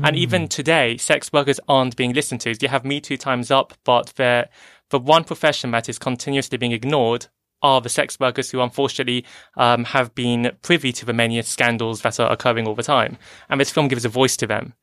And 0.05 0.17
even 0.17 0.49
today, 0.49 0.97
sex 0.97 1.33
workers 1.33 1.61
aren't 1.69 1.97
being 1.97 2.12
listened 2.12 2.41
to. 2.43 2.57
You 2.61 2.69
have 2.69 2.85
Me 2.85 3.01
Too 3.01 3.17
times 3.17 3.51
up, 3.51 3.75
but 3.85 4.14
the 4.14 4.49
one 4.91 5.25
profession 5.25 5.73
that 5.73 5.88
is 5.88 5.99
continuously 5.99 6.59
being 6.59 6.73
ignored 6.73 7.27
are 7.62 7.81
the 7.81 7.88
sex 7.88 8.18
workers 8.21 8.51
who 8.51 8.61
unfortunately 8.61 9.25
um, 9.57 9.85
have 9.85 10.14
been 10.14 10.53
privy 10.62 10.92
to 10.92 11.05
the 11.05 11.12
many 11.12 11.40
scandals 11.42 12.03
that 12.03 12.21
are 12.21 12.31
occurring 12.31 12.66
all 12.66 12.75
the 12.75 12.83
time. 12.83 13.18
And 13.49 13.61
this 13.61 13.71
film 13.71 13.88
gives 13.88 14.05
a 14.05 14.09
voice 14.09 14.37
to 14.38 14.47
them. 14.47 14.75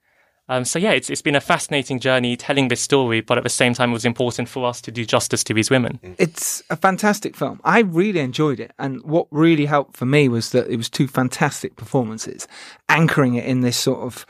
Um, 0.47 0.63
so 0.63 0.77
yeah, 0.77 0.91
it's 0.91 1.09
it's 1.09 1.23
been 1.23 1.35
a 1.35 1.41
fascinating 1.41 1.99
journey 1.99 2.37
telling 2.37 2.67
this 2.67 2.81
story, 2.81 3.21
but 3.21 3.37
at 3.37 3.43
the 3.43 3.49
same 3.49 3.73
time, 3.73 3.89
it 3.89 3.93
was 3.93 4.05
important 4.05 4.47
for 4.47 4.67
us 4.67 4.79
to 4.81 4.91
do 4.91 5.03
justice 5.03 5.43
to 5.45 5.55
these 5.55 5.71
women. 5.71 5.99
it's 6.19 6.61
a 6.69 6.75
fantastic 6.75 7.35
film. 7.35 7.59
I 7.63 7.79
really 7.79 8.19
enjoyed 8.19 8.59
it, 8.59 8.71
and 8.77 9.01
what 9.03 9.27
really 9.31 9.65
helped 9.65 9.97
for 9.97 10.05
me 10.05 10.29
was 10.29 10.51
that 10.51 10.67
it 10.67 10.77
was 10.77 10.87
two 10.87 11.07
fantastic 11.07 11.75
performances, 11.75 12.47
anchoring 12.89 13.33
it 13.33 13.45
in 13.45 13.61
this 13.61 13.77
sort 13.77 14.01
of 14.01 14.25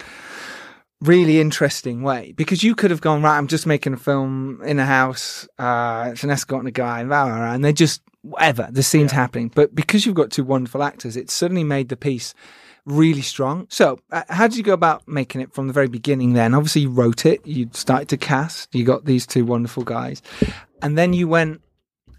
really 1.06 1.40
interesting 1.40 2.02
way. 2.02 2.34
Because 2.36 2.64
you 2.64 2.76
could 2.76 2.92
have 2.92 3.02
gone 3.02 3.22
right. 3.22 3.38
I'm 3.38 3.48
just 3.48 3.66
making 3.66 3.94
a 3.94 3.98
film 3.98 4.62
in 4.64 4.80
a 4.80 4.86
house. 4.86 5.48
Uh, 5.58 6.10
it's 6.12 6.24
an 6.24 6.32
escort 6.32 6.60
and 6.60 6.68
a 6.68 6.72
guy, 6.72 7.00
and, 7.00 7.10
blah, 7.10 7.26
blah, 7.26 7.36
blah, 7.36 7.54
and 7.54 7.64
they're 7.64 7.72
just 7.72 8.02
whatever. 8.22 8.68
The 8.72 8.84
scene's 8.84 9.12
happening, 9.12 9.52
but 9.54 9.76
because 9.76 10.06
you've 10.06 10.16
got 10.16 10.32
two 10.32 10.44
wonderful 10.44 10.84
actors, 10.84 11.16
it 11.16 11.30
suddenly 11.30 11.64
made 11.64 11.90
the 11.90 11.98
piece 11.98 12.34
really 12.86 13.22
strong. 13.22 13.68
So, 13.70 14.00
uh, 14.12 14.24
how 14.30 14.48
did 14.48 14.58
you 14.58 14.64
go 14.64 14.74
about 14.74 15.08
making 15.08 15.42
it 15.42 15.54
from 15.54 15.68
the 15.68 15.74
very 15.74 15.88
beginning? 15.88 16.34
Then, 16.34 16.54
obviously, 16.54 16.84
you 16.84 16.90
wrote 16.90 17.26
it. 17.26 17.46
You 17.46 17.70
started 17.74 18.10
to 18.10 18.18
cast. 18.18 18.74
You 18.74 18.84
got 18.84 19.06
these 19.06 19.26
two 19.26 19.46
wonderful 19.46 19.84
guys, 19.84 20.22
and 20.82 20.98
then 20.98 21.14
you 21.14 21.28
went, 21.28 21.62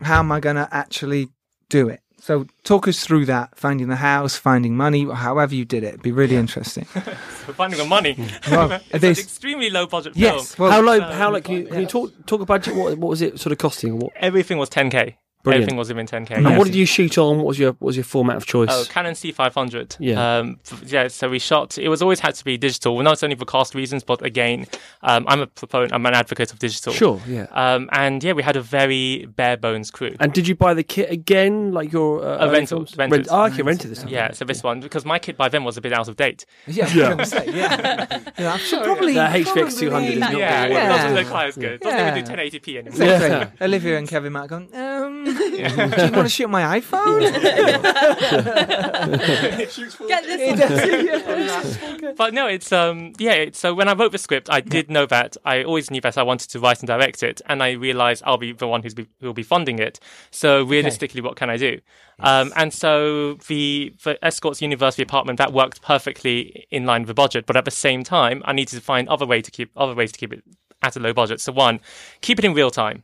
"How 0.02 0.20
am 0.20 0.32
I 0.32 0.40
going 0.40 0.56
to 0.56 0.68
actually 0.70 1.28
do 1.68 1.88
it?" 1.88 2.00
So, 2.26 2.44
talk 2.64 2.88
us 2.88 3.04
through 3.06 3.26
that. 3.26 3.56
Finding 3.56 3.86
the 3.86 3.94
house, 3.94 4.34
finding 4.34 4.76
money, 4.76 5.04
however 5.08 5.54
you 5.54 5.64
did 5.64 5.84
it. 5.84 5.90
It'd 5.90 6.02
be 6.02 6.10
really 6.10 6.34
interesting. 6.34 6.84
We're 6.94 7.54
finding 7.54 7.78
the 7.78 7.84
money. 7.84 8.16
Well, 8.50 8.72
it's 8.90 8.94
it 8.94 9.04
an 9.04 9.10
extremely 9.10 9.70
low 9.70 9.86
budget 9.86 10.16
Yes. 10.16 10.56
film. 10.56 10.68
Well, 10.68 10.72
how 10.72 10.84
low? 10.84 11.00
um, 11.00 11.12
how 11.12 11.30
low? 11.30 11.40
Can 11.40 11.54
you, 11.54 11.66
can 11.66 11.80
you 11.82 11.86
talk 11.86 12.12
talk 12.26 12.40
about 12.40 12.62
budget? 12.62 12.74
What, 12.74 12.98
what 12.98 13.10
was 13.10 13.22
it 13.22 13.38
sort 13.38 13.52
of 13.52 13.58
costing? 13.58 14.00
What? 14.00 14.12
Everything 14.16 14.58
was 14.58 14.68
10k. 14.70 15.14
Brilliant. 15.46 15.62
Everything 15.62 15.78
was 15.78 15.88
within 15.88 16.06
10k. 16.06 16.30
And 16.36 16.44
yeah. 16.44 16.58
what 16.58 16.64
did 16.66 16.74
you 16.74 16.84
shoot 16.86 17.16
on? 17.18 17.38
What 17.38 17.46
was 17.46 17.58
your 17.58 17.72
what 17.72 17.82
was 17.86 17.96
your 17.96 18.04
format 18.04 18.36
of 18.36 18.46
choice? 18.46 18.68
Oh, 18.70 18.84
Canon 18.88 19.14
C500. 19.14 19.96
Yeah. 19.98 20.38
Um, 20.38 20.58
yeah. 20.84 21.08
So 21.08 21.28
we 21.28 21.38
shot. 21.38 21.78
It 21.78 21.88
was 21.88 22.02
always 22.02 22.20
had 22.20 22.34
to 22.34 22.44
be 22.44 22.56
digital. 22.58 23.00
Not 23.02 23.22
only 23.22 23.36
for 23.36 23.44
cost 23.44 23.74
reasons, 23.74 24.02
but 24.04 24.22
again, 24.24 24.66
um, 25.02 25.24
I'm 25.28 25.40
a 25.40 25.46
proponent. 25.46 25.92
I'm 25.92 26.04
an 26.04 26.14
advocate 26.14 26.52
of 26.52 26.58
digital. 26.58 26.92
sure, 26.92 27.20
yeah. 27.26 27.46
Um, 27.52 27.88
and 27.92 28.22
yeah, 28.22 28.32
we 28.32 28.42
had 28.42 28.56
a 28.56 28.62
very 28.62 29.26
bare 29.26 29.56
bones 29.56 29.90
crew. 29.90 30.14
And 30.20 30.32
did 30.32 30.48
you 30.48 30.54
buy 30.54 30.74
the 30.74 30.82
kit 30.82 31.10
again, 31.10 31.72
like 31.72 31.92
your 31.92 32.22
uh, 32.24 32.26
Uh, 32.26 32.38
early 32.42 32.52
rental- 32.52 32.78
films? 32.78 32.96
rented. 32.96 33.18
Rent- 33.18 33.28
oh, 33.30 33.44
okay, 33.46 33.62
rented 33.62 33.90
this 33.90 34.00
time. 34.02 34.08
yeah, 34.08 34.32
so 34.32 34.44
this 34.44 34.62
one 34.62 34.80
because 34.80 35.04
my 35.04 35.18
kit 35.18 35.36
by 35.36 35.48
then 35.48 35.64
was 35.64 35.76
a 35.76 35.80
bit 35.80 35.92
out 35.92 36.08
of 36.08 36.16
date. 36.16 36.44
Yeah, 36.66 36.88
Yeah. 36.92 37.04
I 37.10 37.14
was 37.14 37.30
gonna 37.32 37.46
say, 37.46 37.52
yeah. 37.56 38.20
yeah, 38.38 38.52
I 38.54 38.58
should 38.58 38.82
probably. 38.82 39.14
The 39.14 39.20
HVX 39.20 39.78
200 39.78 40.08
is 40.12 40.18
not 40.18 40.36
yeah, 40.36 40.64
it 40.66 40.72
doesn't 40.74 41.14
look 41.14 41.26
quite 41.28 41.46
as 41.48 41.54
good. 41.56 41.72
It 41.74 41.80
doesn't 41.82 41.98
Yeah. 41.98 42.10
even 42.16 42.24
do 42.24 42.58
1080p 42.58 42.78
anymore. 42.78 42.96
Same 42.96 43.30
Yeah. 43.30 43.50
Olivia 43.60 43.98
and 43.98 44.08
Kevin 44.08 44.32
might 44.32 44.40
have 44.42 44.50
gone, 44.50 44.68
um, 44.74 44.85
do 45.56 45.62
you 45.62 46.12
want 46.12 46.14
to 46.14 46.28
shoot 46.28 46.48
my 46.48 46.80
iPhone? 46.80 47.20
Get 50.08 50.24
this. 50.24 51.78
But 52.16 52.34
no, 52.34 52.46
it's 52.46 52.72
um 52.72 53.12
yeah. 53.18 53.32
It's, 53.32 53.58
so 53.58 53.74
when 53.74 53.88
I 53.88 53.94
wrote 53.94 54.12
the 54.12 54.18
script, 54.18 54.48
I 54.50 54.60
did 54.60 54.90
know 54.90 55.06
that 55.06 55.36
I 55.44 55.64
always 55.64 55.90
knew 55.90 56.00
that 56.00 56.16
I 56.16 56.22
wanted 56.22 56.50
to 56.50 56.60
write 56.60 56.80
and 56.80 56.86
direct 56.86 57.22
it, 57.22 57.40
and 57.46 57.62
I 57.62 57.72
realized 57.72 58.22
I'll 58.26 58.38
be 58.38 58.52
the 58.52 58.66
one 58.66 58.82
who's 58.82 58.94
be, 58.94 59.06
who 59.20 59.26
will 59.26 59.34
be 59.34 59.42
funding 59.42 59.78
it. 59.78 59.98
So 60.30 60.62
realistically, 60.62 61.20
what 61.20 61.36
can 61.36 61.50
I 61.50 61.56
do? 61.56 61.80
Um, 62.20 62.52
and 62.56 62.72
so 62.72 63.34
the 63.48 63.92
the 64.04 64.24
Escorts 64.24 64.62
University 64.62 65.02
apartment 65.02 65.38
that 65.38 65.52
worked 65.52 65.82
perfectly 65.82 66.66
in 66.70 66.86
line 66.86 67.02
with 67.02 67.08
the 67.08 67.14
budget, 67.14 67.46
but 67.46 67.56
at 67.56 67.64
the 67.64 67.70
same 67.70 68.04
time, 68.04 68.42
I 68.44 68.52
needed 68.52 68.76
to 68.76 68.80
find 68.80 69.08
other 69.08 69.26
way 69.26 69.42
to 69.42 69.50
keep 69.50 69.70
other 69.76 69.94
ways 69.94 70.12
to 70.12 70.18
keep 70.18 70.32
it 70.32 70.42
at 70.86 70.96
a 70.96 71.00
low 71.00 71.12
budget. 71.12 71.40
So 71.40 71.52
one, 71.52 71.80
keep 72.20 72.38
it 72.38 72.44
in 72.44 72.54
real 72.54 72.70
time. 72.70 73.02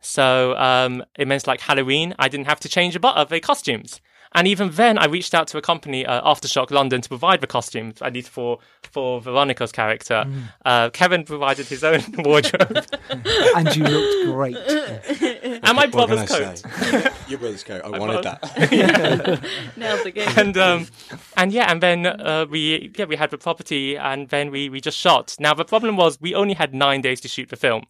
So 0.00 0.56
um, 0.56 1.04
it 1.18 1.26
meant 1.26 1.46
like 1.46 1.60
Halloween, 1.60 2.14
I 2.18 2.28
didn't 2.28 2.46
have 2.46 2.60
to 2.60 2.68
change 2.68 2.94
a 2.96 3.00
but 3.00 3.16
of 3.16 3.28
the 3.28 3.40
costumes. 3.40 4.00
And 4.34 4.48
even 4.48 4.70
then, 4.70 4.96
I 4.98 5.06
reached 5.06 5.34
out 5.34 5.46
to 5.48 5.58
a 5.58 5.62
company, 5.62 6.06
uh, 6.06 6.22
Aftershock 6.22 6.70
London, 6.70 7.02
to 7.02 7.08
provide 7.08 7.40
the 7.40 7.46
costumes 7.46 8.00
I 8.00 8.10
need 8.10 8.26
for 8.26 8.58
for 8.90 9.20
Veronica's 9.20 9.72
character. 9.72 10.24
Uh, 10.64 10.90
Kevin 10.90 11.24
provided 11.24 11.66
his 11.66 11.84
own 11.84 12.00
wardrobe 12.18 12.84
and 13.56 13.76
you 13.76 13.84
looked 13.84 14.26
great. 14.32 14.56
and 15.62 15.62
my 15.76 15.86
What 15.86 15.90
can 15.90 15.90
brother's 15.90 16.30
I 16.32 16.38
coat. 16.38 16.58
say? 16.58 17.10
Your 17.28 17.38
brother's 17.38 17.64
coat. 17.64 17.82
I 17.84 17.88
wanted 17.98 18.22
brother- 18.22 18.38
that. 18.42 19.42
Nailed 19.76 20.04
the 20.04 20.10
game. 20.10 20.28
and 20.36 20.56
um, 20.56 20.86
and 21.36 21.52
yeah, 21.52 21.70
and 21.70 21.82
then 21.82 22.06
uh, 22.06 22.46
we 22.48 22.92
yeah 22.96 23.04
we 23.06 23.16
had 23.16 23.30
the 23.30 23.38
property, 23.38 23.96
and 23.96 24.28
then 24.28 24.50
we 24.50 24.68
we 24.68 24.80
just 24.80 24.98
shot. 24.98 25.36
Now 25.38 25.54
the 25.54 25.64
problem 25.64 25.96
was 25.96 26.20
we 26.20 26.34
only 26.34 26.54
had 26.54 26.74
nine 26.74 27.00
days 27.00 27.20
to 27.22 27.28
shoot 27.28 27.48
the 27.48 27.56
film. 27.56 27.84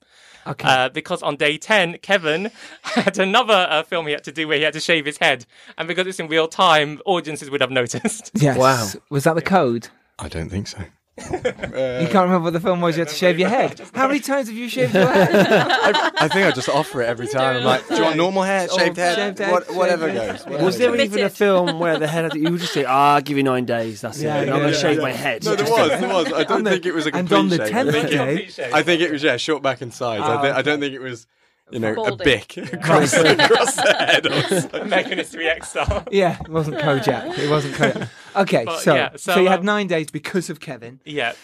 Okay. 0.47 0.69
Uh, 0.69 0.89
because 0.89 1.23
on 1.23 1.37
day 1.37 1.57
10, 1.59 1.99
Kevin 1.99 2.51
had 2.83 3.19
another 3.19 3.67
uh, 3.71 3.83
film 3.83 4.07
he 4.07 4.13
had 4.13 4.25
to 4.25 4.33
do 4.33 4.49
where 4.49 4.59
he 4.59 4.65
had 4.65 4.73
to 4.75 4.81
shave 4.81 5.07
his 5.07 5.19
head. 5.19 5.47
And 5.79 5.87
because 5.89 6.07
it's 6.07 6.21
in 6.21 6.29
real 6.29 6.49
time, 6.49 7.01
audiences 7.05 7.51
would 7.51 7.61
have 7.61 7.71
noticed. 7.71 8.31
yes. 8.35 8.57
Wow. 8.57 8.89
Was 9.11 9.25
that 9.25 9.35
the 9.35 9.43
code? 9.43 9.89
I 10.19 10.29
don't 10.29 10.49
think 10.49 10.69
so. 10.69 10.85
You 11.31 12.09
can't 12.09 12.15
remember 12.15 12.41
what 12.41 12.53
the 12.53 12.61
film 12.61 12.81
was. 12.81 12.97
You 12.97 13.01
had 13.03 13.09
to 13.09 13.15
shave 13.15 13.39
your 13.39 13.49
head. 13.49 13.81
How 13.95 14.07
many 14.07 14.21
times 14.21 14.49
have 14.49 14.57
you 14.57 14.69
shaved 14.69 14.95
your 14.95 15.07
head? 15.07 15.31
I 16.19 16.29
think 16.29 16.47
I 16.47 16.51
just 16.53 16.69
offer 16.69 17.03
it 17.03 17.07
every 17.09 17.29
time. 17.29 17.59
I'm 17.59 17.65
like, 17.65 17.87
do 17.89 17.97
you 17.97 18.03
want 18.03 18.17
normal 18.17 18.43
hair, 18.43 18.69
shaved 18.69 18.97
head, 18.97 19.17
shaved 19.17 19.39
head, 19.39 19.51
what, 19.53 19.75
whatever 19.75 20.09
head. 20.11 20.43
goes. 20.47 20.61
Was 20.61 20.79
there 20.79 20.91
Committed. 20.91 21.13
even 21.13 21.25
a 21.27 21.31
film 21.31 21.79
where 21.79 21.99
the 21.99 22.07
head 22.07 22.25
had 22.25 22.35
you 22.35 22.51
would 22.51 22.61
just 22.61 22.73
say, 22.73 22.85
"Ah, 22.85 23.15
I'll 23.15 23.21
give 23.21 23.37
you 23.37 23.43
nine 23.43 23.65
days. 23.65 24.01
That's 24.01 24.21
Yeah, 24.23 24.37
it. 24.39 24.43
And 24.43 24.51
I'm 24.51 24.61
gonna 24.61 24.73
yeah, 24.73 24.79
shave 24.79 24.97
yeah. 24.97 25.03
my 25.03 25.13
head." 25.13 25.45
No, 25.45 25.55
there 25.57 25.71
was, 25.71 25.89
there 26.01 26.09
was. 26.09 26.33
I 26.33 26.45
don't 26.53 26.65
the- 26.65 26.71
think 26.71 26.87
it 26.87 26.95
was 26.95 27.07
a 27.07 27.15
and 27.15 27.29
complete 27.29 27.39
on 27.39 27.49
the. 27.49 27.65
I 27.65 27.71
10th 27.71 27.93
think, 27.93 28.09
day- 28.11 28.65
it, 28.65 28.73
I 28.75 28.83
think 28.83 29.01
it 29.03 29.11
was 29.11 29.23
yeah, 29.23 29.37
short 29.37 29.63
back 29.63 29.81
and 29.81 29.93
sides. 29.93 30.23
I, 30.25 30.35
Ah, 30.35 30.43
thi- 30.43 30.49
I 30.51 30.63
don't 30.63 30.81
think 30.81 30.95
it 30.95 31.01
was, 31.01 31.27
you 31.73 31.81
know, 31.81 31.93
a 31.93 31.95
Balding. 31.95 32.25
bick 32.25 32.57
across, 32.57 33.13
across 33.15 33.77
the 33.77 33.95
head. 33.99 34.27
Or 34.27 34.43
something. 34.61 34.83
Mechanis 34.85 35.35
3X 35.35 35.65
style. 35.67 36.05
yeah, 36.11 36.39
it 36.41 36.49
wasn't 36.49 36.79
Kojak. 36.79 37.39
It 37.39 37.51
wasn't 37.51 37.75
Kojak. 37.75 38.09
Okay, 38.35 38.65
But, 38.65 38.81
so, 38.81 38.95
yeah, 38.95 39.11
so 39.17 39.35
so, 39.35 39.41
you 39.41 39.49
had 39.49 39.59
um, 39.59 39.67
nine 39.67 39.89
days 39.89 40.11
because 40.11 40.49
of 40.49 40.59
Kevin. 40.59 41.01
Yeah. 41.05 41.35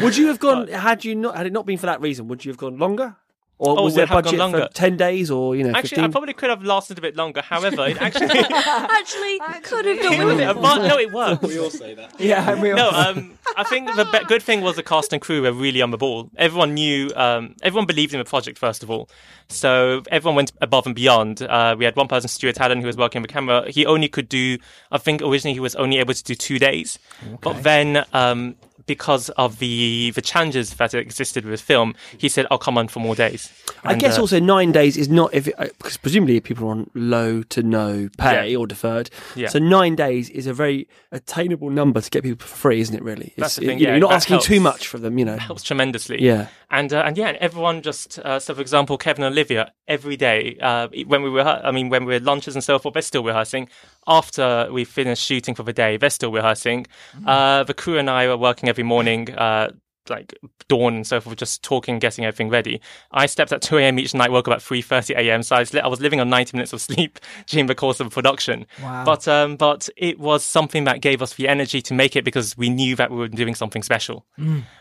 Would 0.00 0.16
you 0.16 0.28
have 0.28 0.38
gone 0.38 0.68
had 0.68 1.04
you 1.04 1.14
not 1.14 1.36
had 1.36 1.46
it 1.46 1.52
not 1.52 1.66
been 1.66 1.76
for 1.76 1.84
that 1.86 2.00
reason? 2.00 2.26
Would 2.28 2.42
you 2.42 2.50
have 2.50 2.56
gone 2.56 2.78
longer? 2.78 3.16
Or 3.62 3.78
Oh, 3.78 3.82
was 3.84 3.92
would 3.92 3.98
there 3.98 4.06
have 4.06 4.14
gone 4.14 4.22
budget 4.24 4.38
longer. 4.38 4.60
for 4.68 4.72
ten 4.72 4.96
days 4.96 5.30
or 5.30 5.54
you 5.54 5.64
know 5.64 5.74
actually, 5.76 6.02
I 6.02 6.08
probably 6.08 6.32
could 6.32 6.48
have 6.48 6.64
lasted 6.64 6.96
a 6.96 7.02
bit 7.02 7.14
longer. 7.14 7.42
However, 7.42 7.86
it 7.88 7.96
actually. 8.00 8.26
Actually, 8.30 9.38
could 9.62 9.84
have 9.84 10.00
done 10.00 10.26
with 10.26 10.40
it. 10.40 10.54
but 10.54 10.78
no, 10.88 10.98
it 10.98 11.12
worked. 11.12 11.42
We 11.42 11.58
all 11.58 11.68
say 11.68 11.92
that. 11.94 12.18
Yeah, 12.18 12.58
we 12.60 12.70
No, 12.72 12.88
um, 12.90 13.32
I 13.58 13.64
think 13.64 13.94
the 13.96 14.06
be- 14.06 14.24
good 14.26 14.42
thing 14.42 14.62
was 14.62 14.76
the 14.76 14.82
cast 14.82 15.12
and 15.12 15.20
crew 15.20 15.42
were 15.42 15.52
really 15.52 15.82
on 15.82 15.90
the 15.90 15.98
ball. 15.98 16.30
Everyone 16.38 16.72
knew, 16.72 17.10
um, 17.16 17.54
everyone 17.62 17.84
believed 17.86 18.14
in 18.14 18.18
the 18.18 18.24
project 18.24 18.56
first 18.58 18.82
of 18.82 18.90
all. 18.90 19.10
So 19.48 20.02
everyone 20.10 20.36
went 20.36 20.52
above 20.62 20.86
and 20.86 20.94
beyond. 20.94 21.42
Uh, 21.42 21.76
we 21.78 21.84
had 21.84 21.96
one 21.96 22.08
person, 22.08 22.28
Stuart 22.28 22.58
Allen, 22.60 22.80
who 22.80 22.86
was 22.86 22.96
working 22.96 23.20
the 23.20 23.28
camera. 23.28 23.70
He 23.70 23.84
only 23.84 24.08
could 24.08 24.28
do, 24.30 24.56
I 24.90 24.96
think 24.98 25.20
originally 25.20 25.52
he 25.54 25.60
was 25.60 25.74
only 25.76 25.98
able 25.98 26.14
to 26.14 26.22
do 26.24 26.34
two 26.34 26.58
days, 26.58 26.98
but 27.42 27.62
then. 27.62 28.04
Um, 28.14 28.56
because 28.94 29.30
of 29.44 29.60
the 29.60 30.10
the 30.16 30.20
challenges 30.32 30.74
that 30.74 30.92
existed 30.94 31.44
with 31.44 31.60
film, 31.60 31.94
he 32.18 32.28
said, 32.28 32.44
"I'll 32.50 32.58
come 32.66 32.76
on 32.76 32.88
for 32.88 32.98
more 32.98 33.14
days." 33.14 33.42
I 33.84 33.94
guess 33.94 34.18
uh, 34.18 34.22
also 34.22 34.40
nine 34.40 34.72
days 34.72 34.96
is 34.96 35.08
not 35.08 35.32
if 35.32 35.46
it, 35.46 35.54
uh, 35.58 35.66
because 35.78 35.96
presumably 35.96 36.40
people 36.40 36.66
are 36.66 36.72
on 36.72 36.90
low 36.94 37.42
to 37.54 37.62
no 37.62 38.08
pay 38.18 38.50
Yeah. 38.50 38.58
or 38.58 38.66
deferred. 38.66 39.08
Yeah. 39.36 39.48
So 39.48 39.60
nine 39.60 39.94
days 39.94 40.28
is 40.30 40.46
a 40.48 40.52
very 40.52 40.88
attainable 41.12 41.70
number 41.70 42.00
to 42.00 42.10
get 42.10 42.22
people 42.24 42.44
for 42.44 42.56
free, 42.56 42.80
isn't 42.80 42.96
it? 42.96 43.02
Really, 43.04 43.32
That's 43.36 43.56
the 43.56 43.62
it- 43.62 43.66
thing, 43.68 43.78
know, 43.78 43.82
yeah, 43.84 43.90
you're 43.90 44.00
not 44.08 44.12
asking 44.12 44.40
too 44.40 44.58
much 44.60 44.88
for 44.88 44.98
them. 44.98 45.18
You 45.18 45.24
know, 45.24 45.36
helps 45.36 45.62
tremendously. 45.62 46.20
yeah. 46.20 46.48
And 46.70 46.92
uh, 46.92 47.02
and 47.06 47.16
yeah, 47.16 47.28
and 47.28 47.36
everyone 47.38 47.82
just 47.82 48.18
uh, 48.18 48.38
so 48.40 48.54
for 48.56 48.60
example, 48.60 48.98
Kevin 48.98 49.22
and 49.24 49.32
Olivia 49.32 49.72
every 49.86 50.16
day 50.16 50.56
uh, 50.60 50.88
when 51.06 51.22
we 51.22 51.30
were 51.30 51.42
I 51.42 51.70
mean 51.70 51.88
when 51.90 52.04
we 52.06 52.14
were 52.14 52.20
lunches 52.32 52.54
and 52.56 52.64
so 52.64 52.78
forth, 52.80 52.94
they're 52.94 53.02
still 53.02 53.22
rehearsing. 53.24 53.68
After 54.06 54.68
we 54.72 54.84
finished 54.84 55.24
shooting 55.24 55.54
for 55.54 55.62
the 55.62 55.72
day, 55.72 55.96
they're 55.96 56.10
still 56.10 56.32
rehearsing. 56.32 56.86
Uh, 57.26 57.64
the 57.64 57.74
crew 57.74 57.98
and 57.98 58.08
I 58.08 58.26
were 58.28 58.36
working 58.36 58.68
every 58.68 58.84
morning. 58.84 59.30
Uh, 59.30 59.70
like 60.10 60.38
dawn 60.68 60.94
and 60.96 61.06
so 61.06 61.20
forth, 61.20 61.36
just 61.36 61.62
talking, 61.62 61.98
getting 61.98 62.24
everything 62.24 62.48
ready. 62.48 62.80
I 63.12 63.26
slept 63.26 63.52
at 63.52 63.62
2 63.62 63.78
a.m. 63.78 63.98
each 63.98 64.14
night, 64.14 64.30
woke 64.30 64.48
up 64.48 64.54
at 64.54 64.60
3:30 64.60 65.16
a.m. 65.16 65.42
So 65.42 65.56
I 65.56 65.60
was, 65.60 65.74
I 65.74 65.86
was 65.86 66.00
living 66.00 66.20
on 66.20 66.28
90 66.28 66.56
minutes 66.56 66.72
of 66.72 66.80
sleep 66.90 67.18
during 67.46 67.66
the 67.66 67.74
course 67.74 68.00
of 68.00 68.08
the 68.08 68.14
production. 68.14 68.66
Wow. 68.82 69.04
But 69.04 69.28
um, 69.28 69.56
but 69.56 69.88
it 69.96 70.18
was 70.18 70.44
something 70.44 70.84
that 70.84 71.00
gave 71.00 71.22
us 71.22 71.34
the 71.34 71.48
energy 71.48 71.80
to 71.82 71.94
make 71.94 72.16
it 72.16 72.24
because 72.24 72.56
we 72.56 72.68
knew 72.68 72.96
that 72.96 73.10
we 73.10 73.16
were 73.16 73.28
doing 73.28 73.54
something 73.54 73.82
special. 73.82 74.26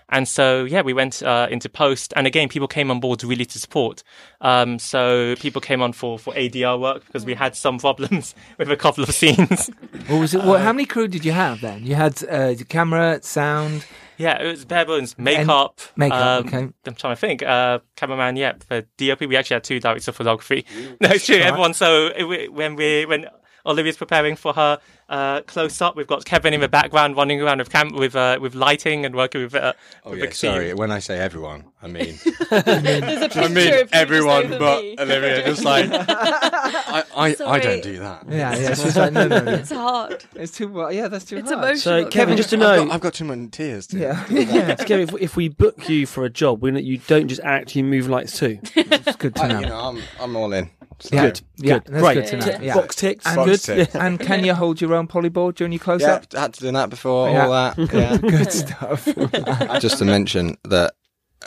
And 0.10 0.28
so, 0.28 0.64
yeah, 0.64 0.82
we 0.82 0.94
went 0.94 1.22
uh, 1.22 1.48
into 1.52 1.70
post, 1.70 2.14
and 2.16 2.26
again, 2.26 2.50
people 2.50 2.68
came 2.68 2.90
on 2.90 3.00
board 3.00 3.24
really 3.24 3.46
to 3.46 3.60
support. 3.60 4.04
Um, 4.42 4.80
so 4.80 5.36
people 5.40 5.62
came 5.62 5.82
on 5.82 5.94
for, 5.94 6.18
for 6.18 6.34
ADR 6.34 6.80
work 6.80 7.06
because 7.06 7.26
we 7.26 7.36
had 7.36 7.56
some 7.56 7.78
problems 7.78 8.34
with 8.58 8.72
a 8.72 8.78
couple 8.78 9.04
of 9.04 9.12
scenes. 9.12 9.70
What 10.08 10.20
was 10.20 10.34
it? 10.34 10.44
What, 10.44 10.62
how 10.62 10.74
many 10.74 10.86
crew 10.86 11.08
did 11.08 11.24
you 11.26 11.32
have 11.32 11.62
then? 11.62 11.86
You 11.86 11.96
had 11.96 12.24
uh, 12.24 12.54
the 12.54 12.66
camera, 12.66 13.22
sound. 13.22 13.86
Yeah, 14.20 14.42
it 14.44 14.48
was 14.48 14.66
bare 14.66 14.86
bones, 14.86 15.18
makeup. 15.18 15.80
makeup, 15.96 16.46
um, 16.46 16.48
okay. 16.48 16.70
I'm 16.86 16.96
trying 16.96 17.16
to 17.16 17.20
think. 17.20 17.42
Uh, 17.42 17.80
cameraman, 17.96 18.36
yeah, 18.36 18.54
for 18.68 18.82
DOP, 18.98 19.22
we 19.22 19.38
actually 19.38 19.56
had 19.56 19.64
two 19.64 19.80
directors 19.80 20.10
of 20.10 20.16
photography. 20.18 20.66
No, 21.02 21.10
it's 21.12 21.26
true. 21.26 21.38
Everyone. 21.38 21.74
So 21.74 22.08
it, 22.08 22.54
when 22.54 22.76
we 22.76 23.06
when 23.06 23.28
Olivia's 23.66 23.96
preparing 23.96 24.36
for 24.36 24.54
her 24.54 24.80
uh, 25.10 25.42
close 25.42 25.82
up, 25.82 25.96
we've 25.96 26.08
got 26.08 26.24
Kevin 26.24 26.54
in 26.54 26.62
the 26.62 26.68
background 26.70 27.18
running 27.18 27.42
around 27.42 27.58
with 27.58 27.70
cam- 27.70 27.96
with 27.96 28.16
uh, 28.16 28.38
with 28.40 28.56
lighting 28.56 29.06
and 29.06 29.16
working 29.16 29.42
with. 29.42 29.56
Uh, 29.56 29.74
Oh 30.06 30.12
with 30.12 30.20
yeah, 30.20 30.26
the 30.28 30.32
sorry. 30.36 30.68
team. 30.70 30.78
When 30.78 30.92
I 30.92 31.00
say 31.00 31.20
everyone, 31.20 31.66
I 31.84 31.88
mean 31.88 32.18
There's 32.50 33.22
a 33.22 33.30
picture 33.30 33.40
I 33.42 33.46
of 33.46 33.52
mean 33.52 33.68
you 33.68 33.82
just 33.82 33.94
everyone 33.94 34.46
over 34.46 34.60
but 34.60 34.82
me. 34.84 34.96
Olivia. 35.00 35.44
Just 35.46 35.64
like 35.66 35.88
I, 35.92 37.04
I, 37.16 37.36
I 37.46 37.60
don't 37.60 37.84
do 37.84 38.00
that. 38.00 38.26
Yeah, 38.30 38.56
yeah. 38.56 38.74
She's 38.76 38.96
like, 38.98 39.14
no, 39.14 39.28
no, 39.28 39.40
no. 39.42 39.52
It's 39.54 39.72
hard. 39.72 40.24
It's 40.36 40.56
too. 40.58 40.68
Well, 40.70 40.92
yeah, 40.92 41.08
that's 41.08 41.26
too 41.26 41.38
It's 41.38 41.50
hard. 41.52 41.64
emotional. 41.64 42.04
So 42.04 42.10
Kevin, 42.10 42.38
just 42.38 42.50
to 42.52 42.56
I've 42.56 42.60
know, 42.60 42.86
got, 42.86 42.94
I've 42.94 43.02
got 43.02 43.14
too 43.14 43.26
many 43.26 43.48
tears. 43.48 43.88
To 43.88 43.98
Yeah, 44.00 44.26
yeah. 44.30 44.76
So 44.78 44.86
Kevin, 44.86 45.10
if, 45.10 45.22
if 45.22 45.36
we 45.36 45.50
book 45.50 45.90
you 45.90 46.06
for 46.06 46.24
a 46.26 46.30
job, 46.30 46.62
we 46.62 46.80
you 46.82 46.98
don't 47.08 47.28
just 47.28 47.42
act, 47.42 47.76
you 47.76 47.84
move 47.84 48.08
lights 48.08 48.38
too. 48.38 48.60
It's 48.76 49.16
good 49.18 49.36
to 49.36 49.44
I, 49.44 49.48
know. 49.48 49.60
you 49.60 49.66
know, 49.68 49.80
I'm, 49.80 50.02
I'm 50.20 50.36
all 50.36 50.52
in. 50.54 50.70
So- 51.02 51.16
yeah, 51.16 51.32
yeah, 51.58 51.74
Good. 51.80 51.84
that's 51.86 52.04
Right. 52.04 52.14
good 52.30 52.42
to 52.42 52.60
Yeah. 52.62 52.74
Box 52.76 52.96
ticks. 52.96 53.26
And 53.26 53.36
Box 53.36 53.66
good. 53.66 53.76
ticks. 53.78 53.96
And 54.06 54.20
can 54.20 54.44
you 54.44 54.54
hold 54.54 54.82
your 54.82 54.94
own 54.94 55.08
polyboard 55.08 55.56
during 55.56 55.72
your 55.72 55.80
close 55.80 56.04
up? 56.04 56.26
Yeah, 56.34 56.40
up? 56.40 56.44
had 56.44 56.54
to 56.56 56.60
do 56.62 56.72
that 56.72 56.90
before 56.90 57.30
Yeah. 57.30 57.46
all 57.46 57.52
that. 57.52 57.78
Yeah. 57.94 58.18
Good 58.18 58.52
stuff. 58.52 59.06
just 59.82 59.98
to 60.00 60.06
mention 60.06 60.58
that 60.66 60.94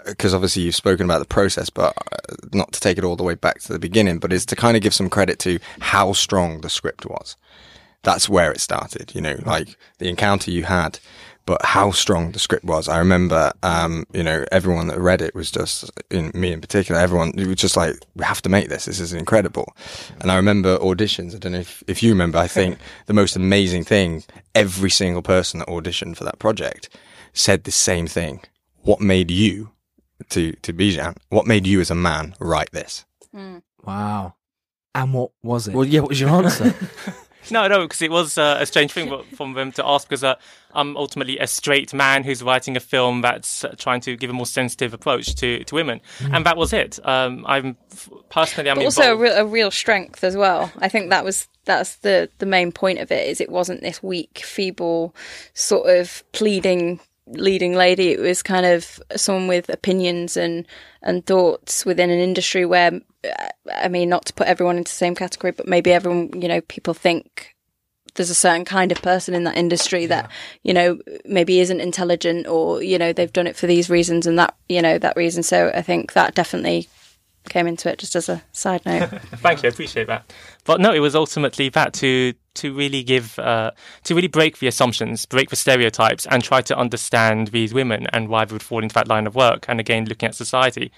because 0.07 0.33
obviously 0.35 0.63
you've 0.63 0.75
spoken 0.75 1.05
about 1.05 1.19
the 1.21 1.27
process, 1.27 1.69
but 1.71 1.95
uh, 1.97 2.35
not 2.53 2.73
to 2.73 2.81
take 2.81 2.99
it 2.99 3.05
all 3.05 3.15
the 3.15 3.23
way 3.23 3.35
back 3.35 3.61
to 3.61 3.73
the 3.73 3.79
beginning, 3.79 4.19
but 4.19 4.33
is 4.33 4.47
to 4.47 4.57
kind 4.57 4.77
of 4.77 4.83
give 4.83 4.95
some 4.95 5.09
credit 5.11 5.39
to 5.41 5.59
how 5.81 6.13
strong 6.13 6.63
the 6.63 6.71
script 6.71 7.05
was. 7.07 7.37
That's 8.03 8.29
where 8.29 8.51
it 8.51 8.61
started, 8.61 9.15
you 9.15 9.21
know, 9.21 9.37
like 9.45 9.77
the 9.99 10.09
encounter 10.09 10.51
you 10.51 10.65
had, 10.65 10.99
but 11.45 11.65
how 11.65 11.91
strong 11.91 12.33
the 12.33 12.39
script 12.39 12.65
was. 12.65 12.89
I 12.89 12.99
remember, 12.99 13.53
um, 13.63 14.05
you 14.13 14.23
know, 14.23 14.45
everyone 14.53 14.87
that 14.89 14.99
read 14.99 15.21
it 15.21 15.35
was 15.35 15.51
just, 15.51 15.91
in 16.11 16.31
me 16.35 16.53
in 16.53 16.61
particular, 16.61 17.01
everyone 17.01 17.33
it 17.37 17.47
was 17.47 17.57
just 17.57 17.77
like, 17.77 17.97
we 18.15 18.25
have 18.25 18.43
to 18.43 18.49
make 18.49 18.69
this. 18.69 18.85
This 18.85 19.01
is 19.01 19.13
incredible. 19.13 19.75
And 20.21 20.31
I 20.31 20.37
remember 20.37 20.79
auditions. 20.79 21.35
I 21.35 21.39
don't 21.39 21.53
know 21.53 21.59
if, 21.59 21.83
if 21.89 22.03
you 22.03 22.11
remember. 22.11 22.39
I 22.39 22.47
think 22.47 22.79
the 23.07 23.15
most 23.15 23.35
amazing 23.35 23.85
thing, 23.85 24.25
every 24.55 24.91
single 24.91 25.23
person 25.23 25.59
that 25.61 25.69
auditioned 25.69 26.17
for 26.17 26.25
that 26.25 26.39
project 26.39 26.89
said 27.33 27.65
the 27.65 27.73
same 27.73 28.07
thing. 28.07 28.41
What 28.83 29.01
made 29.01 29.31
you, 29.31 29.71
to 30.31 30.53
to 30.53 30.73
Bizhan, 30.73 31.17
what 31.29 31.47
made 31.47 31.67
you 31.67 31.81
as 31.81 31.91
a 31.91 31.95
man 31.95 32.35
write 32.41 32.71
this? 32.73 33.05
wow. 33.85 34.35
And 34.95 35.15
what 35.15 35.31
was 35.43 35.69
it? 35.69 35.75
Well, 35.75 35.87
yeah. 35.87 36.01
What 36.01 36.11
was 36.11 36.21
your 36.21 36.31
answer? 36.31 36.75
No, 37.51 37.67
no, 37.69 37.83
because 37.83 38.03
it 38.03 38.11
was 38.11 38.39
uh, 38.39 38.59
a 38.61 38.67
strange 38.67 38.93
thing 38.93 39.09
for- 39.09 39.25
from 39.37 39.55
them 39.55 39.73
to 39.73 39.87
ask 39.87 40.09
because 40.09 40.23
uh, 40.25 40.37
I'm 40.75 40.97
ultimately 40.97 41.39
a 41.39 41.47
straight 41.47 41.93
man 41.93 42.25
who's 42.25 42.43
writing 42.43 42.77
a 42.77 42.81
film 42.81 43.21
that's 43.21 43.65
uh, 43.65 43.75
trying 43.79 44.01
to 44.03 44.17
give 44.17 44.31
a 44.31 44.33
more 44.33 44.47
sensitive 44.47 44.95
approach 44.95 45.35
to, 45.37 45.65
to 45.65 45.75
women, 45.75 46.01
and 46.33 46.47
that 46.47 46.57
was 46.57 46.73
it. 46.73 46.99
Um, 47.05 47.45
I'm 47.49 47.77
personally, 48.29 48.71
I'm 48.71 48.77
but 48.77 48.85
also 48.85 49.13
a 49.13 49.17
real, 49.17 49.35
a 49.35 49.45
real 49.45 49.71
strength 49.71 50.23
as 50.25 50.37
well. 50.37 50.71
I 50.79 50.89
think 50.89 51.11
that 51.11 51.25
was 51.25 51.49
that's 51.65 51.97
the 51.97 52.29
the 52.39 52.47
main 52.47 52.73
point 52.73 52.99
of 52.99 53.11
it 53.13 53.29
is 53.29 53.41
it 53.41 53.51
wasn't 53.51 53.81
this 53.83 54.03
weak, 54.03 54.43
feeble, 54.45 55.15
sort 55.55 55.89
of 55.89 56.23
pleading 56.33 57.01
leading 57.33 57.75
lady. 57.75 58.11
It 58.11 58.21
was 58.21 58.43
kind 58.43 58.67
of 58.67 59.01
someone 59.17 59.49
with 59.49 59.69
opinions 59.69 60.37
and 60.37 60.67
and 61.03 61.25
thoughts 61.27 61.85
within 61.85 62.11
an 62.11 62.21
industry 62.21 62.65
where, 62.65 63.01
I 63.75 63.89
mean, 63.89 64.09
not 64.09 64.27
to 64.27 64.33
put 64.33 64.47
everyone 64.47 64.77
into 64.77 64.93
the 64.93 64.97
same 64.97 65.15
category, 65.15 65.53
but 65.53 65.67
maybe 65.67 65.93
everyone, 65.93 66.41
you 66.41 66.49
know, 66.49 66.61
people 66.61 66.95
think 66.95 67.57
there's 68.15 68.31
a 68.31 68.35
certain 68.35 68.65
kind 68.65 68.93
of 68.93 69.01
person 69.03 69.35
in 69.35 69.45
that 69.45 69.57
industry 69.57 70.07
that 70.07 70.31
you 70.63 70.75
know 70.75 70.99
maybe 71.25 71.61
isn't 71.61 71.81
intelligent 71.81 72.47
or 72.47 72.83
you 72.83 72.99
know 72.99 73.13
they've 73.13 73.33
done 73.33 73.47
it 73.47 73.57
for 73.57 73.67
these 73.67 73.89
reasons 73.89 74.27
and 74.27 74.39
that 74.39 74.55
you 74.69 74.83
know 74.83 74.99
that 74.99 75.17
reason 75.17 75.43
so 75.43 75.71
i 75.75 75.81
think 75.83 76.13
that 76.13 76.35
definitely 76.35 76.89
came 77.49 77.67
into 77.67 77.91
it 77.91 77.99
just 77.99 78.17
as 78.17 78.29
a 78.29 78.43
side 78.53 78.85
note 78.87 79.09
Thank 79.37 79.63
you, 79.63 79.69
I 79.69 79.73
appreciate 79.73 80.07
that. 80.07 80.33
But 80.65 80.81
no, 80.81 80.93
it 80.93 81.01
was 81.01 81.15
ultimately 81.15 81.69
that 81.71 81.93
to 81.95 82.35
to 82.55 82.75
really 82.75 83.03
give 83.03 83.39
uh, 83.39 83.73
to 84.05 84.15
really 84.15 84.29
break 84.29 84.59
the 84.59 84.67
assumptions, 84.67 85.27
break 85.27 85.51
the 85.51 85.57
stereotypes, 85.57 86.27
and 86.27 86.45
try 86.45 86.61
to 86.63 86.77
understand 86.77 87.49
these 87.49 87.73
women 87.73 88.07
and 88.13 88.29
why 88.29 88.45
they 88.45 88.53
would 88.53 88.63
fall 88.63 88.83
into 88.83 88.95
that 88.95 89.09
line 89.09 89.27
of 89.27 89.35
work. 89.35 89.65
And 89.69 89.81
again, 89.81 90.05
looking 90.05 90.29
at 90.29 90.35
society, 90.35 90.93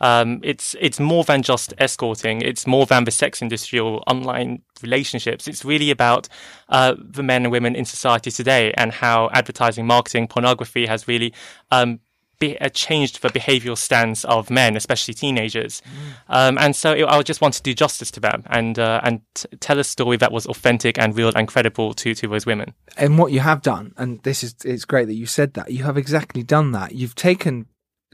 um, 0.00 0.40
it's 0.42 0.74
it's 0.80 0.98
more 0.98 1.24
than 1.24 1.42
just 1.42 1.74
escorting. 1.78 2.42
It's 2.42 2.66
more 2.66 2.86
than 2.86 3.04
the 3.04 3.10
sex 3.10 3.42
industry 3.42 3.78
or 3.78 4.02
online 4.06 4.62
relationships. 4.82 5.46
It's 5.46 5.64
really 5.64 5.90
about 5.90 6.28
uh, 6.68 6.94
the 6.98 7.22
men 7.22 7.44
and 7.44 7.52
women 7.52 7.74
in 7.74 7.84
society 7.84 8.30
today 8.30 8.72
and 8.74 8.92
how 8.92 9.28
advertising, 9.32 9.86
marketing, 9.86 10.28
pornography 10.28 10.86
has 10.86 11.06
really. 11.06 11.34
Um, 11.70 12.00
be, 12.40 12.60
uh, 12.60 12.68
changed 12.70 13.22
the 13.22 13.28
behavioural 13.28 13.78
stance 13.78 14.24
of 14.24 14.50
men, 14.50 14.76
especially 14.76 15.14
teenagers, 15.14 15.82
um, 16.28 16.58
and 16.58 16.74
so 16.74 16.92
it, 16.92 17.04
I 17.04 17.22
just 17.22 17.40
want 17.40 17.54
to 17.54 17.62
do 17.62 17.72
justice 17.72 18.10
to 18.12 18.20
them 18.20 18.42
and 18.46 18.78
uh, 18.78 19.00
and 19.04 19.20
t- 19.34 19.48
tell 19.60 19.78
a 19.78 19.84
story 19.84 20.16
that 20.16 20.32
was 20.32 20.46
authentic 20.46 20.98
and 20.98 21.16
real 21.16 21.30
and 21.36 21.46
credible 21.46 21.94
to 21.94 22.14
to 22.14 22.26
those 22.26 22.46
women. 22.46 22.74
and 22.96 23.18
what 23.18 23.30
you 23.30 23.40
have 23.40 23.62
done, 23.62 23.92
and 23.96 24.22
this 24.24 24.42
is 24.42 24.56
it's 24.64 24.84
great 24.84 25.06
that 25.06 25.14
you 25.14 25.26
said 25.26 25.54
that. 25.54 25.70
You 25.70 25.84
have 25.84 25.96
exactly 25.96 26.42
done 26.42 26.72
that. 26.72 26.96
You've 26.96 27.14
taken 27.14 27.66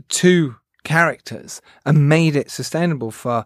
two 0.09 0.57
characters 0.87 1.61
and 1.85 2.09
made 2.09 2.37
it 2.37 2.51
sustainable 2.51 3.11
for 3.11 3.45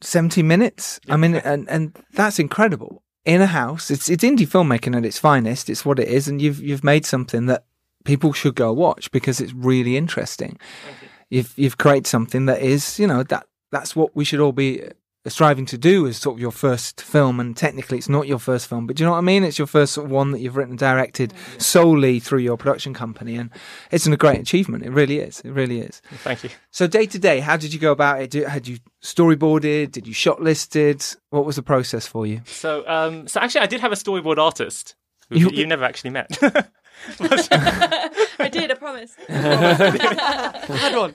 70 0.00 0.42
minutes. 0.42 1.00
I 1.08 1.16
mean, 1.16 1.34
and, 1.34 1.68
and 1.68 1.98
that's 2.12 2.38
incredible. 2.38 3.02
In 3.24 3.42
a 3.42 3.46
house, 3.46 3.90
it's 3.90 4.08
it's 4.08 4.24
indie 4.24 4.48
filmmaking 4.48 4.96
at 4.96 5.04
its 5.04 5.18
finest. 5.18 5.68
It's 5.68 5.84
what 5.84 5.98
it 5.98 6.08
is, 6.08 6.26
and 6.26 6.40
you've 6.40 6.60
you've 6.60 6.82
made 6.82 7.04
something 7.04 7.46
that 7.46 7.64
people 8.04 8.32
should 8.32 8.54
go 8.54 8.72
watch 8.72 9.10
because 9.10 9.40
it's 9.40 9.52
really 9.52 9.96
interesting. 9.96 10.58
You've 11.28 11.52
you've 11.56 11.78
created 11.78 12.06
something 12.06 12.46
that 12.46 12.60
is, 12.60 12.98
you 12.98 13.06
know, 13.06 13.22
that 13.24 13.46
that's 13.70 13.94
what 13.94 14.14
we 14.16 14.24
should 14.24 14.40
all 14.40 14.52
be 14.52 14.82
striving 15.28 15.66
to 15.66 15.76
do 15.76 16.06
is 16.06 16.16
sort 16.16 16.34
of 16.36 16.40
your 16.40 16.50
first 16.50 17.02
film. 17.02 17.38
And 17.38 17.54
technically, 17.56 17.98
it's 17.98 18.08
not 18.08 18.26
your 18.26 18.38
first 18.38 18.66
film, 18.66 18.86
but 18.86 18.96
do 18.96 19.02
you 19.02 19.06
know 19.06 19.12
what 19.12 19.18
I 19.18 19.20
mean? 19.20 19.44
It's 19.44 19.58
your 19.58 19.66
first 19.66 19.92
sort 19.92 20.06
of 20.06 20.10
one 20.10 20.32
that 20.32 20.40
you've 20.40 20.56
written 20.56 20.72
and 20.72 20.78
directed 20.78 21.34
solely 21.58 22.18
through 22.20 22.38
your 22.40 22.56
production 22.56 22.94
company, 22.94 23.36
and 23.36 23.50
it's 23.92 24.06
a 24.06 24.16
great 24.16 24.40
achievement. 24.40 24.84
It 24.84 24.90
really 24.90 25.18
is. 25.20 25.40
It 25.40 25.50
really 25.50 25.80
is. 25.80 26.00
Thank 26.24 26.42
you. 26.42 26.50
So 26.70 26.86
day 26.86 27.06
to 27.06 27.18
day, 27.18 27.38
how 27.40 27.56
did 27.58 27.72
you 27.74 27.78
go 27.78 27.92
about 27.92 28.22
it? 28.22 28.30
Did, 28.30 28.48
had 28.48 28.66
you 28.66 28.78
storyboarded? 29.04 29.92
Did 29.92 30.06
you 30.06 30.14
shortlisted? 30.14 31.16
What 31.28 31.44
was 31.44 31.56
the 31.56 31.62
process 31.62 32.06
for 32.06 32.26
you? 32.26 32.40
So 32.46 32.82
um, 32.88 33.28
so 33.28 33.40
actually, 33.40 33.60
I 33.60 33.66
did 33.66 33.80
have 33.82 33.92
a 33.92 33.96
storyboard 33.96 34.38
artist 34.38 34.96
who 35.28 35.38
You- 35.38 35.50
you, 35.50 35.66
never 35.66 35.84
actually 35.84 36.10
met. 36.10 36.38
i 38.38 38.48
did 38.50 38.69
promise 38.80 39.14
Had 39.28 40.96
one. 40.96 41.12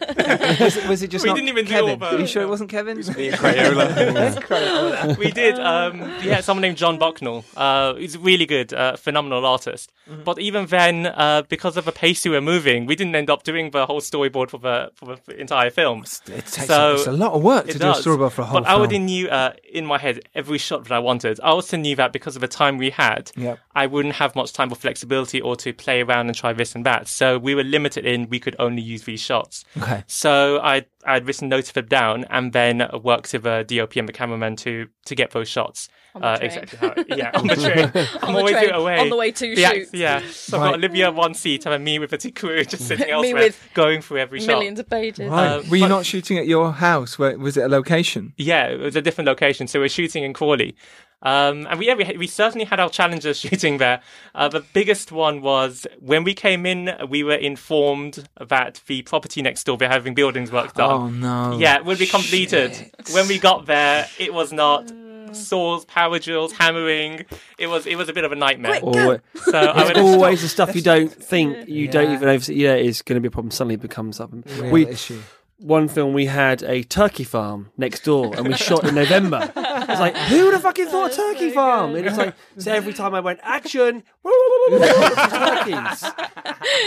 Was 0.59 0.78
it, 0.78 0.88
was 0.88 1.03
it 1.03 1.07
just 1.09 1.24
We 1.24 1.30
not 1.30 1.36
didn't 1.36 1.49
even 1.49 1.66
do 1.66 1.88
all 1.88 1.97
the- 1.97 2.05
Are 2.16 2.20
you 2.20 2.28
sure 2.28 2.43
it 2.43 2.49
wasn't 2.49 2.70
Kevin? 2.70 2.97
we 5.18 5.32
did. 5.32 5.59
Um, 5.59 5.99
yeah, 6.24 6.41
someone 6.41 6.61
named 6.61 6.78
John 6.78 6.97
Bucknell. 6.99 7.43
Uh, 7.57 7.95
he's 7.95 8.18
really 8.18 8.45
good, 8.45 8.74
uh, 8.74 8.95
phenomenal 8.95 9.45
artist. 9.45 9.91
Mm-hmm. 10.09 10.24
But 10.24 10.39
even 10.39 10.68
then, 10.68 11.07
uh, 11.07 11.43
because 11.49 11.78
of 11.78 11.86
the 11.86 11.91
pace 11.91 12.24
we 12.26 12.32
were 12.32 12.41
moving, 12.41 12.86
we 12.86 12.95
didn't 12.95 13.16
end 13.16 13.30
up 13.30 13.43
doing 13.43 13.72
the 13.72 13.86
whole 13.86 14.01
storyboard 14.01 14.49
for 14.51 14.59
the 14.59 14.91
for 14.95 15.18
the 15.26 15.39
entire 15.39 15.70
film. 15.72 16.03
It 16.03 16.22
takes 16.28 16.68
So, 16.68 16.93
it's 16.95 17.07
a 17.07 17.11
lot 17.11 17.34
of 17.34 17.41
work 17.41 17.66
to 17.66 17.72
It 17.72 17.80
do 17.80 17.88
a 17.89 17.93
storyboard 17.93 18.32
for 18.32 18.43
a 18.43 18.45
whole 18.45 18.59
But 18.61 18.68
I 18.68 18.72
film. 18.72 18.82
already 18.82 18.99
knew 18.99 19.28
uh, 19.30 19.53
in 19.74 19.86
my 19.86 19.97
head 19.97 20.20
every 20.36 20.57
shot 20.59 20.84
that 20.84 20.91
I 20.93 20.99
wanted. 20.99 21.39
I 21.41 21.47
also 21.49 21.78
knew 21.78 21.95
that 21.95 22.13
because 22.13 22.36
of 22.36 22.41
the 22.41 22.47
time 22.47 22.78
we 22.78 22.91
had, 22.91 23.32
Yep. 23.36 23.59
I 23.76 23.88
wouldn't 23.88 24.16
have 24.16 24.36
much 24.36 24.53
time 24.53 24.70
for 24.70 24.76
flexibility 24.76 25.41
or 25.41 25.55
to 25.57 25.74
play 25.74 26.01
around 26.01 26.28
and 26.28 26.36
try 26.36 26.53
this 26.53 26.76
and 26.76 26.86
that. 26.86 27.07
So 27.07 27.38
we 27.39 27.55
were 27.56 27.64
limited 27.64 28.06
in 28.06 28.30
we 28.30 28.39
could 28.39 28.56
only 28.60 28.82
use 28.82 29.03
these 29.03 29.20
shots. 29.22 29.64
Okay. 29.78 30.03
So 30.08 30.60
I 30.62 30.86
I'd 31.06 31.26
written 31.28 31.49
notes 31.49 31.70
of 31.70 31.76
them 31.76 31.86
down 31.88 32.26
and 32.30 32.51
then 32.53 32.88
worked 33.03 33.34
with 33.34 33.43
the 33.43 33.64
DOP 33.68 33.95
and 33.95 34.08
the 34.08 34.14
cameraman 34.14 34.56
to 34.58 34.88
to 35.06 35.16
get 35.16 35.32
those 35.32 35.47
shots. 35.49 35.89
Uh, 36.16 36.38
exactly 36.41 36.80
how, 36.80 36.93
yeah, 37.18 37.30
on 37.34 37.45
the 37.45 37.56
train. 37.56 37.91
I'm 38.24 38.24
On 38.30 38.34
the 38.34 38.39
always 38.39 38.53
train, 38.56 38.72
away. 38.72 38.97
on 38.99 39.10
the 39.10 39.18
way 39.18 39.32
to 39.32 39.47
yeah, 39.47 39.74
shoots. 39.74 39.93
Yeah. 39.93 40.22
So 40.32 40.58
I've 40.58 40.64
got 40.72 40.74
Olivia 40.76 41.12
one 41.12 41.34
seat 41.34 41.66
and 41.66 41.74
then 41.74 41.84
me 41.84 41.99
with 41.99 42.12
the 42.12 42.32
crew 42.39 42.64
just 42.64 42.88
sitting 42.88 43.08
Me 43.08 43.12
elsewhere, 43.12 43.36
with 43.36 43.60
going 43.74 44.01
through 44.01 44.20
every 44.20 44.39
shot. 44.39 44.47
millions 44.47 44.80
of 44.80 44.89
pages 44.89 45.30
Right. 45.30 45.47
Uh, 45.58 45.64
Were 45.70 45.76
you 45.76 45.84
but- 45.84 45.89
not 45.89 46.06
shooting 46.06 46.38
at 46.38 46.47
your 46.47 46.72
house? 46.72 47.20
Where 47.20 47.38
was 47.38 47.58
it 47.58 47.66
a 47.66 47.68
location? 47.68 48.34
Yeah, 48.38 48.68
it 48.68 48.80
was 48.80 48.95
a 48.95 49.01
different 49.01 49.28
location. 49.28 49.68
So 49.68 49.82
we're 49.82 49.89
shooting 49.89 50.24
in 50.24 50.32
Crawley. 50.32 50.78
Um, 51.22 51.66
and 51.70 51.80
we, 51.80 51.88
yeah, 51.88 51.95
we, 51.95 52.18
we 52.18 52.28
certainly 52.28 52.66
had 52.66 52.80
our 52.80 52.89
challenges 52.89 53.39
shooting 53.39 53.78
there. 53.78 54.01
Uh, 54.34 54.47
the 54.47 54.61
biggest 54.74 55.11
one 55.11 55.41
was 55.41 55.88
when 55.99 56.24
we 56.24 56.34
came 56.34 56.66
in, 56.66 56.91
we 57.09 57.24
were 57.24 57.36
informed 57.36 58.28
that 58.39 58.82
the 58.88 59.01
property 59.03 59.41
next 59.41 59.63
door, 59.63 59.78
they're 59.78 59.89
having 59.89 60.13
buildings 60.13 60.51
work 60.51 60.74
done. 60.74 60.91
Oh 60.91 61.09
no! 61.09 61.57
Yeah, 61.57 61.78
it 61.78 61.86
would 61.86 61.99
be 61.99 62.07
completed. 62.07 62.74
Shit. 62.74 63.09
When 63.13 63.28
we 63.28 63.39
got 63.39 63.66
there, 63.66 64.07
it 64.20 64.34
was 64.34 64.53
not 64.53 64.91
saws, 65.32 65.86
power 65.86 66.20
drills, 66.20 66.53
hammering. 66.53 67.26
It 67.57 67.68
was 67.68 67.86
it 67.86 67.95
was 67.95 68.09
a 68.09 68.13
bit 68.13 68.24
of 68.24 68.32
a 68.32 68.36
nightmare. 68.36 68.80
Or, 68.82 69.22
So 69.36 69.57
I 69.57 69.89
it's 69.89 69.99
always 69.99 70.41
the 70.41 70.47
stuff 70.47 70.76
you 70.76 70.82
don't 70.82 71.11
think 71.11 71.68
you 71.68 71.88
don't 71.88 72.11
even 72.11 72.30
oversee. 72.30 72.55
Yeah, 72.55 72.76
is 72.76 73.01
going 73.01 73.16
to 73.16 73.22
be 73.22 73.28
a 73.28 73.32
problem. 73.32 73.51
Suddenly 73.51 73.76
it 73.76 73.82
becomes 73.82 74.20
up. 74.20 74.32
Real 74.32 74.72
We 74.72 74.88
issue. 74.88 75.22
One 75.58 75.88
film 75.88 76.14
we 76.14 76.26
had 76.26 76.64
a 76.64 76.84
turkey 76.84 77.24
farm 77.24 77.72
next 77.78 78.03
door 78.03 78.36
and 78.36 78.47
we 78.47 78.53
shot 78.56 78.84
in 78.84 78.95
November. 78.95 79.51
It's 79.56 79.99
like 79.99 80.16
who 80.16 80.45
would 80.45 80.53
have 80.53 80.64
fucking 80.64 80.88
thought 80.88 81.14
a 81.14 81.16
turkey 81.16 81.51
farm? 81.51 81.95
And 81.95 82.06
it's 82.06 82.18
like 82.18 82.36
so 82.58 82.72
every 82.74 82.93
time 82.93 83.14
I 83.16 83.20
went 83.22 83.39
action, 83.43 84.03
turkeys, 84.26 86.01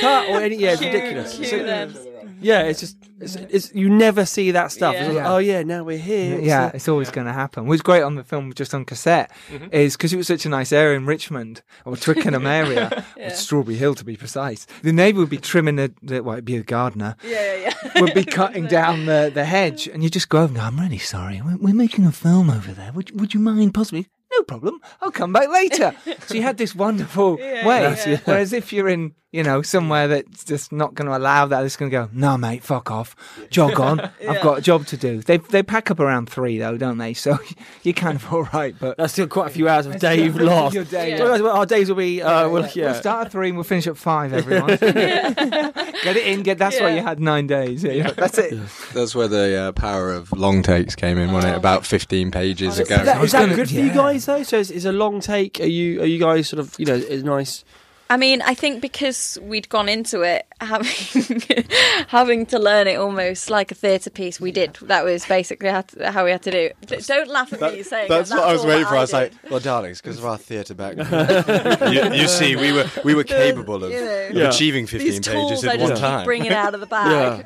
cut 0.01 0.29
or 0.29 0.41
any 0.41 0.57
yeah, 0.57 0.73
it's 0.73 0.83
ridiculous. 0.83 1.37
Cue 1.37 1.47
So- 1.47 1.63
them. 1.63 1.95
yeah, 2.41 2.63
it's 2.63 2.81
just 2.81 2.97
it's, 3.21 3.35
it's 3.37 3.75
you 3.75 3.89
never 3.89 4.25
see 4.25 4.53
that 4.53 4.71
stuff. 4.71 4.95
It's 4.95 5.09
like, 5.09 5.17
Yeah. 5.17 5.33
oh 5.33 5.39
yeah, 5.39 5.63
now 5.63 5.83
we're 5.85 5.99
here. 5.99 6.39
Yeah, 6.39 6.67
It's 6.67 6.77
it's 6.77 6.89
always 6.89 7.11
going 7.11 7.27
to 7.27 7.33
happen. 7.33 7.67
What's 7.67 7.83
great 7.83 8.03
on 8.03 8.15
the 8.15 8.23
film, 8.25 8.53
just 8.53 8.75
on 8.75 8.85
cassette, 8.85 9.31
mm-hmm. 9.51 9.69
is 9.73 9.97
because 9.97 10.13
it 10.13 10.17
was 10.17 10.27
such 10.29 10.47
a 10.47 10.49
nice 10.49 10.73
area 10.73 10.97
in 10.97 11.07
Richmond 11.07 11.63
or 11.85 11.97
Twickenham 11.97 12.47
area, 12.61 13.05
or 13.17 13.31
Strawberry 13.31 13.77
Hill 13.77 13.95
to 13.97 14.05
be 14.05 14.17
precise. 14.17 14.67
The 14.83 14.93
neighbour 14.93 15.21
would 15.21 15.31
be 15.31 15.39
trimming 15.39 15.77
the, 15.77 15.93
the 16.03 16.23
well, 16.23 16.35
it'd 16.35 16.45
be 16.45 16.57
a 16.57 16.63
gardener, 16.63 17.17
yeah 17.25 17.55
yeah 17.55 17.75
yeah 17.95 18.01
would 18.01 18.15
be 18.15 18.25
cutting 18.39 18.58
down 18.67 19.07
the, 19.07 19.31
the 19.33 19.45
hedge, 19.45 19.87
and 19.87 20.03
you 20.03 20.11
just 20.11 20.29
go 20.29 20.39
over. 20.39 20.47
and 20.49 20.57
go, 20.57 20.63
I'm 20.63 20.79
really 20.81 20.99
sorry. 20.99 21.41
We're, 21.45 21.57
we're 21.57 21.75
making 21.75 22.05
a 22.07 22.13
film 22.13 22.51
over 22.51 22.73
there. 22.73 22.93
Would 22.93 23.19
would 23.21 23.35
you 23.35 23.41
mind 23.41 23.75
possibly? 23.75 24.09
No 24.33 24.43
problem. 24.43 24.81
I'll 25.01 25.11
come 25.11 25.33
back 25.33 25.49
later. 25.49 25.95
so 26.27 26.35
you 26.35 26.43
had 26.43 26.59
this 26.59 26.75
wonderful 26.75 27.37
way. 27.37 27.63
yeah. 27.65 28.19
Whereas 28.25 28.53
if 28.53 28.73
you're 28.73 28.89
in, 28.89 29.15
you 29.31 29.43
know, 29.43 29.61
somewhere 29.61 30.09
that's 30.09 30.43
just 30.43 30.73
not 30.73 30.95
going 30.95 31.07
to 31.07 31.15
allow 31.15 31.45
that, 31.45 31.63
it's 31.63 31.77
going 31.77 31.91
to 31.91 31.95
go, 31.95 32.09
no, 32.15 32.39
mate, 32.39 32.63
fuck 32.65 32.91
off. 32.91 33.15
Jog 33.51 33.79
on. 33.89 34.01
I've 34.01 34.41
got 34.43 34.59
a 34.59 34.61
job 34.63 34.87
to 34.87 34.97
do. 34.97 35.21
They 35.21 35.37
they 35.37 35.63
pack 35.63 35.91
up 35.91 36.01
around 36.01 36.31
three 36.31 36.57
though, 36.59 36.79
don't 36.79 36.97
they? 36.97 37.13
So 37.13 37.39
you're 37.83 37.93
kind 37.93 38.17
of 38.17 38.33
all 38.33 38.45
right. 38.55 38.75
But 38.79 38.97
That's 38.97 39.13
still 39.13 39.27
quite 39.27 39.49
a 39.49 39.51
few 39.51 39.69
hours 39.69 39.85
of 39.85 39.99
day 39.99 40.25
you've 40.25 40.37
lost. 40.41 40.75
Your 40.75 40.85
day, 40.85 41.19
So 41.19 41.29
guys, 41.29 41.41
Our 41.43 41.67
days 41.67 41.89
will 41.91 41.97
be 41.97 42.23
uh, 42.23 42.49
well, 42.49 42.67
yeah. 42.75 42.87
We'll 42.93 42.95
start 42.95 43.27
at 43.27 43.33
three 43.33 43.49
and 43.49 43.57
we'll 43.59 43.65
finish 43.65 43.87
at 43.87 43.99
five. 43.99 44.33
Everyone, 44.33 44.69
get 44.77 46.17
it 46.17 46.27
in. 46.27 46.43
Get 46.43 46.57
that's 46.59 46.81
why 46.81 46.95
you 46.95 47.03
had 47.03 47.21
nine 47.21 47.47
days. 47.47 47.85
Yeah, 47.85 47.93
yeah. 47.93 48.11
that's 48.13 48.39
it. 48.39 48.59
That's 48.95 49.15
where 49.15 49.29
the 49.29 49.57
uh, 49.57 49.73
power 49.73 50.11
of 50.13 50.33
long 50.33 50.63
takes 50.63 50.95
came 50.95 51.19
in, 51.19 51.33
wasn't 51.33 51.53
it? 51.55 51.57
About 51.59 51.85
15 51.85 52.31
pages 52.31 52.79
Is 52.79 52.87
ago. 52.91 53.05
that, 53.05 53.17
I 53.19 53.21
was 53.21 53.33
that 53.33 53.41
gonna- 53.41 53.57
good 53.57 53.69
for 53.69 53.75
you 53.75 53.93
guys 53.93 54.25
though? 54.27 54.43
So 54.43 54.59
is, 54.59 54.71
is 54.71 54.85
a 54.87 54.93
long 54.93 55.21
take? 55.21 55.61
Are 55.61 55.65
you 55.67 56.01
are 56.01 56.07
you 56.07 56.19
guys 56.19 56.49
sort 56.49 56.61
of 56.61 56.75
you 56.79 56.87
know 56.87 56.95
is 56.95 57.23
nice? 57.25 57.65
I 58.11 58.17
mean, 58.17 58.43
I 58.43 58.55
think 58.55 58.81
because 58.81 59.39
we'd 59.43 59.69
gone 59.69 59.89
into 59.89 60.23
it 60.23 60.47
having 60.61 61.43
having 62.09 62.47
to 62.47 62.59
learn 62.59 62.87
it 62.87 62.97
almost 62.97 63.51
like 63.51 63.71
a 63.71 63.75
theatre 63.75 64.11
piece. 64.11 64.41
We 64.41 64.51
did. 64.53 64.75
That 64.83 65.05
was 65.05 65.25
basically 65.27 65.69
how, 65.71 65.83
to, 65.83 66.11
how 66.11 66.25
we 66.25 66.31
had 66.31 66.43
to 66.43 66.51
do. 66.51 66.71
it. 66.83 67.07
Don't 67.07 67.29
laugh 67.29 67.53
at 67.53 67.61
me 67.61 67.83
saying 67.83 68.09
That's 68.09 68.31
that. 68.31 68.39
what 68.39 68.49
I 68.49 68.53
was 68.53 68.65
waiting 68.65 68.83
that 68.85 68.89
for. 68.91 68.97
I 68.97 69.01
was 69.01 69.11
did. 69.11 69.17
like, 69.17 69.33
well, 69.51 69.61
darlings, 69.61 70.01
because 70.01 70.19
of 70.19 70.25
our 70.25 70.37
theatre 70.39 70.75
background, 70.75 71.11
you, 71.95 72.23
you 72.23 72.29
see, 72.29 72.57
we 72.57 72.73
were 72.73 72.89
we 73.05 73.15
were 73.15 73.25
capable 73.43 73.85
of, 73.85 73.93
You 73.93 74.01
know, 74.01 74.27
of 74.29 74.33
Yeah. 74.35 74.49
achieving 74.49 74.87
15 74.87 75.11
these 75.11 75.21
tools 75.21 75.51
pages 75.51 75.65
I 75.65 75.75
at 75.75 75.81
one 75.81 75.89
just 75.91 76.03
time. 76.03 76.21
keep 76.21 76.27
bringing 76.27 76.47
it 76.47 76.53
out 76.53 76.75
of 76.75 76.81
the 76.81 76.87
bag. 76.87 77.45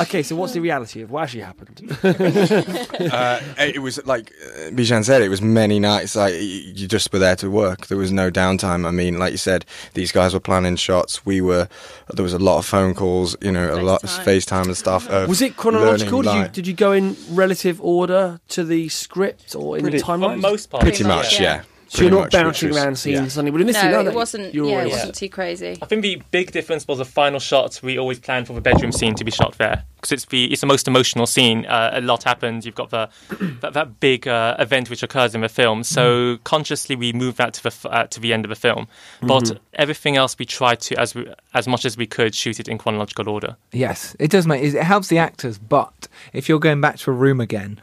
Okay, 0.00 0.22
so 0.22 0.36
what's 0.36 0.52
the 0.52 0.60
reality 0.60 1.02
of 1.02 1.10
what 1.10 1.24
actually 1.24 1.42
happened? 1.42 1.90
uh, 3.12 3.40
it 3.58 3.82
was 3.82 4.04
like 4.06 4.32
uh, 4.42 4.70
Bizhan 4.70 5.04
said, 5.04 5.22
it 5.22 5.28
was 5.28 5.42
many 5.42 5.78
nights. 5.78 6.16
Like 6.16 6.34
you 6.34 6.86
just 6.86 7.12
were 7.12 7.18
there 7.18 7.36
to 7.36 7.50
work. 7.50 7.86
There 7.86 7.98
was 7.98 8.12
no 8.12 8.30
downtime. 8.30 8.86
I 8.86 8.90
mean, 8.90 9.18
like 9.18 9.32
you 9.32 9.38
said, 9.38 9.64
these 9.94 10.12
guys 10.12 10.34
were 10.34 10.40
planning 10.40 10.76
shots. 10.86 11.26
We 11.26 11.40
were. 11.40 11.68
There 12.14 12.22
was 12.22 12.32
a 12.32 12.38
lot 12.38 12.58
of 12.58 12.64
phone 12.66 12.94
calls. 12.94 13.36
You 13.40 13.52
know, 13.52 13.66
a 13.74 13.82
lot 13.82 14.02
of 14.04 14.10
FaceTime. 14.10 14.24
FaceTime 14.62 14.66
and 14.66 14.76
stuff. 14.76 15.08
Of 15.08 15.28
Was 15.28 15.42
it 15.42 15.56
chronological? 15.56 16.22
Did 16.22 16.34
you, 16.34 16.48
did 16.56 16.66
you 16.66 16.74
go 16.74 16.92
in 16.92 17.16
relative 17.30 17.80
order 17.80 18.40
to 18.54 18.64
the 18.64 18.88
script 18.88 19.54
or 19.54 19.76
in 19.76 19.82
Pretty- 19.82 19.98
the 19.98 20.04
For 20.04 20.12
timeline? 20.16 20.40
most 20.40 20.70
part, 20.70 20.82
Pretty 20.82 20.98
Pretty 21.04 21.08
much, 21.08 21.24
much, 21.26 21.40
yeah. 21.40 21.54
yeah. 21.56 21.62
So 21.88 22.02
you're 22.02 22.10
not 22.10 22.20
much, 22.20 22.32
bouncing 22.32 22.68
was- 22.68 22.78
around 22.78 22.96
scenes 22.96 23.20
yeah. 23.20 23.28
suddenly. 23.28 23.50
But 23.52 23.60
in 23.60 23.66
this, 23.68 23.80
scene, 23.80 23.90
No, 23.90 24.02
no, 24.02 24.10
it 24.10 24.14
wasn't. 24.14 24.54
You're 24.54 24.68
Yeah, 24.68 24.82
it 24.82 24.90
wasn't 24.90 25.14
too 25.14 25.28
crazy. 25.28 25.78
I 25.80 25.86
think 25.86 26.02
the 26.02 26.22
big 26.30 26.52
difference 26.52 26.86
was 26.86 26.98
the 26.98 27.04
final 27.04 27.38
shot. 27.38 27.80
We 27.82 27.98
always 27.98 28.18
planned 28.18 28.46
for 28.46 28.52
the 28.52 28.60
bedroom 28.60 28.92
scene 28.92 29.14
to 29.14 29.24
be 29.24 29.30
shot 29.30 29.56
there 29.58 29.84
because 29.96 30.12
it's 30.12 30.24
the 30.26 30.52
it's 30.52 30.60
the 30.60 30.66
most 30.66 30.88
emotional 30.88 31.26
scene. 31.26 31.66
Uh, 31.66 31.90
a 31.94 32.00
lot 32.00 32.24
happens. 32.24 32.66
You've 32.66 32.74
got 32.74 32.90
the 32.90 33.08
that, 33.60 33.72
that 33.74 34.00
big 34.00 34.26
uh, 34.26 34.56
event 34.58 34.90
which 34.90 35.02
occurs 35.02 35.34
in 35.34 35.40
the 35.40 35.48
film. 35.48 35.84
So 35.84 36.38
consciously 36.44 36.96
we 36.96 37.12
moved 37.12 37.38
that 37.38 37.54
to 37.54 37.62
the 37.62 37.68
f- 37.68 37.86
uh, 37.86 38.06
to 38.08 38.20
the 38.20 38.32
end 38.32 38.44
of 38.44 38.48
the 38.48 38.56
film, 38.56 38.88
but 39.22 39.58
everything 39.74 40.16
else 40.16 40.38
we 40.38 40.44
tried 40.44 40.80
to 40.80 40.98
as 40.98 41.14
we, 41.14 41.26
as 41.54 41.68
much 41.68 41.84
as 41.84 41.96
we 41.96 42.06
could 42.06 42.34
shoot 42.34 42.60
it 42.60 42.68
in 42.68 42.78
chronological 42.78 43.28
order. 43.28 43.56
Yes, 43.72 44.16
it 44.18 44.30
does 44.30 44.46
make 44.46 44.62
it 44.62 44.82
helps 44.82 45.08
the 45.08 45.18
actors, 45.18 45.58
but 45.58 46.08
if 46.32 46.48
you're 46.48 46.58
going 46.58 46.80
back 46.80 46.96
to 46.98 47.10
a 47.10 47.14
room 47.14 47.40
again 47.40 47.80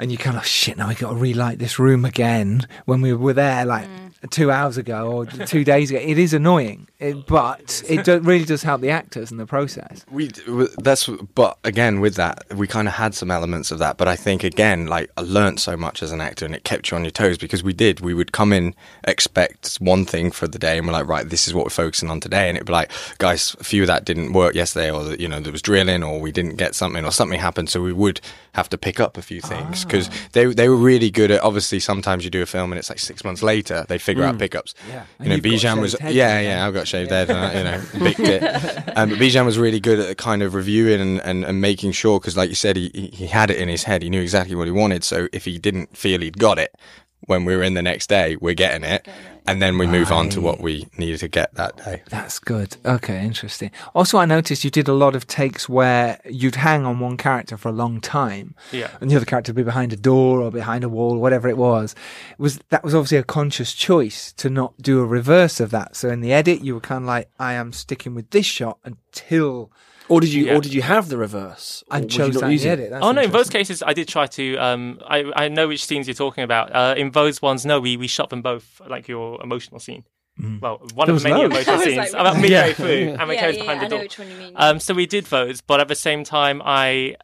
and 0.00 0.10
you 0.10 0.16
kind 0.16 0.36
of 0.36 0.46
shit, 0.46 0.78
now 0.78 0.88
we 0.88 0.94
got 0.94 1.10
to 1.10 1.16
relight 1.16 1.58
this 1.58 1.78
room 1.78 2.04
again 2.06 2.66
when 2.86 3.02
we 3.02 3.12
were 3.12 3.34
there 3.34 3.66
like 3.66 3.86
mm. 3.86 4.30
two 4.30 4.50
hours 4.50 4.78
ago 4.78 5.12
or 5.12 5.26
two 5.26 5.62
days 5.62 5.90
ago, 5.90 6.00
it 6.00 6.18
is 6.18 6.32
annoying. 6.32 6.88
It, 7.00 7.26
but 7.26 7.82
it 7.88 8.04
do, 8.04 8.18
really 8.18 8.44
does 8.44 8.62
help 8.62 8.82
the 8.82 8.90
actors 8.90 9.30
in 9.30 9.38
the 9.38 9.46
process. 9.46 10.04
We 10.10 10.28
that's 10.76 11.08
but 11.34 11.56
again 11.64 12.00
with 12.00 12.16
that 12.16 12.44
we 12.54 12.66
kind 12.66 12.86
of 12.86 12.92
had 12.92 13.14
some 13.14 13.30
elements 13.30 13.70
of 13.70 13.78
that 13.78 13.96
but 13.96 14.06
I 14.06 14.16
think 14.16 14.44
again 14.44 14.86
like 14.86 15.10
I 15.16 15.22
learnt 15.22 15.60
so 15.60 15.78
much 15.78 16.02
as 16.02 16.12
an 16.12 16.20
actor 16.20 16.44
and 16.44 16.54
it 16.54 16.64
kept 16.64 16.90
you 16.90 16.98
on 16.98 17.04
your 17.04 17.10
toes 17.10 17.38
because 17.38 17.62
we 17.62 17.72
did. 17.72 18.00
We 18.00 18.12
would 18.12 18.32
come 18.32 18.52
in 18.52 18.74
expect 19.04 19.76
one 19.76 20.04
thing 20.04 20.30
for 20.30 20.46
the 20.46 20.58
day 20.58 20.76
and 20.76 20.86
we're 20.86 20.92
like 20.92 21.06
right 21.06 21.26
this 21.26 21.48
is 21.48 21.54
what 21.54 21.64
we're 21.64 21.70
focusing 21.70 22.10
on 22.10 22.20
today. 22.20 22.48
And 22.48 22.58
it'd 22.58 22.66
be 22.66 22.72
like 22.74 22.92
guys 23.16 23.56
a 23.58 23.64
few 23.64 23.82
of 23.82 23.86
that 23.86 24.04
didn't 24.04 24.34
work 24.34 24.54
yesterday 24.54 24.90
or 24.90 25.14
you 25.14 25.26
know 25.26 25.40
there 25.40 25.52
was 25.52 25.62
drilling 25.62 26.02
or 26.02 26.20
we 26.20 26.30
didn't 26.30 26.56
get 26.56 26.74
something 26.74 27.06
or 27.06 27.12
something 27.12 27.40
happened. 27.40 27.70
So 27.70 27.80
we 27.80 27.94
would 27.94 28.20
have 28.52 28.68
to 28.68 28.76
pick 28.76 29.00
up 29.00 29.16
a 29.16 29.22
few 29.22 29.40
things 29.40 29.86
because 29.86 30.10
ah. 30.10 30.28
they 30.32 30.44
they 30.52 30.68
were 30.68 30.76
really 30.76 31.10
good 31.10 31.30
at 31.30 31.40
obviously 31.42 31.80
sometimes 31.80 32.24
you 32.24 32.30
do 32.30 32.42
a 32.42 32.46
film 32.46 32.72
and 32.72 32.78
it's 32.78 32.90
like 32.90 32.98
six 32.98 33.24
months 33.24 33.42
later 33.42 33.86
they 33.88 33.96
figure 33.96 34.22
out 34.22 34.34
mm. 34.34 34.40
pickups. 34.40 34.74
Yeah. 34.86 35.04
you 35.18 35.28
know 35.30 35.34
And 35.36 35.42
Bizhan 35.42 35.80
was 35.80 35.96
yeah 36.02 36.40
yeah 36.40 36.66
I've 36.66 36.74
got 36.74 36.89
shaved 36.90 37.10
head 37.10 37.30
and 37.30 37.38
I, 37.38 37.58
you 37.58 37.64
know. 37.64 38.80
Um, 38.96 39.08
but 39.10 39.18
Bizhan 39.18 39.46
was 39.46 39.58
really 39.58 39.80
good 39.80 39.98
at 39.98 40.18
kind 40.18 40.42
of 40.42 40.54
reviewing 40.54 41.00
and, 41.00 41.20
and, 41.22 41.44
and 41.44 41.60
making 41.60 41.92
sure 41.92 42.18
because 42.18 42.36
like 42.36 42.48
you 42.48 42.54
said 42.54 42.76
he, 42.76 42.90
he 42.92 43.06
he 43.08 43.26
had 43.26 43.50
it 43.50 43.56
in 43.56 43.68
his 43.68 43.84
head. 43.84 44.02
He 44.02 44.10
knew 44.10 44.20
exactly 44.20 44.54
what 44.54 44.66
he 44.66 44.72
wanted. 44.72 45.04
So 45.04 45.28
if 45.32 45.44
he 45.44 45.58
didn't 45.58 45.96
feel 45.96 46.20
he'd 46.20 46.38
got 46.38 46.58
it 46.58 46.74
when 47.26 47.44
we 47.44 47.56
were 47.56 47.62
in 47.62 47.74
the 47.74 47.82
next 47.82 48.08
day 48.08 48.36
we're 48.40 48.54
getting 48.54 48.82
it 48.82 49.06
and 49.50 49.60
then 49.60 49.78
we 49.78 49.86
move 49.86 50.12
on 50.12 50.28
to 50.30 50.40
what 50.40 50.60
we 50.60 50.86
needed 50.96 51.18
to 51.20 51.28
get 51.28 51.52
that 51.54 51.76
day 51.76 52.02
That's 52.08 52.38
good. 52.38 52.76
Okay, 52.84 53.24
interesting. 53.24 53.70
Also, 53.94 54.16
I 54.18 54.24
noticed 54.24 54.62
you 54.64 54.70
did 54.70 54.86
a 54.88 54.92
lot 54.92 55.16
of 55.16 55.26
takes 55.26 55.68
where 55.68 56.20
you'd 56.24 56.54
hang 56.54 56.86
on 56.86 57.00
one 57.00 57.16
character 57.16 57.56
for 57.56 57.68
a 57.68 57.72
long 57.72 58.00
time, 58.00 58.54
Yeah. 58.72 58.90
and 59.00 59.10
the 59.10 59.16
other 59.16 59.24
character 59.26 59.50
would 59.52 59.56
be 59.56 59.62
behind 59.64 59.92
a 59.92 59.96
door 59.96 60.40
or 60.40 60.50
behind 60.50 60.84
a 60.84 60.88
wall, 60.88 61.18
whatever 61.18 61.48
it 61.48 61.56
was. 61.56 61.94
Was 62.38 62.60
that 62.68 62.84
was 62.84 62.94
obviously 62.94 63.18
a 63.18 63.24
conscious 63.24 63.74
choice 63.74 64.32
to 64.34 64.48
not 64.48 64.74
do 64.80 65.00
a 65.00 65.04
reverse 65.06 65.58
of 65.60 65.70
that? 65.70 65.96
So 65.96 66.08
in 66.10 66.20
the 66.20 66.32
edit, 66.32 66.60
you 66.62 66.74
were 66.74 66.80
kind 66.80 67.02
of 67.04 67.08
like, 67.08 67.28
I 67.38 67.54
am 67.54 67.72
sticking 67.72 68.14
with 68.14 68.30
this 68.30 68.46
shot 68.46 68.78
until 68.84 69.70
Or 70.10 70.20
did 70.20 70.32
you? 70.32 70.46
Yeah. 70.46 70.56
Or 70.56 70.60
did 70.60 70.74
you 70.74 70.82
have 70.82 71.08
the 71.08 71.16
reverse? 71.16 71.82
Or 71.90 71.96
I 71.98 72.00
chose 72.02 72.34
not 72.34 72.40
that 72.42 72.52
use 72.52 72.64
it? 72.64 72.68
edit. 72.70 72.90
That's 72.90 73.04
oh 73.04 73.12
no! 73.12 73.22
In 73.22 73.30
those 73.30 73.48
cases, 73.48 73.82
I 73.82 73.92
did 73.94 74.08
try 74.08 74.26
to. 74.26 74.56
Um, 74.56 75.00
I 75.06 75.18
I 75.36 75.48
know 75.48 75.68
which 75.68 75.84
scenes 75.84 76.06
you're 76.08 76.14
talking 76.26 76.44
about. 76.44 76.74
Uh, 76.74 76.94
in 76.96 77.12
those 77.12 77.40
ones, 77.40 77.64
no, 77.64 77.80
we 77.80 77.96
we 77.96 78.06
shot 78.08 78.28
them 78.30 78.42
both 78.42 78.80
like 78.86 79.08
your 79.08 79.40
emotional 79.42 79.78
scene. 79.80 80.04
Well, 80.62 80.78
one 80.94 81.06
There 81.06 81.12
of 81.12 81.14
was 81.16 81.22
the 81.22 81.28
many 81.30 81.42
loads. 81.42 81.54
emotional 81.68 81.78
scenes. 81.84 81.96
like, 81.96 82.10
about 82.12 82.36
midway 82.36 82.48
Yeah. 82.50 82.72
through, 82.72 83.16
and 83.20 83.30
the 83.30 83.34
yeah, 83.34 83.48
yeah, 83.48 83.52
behind 83.52 83.80
I 83.80 83.84
the 83.84 83.88
know 83.88 83.88
door. 83.96 83.98
which 84.00 84.18
one 84.18 84.30
you 84.30 84.36
mean. 84.36 84.52
Um, 84.56 84.80
so 84.80 84.94
we 84.94 85.06
did 85.06 85.26
those, 85.26 85.60
but 85.60 85.80
at 85.80 85.88
the 85.88 85.94
same 85.94 86.24
time, 86.24 86.62
I 86.64 87.16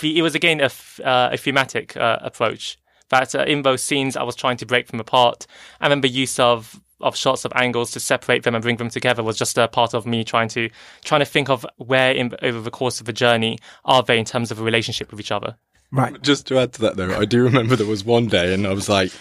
the, 0.00 0.18
it 0.18 0.22
was 0.22 0.34
again 0.34 0.60
a, 0.60 0.64
f- 0.64 1.00
uh, 1.04 1.30
a 1.32 1.36
thematic 1.36 1.96
uh, 1.96 2.18
approach. 2.20 2.76
That 3.10 3.34
uh, 3.34 3.44
in 3.46 3.62
those 3.62 3.82
scenes, 3.82 4.16
I 4.16 4.22
was 4.24 4.34
trying 4.34 4.56
to 4.56 4.66
break 4.66 4.88
them 4.88 4.98
apart, 4.98 5.46
and 5.80 5.90
then 5.92 6.00
the 6.00 6.08
use 6.08 6.38
of 6.40 6.80
of 7.00 7.16
shots 7.16 7.44
of 7.44 7.52
angles 7.54 7.90
to 7.92 8.00
separate 8.00 8.42
them 8.42 8.54
and 8.54 8.62
bring 8.62 8.76
them 8.76 8.88
together 8.88 9.22
was 9.22 9.36
just 9.36 9.58
a 9.58 9.68
part 9.68 9.94
of 9.94 10.06
me 10.06 10.24
trying 10.24 10.48
to 10.48 10.70
trying 11.04 11.20
to 11.20 11.24
think 11.24 11.48
of 11.48 11.66
where 11.76 12.12
in, 12.12 12.34
over 12.42 12.60
the 12.60 12.70
course 12.70 13.00
of 13.00 13.06
the 13.06 13.12
journey 13.12 13.58
are 13.84 14.02
they 14.02 14.18
in 14.18 14.24
terms 14.24 14.50
of 14.50 14.58
a 14.60 14.62
relationship 14.62 15.10
with 15.10 15.20
each 15.20 15.32
other. 15.32 15.56
right? 15.90 16.20
just 16.22 16.46
to 16.46 16.58
add 16.58 16.72
to 16.72 16.80
that 16.82 16.96
though 16.96 17.14
I 17.14 17.24
do 17.24 17.42
remember 17.42 17.76
there 17.76 17.86
was 17.86 18.04
one 18.04 18.26
day 18.26 18.54
and 18.54 18.66
I 18.66 18.72
was 18.72 18.88
like 18.88 19.12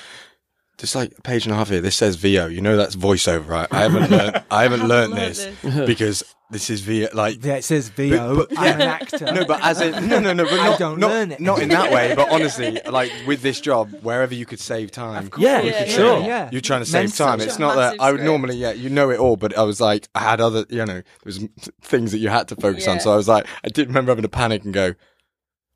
there's 0.78 0.96
like 0.96 1.14
a 1.18 1.22
page 1.22 1.46
and 1.46 1.54
a 1.54 1.58
half 1.58 1.70
here. 1.70 1.82
This 1.82 1.96
says 1.96 2.16
VO. 2.16 2.48
You 2.48 2.62
know 2.62 2.76
that's 2.78 2.96
voiceover, 2.96 3.48
right? 3.48 3.68
I 3.72 3.82
haven't 3.82 4.10
learned. 4.12 4.44
I 4.52 4.64
haven't 4.64 4.88
learned 4.88 5.14
learnt 5.14 5.36
this 5.36 5.48
because 5.86 6.24
this 6.50 6.70
is 6.70 6.82
VO. 6.82 7.08
Like 7.14 7.44
Yeah, 7.44 7.56
it 7.56 7.64
says 7.64 7.90
VO. 7.90 8.36
But- 8.36 8.50
but- 8.50 8.60
I'm 8.60 8.76
an 8.76 8.82
actor. 8.82 9.26
no, 9.32 9.46
but 9.46 9.64
as 9.64 9.82
in 9.82 10.08
no, 10.08 10.20
no, 10.20 10.34
no, 10.34 10.44
but 10.46 10.60
I 10.60 10.70
not, 10.70 10.80
don't 10.80 11.00
not, 11.00 11.10
learn 11.12 11.32
it. 11.32 11.40
not 11.40 11.62
in 11.62 11.70
that 11.70 11.92
way. 11.92 12.14
But 12.16 12.30
honestly, 12.32 12.80
like 12.90 13.12
with 13.28 13.42
this 13.42 13.60
job, 13.62 13.92
wherever 14.02 14.34
you 14.34 14.46
could 14.46 14.60
save 14.60 14.92
time, 14.92 15.30
Yeah, 15.38 15.62
Yeah, 15.62 15.72
yeah, 15.72 15.80
yeah, 15.86 15.92
sure. 15.92 16.20
yeah. 16.22 16.50
you're 16.52 16.62
trying 16.62 16.82
to 16.82 16.86
save 16.90 17.06
Mental. 17.10 17.26
time. 17.28 17.42
It's 17.42 17.60
not 17.60 17.76
that 17.76 17.96
I 18.00 18.12
would 18.12 18.20
script. 18.20 18.26
normally, 18.26 18.56
yeah, 18.58 18.72
you 18.72 18.90
know 18.90 19.10
it 19.10 19.20
all, 19.20 19.36
but 19.38 19.58
I 19.58 19.64
was 19.64 19.80
like, 19.80 20.08
I 20.16 20.20
had 20.20 20.42
other, 20.42 20.66
you 20.70 20.80
know, 20.86 20.86
there 20.86 21.04
was 21.24 21.40
things 21.82 22.12
that 22.12 22.18
you 22.20 22.30
had 22.30 22.48
to 22.50 22.56
focus 22.56 22.88
on. 22.88 23.00
So 23.00 23.12
I 23.14 23.16
was 23.16 23.28
like, 23.28 23.46
I 23.64 23.70
did 23.70 23.88
remember 23.88 24.12
having 24.12 24.24
to 24.24 24.30
panic 24.30 24.64
and 24.64 24.74
go. 24.74 24.94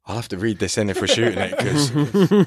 I'll 0.08 0.16
have 0.16 0.30
to 0.30 0.38
read 0.38 0.60
this 0.60 0.78
in 0.78 0.89
if 0.89 1.01
we're 1.01 1.08
shooting 1.08 1.38
it 1.38 1.51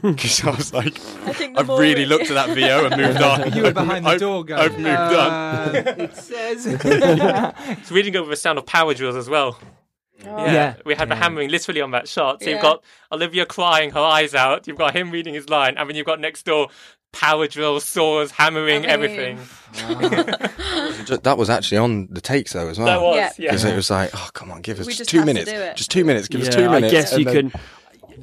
because 0.02 0.44
I 0.44 0.50
was 0.50 0.72
like, 0.72 0.98
I 1.26 1.52
I've 1.58 1.68
really 1.68 2.06
looked 2.06 2.30
at 2.30 2.34
that 2.34 2.54
VO 2.56 2.86
and 2.86 2.96
moved 3.00 3.20
on. 3.20 3.52
You 3.52 3.64
were 3.64 3.72
behind 3.72 4.06
the 4.06 4.10
I've- 4.10 4.18
door 4.18 4.44
going. 4.44 4.60
I've 4.62 4.78
moved 4.78 4.86
on. 4.88 5.30
uh, 5.30 5.72
It 5.98 6.16
says. 6.16 6.66
It's 6.66 7.90
reading 7.92 8.16
over 8.16 8.30
the 8.30 8.36
sound 8.36 8.58
of 8.58 8.64
power 8.66 8.94
drills 8.94 9.16
as 9.16 9.28
well. 9.28 9.58
Yeah, 10.22 10.52
Yeah. 10.52 10.74
we 10.84 10.94
had 10.94 11.08
the 11.08 11.16
hammering 11.16 11.50
literally 11.50 11.80
on 11.80 11.90
that 11.92 12.08
shot. 12.08 12.42
So 12.42 12.50
you've 12.50 12.60
got 12.62 12.82
Olivia 13.12 13.46
crying 13.46 13.90
her 13.90 14.00
eyes 14.00 14.34
out. 14.34 14.66
You've 14.66 14.76
got 14.78 14.94
him 14.94 15.10
reading 15.10 15.34
his 15.34 15.48
line, 15.48 15.76
and 15.78 15.88
then 15.88 15.96
you've 15.96 16.06
got 16.06 16.20
next 16.20 16.44
door 16.44 16.68
power 17.12 17.46
drills, 17.46 17.84
saws, 17.84 18.30
hammering, 18.30 18.86
I 18.86 18.96
mean- 18.96 19.36
everything. 19.38 19.38
Ju- 21.06 21.18
That 21.18 21.36
was 21.38 21.48
actually 21.50 21.78
on 21.78 22.08
the 22.10 22.20
takes 22.20 22.52
though 22.52 22.68
as 22.68 22.78
well. 22.78 22.86
That 22.86 23.00
was 23.00 23.16
Yeah. 23.16 23.30
yeah. 23.38 23.50
Because 23.50 23.64
it 23.64 23.76
was 23.76 23.90
like, 23.90 24.10
oh 24.14 24.28
come 24.32 24.50
on, 24.50 24.62
give 24.62 24.80
us 24.80 24.86
just 24.86 24.98
just 24.98 25.10
two 25.10 25.24
minutes, 25.24 25.50
just 25.76 25.90
two 25.90 26.04
minutes, 26.04 26.28
give 26.28 26.40
us 26.40 26.48
two 26.54 26.68
minutes. 26.68 26.86
I 26.86 26.90
guess 26.90 27.18
you 27.18 27.24
then- 27.24 27.50
can. 27.50 27.60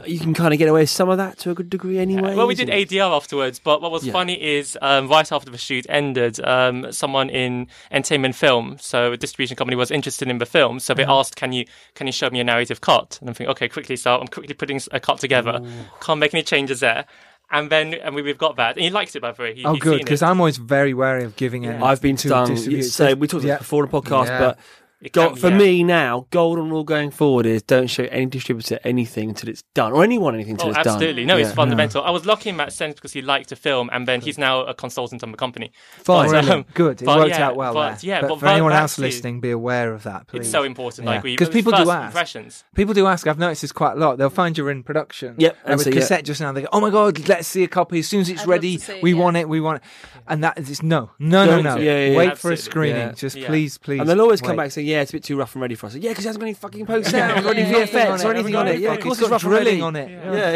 You 0.06 0.20
can 0.20 0.36
kind 0.36 0.54
of 0.54 0.60
get 0.60 0.70
away 0.70 0.82
with 0.82 0.92
some 0.92 1.10
of 1.10 1.18
that 1.18 1.40
to 1.40 1.50
a 1.50 1.56
good 1.56 1.72
degree, 1.72 1.98
anyway. 1.98 2.36
Well, 2.36 2.46
we 2.46 2.54
did 2.54 2.68
ADR 2.70 3.16
afterwards, 3.16 3.58
but 3.58 3.82
what 3.82 3.92
was 3.92 4.06
Yeah. 4.06 4.14
funny 4.14 4.40
is 4.40 4.78
um, 4.84 5.08
right 5.08 5.32
after 5.32 5.50
the 5.50 5.58
shoot 5.58 5.88
ended, 5.90 6.40
um, 6.46 6.92
someone 6.92 7.32
in 7.32 7.66
entertainment 7.90 8.36
film, 8.36 8.78
so 8.80 9.14
a 9.14 9.18
distribution 9.18 9.56
company, 9.56 9.76
was 9.76 9.90
interested 9.90 10.28
in 10.28 10.38
the 10.38 10.46
film. 10.46 10.80
So 10.80 10.94
they 10.94 11.04
asked, 11.04 11.36
"Can 11.36 11.52
you 11.52 11.66
can 11.96 12.06
you 12.06 12.14
show 12.14 12.30
me 12.30 12.40
a 12.40 12.44
narrative 12.44 12.80
cut?" 12.82 13.18
And 13.22 13.30
I'm 13.30 13.34
thinking, 13.34 13.50
"Okay, 13.54 13.68
quickly." 13.70 13.96
So 13.96 14.16
I'm 14.20 14.28
quickly 14.28 14.54
putting 14.54 14.80
a 14.92 15.00
cut 15.00 15.18
together. 15.18 15.60
Can't 16.00 16.20
make 16.20 16.32
any 16.36 16.44
changes 16.44 16.80
there. 16.82 17.06
And 17.50 17.70
then 17.70 17.94
and 17.94 18.14
we, 18.14 18.22
we've 18.22 18.38
got 18.38 18.58
that, 18.58 18.76
and 18.76 18.84
he 18.84 18.90
likes 18.90 19.16
it 19.16 19.22
by 19.22 19.32
the 19.32 19.42
way. 19.42 19.56
He, 19.56 19.64
Oh, 19.64 19.76
good, 19.76 20.00
because. 20.00 20.22
I'm 20.22 20.40
always 20.42 20.58
very 20.58 20.94
wary 20.94 21.24
of 21.24 21.36
giving 21.38 21.64
it. 21.64 21.82
I've 21.82 22.02
been 22.02 22.18
to 22.18 22.28
stung. 22.28 22.48
distribute. 22.50 22.84
So 22.84 23.16
we 23.16 23.28
talked 23.28 23.44
about 23.44 23.48
Yeah. 23.48 23.54
this 23.56 23.60
before 23.60 23.88
the 23.88 23.92
podcast, 24.02 24.26
Yeah. 24.28 24.40
but 24.40 24.58
It 24.58 24.64
go, 25.12 25.30
can- 25.30 25.36
for 25.38 25.50
yeah. 25.50 25.58
me 25.58 25.84
now, 25.84 26.28
golden 26.32 26.70
rule 26.70 26.84
going 26.84 27.12
forward 27.12 27.46
is 27.46 27.62
don't 27.64 27.88
show 27.88 28.04
any 28.06 28.26
distributor 28.26 28.80
anything 28.84 29.30
until 29.30 29.50
it's 29.50 29.64
done, 29.76 29.94
or 29.94 30.04
anyone 30.04 30.34
anything 30.34 30.54
until 30.54 30.68
Oh, 30.68 30.72
it's 30.72 30.84
done. 30.84 30.94
absolutely. 30.96 31.26
No, 31.26 31.38
it's 31.38 31.50
Yeah. 31.50 31.56
fundamental. 31.56 32.04
I 32.04 32.10
was 32.12 32.26
lucky 32.26 32.50
in 32.50 32.58
that 32.58 32.74
sense 32.74 32.96
because 32.96 33.14
he 33.14 33.22
liked 33.22 33.50
to 33.50 33.56
film, 33.56 33.90
and 33.94 34.08
then 34.08 34.22
he's 34.22 34.38
now 34.38 34.62
a 34.62 34.74
consultant 34.74 35.24
on 35.24 35.32
the 35.32 35.38
company. 35.38 35.72
Fine. 36.04 36.32
But, 36.32 36.50
um, 36.50 36.66
Good. 36.74 37.02
It 37.02 37.06
but 37.06 37.20
worked 37.20 37.30
yeah, 37.32 37.48
out 37.48 37.56
well 37.56 37.74
but, 37.74 38.00
there. 38.02 38.10
Yeah, 38.10 38.22
but, 38.22 38.30
but 38.30 38.40
for 38.40 38.48
anyone 38.48 38.74
else 38.74 38.96
too, 38.96 39.04
listening, 39.04 39.40
be 39.40 39.52
aware 39.52 39.94
of 39.94 40.04
that. 40.04 40.28
Please. 40.28 40.40
It's 40.42 40.50
so 40.52 40.64
important. 40.64 41.06
Like 41.06 41.24
we, 41.24 41.34
because 41.34 41.50
people 41.50 41.72
first 41.72 41.84
do 41.86 41.92
ask. 41.92 42.08
impressions. 42.08 42.64
People 42.76 42.94
do 42.94 43.08
ask. 43.08 43.28
I've 43.28 43.40
noticed 43.40 43.62
this 43.62 43.72
quite 43.72 43.94
a 43.94 44.00
lot. 44.00 44.18
They'll 44.18 44.30
find 44.30 44.58
you're 44.58 44.72
in 44.72 44.84
production. 44.84 45.36
Yep, 45.38 45.58
And 45.64 45.72
and 45.72 45.78
with 45.78 45.86
so, 45.86 45.90
yeah. 45.92 46.00
cassette 46.00 46.26
just 46.26 46.42
now, 46.42 46.52
they 46.52 46.62
go, 46.62 46.68
"Oh 46.74 46.80
my 46.82 46.90
god, 46.90 47.28
let's 47.28 47.48
see 47.48 47.64
a 47.64 47.68
copy 47.68 48.00
as 48.00 48.08
soon 48.08 48.22
as 48.22 48.30
it's 48.30 48.42
I'd 48.42 48.48
ready. 48.48 48.78
see 48.78 49.00
we 49.02 49.14
yeah. 49.14 49.20
want 49.20 49.38
it. 49.38 49.48
We 49.48 49.60
want 49.62 49.84
it." 49.84 49.90
And 50.28 50.44
that 50.44 50.58
is 50.58 50.84
no, 50.84 51.12
no, 51.20 51.46
no, 51.46 51.62
no. 51.62 51.78
yeah, 51.78 52.08
yeah, 52.08 52.18
Wait 52.18 52.38
for 52.38 52.52
a 52.52 52.58
screening. 52.58 53.16
Just 53.16 53.40
please, 53.42 53.78
please. 53.78 54.00
And 54.00 54.10
they'll 54.10 54.22
always 54.22 54.42
come 54.42 54.56
back 54.58 54.66
and 54.66 54.74
say, 54.74 54.82
yeah, 54.88 55.02
it's 55.02 55.12
a 55.12 55.16
bit 55.18 55.24
too 55.24 55.38
rough 55.38 55.54
and 55.56 55.62
ready 55.62 55.76
for 55.76 55.88
us. 55.88 55.96
Yeah, 55.96 56.12
because 56.12 56.26
it 56.26 56.30
hasn't 56.30 56.40
got 56.42 56.46
any 56.48 56.54
fucking 56.54 56.86
post 56.86 57.12
sounds 57.12 57.46
or 57.46 57.52
any 57.52 57.62
Yeah, 57.70 57.86
VFX 57.86 58.24
or 58.26 58.32
it. 58.32 58.36
anything 58.36 58.56
on 58.56 58.68
it. 58.68 58.80
Yeah, 58.80 58.92
of 58.92 58.96
It's 58.96 59.04
course 59.04 59.20
got 59.20 59.26
it's 59.26 59.32
rough 59.32 59.44
and 59.44 59.52
ready. 59.54 59.64
drilling 59.78 59.84
on 59.84 59.96
it. 59.96 60.10
Yeah, 60.10 60.50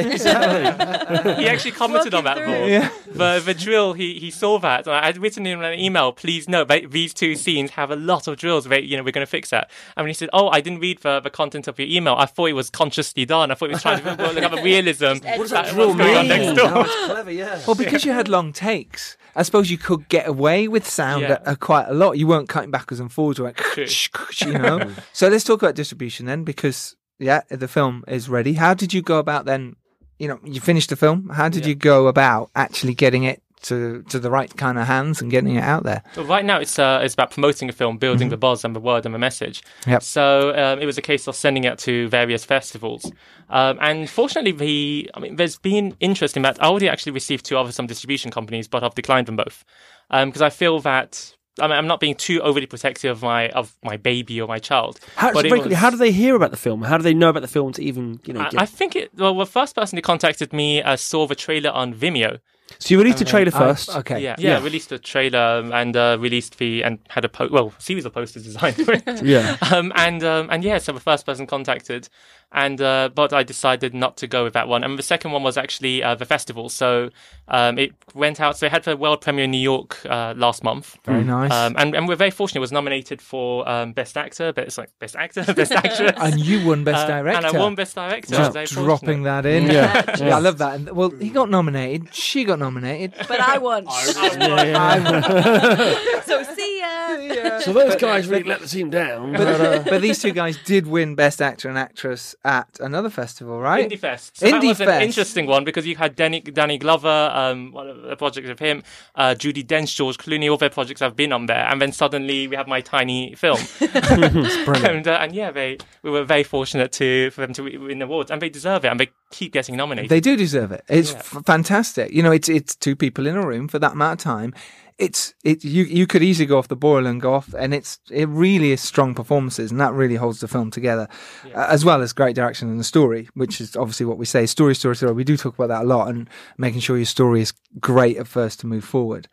exactly. 0.55 1.33
he 1.43 1.47
actually 1.49 1.71
commented 1.71 2.13
on 2.13 2.23
that 2.23 2.37
Working 2.37 2.69
Yeah. 2.69 2.89
The 3.11 3.41
the 3.45 3.53
drill 3.53 3.93
he, 3.93 4.19
he 4.19 4.31
saw 4.31 4.57
that. 4.59 4.87
I'd 4.87 5.17
written 5.17 5.45
him 5.45 5.61
an 5.61 5.77
email. 5.79 6.11
Please 6.13 6.47
note 6.47 6.67
that 6.69 6.91
these 6.91 7.13
two 7.13 7.35
scenes 7.35 7.71
have 7.71 7.91
a 7.91 7.95
lot 7.95 8.27
of 8.27 8.37
drills. 8.37 8.67
Where, 8.67 8.79
you 8.79 8.97
know 8.97 9.03
we're 9.03 9.11
going 9.11 9.25
to 9.25 9.29
fix 9.29 9.49
that. 9.49 9.69
And 9.97 10.03
when 10.05 10.09
he 10.09 10.13
said, 10.13 10.29
"Oh, 10.33 10.47
I 10.49 10.61
didn't 10.61 10.79
read 10.79 10.99
the, 11.01 11.19
the 11.19 11.29
content 11.29 11.67
of 11.67 11.77
your 11.77 11.87
email. 11.89 12.15
I 12.17 12.25
thought 12.25 12.47
it 12.47 12.53
was 12.53 12.69
consciously 12.69 13.25
done. 13.25 13.51
I 13.51 13.55
thought 13.55 13.69
it 13.69 13.73
was 13.73 13.81
trying 13.81 14.01
to 14.03 14.09
look 14.33 14.43
at 14.43 14.51
the 14.51 14.61
realism. 14.63 15.05
What 15.25 15.37
does 15.37 15.49
that 15.51 15.73
drill 15.73 15.93
mean? 15.93 16.27
next 16.27 16.57
door." 16.57 16.85
Clever, 16.85 17.31
yeah. 17.31 17.61
Well, 17.67 17.75
because 17.75 18.05
you 18.05 18.13
had 18.13 18.27
long 18.29 18.53
takes, 18.53 19.17
I 19.35 19.43
suppose 19.43 19.69
you 19.71 19.77
could 19.77 20.07
get 20.09 20.27
away 20.27 20.67
with 20.67 20.87
sound 20.87 21.21
Yeah. 21.23 21.39
uh, 21.45 21.55
quite 21.55 21.87
a 21.87 21.93
lot. 21.93 22.17
You 22.17 22.27
weren't 22.27 22.49
cutting 22.49 22.71
backwards 22.71 22.99
and 22.99 23.11
forwards, 23.11 23.39
like, 23.39 23.57
True. 23.57 23.85
you 24.41 24.53
know. 24.59 24.91
so 25.13 25.27
let's 25.29 25.43
talk 25.43 25.61
about 25.61 25.75
distribution 25.75 26.25
then, 26.25 26.43
because 26.43 26.95
yeah, 27.19 27.41
the 27.49 27.67
film 27.67 28.03
is 28.07 28.27
ready. 28.29 28.53
How 28.53 28.73
did 28.73 28.93
you 28.93 29.01
go 29.01 29.19
about 29.19 29.45
then? 29.45 29.75
You 30.19 30.27
know, 30.27 30.39
you 30.43 30.61
finished 30.61 30.89
the 30.89 30.95
film. 30.95 31.29
How 31.29 31.49
did 31.49 31.63
Yeah. 31.63 31.69
you 31.69 31.75
go 31.75 32.07
about 32.07 32.49
actually 32.55 32.93
getting 32.93 33.23
it 33.23 33.41
to 33.63 34.03
to 34.09 34.19
the 34.19 34.29
right 34.29 34.55
kind 34.57 34.77
of 34.77 34.87
hands 34.87 35.21
and 35.21 35.31
getting 35.31 35.55
it 35.55 35.63
out 35.63 35.83
there? 35.83 36.03
Well, 36.15 36.25
right 36.25 36.45
now, 36.45 36.59
it's 36.59 36.77
uh, 36.79 37.01
it's 37.03 37.13
about 37.13 37.31
promoting 37.31 37.69
a 37.69 37.73
film, 37.73 37.97
building 37.97 38.29
the 38.29 38.37
buzz 38.37 38.63
and 38.65 38.75
the 38.75 38.79
word 38.79 39.05
and 39.05 39.13
the 39.13 39.19
message. 39.19 39.63
Yep. 39.87 40.03
So 40.03 40.49
um, 40.55 40.79
it 40.79 40.85
was 40.85 40.97
a 40.97 41.01
case 41.01 41.27
of 41.27 41.35
sending 41.35 41.63
it 41.63 41.77
to 41.79 42.09
various 42.09 42.45
festivals, 42.45 43.11
um, 43.49 43.77
and 43.81 44.09
fortunately, 44.09 44.51
the 44.51 45.11
I 45.13 45.19
mean, 45.19 45.35
there's 45.35 45.57
been 45.57 45.95
interest 45.99 46.35
in 46.35 46.43
that. 46.43 46.61
I 46.61 46.67
already 46.67 46.89
actually 46.89 47.13
received 47.13 47.45
two 47.45 47.57
offers 47.57 47.75
from 47.75 47.87
distribution 47.87 48.31
companies, 48.31 48.67
but 48.67 48.83
I've 48.83 48.95
declined 48.95 49.27
them 49.27 49.35
both 49.35 49.63
because 50.09 50.41
I 50.41 50.49
feel 50.49 50.79
that. 50.81 51.35
I 51.59 51.67
mean, 51.67 51.77
I'm 51.77 51.85
not 51.85 51.99
being 51.99 52.15
too 52.15 52.41
overly 52.41 52.65
protective 52.65 53.11
of 53.11 53.21
my 53.21 53.49
of 53.49 53.75
my 53.83 53.97
baby 53.97 54.39
or 54.39 54.47
my 54.47 54.57
child. 54.57 55.01
How, 55.17 55.33
but 55.33 55.45
it 55.45 55.49
quickly, 55.49 55.69
was- 55.69 55.77
how 55.77 55.89
do 55.89 55.97
they 55.97 56.11
hear 56.11 56.35
about 56.35 56.51
the 56.51 56.57
film? 56.57 56.81
How 56.81 56.95
do 56.95 57.03
they 57.03 57.13
know 57.13 57.27
about 57.27 57.41
the 57.41 57.49
film 57.49 57.73
to 57.73 57.83
even, 57.83 58.21
you 58.25 58.33
know? 58.33 58.39
I, 58.39 58.49
Get... 58.49 58.61
I 58.61 58.65
think 58.65 58.95
it. 58.95 59.11
Well, 59.15 59.37
the 59.37 59.45
first 59.45 59.75
person 59.75 59.97
who 59.97 60.01
contacted 60.01 60.53
me 60.53 60.81
uh, 60.81 60.95
saw 60.95 61.27
the 61.27 61.35
trailer 61.35 61.69
on 61.69 61.93
Vimeo. 61.93 62.39
So 62.79 62.93
you 62.93 62.97
released 62.99 63.21
a 63.21 63.25
trailer 63.25 63.51
first. 63.51 63.89
I- 63.89 63.99
okay. 63.99 64.19
Yeah, 64.19 64.35
Yeah. 64.37 64.57
yeah, 64.57 64.63
released 64.63 64.91
a 64.91 64.99
trailer 64.99 65.69
and 65.73 65.95
uh, 65.95 66.17
released 66.19 66.57
the 66.57 66.83
and 66.83 66.99
had 67.09 67.25
a 67.25 67.29
po- 67.29 67.49
well 67.51 67.73
series 67.77 68.05
of 68.05 68.13
posters 68.13 68.43
designed 68.43 68.75
for 68.75 68.93
it. 68.93 69.03
Yeah. 69.23 69.57
um, 69.71 69.91
and 69.95 70.23
um, 70.23 70.47
and 70.49 70.63
yeah, 70.63 70.77
so 70.77 70.91
the 70.91 70.99
first 70.99 71.25
person 71.25 71.47
contacted, 71.47 72.09
and 72.51 72.81
uh, 72.81 73.09
but 73.13 73.33
I 73.33 73.43
decided 73.43 73.93
not 73.93 74.17
to 74.17 74.27
go 74.27 74.43
with 74.43 74.53
that 74.53 74.67
one. 74.67 74.83
And 74.83 74.97
the 74.97 75.03
second 75.03 75.31
one 75.31 75.43
was 75.43 75.57
actually 75.57 76.03
uh, 76.03 76.15
the 76.15 76.25
festival. 76.25 76.69
So 76.69 77.09
um, 77.47 77.77
it 77.77 77.93
went 78.13 78.39
out. 78.41 78.57
So 78.57 78.65
it 78.65 78.71
had 78.71 78.83
the 78.83 78.97
world 78.97 79.21
premiere 79.21 79.45
in 79.45 79.51
New 79.51 79.57
York 79.73 79.97
uh, 80.05 80.33
last 80.35 80.63
month. 80.63 80.97
Very 81.05 81.23
nice. 81.23 81.51
Um, 81.51 81.75
and, 81.77 81.95
and 81.95 82.07
we're 82.07 82.15
very 82.15 82.31
fortunate. 82.31 82.59
It 82.59 82.61
was 82.61 82.71
nominated 82.71 83.21
for 83.21 83.67
um, 83.69 83.93
best 83.93 84.17
actor, 84.17 84.51
best 84.53 84.77
like 84.77 84.89
best 84.99 85.15
actor, 85.15 85.43
best 85.53 85.71
actress, 85.71 86.11
and 86.17 86.39
you 86.39 86.65
won 86.67 86.83
best 86.83 87.05
Uh, 87.05 87.07
director. 87.21 87.47
and 87.47 87.57
I 87.57 87.59
won 87.59 87.75
best 87.75 87.95
director. 87.95 88.35
Just 88.35 88.73
dropping 88.73 89.23
fortunate. 89.23 89.23
that 89.23 89.45
in. 89.45 89.63
Yeah. 89.67 90.15
yeah, 90.27 90.35
I 90.35 90.39
love 90.39 90.57
that. 90.57 90.75
And 90.75 90.91
well, 90.91 91.09
he 91.11 91.29
got 91.29 91.49
nominated. 91.49 92.13
She 92.13 92.43
got 92.43 92.59
nominated. 92.61 93.13
But 93.27 93.41
I 93.41 93.57
won. 93.57 93.85
I- 93.89 96.21
so 96.25 96.43
see 96.43 96.79
ya. 96.79 97.59
So 97.59 97.73
those 97.73 97.95
guys 97.95 98.27
really 98.27 98.43
let 98.43 98.61
the 98.61 98.67
team 98.67 98.89
down. 98.89 99.33
But, 99.33 99.47
uh, 99.47 99.83
but 99.83 100.01
these 100.01 100.21
two 100.21 100.31
guys 100.31 100.57
did 100.63 100.87
win 100.87 101.15
Best 101.15 101.41
Actor 101.41 101.69
and 101.69 101.77
Actress 101.77 102.35
at 102.45 102.79
another 102.79 103.09
festival, 103.09 103.59
right? 103.59 103.89
Indie 103.89 103.99
Fest. 103.99 104.37
So 104.37 104.49
that 104.49 104.61
Indie 104.61 104.69
was 104.69 104.81
an 104.81 105.01
interesting 105.01 105.47
one 105.47 105.63
because 105.63 105.85
you 105.85 105.95
had 105.95 106.15
Danny, 106.15 106.41
Danny 106.41 106.77
Glover, 106.77 107.31
um, 107.33 107.71
one 107.71 107.89
of 107.89 108.01
the 108.03 108.15
projects 108.15 108.49
of 108.49 108.59
him, 108.59 108.83
uh, 109.15 109.35
Judi 109.37 109.65
Dench, 109.65 109.95
George 109.95 110.17
Clooney, 110.17 110.49
all 110.49 110.57
their 110.57 110.69
projects 110.69 111.01
have 111.01 111.15
been 111.15 111.33
on 111.33 111.47
there, 111.47 111.65
and 111.67 111.81
then 111.81 111.91
suddenly 111.91 112.47
we 112.47 112.55
have 112.55 112.67
my 112.67 112.81
tiny 112.81 113.35
film. 113.35 113.59
and, 113.81 115.07
uh, 115.07 115.17
and 115.21 115.35
yeah, 115.35 115.51
they 115.51 115.77
we 116.03 116.11
were 116.11 116.23
very 116.23 116.43
fortunate 116.43 116.91
to 116.93 117.31
for 117.31 117.41
them 117.41 117.53
to 117.53 117.63
win 117.63 117.99
the 117.99 118.05
awards, 118.05 118.31
and 118.31 118.41
they 118.41 118.49
deserve 118.49 118.85
it, 118.85 118.89
and 118.89 118.99
they 118.99 119.09
keep 119.31 119.51
getting 119.53 119.75
nominated. 119.75 120.09
They 120.09 120.19
do 120.19 120.35
deserve 120.35 120.71
it. 120.71 120.83
It's 120.87 121.11
Yeah. 121.11 121.17
f- 121.19 121.43
fantastic. 121.45 122.11
You 122.11 122.21
know, 122.23 122.31
it's 122.31 122.49
it's 122.49 122.75
two 122.75 122.95
people 122.95 123.25
in 123.27 123.35
a 123.35 123.45
room 123.45 123.67
for 123.67 123.79
that 123.79 123.93
amount 123.93 124.19
of 124.19 124.23
time. 124.23 124.53
It's 124.97 125.33
it 125.43 125.63
you 125.63 125.83
you 125.85 126.05
could 126.05 126.21
easily 126.21 126.45
go 126.45 126.59
off 126.59 126.67
the 126.67 126.75
boil 126.75 127.07
and 127.07 127.19
go 127.19 127.33
off, 127.33 127.55
and 127.57 127.73
it's 127.73 127.97
it 128.11 128.29
really 128.29 128.71
is 128.71 128.81
strong 128.81 129.15
performances, 129.15 129.71
and 129.71 129.79
that 129.79 129.93
really 129.93 130.15
holds 130.15 130.41
the 130.41 130.47
film 130.47 130.69
together, 130.69 131.07
uh, 131.55 131.65
as 131.69 131.83
well 131.83 132.01
as 132.03 132.13
great 132.13 132.35
direction 132.35 132.69
and 132.69 132.79
the 132.79 132.83
story, 132.83 133.27
which 133.33 133.59
is 133.59 133.75
obviously 133.75 134.05
what 134.05 134.19
we 134.19 134.25
say 134.25 134.45
story, 134.45 134.75
story, 134.75 134.95
story. 134.95 135.13
We 135.13 135.23
do 135.23 135.37
talk 135.37 135.55
about 135.55 135.69
that 135.69 135.83
a 135.85 135.87
lot, 135.87 136.09
and 136.09 136.29
making 136.57 136.81
sure 136.81 136.97
your 136.97 137.05
story 137.07 137.41
is 137.41 137.51
great 137.79 138.17
at 138.17 138.27
first 138.27 138.59
to 138.59 138.67
move 138.67 138.83
forward. 138.83 139.27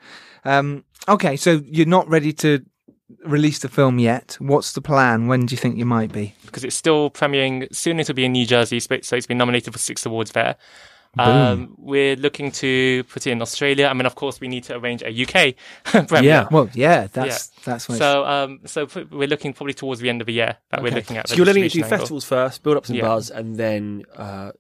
Um, 0.45 0.85
okay, 1.07 1.37
so 1.37 1.61
you're 1.67 1.85
not 1.87 2.09
ready 2.09 2.33
to 2.35 2.65
release 3.25 3.59
the 3.59 3.69
film 3.69 3.99
yet. 3.99 4.37
What's 4.41 4.73
the 4.73 4.81
plan? 4.81 5.27
When 5.29 5.47
do 5.47 5.53
you 5.55 5.59
think 5.59 5.77
you 5.77 5.87
might 5.87 6.13
be? 6.13 6.35
because 6.47 6.65
it's 6.65 6.77
still 6.77 7.11
premiering 7.11 7.73
soon. 7.75 8.01
It'll 8.01 8.15
be 8.15 8.25
in 8.25 8.33
New 8.33 8.47
Jersey, 8.47 8.81
so 8.81 8.99
so 9.03 9.17
it's 9.17 9.27
been 9.27 9.39
nominated 9.39 9.73
for 9.73 9.79
six 9.79 10.05
awards 10.07 10.33
there. 10.33 10.57
Um, 11.19 11.75
we're 11.79 12.15
looking 12.17 12.53
to 12.53 13.03
put 13.05 13.27
it 13.27 13.31
in 13.33 13.43
Australia. 13.43 13.87
I 13.87 13.95
mean, 13.95 14.07
of 14.07 14.15
course, 14.15 14.41
we 14.41 14.47
need 14.47 14.63
to 14.65 14.77
arrange 14.77 15.03
a 15.03 15.09
UK 15.11 15.55
premiere. 16.07 16.23
Yeah. 16.23 16.49
Well, 16.51 16.69
yeah, 16.75 17.09
that's 17.13 17.49
that's 17.65 17.89
what 17.89 17.99
So, 17.99 18.25
um, 18.25 18.61
so 18.67 18.87
p- 18.87 19.05
we're 19.11 19.27
looking 19.27 19.53
probably 19.53 19.75
towards 19.75 20.01
the 20.01 20.11
end 20.11 20.21
of 20.21 20.27
the 20.27 20.35
year 20.35 20.57
that 20.71 20.83
we're 20.83 20.93
looking 20.93 21.17
at. 21.17 21.27
so 21.29 21.33
the 21.35 21.39
you're 21.39 21.47
letting 21.47 21.65
it 21.65 21.73
do 21.73 21.83
angle. 21.83 21.99
festivals 21.99 22.25
first, 22.25 22.63
build 22.63 22.77
up 22.77 22.87
some 22.87 22.95
Yeah. 22.97 23.03
buzz, 23.03 23.31
and 23.31 23.57
then 23.57 24.05
uh, 24.17 24.53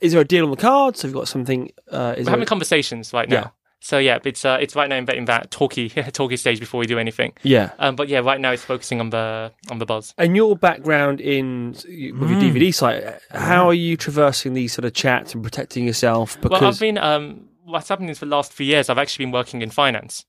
is 0.00 0.12
there 0.12 0.20
a 0.20 0.24
deal 0.26 0.44
on 0.44 0.50
the 0.50 0.56
cards? 0.56 1.02
Have 1.02 1.10
you 1.10 1.16
got 1.16 1.26
something? 1.26 1.72
Uh, 1.90 2.14
is 2.16 2.18
We're 2.18 2.24
there 2.24 2.30
having 2.32 2.46
conversations 2.46 3.12
right 3.12 3.28
now. 3.28 3.52
Yeah. 3.84 3.88
So 3.88 3.98
yeah, 3.98 4.18
it's 4.24 4.44
uh, 4.44 4.56
it's 4.60 4.74
right 4.74 4.88
now 4.88 4.96
in 4.96 5.04
that, 5.04 5.16
in 5.16 5.24
that 5.26 5.50
talky 5.50 5.88
talky 5.90 6.36
stage 6.36 6.58
before 6.58 6.80
we 6.80 6.86
do 6.86 6.98
anything. 6.98 7.32
yeah. 7.42 7.70
Um, 7.78 7.96
but 7.96 8.08
yeah, 8.08 8.20
right 8.20 8.40
now 8.40 8.52
it's 8.52 8.64
focusing 8.64 9.00
on 9.00 9.10
the 9.10 9.52
on 9.70 9.78
the 9.78 9.86
buzz. 9.86 10.14
And 10.18 10.34
your 10.36 10.56
background 10.56 11.20
in 11.20 11.72
with 11.72 12.30
your 12.30 12.40
DVD 12.40 12.72
site, 12.74 13.04
how 13.30 13.68
are 13.68 13.74
you 13.74 13.96
traversing 13.96 14.54
these 14.54 14.72
sort 14.72 14.84
of 14.86 14.94
chats 14.94 15.34
and 15.34 15.42
protecting 15.42 15.84
yourself? 15.86 16.40
Because 16.40 16.60
Well, 16.60 16.70
I've 16.70 16.80
been 16.80 16.98
um, 16.98 17.48
what's 17.64 17.88
happened 17.88 18.10
is 18.10 18.18
for 18.18 18.24
the 18.24 18.30
last 18.34 18.52
few 18.52 18.66
years, 18.66 18.88
I've 18.88 18.98
actually 18.98 19.26
been 19.26 19.32
working 19.32 19.60
in 19.62 19.70
finance. 19.70 20.24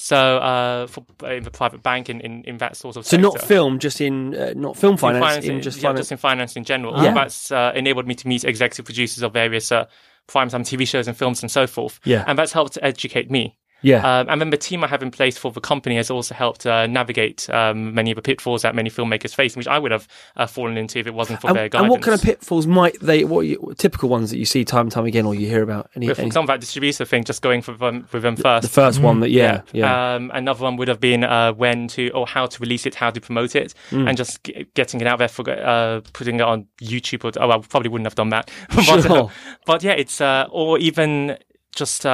So 0.00 0.16
uh, 0.38 0.86
for 0.86 1.04
in 1.24 1.42
the 1.42 1.50
private 1.50 1.82
bank 1.82 2.08
in, 2.08 2.20
in, 2.20 2.44
in 2.44 2.58
that 2.58 2.76
sort 2.76 2.96
of 2.96 3.04
so 3.04 3.16
not 3.16 3.40
film, 3.40 3.80
just 3.80 4.00
in 4.00 4.32
uh, 4.34 4.52
not 4.54 4.76
film 4.76 4.92
In 4.92 4.98
finance, 4.98 5.44
in, 5.44 5.56
in- 5.56 5.62
just 5.62 5.78
yeah, 5.78 5.82
finance. 5.88 6.00
just 6.00 6.12
in 6.12 6.18
finance 6.18 6.56
in 6.56 6.62
general. 6.64 7.02
Yeah. 7.02 7.14
That's 7.14 7.50
uh, 7.50 7.72
enabled 7.74 8.06
me 8.06 8.14
to 8.14 8.28
meet 8.28 8.44
executive 8.44 8.84
producers 8.84 9.22
of 9.24 9.32
various 9.32 9.72
uh, 9.72 9.86
primetime 10.28 10.60
TV 10.60 10.86
shows 10.86 11.08
and 11.08 11.16
films 11.16 11.42
and 11.42 11.50
so 11.50 11.66
forth. 11.66 11.98
Yeah. 12.04 12.24
And 12.26 12.38
that's 12.38 12.52
helped 12.52 12.74
to 12.74 12.84
educate 12.84 13.30
me. 13.30 13.56
Yeah. 13.82 14.18
Um, 14.20 14.26
and 14.28 14.40
then 14.40 14.50
the 14.50 14.56
team 14.56 14.82
I 14.82 14.86
have 14.88 15.02
in 15.02 15.10
place 15.10 15.38
for 15.38 15.52
the 15.52 15.60
company 15.60 15.96
has 15.96 16.10
also 16.10 16.34
helped 16.34 16.66
uh, 16.66 16.86
navigate 16.86 17.48
um, 17.50 17.94
many 17.94 18.10
of 18.10 18.16
the 18.16 18.22
pitfalls 18.22 18.62
that 18.62 18.74
many 18.74 18.90
filmmakers 18.90 19.34
face, 19.34 19.56
which 19.56 19.68
I 19.68 19.78
would 19.78 19.92
have 19.92 20.08
uh, 20.36 20.46
fallen 20.46 20.76
into 20.76 20.98
if 20.98 21.06
it 21.06 21.14
wasn't 21.14 21.40
for 21.40 21.48
and, 21.48 21.56
their 21.56 21.68
guidance. 21.68 21.84
and 21.84 21.90
what 21.90 22.02
kind 22.02 22.14
of 22.14 22.22
pitfalls 22.22 22.66
might 22.66 22.98
they? 23.00 23.24
What, 23.24 23.42
you, 23.46 23.74
typical 23.78 24.08
ones 24.08 24.30
that 24.30 24.38
you 24.38 24.44
see 24.44 24.64
time 24.64 24.82
and 24.86 24.92
time 24.92 25.04
again, 25.04 25.26
or 25.26 25.34
you 25.34 25.46
hear 25.46 25.62
about? 25.62 25.90
Any, 25.94 26.06
for 26.08 26.20
any- 26.20 26.26
example, 26.26 26.52
that 26.54 26.60
distributor 26.60 27.04
thing, 27.04 27.24
just 27.24 27.42
going 27.42 27.62
for 27.62 27.72
them, 27.72 28.06
with 28.12 28.22
them 28.22 28.36
first. 28.36 28.62
the 28.62 28.68
first 28.68 29.00
one 29.00 29.20
that 29.20 29.30
yeah, 29.30 29.62
yeah. 29.72 30.14
Um, 30.14 30.30
another 30.34 30.64
one 30.64 30.76
would 30.76 30.88
have 30.88 31.00
been 31.00 31.22
uh, 31.24 31.52
when 31.52 31.88
to 31.88 32.10
or 32.10 32.26
how 32.26 32.46
to 32.46 32.60
release 32.60 32.86
it, 32.86 32.94
how 32.96 33.10
to 33.10 33.20
promote 33.20 33.54
it, 33.54 33.74
Mm. 33.90 34.08
and 34.08 34.16
just 34.16 34.42
g- 34.44 34.66
getting 34.74 35.00
it 35.00 35.06
out 35.06 35.18
there 35.18 35.28
for 35.28 35.48
uh, 35.48 36.00
putting 36.12 36.36
it 36.36 36.42
on 36.42 36.66
YouTube. 36.82 37.24
Or 37.24 37.32
oh, 37.42 37.50
I 37.50 37.58
probably 37.58 37.88
wouldn't 37.90 38.06
have 38.06 38.14
done 38.14 38.30
that. 38.30 38.50
but, 38.74 38.82
Sure. 38.84 39.12
uh, 39.24 39.28
but 39.66 39.82
yeah, 39.82 39.92
it's 39.92 40.20
uh, 40.20 40.46
or 40.50 40.78
even 40.78 41.38
just. 41.74 42.04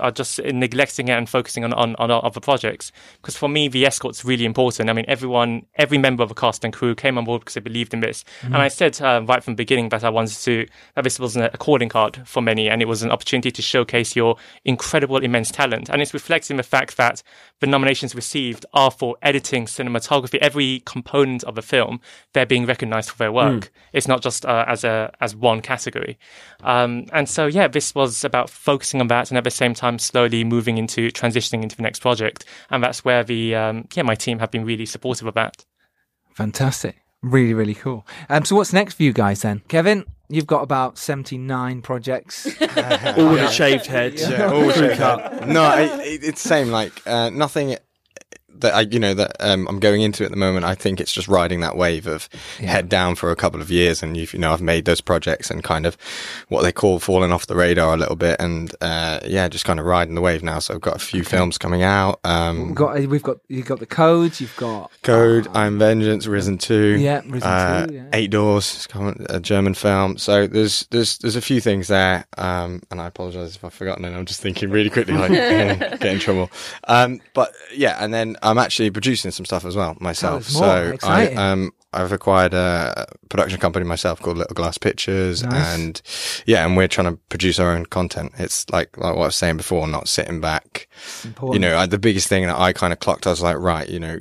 Are 0.00 0.10
just 0.10 0.42
neglecting 0.42 1.08
it 1.08 1.12
and 1.12 1.28
focusing 1.28 1.64
on, 1.64 1.72
on, 1.72 1.96
on 1.96 2.10
other 2.10 2.40
projects. 2.40 2.92
Because 3.20 3.36
for 3.36 3.48
me, 3.48 3.68
the 3.68 3.86
escort's 3.86 4.24
really 4.24 4.44
important. 4.44 4.90
I 4.90 4.92
mean, 4.92 5.04
everyone, 5.08 5.66
every 5.76 5.98
member 5.98 6.22
of 6.22 6.28
the 6.28 6.34
cast 6.34 6.64
and 6.64 6.72
crew 6.72 6.94
came 6.94 7.18
on 7.18 7.24
board 7.24 7.40
because 7.40 7.54
they 7.54 7.60
believed 7.60 7.94
in 7.94 8.00
this. 8.00 8.24
And 8.42 8.56
I 8.56 8.68
said 8.68 9.00
uh, 9.00 9.22
right 9.26 9.42
from 9.42 9.54
the 9.54 9.56
beginning 9.56 9.88
that 9.90 10.04
I 10.04 10.10
wanted 10.10 10.36
to, 10.38 10.66
that 10.94 11.04
this 11.04 11.18
was 11.18 11.36
a 11.36 11.50
calling 11.50 11.88
card 11.88 12.20
for 12.26 12.40
many 12.40 12.68
and 12.68 12.82
it 12.82 12.86
was 12.86 13.02
an 13.02 13.10
opportunity 13.10 13.50
to 13.50 13.62
showcase 13.62 14.16
your 14.16 14.36
incredible, 14.64 15.18
immense 15.18 15.50
talent. 15.50 15.88
And 15.88 16.02
it's 16.02 16.14
reflected 16.14 16.52
in 16.52 16.56
the 16.56 16.62
fact 16.62 16.96
that 16.96 17.22
the 17.60 17.66
nominations 17.66 18.14
received 18.14 18.66
are 18.74 18.90
for 18.90 19.16
editing, 19.22 19.66
cinematography, 19.66 20.38
every 20.38 20.82
component 20.84 21.44
of 21.44 21.54
the 21.54 21.62
film, 21.62 22.00
they're 22.32 22.46
being 22.46 22.66
recognized 22.66 23.10
for 23.10 23.18
their 23.18 23.32
work. 23.32 23.70
It's 23.92 24.08
not 24.08 24.22
just 24.22 24.44
uh, 24.46 24.64
as 24.66 24.84
a, 24.84 25.12
as 25.20 25.34
one 25.34 25.60
category. 25.60 26.18
Um, 26.62 27.06
and 27.12 27.28
so, 27.28 27.46
yeah, 27.46 27.68
this 27.68 27.94
was 27.94 28.24
about 28.24 28.50
focusing 28.50 29.00
on 29.00 29.08
that 29.08 29.30
and 29.30 29.38
at 29.38 29.44
the 29.44 29.50
same 29.50 29.74
time 29.78 29.98
slowly 29.98 30.44
moving 30.44 30.78
into 30.78 31.10
transitioning 31.10 31.62
into 31.62 31.76
the 31.76 31.82
next 31.82 32.00
project. 32.00 32.44
And 32.70 32.82
that's 32.82 33.04
where 33.04 33.24
the, 33.24 33.54
um, 33.54 33.88
yeah, 33.94 34.02
my 34.02 34.14
team 34.14 34.38
have 34.38 34.50
been 34.50 34.64
really 34.64 34.86
supportive 34.86 35.26
of 35.26 35.34
that. 35.34 35.64
Fantastic. 36.34 36.96
Really, 37.22 37.54
really 37.54 37.74
cool. 37.74 38.06
Um, 38.28 38.44
so 38.44 38.56
what's 38.56 38.72
next 38.72 38.94
for 38.94 39.02
you 39.02 39.12
guys 39.12 39.42
then? 39.42 39.62
Kevin, 39.68 40.04
you've 40.28 40.46
got 40.46 40.62
about 40.62 40.98
79 40.98 41.82
projects. 41.82 42.46
all 42.60 43.30
with 43.30 43.42
a 43.42 43.50
shaved 43.50 43.86
head. 43.86 44.14
Yeah, 44.18 44.50
all 44.52 44.70
crew 44.72 44.72
shit. 44.72 44.98
cut. 44.98 45.48
No, 45.48 45.76
it, 45.76 46.00
it, 46.06 46.24
it's 46.24 46.42
the 46.42 46.48
same. 46.48 46.68
Like 46.68 46.92
uh, 47.06 47.30
nothing. 47.30 47.76
That 48.60 48.74
I, 48.74 48.80
you 48.82 48.98
know, 48.98 49.14
that 49.14 49.36
um, 49.40 49.66
I'm 49.68 49.78
going 49.78 50.02
into 50.02 50.24
at 50.24 50.30
the 50.30 50.36
moment. 50.36 50.64
I 50.64 50.74
think 50.74 51.00
it's 51.00 51.12
just 51.12 51.28
riding 51.28 51.60
that 51.60 51.76
wave 51.76 52.06
of 52.06 52.28
head 52.58 52.88
down 52.88 53.14
for 53.14 53.30
a 53.30 53.36
couple 53.36 53.60
of 53.60 53.70
years, 53.70 54.02
and 54.02 54.16
you've, 54.16 54.32
you 54.32 54.38
know, 54.38 54.52
I've 54.52 54.62
made 54.62 54.84
those 54.84 55.00
projects 55.00 55.50
and 55.50 55.62
kind 55.64 55.86
of 55.86 55.96
what 56.48 56.62
they 56.62 56.72
call 56.72 56.98
falling 56.98 57.32
off 57.32 57.46
the 57.46 57.56
radar 57.56 57.94
a 57.94 57.96
little 57.96 58.16
bit, 58.16 58.36
and 58.40 58.74
uh, 58.80 59.20
yeah, 59.24 59.48
just 59.48 59.64
kind 59.64 59.80
of 59.80 59.86
riding 59.86 60.14
the 60.14 60.20
wave 60.20 60.42
now. 60.42 60.58
So 60.58 60.74
I've 60.74 60.80
got 60.80 60.96
a 60.96 60.98
few 61.00 61.22
films 61.24 61.58
coming 61.58 61.82
out. 61.82 62.20
Um, 62.24 62.66
We've 62.68 62.74
got 62.74 62.98
we've 63.06 63.22
got 63.22 63.38
you've 63.48 63.66
got 63.66 63.78
the 63.78 63.86
codes. 63.86 64.40
You've 64.40 64.56
got 64.56 64.90
Code, 65.02 65.48
I'm 65.54 65.78
Vengeance, 65.78 66.26
Risen 66.26 66.58
Two, 66.58 66.96
Yeah, 66.98 67.22
Risen 67.26 67.48
uh, 67.48 67.86
2, 67.86 67.94
yeah. 67.94 68.08
Eight 68.12 68.30
Doors, 68.30 68.74
it's 68.74 68.86
coming- 68.86 69.26
a 69.30 69.40
German 69.40 69.74
film. 69.74 70.18
So 70.18 70.46
there's 70.46 70.86
there's 70.90 71.18
there's 71.18 71.36
a 71.36 71.40
few 71.40 71.60
things 71.60 71.88
there, 71.88 72.26
um, 72.36 72.82
and 72.90 73.00
I 73.00 73.06
apologise 73.06 73.56
if 73.56 73.64
I've 73.64 73.74
forgotten. 73.74 74.04
And 74.04 74.14
I'm 74.16 74.26
just 74.26 74.40
thinking 74.40 74.70
really 74.70 74.90
quickly, 74.90 75.14
like 75.14 75.30
get 76.00 76.04
in 76.04 76.18
trouble. 76.18 76.50
Um, 76.86 77.20
but 77.34 77.52
yeah, 77.74 77.96
and 78.02 78.12
then 78.12 78.36
I'm 78.48 78.58
actually 78.58 78.90
producing 78.90 79.30
some 79.30 79.44
stuff 79.44 79.64
as 79.64 79.76
well 79.76 79.96
myself. 80.00 80.46
Us. 80.46 80.52
So 80.52 80.96
I 81.02 81.32
um 81.34 81.72
I've 81.92 82.12
acquired 82.12 82.52
a 82.54 83.06
production 83.28 83.60
company 83.60 83.84
myself 83.84 84.20
called 84.20 84.36
Little 84.36 84.54
Glass 84.54 84.76
Pictures, 84.76 85.42
Nice. 85.42 85.74
and 85.74 86.02
yeah, 86.46 86.66
and 86.66 86.76
we're 86.76 86.88
trying 86.88 87.12
to 87.12 87.18
produce 87.28 87.58
our 87.58 87.72
own 87.72 87.86
content. 87.86 88.32
It's 88.38 88.68
like 88.70 88.96
like 88.98 89.14
what 89.14 89.22
I 89.22 89.26
was 89.26 89.36
saying 89.36 89.56
before, 89.56 89.86
not 89.88 90.08
sitting 90.08 90.40
back 90.40 90.88
you 91.52 91.58
know, 91.58 91.76
I, 91.76 91.86
the 91.86 91.98
biggest 91.98 92.28
thing 92.28 92.46
that 92.46 92.58
I 92.58 92.72
kind 92.72 92.92
of 92.92 93.00
clocked, 93.00 93.26
I 93.26 93.30
was 93.30 93.42
like, 93.42 93.56
right, 93.56 93.88
you 93.88 94.00
know, 94.00 94.18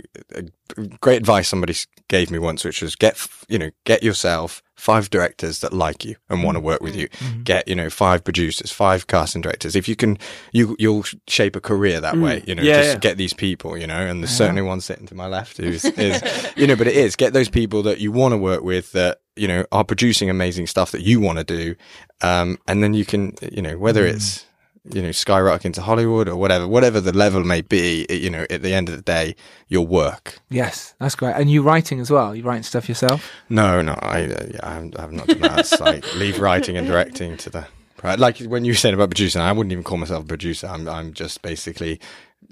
great 0.99 1.17
advice 1.17 1.47
somebody 1.47 1.75
gave 2.07 2.31
me 2.31 2.39
once, 2.39 2.63
which 2.63 2.81
was 2.81 2.95
get, 2.95 3.25
you 3.47 3.59
know, 3.59 3.71
get 3.85 4.03
yourself 4.03 4.61
five 4.77 5.09
directors 5.09 5.59
that 5.59 5.73
like 5.73 6.05
you 6.05 6.15
and 6.29 6.43
want 6.43 6.55
to 6.55 6.61
mm. 6.61 6.65
work 6.65 6.81
with 6.81 6.93
mm. 6.93 6.99
you. 6.99 7.09
Mm-hmm. 7.09 7.43
Get, 7.43 7.67
you 7.67 7.75
know, 7.75 7.89
five 7.89 8.23
producers, 8.23 8.71
five 8.71 9.07
casting 9.07 9.41
directors. 9.41 9.75
If 9.75 9.89
you 9.89 9.95
can, 9.95 10.17
you, 10.53 10.75
you'll 10.79 11.03
shape 11.27 11.55
a 11.55 11.61
career 11.61 11.99
that 11.99 12.15
mm. 12.15 12.23
way, 12.23 12.43
you 12.45 12.55
know, 12.55 12.63
Yeah, 12.63 12.77
just 12.77 12.93
yeah. 12.93 12.99
get 12.99 13.17
these 13.17 13.33
people, 13.33 13.77
you 13.77 13.87
know, 13.87 13.97
and 13.97 14.21
there's 14.21 14.29
uh-huh. 14.29 14.37
certainly 14.37 14.61
one 14.61 14.79
sitting 14.79 15.07
to 15.07 15.15
my 15.15 15.27
left 15.27 15.57
who's, 15.57 15.83
is, 15.97 16.23
you 16.55 16.67
know, 16.67 16.75
but 16.75 16.87
it 16.87 16.95
is 16.95 17.15
get 17.15 17.33
those 17.33 17.49
people 17.49 17.83
that 17.83 17.99
you 17.99 18.11
want 18.11 18.33
to 18.33 18.37
work 18.37 18.63
with 18.63 18.91
that, 18.93 19.19
you 19.35 19.47
know, 19.47 19.65
are 19.71 19.83
producing 19.83 20.29
amazing 20.29 20.67
stuff 20.67 20.91
that 20.91 21.01
you 21.01 21.19
want 21.19 21.39
to 21.39 21.43
do. 21.43 21.75
Um, 22.21 22.57
and 22.67 22.83
then 22.83 22.93
you 22.93 23.05
can, 23.05 23.33
you 23.51 23.61
know, 23.61 23.77
whether 23.77 24.05
it's, 24.05 24.46
you 24.93 25.01
know, 25.01 25.11
skyrocket 25.11 25.65
into 25.65 25.81
Hollywood 25.81 26.27
or 26.29 26.35
whatever, 26.35 26.67
whatever 26.67 27.01
the 27.01 27.13
level 27.13 27.43
may 27.43 27.61
be, 27.61 28.05
you 28.09 28.29
know, 28.29 28.45
at 28.49 28.61
the 28.61 28.73
end 28.73 28.89
of 28.89 28.95
the 28.95 29.01
day, 29.01 29.35
your 29.67 29.85
work. 29.85 30.39
yes, 30.49 30.93
that's 30.99 31.15
great. 31.15 31.35
And 31.35 31.49
you 31.51 31.61
writing 31.61 31.99
as 31.99 32.09
well. 32.09 32.35
You 32.35 32.43
writing 32.43 32.63
stuff 32.63 32.87
yourself. 32.87 33.31
No, 33.49 33.81
no, 33.81 33.93
I, 34.01 34.25
uh, 34.25 34.45
yeah, 34.51 34.59
I, 34.63 34.73
haven't, 34.73 34.97
I 34.97 35.01
have 35.01 35.11
not 35.11 35.27
done 35.27 35.39
that. 35.41 35.59
It's 35.59 35.79
like 35.79 36.05
leave 36.15 36.39
writing 36.39 36.77
and 36.77 36.87
directing 36.87 37.37
to 37.37 37.49
the. 37.49 37.67
Like 38.03 38.37
when 38.39 38.63
you 38.63 38.75
said 38.75 38.93
about 38.93 39.09
producing, 39.09 39.41
I 39.41 39.51
wouldn't 39.51 39.71
even 39.71 39.83
call 39.83 39.97
myself 39.97 40.23
a 40.23 40.27
producer. 40.27 40.67
I'm, 40.67 40.87
I'm 40.87 41.13
just 41.13 41.41
basically 41.41 41.99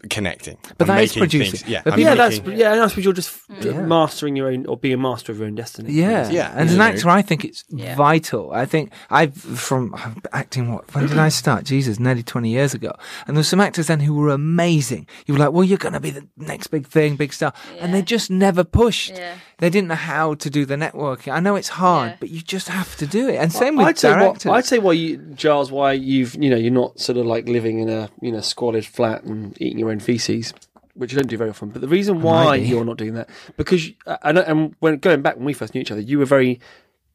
connecting. 0.10 0.58
But 0.78 0.88
that 0.88 1.04
is 1.04 1.14
producing. 1.14 1.52
things- 1.60 1.70
Yeah, 1.70 1.82
But 1.84 1.94
I'm 1.94 2.00
yeah, 2.00 2.16
that's 2.16 2.38
making- 2.42 2.60
yeah. 2.60 2.74
And 2.74 2.82
I 2.82 2.88
suppose 2.88 3.04
you're 3.06 3.14
just 3.14 3.40
Yeah. 3.62 3.82
mastering 3.82 4.36
your 4.36 4.48
own 4.50 4.66
or 4.68 4.78
being 4.78 4.94
a 4.94 4.98
master 4.98 5.32
of 5.32 5.40
your 5.40 5.48
own 5.48 5.56
destiny. 5.56 5.92
Yeah, 5.94 6.30
Yeah, 6.30 6.52
And 6.52 6.70
as 6.70 6.76
you 6.76 6.82
an 6.82 6.88
actor, 6.94 7.10
I 7.10 7.22
think 7.22 7.44
it's 7.46 7.64
Yeah. 7.70 7.96
vital. 7.96 8.52
I 8.54 8.66
think 8.66 8.92
I've 9.10 9.36
from 9.36 9.96
acting. 10.34 10.72
What? 10.74 10.94
When 10.94 11.08
did 11.08 11.18
I 11.18 11.30
start? 11.30 11.64
Jesus, 11.66 12.00
nearly 12.00 12.24
twenty 12.24 12.50
years 12.50 12.74
ago. 12.74 12.92
And 13.28 13.36
there's 13.36 13.48
some 13.48 13.62
actors 13.62 13.88
then 13.88 14.00
who 14.02 14.14
were 14.14 14.30
amazing. 14.30 15.08
You 15.26 15.34
were 15.34 15.40
like, 15.40 15.52
well, 15.52 15.64
you're 15.64 15.78
going 15.78 15.94
to 15.94 16.00
be 16.00 16.10
the 16.12 16.28
next 16.38 16.68
big 16.68 16.88
thing, 16.88 17.16
big 17.16 17.34
star, 17.34 17.54
and 17.80 17.94
they 17.94 18.02
just 18.02 18.30
never 18.30 18.64
pushed. 18.64 19.12
Yeah. 19.16 19.36
They 19.58 19.70
didn't 19.70 19.88
know 19.88 19.96
how 19.96 20.34
to 20.36 20.50
do 20.50 20.66
the 20.66 20.76
networking. 20.76 21.32
I 21.34 21.40
know 21.40 21.56
it's 21.56 21.70
hard, 21.70 22.12
Yeah. 22.12 22.16
but 22.20 22.30
you 22.30 22.42
just 22.42 22.68
have 22.68 22.96
to 22.98 23.08
do 23.08 23.30
it. 23.30 23.36
And 23.38 23.54
same 23.54 23.78
with 23.78 23.88
I'd 23.88 23.98
say 23.98 24.10
directors. 24.10 24.46
what, 24.46 24.58
I'd 24.58 24.66
say 24.66 24.80
why 24.80 24.92
you, 24.94 25.18
Giles, 25.36 25.72
why 25.72 25.94
you've 25.94 26.36
you 26.36 26.50
know 26.50 26.58
you're 26.58 26.72
not 26.74 27.00
sort 27.00 27.18
of 27.18 27.26
like 27.26 27.48
living 27.48 27.80
in 27.80 27.90
a 27.90 28.10
you 28.22 28.32
know 28.34 28.42
squalid 28.42 28.86
flat 28.86 29.24
and 29.24 29.56
eating 29.62 29.80
your 29.80 29.85
own 29.92 30.00
feces, 30.00 30.54
which 30.94 31.12
you 31.12 31.18
don't 31.20 31.28
do 31.28 31.38
very 31.38 31.50
often. 31.50 31.70
But 31.70 31.82
the 31.82 31.88
reason 31.88 32.22
why 32.22 32.56
you're 32.56 32.86
not 32.86 32.98
doing 32.98 33.14
that 33.16 33.30
because 33.58 33.90
and, 34.24 34.38
and 34.38 34.76
when 34.80 34.98
going 34.98 35.22
back 35.22 35.36
when 35.38 35.46
we 35.46 35.54
first 35.54 35.74
knew 35.74 35.82
each 35.82 35.92
other, 35.92 36.02
you 36.02 36.20
were 36.20 36.26
very 36.26 36.60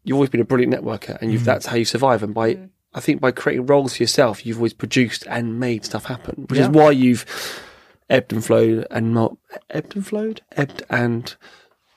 you've 0.05 0.15
always 0.17 0.31
been 0.31 0.41
a 0.41 0.45
brilliant 0.45 0.73
networker, 0.75 1.19
and 1.21 1.31
Mm. 1.31 1.33
you've, 1.35 1.45
that's 1.45 1.67
how 1.67 1.77
you 1.77 1.85
survive. 1.85 2.23
And 2.23 2.33
by 2.35 2.59
I 2.95 3.01
think 3.01 3.21
by 3.21 3.31
creating 3.31 3.67
roles 3.67 3.97
for 3.97 4.03
yourself, 4.03 4.45
you've 4.45 4.57
always 4.59 4.73
produced 4.75 5.25
and 5.29 5.61
made 5.61 5.85
stuff 5.85 6.07
happen, 6.07 6.47
which 6.49 6.59
is 6.59 6.69
why 6.69 6.91
you've 6.91 7.25
ebbed 8.09 8.33
and 8.33 8.45
flowed 8.45 8.87
and 8.91 9.15
not 9.15 9.37
ebbed 9.71 9.95
and 9.97 10.07
flowed, 10.07 10.41
ebbed 10.57 10.83
and. 10.91 11.35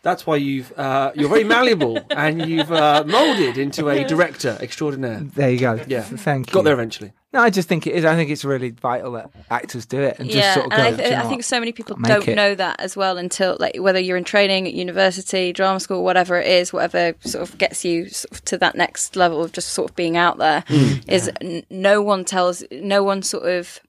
That's 0.03 0.27
why 0.27 0.35
you've 0.35 0.77
uh, 0.77 1.13
you're 1.15 1.29
very 1.29 1.45
malleable 1.45 1.97
and 2.09 2.45
you've 2.49 2.69
uh, 2.73 3.05
molded 3.07 3.57
into 3.57 3.87
a 3.89 4.03
director 4.03 4.57
extraordinaire. 4.59 5.21
there 5.21 5.49
you 5.49 5.59
go. 5.59 5.79
Yeah. 5.87 6.01
thank 6.01 6.49
you. 6.49 6.53
Got 6.53 6.65
there 6.65 6.73
eventually. 6.73 7.13
No, 7.33 7.41
I 7.41 7.49
just 7.49 7.67
think 7.67 7.87
it 7.87 7.95
is. 7.95 8.05
I 8.05 8.15
think 8.15 8.29
it's 8.29 8.45
really 8.45 8.69
vital 8.69 9.13
that 9.13 9.31
actors 9.49 9.87
do 9.87 9.99
it 10.01 10.19
and 10.19 10.29
just 10.29 10.53
sort 10.53 10.67
of 10.67 10.71
go. 10.71 10.77
and 10.77 10.83
I, 10.85 10.91
"Do 10.95 11.03
you 11.03 11.09
know 11.09 11.17
I 11.23 11.27
think 11.29 11.43
so 11.43 11.59
many 11.59 11.71
people 11.71 11.97
Make 11.97 12.07
don't 12.11 12.27
it." 12.27 12.35
know 12.35 12.53
that 12.53 12.79
as 12.79 12.95
well 12.95 13.17
until 13.17 13.57
like 13.59 13.75
whether 13.77 13.99
you're 13.99 14.17
in 14.17 14.23
training 14.23 14.67
at 14.67 14.73
university, 14.73 15.51
drama 15.51 15.79
school, 15.79 16.03
whatever 16.03 16.37
it 16.37 16.47
is, 16.47 16.71
whatever 16.71 17.15
sort 17.21 17.41
of 17.49 17.57
gets 17.57 17.83
you 17.83 18.07
sort 18.09 18.31
of 18.33 18.45
to 18.45 18.57
that 18.59 18.75
next 18.75 19.15
level 19.15 19.43
of 19.43 19.51
just 19.51 19.69
sort 19.69 19.89
of 19.89 19.95
being 19.95 20.15
out 20.15 20.37
there, 20.37 20.63
is 21.07 21.31
n- 21.41 21.63
no 21.71 22.03
one 22.03 22.23
tells, 22.23 22.63
no 22.71 23.03
one 23.03 23.23
sort 23.23 23.47
of 23.49 23.79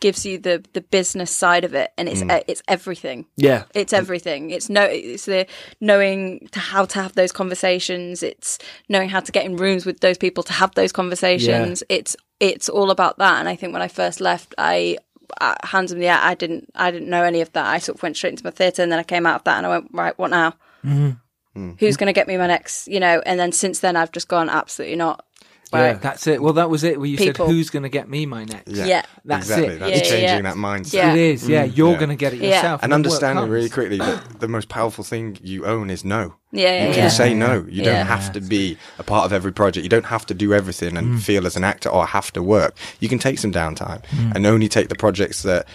gives 0.00 0.24
you 0.24 0.38
the 0.38 0.62
the 0.74 0.80
business 0.80 1.30
side 1.30 1.64
of 1.64 1.74
it, 1.74 1.92
and 1.96 2.06
it's 2.08 2.20
uh, 2.22 2.40
it's 2.46 2.62
everything. 2.68 3.24
Yeah. 3.36 3.64
It's 3.74 3.92
everything. 3.94 4.50
It's 4.50 4.68
no. 4.68 4.82
It's 4.82 5.24
the 5.24 5.46
knowing 5.80 6.48
to 6.52 6.58
how 6.60 6.84
to 6.84 7.00
have 7.02 7.14
those 7.14 7.32
conversations. 7.32 8.22
It's 8.22 8.58
knowing 8.90 9.08
how 9.08 9.20
to 9.20 9.32
get 9.32 9.44
in 9.46 9.56
rooms 9.56 9.86
with 9.86 10.00
those 10.00 10.18
people 10.18 10.42
to 10.44 10.52
have 10.52 10.74
those 10.74 10.92
conversations. 10.92 11.82
It's 11.88 12.14
it's 12.40 12.68
all 12.68 12.90
about 12.90 13.18
that. 13.18 13.38
And 13.38 13.48
I 13.48 13.54
think 13.56 13.72
when 13.72 13.82
I 13.82 13.88
first 13.88 14.20
left, 14.20 14.54
I 14.58 14.98
uh, 15.40 15.54
hands 15.62 15.92
in 15.92 16.00
the 16.00 16.08
air. 16.08 16.18
I 16.20 16.34
didn't 16.34 16.70
I 16.74 16.90
didn't 16.90 17.08
know 17.08 17.22
any 17.22 17.40
of 17.40 17.52
that. 17.52 17.66
I 17.66 17.78
sort 17.78 17.98
of 17.98 18.02
went 18.02 18.16
straight 18.16 18.30
into 18.30 18.44
my 18.44 18.50
theatre, 18.50 18.82
and 18.82 18.90
then 18.90 18.98
I 18.98 19.04
came 19.04 19.26
out 19.26 19.36
of 19.36 19.44
that, 19.44 19.58
and 19.58 19.66
I 19.66 19.68
went 19.70 19.90
right. 19.92 20.18
What 20.18 20.30
now? 20.30 20.50
Mm-hmm. 20.84 21.10
Mm. 21.56 21.80
Who's 21.80 21.96
going 21.96 22.06
to 22.06 22.12
get 22.12 22.26
me 22.28 22.36
my 22.36 22.46
next? 22.46 22.88
You 22.88 23.00
know. 23.00 23.22
And 23.24 23.38
then 23.38 23.52
since 23.52 23.80
then, 23.80 23.96
I've 23.96 24.12
just 24.12 24.28
gone 24.28 24.48
absolutely 24.48 24.96
not. 24.96 25.24
Yeah, 25.72 25.92
that's 25.94 26.26
it. 26.26 26.42
Well, 26.42 26.54
that 26.54 26.68
was 26.68 26.82
it. 26.82 26.98
Where 26.98 27.06
you 27.06 27.16
People. 27.16 27.46
said, 27.46 27.52
"Who's 27.52 27.70
going 27.70 27.84
to 27.84 27.88
get 27.88 28.08
me 28.08 28.26
my 28.26 28.44
next?" 28.44 28.72
Yeah. 28.72 29.04
That's 29.24 29.48
exactly. 29.48 29.74
it. 29.74 29.78
That's 29.78 29.90
Yeah, 29.90 29.96
yeah, 29.96 30.02
changing 30.02 30.22
yeah. 30.22 30.42
that 30.42 30.56
mindset. 30.56 30.92
Yeah. 30.94 31.12
It 31.12 31.18
is. 31.18 31.48
Yeah, 31.48 31.66
mm. 31.66 31.76
you're 31.76 31.92
Yeah. 31.92 31.98
going 31.98 32.08
to 32.08 32.16
get 32.16 32.32
it 32.32 32.40
Yeah. 32.40 32.56
yourself, 32.56 32.82
And 32.82 32.90
then 32.90 32.96
understanding 32.96 33.48
really 33.48 33.68
quickly 33.68 33.98
that 33.98 34.40
the 34.40 34.48
most 34.48 34.68
powerful 34.68 35.04
thing 35.04 35.38
you 35.42 35.66
own 35.66 35.88
is 35.90 36.04
no. 36.04 36.34
Yeah. 36.52 36.62
Yeah. 36.72 36.86
You 36.88 36.94
can 36.94 37.02
yeah. 37.04 37.08
say 37.08 37.32
no. 37.34 37.64
You 37.68 37.82
Yeah. 37.82 37.98
don't 37.98 38.06
have 38.06 38.32
to 38.32 38.40
be 38.40 38.76
a 38.98 39.04
part 39.04 39.24
of 39.24 39.32
every 39.32 39.52
project. 39.52 39.84
You 39.84 39.88
don't 39.88 40.06
have 40.06 40.26
to 40.26 40.34
do 40.34 40.52
everything 40.52 40.96
and 40.96 41.14
Mm. 41.14 41.20
feel 41.22 41.46
as 41.46 41.56
an 41.56 41.62
actor 41.62 41.88
or 41.88 42.06
have 42.06 42.32
to 42.32 42.42
work. 42.42 42.74
You 42.98 43.08
can 43.08 43.18
take 43.20 43.38
some 43.38 43.52
downtime 43.52 44.02
Mm. 44.10 44.34
and 44.34 44.46
only 44.46 44.68
take 44.68 44.88
the 44.88 44.96
projects 44.96 45.42
that, 45.42 45.66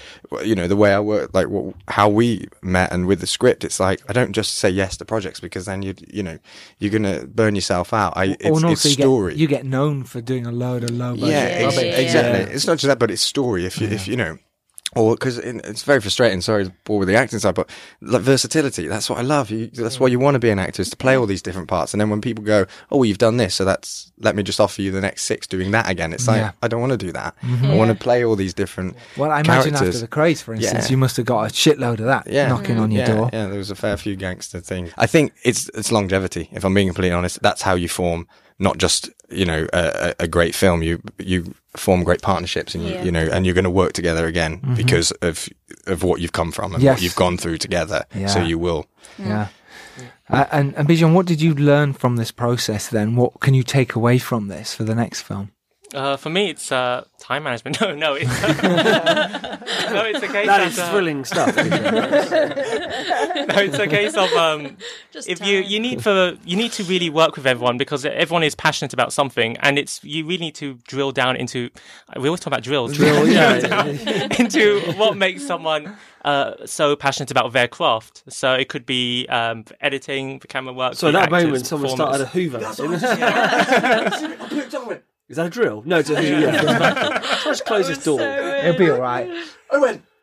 you 0.44 0.54
know, 0.54 0.68
the 0.68 0.76
way 0.76 0.94
I 0.94 1.00
work, 1.00 1.32
like 1.34 1.48
what, 1.48 1.76
how 1.88 2.10
we 2.10 2.48
met 2.62 2.92
and 2.92 3.06
with 3.08 3.22
the 3.22 3.28
script. 3.28 3.64
It's 3.64 3.80
like 3.80 4.02
I 4.10 4.14
don't 4.14 4.34
just 4.34 4.56
say 4.58 4.70
yes 4.70 4.98
to 4.98 5.06
projects 5.06 5.40
because 5.40 5.66
then 5.66 5.82
you, 5.82 5.94
you 6.12 6.24
know, 6.24 6.40
you're 6.80 6.92
gonna 6.92 7.26
burn 7.26 7.56
yourself 7.56 7.94
out. 7.94 8.14
I, 8.18 8.36
it's, 8.40 8.46
Or 8.46 8.48
and 8.48 8.72
it's 8.72 8.86
also 8.86 8.90
you 8.90 8.94
story. 8.96 9.32
Get, 9.34 9.40
you 9.40 9.48
get 9.48 9.66
known 9.66 10.04
for 10.04 10.20
doing 10.20 10.46
a 10.46 10.52
load 10.52 10.84
of 10.84 10.90
low 10.92 11.14
budget 11.16 11.30
yeah, 11.30 11.60
Yeah, 11.60 11.66
ex- 11.68 11.76
yeah, 11.78 11.82
exactly. 11.84 12.40
Yeah. 12.42 12.56
It's 12.56 12.68
not 12.68 12.80
just 12.80 12.88
that, 12.88 13.00
but 13.00 13.12
it's 13.12 13.22
story. 13.22 13.66
If 13.66 13.80
you, 13.80 13.88
if 13.88 14.08
you 14.10 14.18
know, 14.18 14.38
or 14.96 15.14
because 15.16 15.38
it's 15.38 15.84
very 15.84 16.00
frustrating. 16.00 16.42
Sorry 16.42 16.66
to 16.66 16.72
bore 16.86 17.00
with 17.00 17.08
the 17.08 17.16
acting 17.16 17.40
side, 17.40 17.56
but 17.56 17.70
like 18.02 18.22
versatility. 18.22 18.88
That's 18.88 19.10
what 19.10 19.20
I 19.20 19.24
love. 19.24 19.52
You, 19.52 19.68
that's 19.68 20.00
why 20.00 20.08
you 20.08 20.20
want 20.20 20.36
to 20.36 20.40
be 20.40 20.50
an 20.50 20.60
actor 20.60 20.82
is 20.82 20.90
to 20.90 20.98
play 20.98 21.16
all 21.18 21.26
these 21.26 21.42
different 21.42 21.68
parts. 21.68 21.94
And 21.94 22.00
then 22.02 22.10
when 22.10 22.22
people 22.22 22.44
go, 22.44 22.66
"Oh, 22.92 22.98
well, 22.98 23.06
you've 23.06 23.18
done 23.18 23.38
this, 23.38 23.56
so 23.56 23.66
that's 23.66 24.12
let 24.20 24.36
me 24.36 24.44
just 24.44 24.60
offer 24.60 24.82
you 24.82 24.92
the 24.92 25.02
next 25.02 25.24
six 25.24 25.48
doing 25.48 25.72
that 25.72 25.90
again." 25.90 26.14
It's 26.14 26.28
like 26.28 26.38
Yeah. 26.38 26.52
I 26.62 26.68
don't 26.68 26.80
want 26.82 26.92
to 26.92 26.98
do 26.98 27.12
that. 27.12 27.36
Mm-hmm. 27.42 27.66
I 27.66 27.76
want 27.76 27.90
to 27.90 27.96
play 27.96 28.24
all 28.24 28.36
these 28.36 28.54
different. 28.54 28.96
Well, 29.18 29.32
I 29.32 29.42
imagine 29.42 29.76
after 29.76 29.92
the 29.92 30.08
Krays, 30.08 30.42
for 30.42 30.54
instance, 30.54 30.86
Yeah. 30.86 30.92
you 30.92 30.98
must 30.98 31.18
have 31.18 31.26
got 31.26 31.52
a 31.52 31.54
shitload 31.54 32.00
of 32.00 32.06
that 32.06 32.28
Yeah. 32.28 32.48
knocking 32.48 32.80
on 32.80 32.92
your 32.92 33.06
yeah, 33.06 33.14
door. 33.16 33.30
Yeah, 33.34 33.48
there 33.48 33.58
was 33.58 33.72
a 33.72 33.76
fair 33.76 33.98
few 33.98 34.16
gangster 34.16 34.60
things. 34.62 34.92
I 34.98 35.08
think 35.08 35.34
it's 35.44 35.70
it's 35.74 35.92
longevity. 35.92 36.50
If 36.52 36.64
I'm 36.64 36.74
being 36.74 36.88
completely 36.88 37.14
honest, 37.16 37.42
that's 37.42 37.62
how 37.64 37.76
you 37.76 37.90
form 37.90 38.28
not 38.58 38.78
just 38.78 39.10
you 39.30 39.46
know 39.46 39.68
a, 39.74 40.14
a 40.20 40.24
a 40.26 40.28
great 40.28 40.56
film. 40.56 40.84
You 40.84 41.02
you 41.20 41.54
form 41.78 42.04
great 42.04 42.22
partnerships, 42.22 42.76
and 42.76 42.84
you, 42.84 42.94
Yeah. 42.94 43.04
you 43.04 43.12
know, 43.12 43.28
and 43.32 43.46
you're 43.46 43.56
going 43.56 43.64
to 43.66 43.70
work 43.70 43.94
together 43.94 44.26
again 44.28 44.60
because 44.76 45.12
of 45.22 45.48
of 45.88 46.04
what 46.04 46.20
you've 46.22 46.32
come 46.34 46.52
from 46.52 46.74
and 46.74 46.84
Yes. 46.84 46.96
what 46.98 47.02
you've 47.04 47.16
gone 47.16 47.38
through 47.38 47.58
together. 47.58 48.06
So 48.28 48.40
you 48.42 48.58
will. 48.60 48.86
Yeah. 49.20 49.48
Uh, 50.30 50.46
and 50.52 50.74
and 50.76 50.88
Bizhan, 50.88 51.14
what 51.14 51.26
did 51.28 51.40
you 51.42 51.54
learn 51.54 51.94
from 51.94 52.16
this 52.18 52.32
process? 52.32 52.88
Then, 52.90 53.16
what 53.16 53.40
can 53.40 53.54
you 53.54 53.64
take 53.64 53.96
away 53.96 54.18
from 54.20 54.48
this 54.48 54.74
for 54.76 54.84
the 54.84 54.96
next 54.96 55.22
film? 55.22 55.52
Uh, 55.96 56.18
for 56.18 56.30
me, 56.30 56.50
it's 56.50 56.72
uh, 56.72 57.06
time 57.20 57.44
management. 57.44 57.80
No, 57.86 57.94
no, 57.94 58.14
it's 58.16 58.30
no, 59.92 60.04
it's 60.06 60.24
a 60.24 60.28
case 60.28 60.48
That 60.48 60.62
of 60.62 60.68
is 60.68 60.80
uh, 60.80 60.92
thrilling 60.92 61.26
stuff. 61.26 61.56
no, 61.56 61.64
it's 63.62 63.78
a 63.78 63.88
case 63.88 64.16
of 64.16 64.32
um, 64.34 64.78
Just 65.12 65.30
if 65.30 65.46
you 65.46 65.62
time. 65.62 65.72
you 65.72 65.80
need 65.80 66.02
for 66.04 66.38
you 66.44 66.56
need 66.56 66.72
to 66.74 66.84
really 66.84 67.10
work 67.10 67.36
with 67.36 67.46
everyone 67.46 67.78
because 67.78 68.06
everyone 68.06 68.44
is 68.44 68.56
passionate 68.56 68.94
about 68.94 69.14
something, 69.14 69.58
and 69.58 69.78
it's 69.78 70.04
you 70.04 70.26
really 70.26 70.46
need 70.46 70.56
to 70.56 70.76
drill 70.88 71.12
down 71.12 71.36
into. 71.36 71.70
We 72.16 72.28
always 72.28 72.40
talk 72.40 72.48
about 72.48 72.64
drills. 72.64 72.96
Drill, 72.96 73.28
yeah. 73.28 73.60
down 73.60 73.90
into 74.40 74.82
what 74.98 75.16
makes 75.18 75.46
someone 75.46 75.96
uh, 76.24 76.66
so 76.66 76.96
passionate 76.96 77.32
about 77.32 77.54
their 77.54 77.68
craft. 77.68 78.24
So 78.28 78.54
it 78.54 78.68
could 78.68 78.86
be 78.86 79.28
um, 79.28 79.66
editing, 79.80 80.40
the 80.40 80.48
camera 80.48 80.74
work. 80.74 80.96
So 80.96 81.08
at 81.08 81.14
that 81.14 81.32
actors, 81.32 81.44
moment, 81.44 81.66
someone 81.68 81.90
started 81.92 82.22
a 82.22 82.26
performance. 82.26 83.00
Hoover. 84.82 85.04
Is 85.28 85.38
that 85.38 85.48
a 85.48 85.50
drill? 85.50 85.82
No, 85.86 86.00
it's 86.00 86.10
a 86.10 86.16
Hoover. 86.22 86.52
Yeah. 86.52 87.22
Let's 87.46 87.62
close 87.62 87.88
this 87.88 88.04
door. 88.04 88.22
It'll 88.22 88.78
be 88.78 88.90
all 88.90 89.00
right. 89.02 89.28
Owen. 89.72 90.04
Oh, 90.06 90.15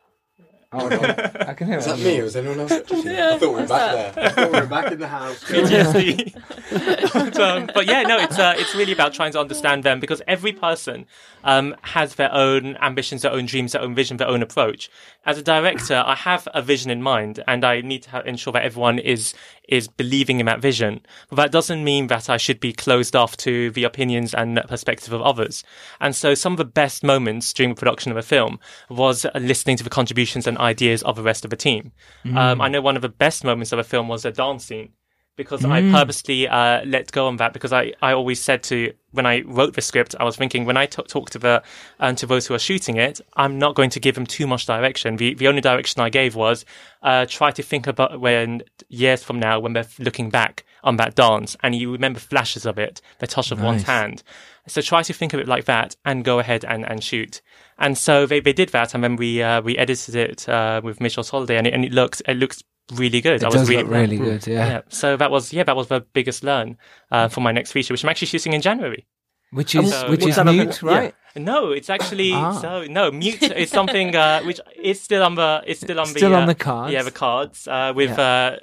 Oh, 0.75 0.87
I 0.87 0.97
can, 0.97 1.37
I 1.43 1.55
can 1.55 1.67
hear 1.67 1.79
Is 1.79 1.87
it. 1.87 1.91
that 1.91 1.99
me 1.99 2.21
or 2.21 2.25
was 2.25 2.37
anyone 2.37 2.61
else? 2.61 2.73
I 2.73 2.81
thought 2.81 3.41
we 3.41 3.49
were 3.49 3.67
back 3.67 4.15
there. 4.15 4.25
I 4.25 4.29
thought 4.31 4.53
we 4.53 4.61
were 4.61 4.67
back 4.67 4.93
in 4.93 4.99
the 5.01 5.09
house. 5.09 5.45
PTSD. 5.45 7.13
but, 7.13 7.39
um, 7.39 7.71
but 7.75 7.87
yeah, 7.87 8.03
no, 8.03 8.19
it's 8.19 8.39
uh, 8.39 8.55
it's 8.57 8.75
really 8.75 8.93
about 8.93 9.13
trying 9.13 9.33
to 9.33 9.41
understand 9.41 9.85
them 9.85 10.01
because 10.01 10.23
every 10.27 10.53
person 10.53 11.05
um, 11.45 11.77
has 11.83 12.15
their 12.15 12.33
own 12.33 12.77
ambitions, 12.77 13.23
their 13.23 13.33
own 13.33 13.45
dreams, 13.47 13.73
their 13.73 13.83
own 13.83 13.95
vision, 13.95 14.17
their 14.17 14.29
own 14.29 14.43
approach. 14.43 14.91
As 15.27 15.37
a 15.39 15.43
director, 15.43 16.03
I 16.07 16.15
have 16.15 16.49
a 16.55 16.63
vision 16.63 16.91
in 16.91 17.03
mind, 17.03 17.43
and 17.47 17.65
I 17.65 17.81
need 17.83 18.05
to 18.05 18.11
ha- 18.11 18.21
ensure 18.21 18.53
that 18.55 18.65
everyone 18.65 18.99
is 18.99 19.35
is 19.69 19.89
believing 19.89 20.41
in 20.41 20.47
that 20.47 20.61
vision. 20.61 21.01
But 21.31 21.37
that 21.37 21.53
doesn't 21.53 21.85
mean 21.85 22.09
that 22.09 22.29
I 22.29 22.37
should 22.37 22.61
be 22.61 22.73
closed 22.73 23.15
off 23.15 23.37
to 23.39 23.71
the 23.71 23.85
opinions 23.85 24.35
and 24.35 24.61
perspective 24.69 25.13
of 25.13 25.23
others. 25.23 25.63
And 26.01 26.17
so, 26.17 26.35
some 26.35 26.53
of 26.55 26.59
the 26.59 26.65
best 26.65 27.05
moments 27.05 27.53
during 27.53 27.71
the 27.71 27.79
production 27.79 28.11
of 28.11 28.19
a 28.19 28.23
film 28.23 28.59
was 28.89 29.25
uh, 29.25 29.31
listening 29.35 29.77
to 29.77 29.85
the 29.85 29.91
contributions 29.91 30.47
and 30.47 30.59
ideas 30.63 31.03
of 31.03 31.17
the 31.17 31.23
rest 31.23 31.45
of 31.45 31.51
the 31.51 31.57
team. 31.57 31.93
Um, 32.25 32.61
I 32.61 32.69
know 32.69 32.81
one 32.81 32.97
of 32.97 33.03
the 33.03 33.09
best 33.09 33.45
moments 33.45 33.73
of 33.73 33.79
a 33.79 33.85
film 33.85 34.09
was 34.09 34.25
a 34.25 34.31
dance 34.33 34.65
scene 34.65 34.91
because 35.37 35.65
I 35.65 35.81
purposely 35.91 36.47
uh, 36.47 36.85
let 36.85 37.11
go 37.11 37.27
on 37.27 37.37
that 37.39 37.53
because 37.55 37.73
I, 37.73 37.95
I 38.03 38.13
always 38.13 38.39
said 38.41 38.63
to 38.65 38.93
when 39.13 39.25
I 39.25 39.41
wrote 39.43 39.75
the 39.75 39.81
script 39.81 40.15
I 40.21 40.25
was 40.25 40.37
thinking 40.37 40.67
when 40.67 40.77
I 40.77 40.87
t- 40.87 41.03
talk 41.05 41.31
to 41.31 41.39
the 41.39 41.63
and 41.99 42.19
to 42.19 42.27
those 42.27 42.47
who 42.47 42.55
are 42.55 42.59
shooting 42.59 42.97
it 42.97 43.21
I'm 43.35 43.59
not 43.59 43.75
going 43.75 43.91
to 43.91 44.01
give 44.01 44.15
them 44.15 44.27
too 44.27 44.47
much 44.47 44.67
direction. 44.67 45.17
The 45.17 45.33
the 45.35 45.49
only 45.49 45.63
direction 45.63 46.03
I 46.03 46.11
gave 46.11 46.35
was 46.35 46.65
uh, 47.03 47.25
try 47.27 47.51
to 47.51 47.63
think 47.63 47.87
about 47.87 48.21
when 48.21 48.63
years 48.89 49.23
from 49.23 49.39
now 49.41 49.59
when 49.59 49.73
they're 49.73 49.87
looking 49.99 50.29
back 50.31 50.65
on 50.85 50.97
that 50.97 51.15
dance 51.15 51.57
and 51.63 51.75
you 51.75 51.91
remember 51.93 52.21
flashes 52.21 52.67
of 52.67 52.79
it 52.79 53.01
the 53.19 53.27
touch 53.27 53.51
of 53.53 53.63
one's 53.63 53.85
hand. 53.85 54.23
So 54.69 54.81
try 54.81 55.03
to 55.03 55.13
think 55.13 55.33
of 55.35 55.41
it 55.41 55.49
like 55.49 55.65
that 55.65 55.97
and 56.05 56.25
go 56.25 56.39
ahead 56.41 56.65
and, 56.65 56.89
and 56.89 57.03
shoot 57.03 57.41
and 57.79 57.97
so 57.99 58.27
they, 58.27 58.41
they 58.41 58.53
did 58.53 58.69
that 58.71 58.95
and 58.95 59.03
then 59.03 59.17
we 59.17 59.43
uh, 59.43 59.61
we 59.63 59.77
edited 59.79 60.15
it 60.17 60.49
uh, 60.49 60.81
with 60.85 61.01
Mitchell's 61.01 61.31
Holiday 61.31 61.57
and 61.57 61.67
it, 61.67 61.75
and 61.75 61.85
it 61.85 61.93
looks 61.93 62.21
it 62.27 62.37
looks 62.37 62.63
really 62.95 63.21
good 63.21 63.37
It 63.43 63.45
I 63.45 63.47
was 63.47 63.55
does 63.55 63.69
really, 63.69 63.83
look 63.85 63.93
really 63.93 64.17
good, 64.19 64.47
yeah. 64.47 64.67
yeah. 64.69 64.81
So 64.89 65.17
that 65.17 65.31
was 65.31 65.53
yeah, 65.53 65.63
that 65.65 65.77
was 65.77 65.89
the 65.89 66.01
biggest 66.13 66.43
learn 66.45 66.77
uh, 67.11 67.29
for 67.29 67.41
my 67.41 67.53
next 67.53 67.73
feature, 67.73 67.95
which 67.95 68.05
I'm 68.05 68.11
actually 68.11 68.27
shooting 68.29 68.53
in 68.53 68.61
January. 68.61 69.07
Which 69.53 69.75
is 69.75 69.91
So- 69.91 70.09
which 70.11 70.25
is 70.27 70.39
on- 70.39 70.47
mute, 70.47 70.83
right? 70.83 71.15
No, 71.37 71.73
it's 71.73 71.89
actually 71.91 72.33
Ah. 72.35 72.53
so 72.53 72.85
no 72.85 73.11
mute. 73.11 73.43
It's 73.43 73.73
something 73.73 74.15
uh, 74.17 74.43
which 74.43 74.61
is 74.77 75.01
still 75.01 75.23
on 75.23 75.35
the 75.37 75.63
it's 75.67 75.81
still 75.81 75.99
on 76.01 76.09
the 76.13 76.19
Still 76.19 76.35
on 76.35 76.43
uh, 76.43 76.47
the 76.47 76.55
cards. 76.55 76.93
Yeah, 76.93 77.03
the 77.03 77.11
cards 77.11 77.67
uh, 77.69 77.93
with 77.95 78.19
uh, 78.19 78.57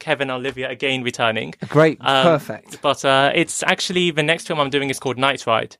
Kevin 0.00 0.30
Olivia 0.30 0.68
again 0.70 1.02
returning. 1.04 1.54
Great, 1.68 1.98
Um, 2.00 2.24
perfect. 2.24 2.80
But 2.82 3.04
uh, 3.04 3.30
it's 3.34 3.62
actually 3.62 4.10
the 4.10 4.22
next 4.22 4.46
film 4.46 4.58
I'm 4.60 4.70
doing 4.70 4.90
is 4.90 4.98
called 4.98 5.18
Night 5.18 5.46
Ride. 5.46 5.76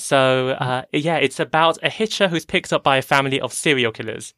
So 0.00 0.50
uh, 0.50 0.82
yeah, 0.92 1.16
it's 1.16 1.38
about 1.40 1.78
a 1.82 1.90
hitcher 1.90 2.28
who's 2.28 2.44
picked 2.44 2.72
up 2.72 2.82
by 2.82 2.96
a 2.96 3.02
family 3.02 3.40
of 3.40 3.52
serial 3.52 3.92
killers. 3.92 4.34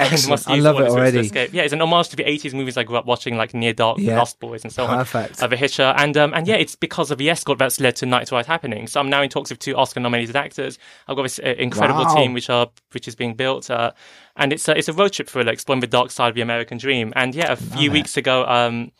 Excellent. 0.00 0.48
I 0.48 0.56
love 0.56 0.80
it 0.80 0.84
his 0.86 0.94
routes 0.96 1.30
to 1.30 1.38
already. 1.38 1.56
Yeah, 1.56 1.62
it's 1.62 1.72
an 1.72 1.80
homage 1.80 2.08
to 2.08 2.16
the 2.16 2.24
80s 2.24 2.54
movies 2.54 2.76
I 2.76 2.82
grew 2.82 2.96
up 2.96 3.06
watching, 3.06 3.36
like 3.36 3.54
Near 3.54 3.72
Dark, 3.72 3.98
Yeah. 3.98 4.18
Lost 4.18 4.40
Boys, 4.40 4.64
and 4.64 4.72
so 4.72 4.84
on. 4.84 4.98
Perfect. 4.98 5.40
Of 5.42 5.52
a 5.52 5.56
Hitcher, 5.56 5.94
and 5.96 6.16
um, 6.16 6.34
and 6.34 6.48
yeah, 6.48 6.56
it's 6.56 6.74
because 6.74 7.12
of 7.12 7.18
the 7.18 7.30
escort 7.30 7.58
that's 7.58 7.78
led 7.78 7.94
to 7.96 8.06
Night 8.06 8.32
Ride 8.32 8.46
happening. 8.46 8.88
So 8.88 8.98
I'm 8.98 9.08
now 9.10 9.22
in 9.22 9.28
talks 9.28 9.50
with 9.50 9.60
two 9.60 9.76
Oscar-nominated 9.76 10.34
actors. 10.34 10.76
I've 11.06 11.14
got 11.14 11.22
this 11.22 11.38
uh, 11.38 11.54
incredible 11.56 12.04
Wow. 12.04 12.14
team 12.16 12.32
which 12.32 12.50
are 12.50 12.68
which 12.92 13.06
is 13.06 13.14
being 13.14 13.34
built, 13.34 13.70
uh, 13.70 13.92
and 14.36 14.52
it's 14.52 14.66
a, 14.66 14.76
it's 14.76 14.88
a 14.88 14.92
road 14.92 15.12
trip 15.12 15.28
thriller 15.28 15.52
exploring 15.52 15.80
the 15.80 15.86
dark 15.86 16.10
side 16.10 16.30
of 16.30 16.34
the 16.34 16.40
American 16.40 16.78
dream. 16.78 17.12
And 17.14 17.32
yeah, 17.32 17.52
a 17.52 17.56
few 17.56 17.92
weeks 17.92 18.16
ago, 18.16 18.44
um, 18.46 18.90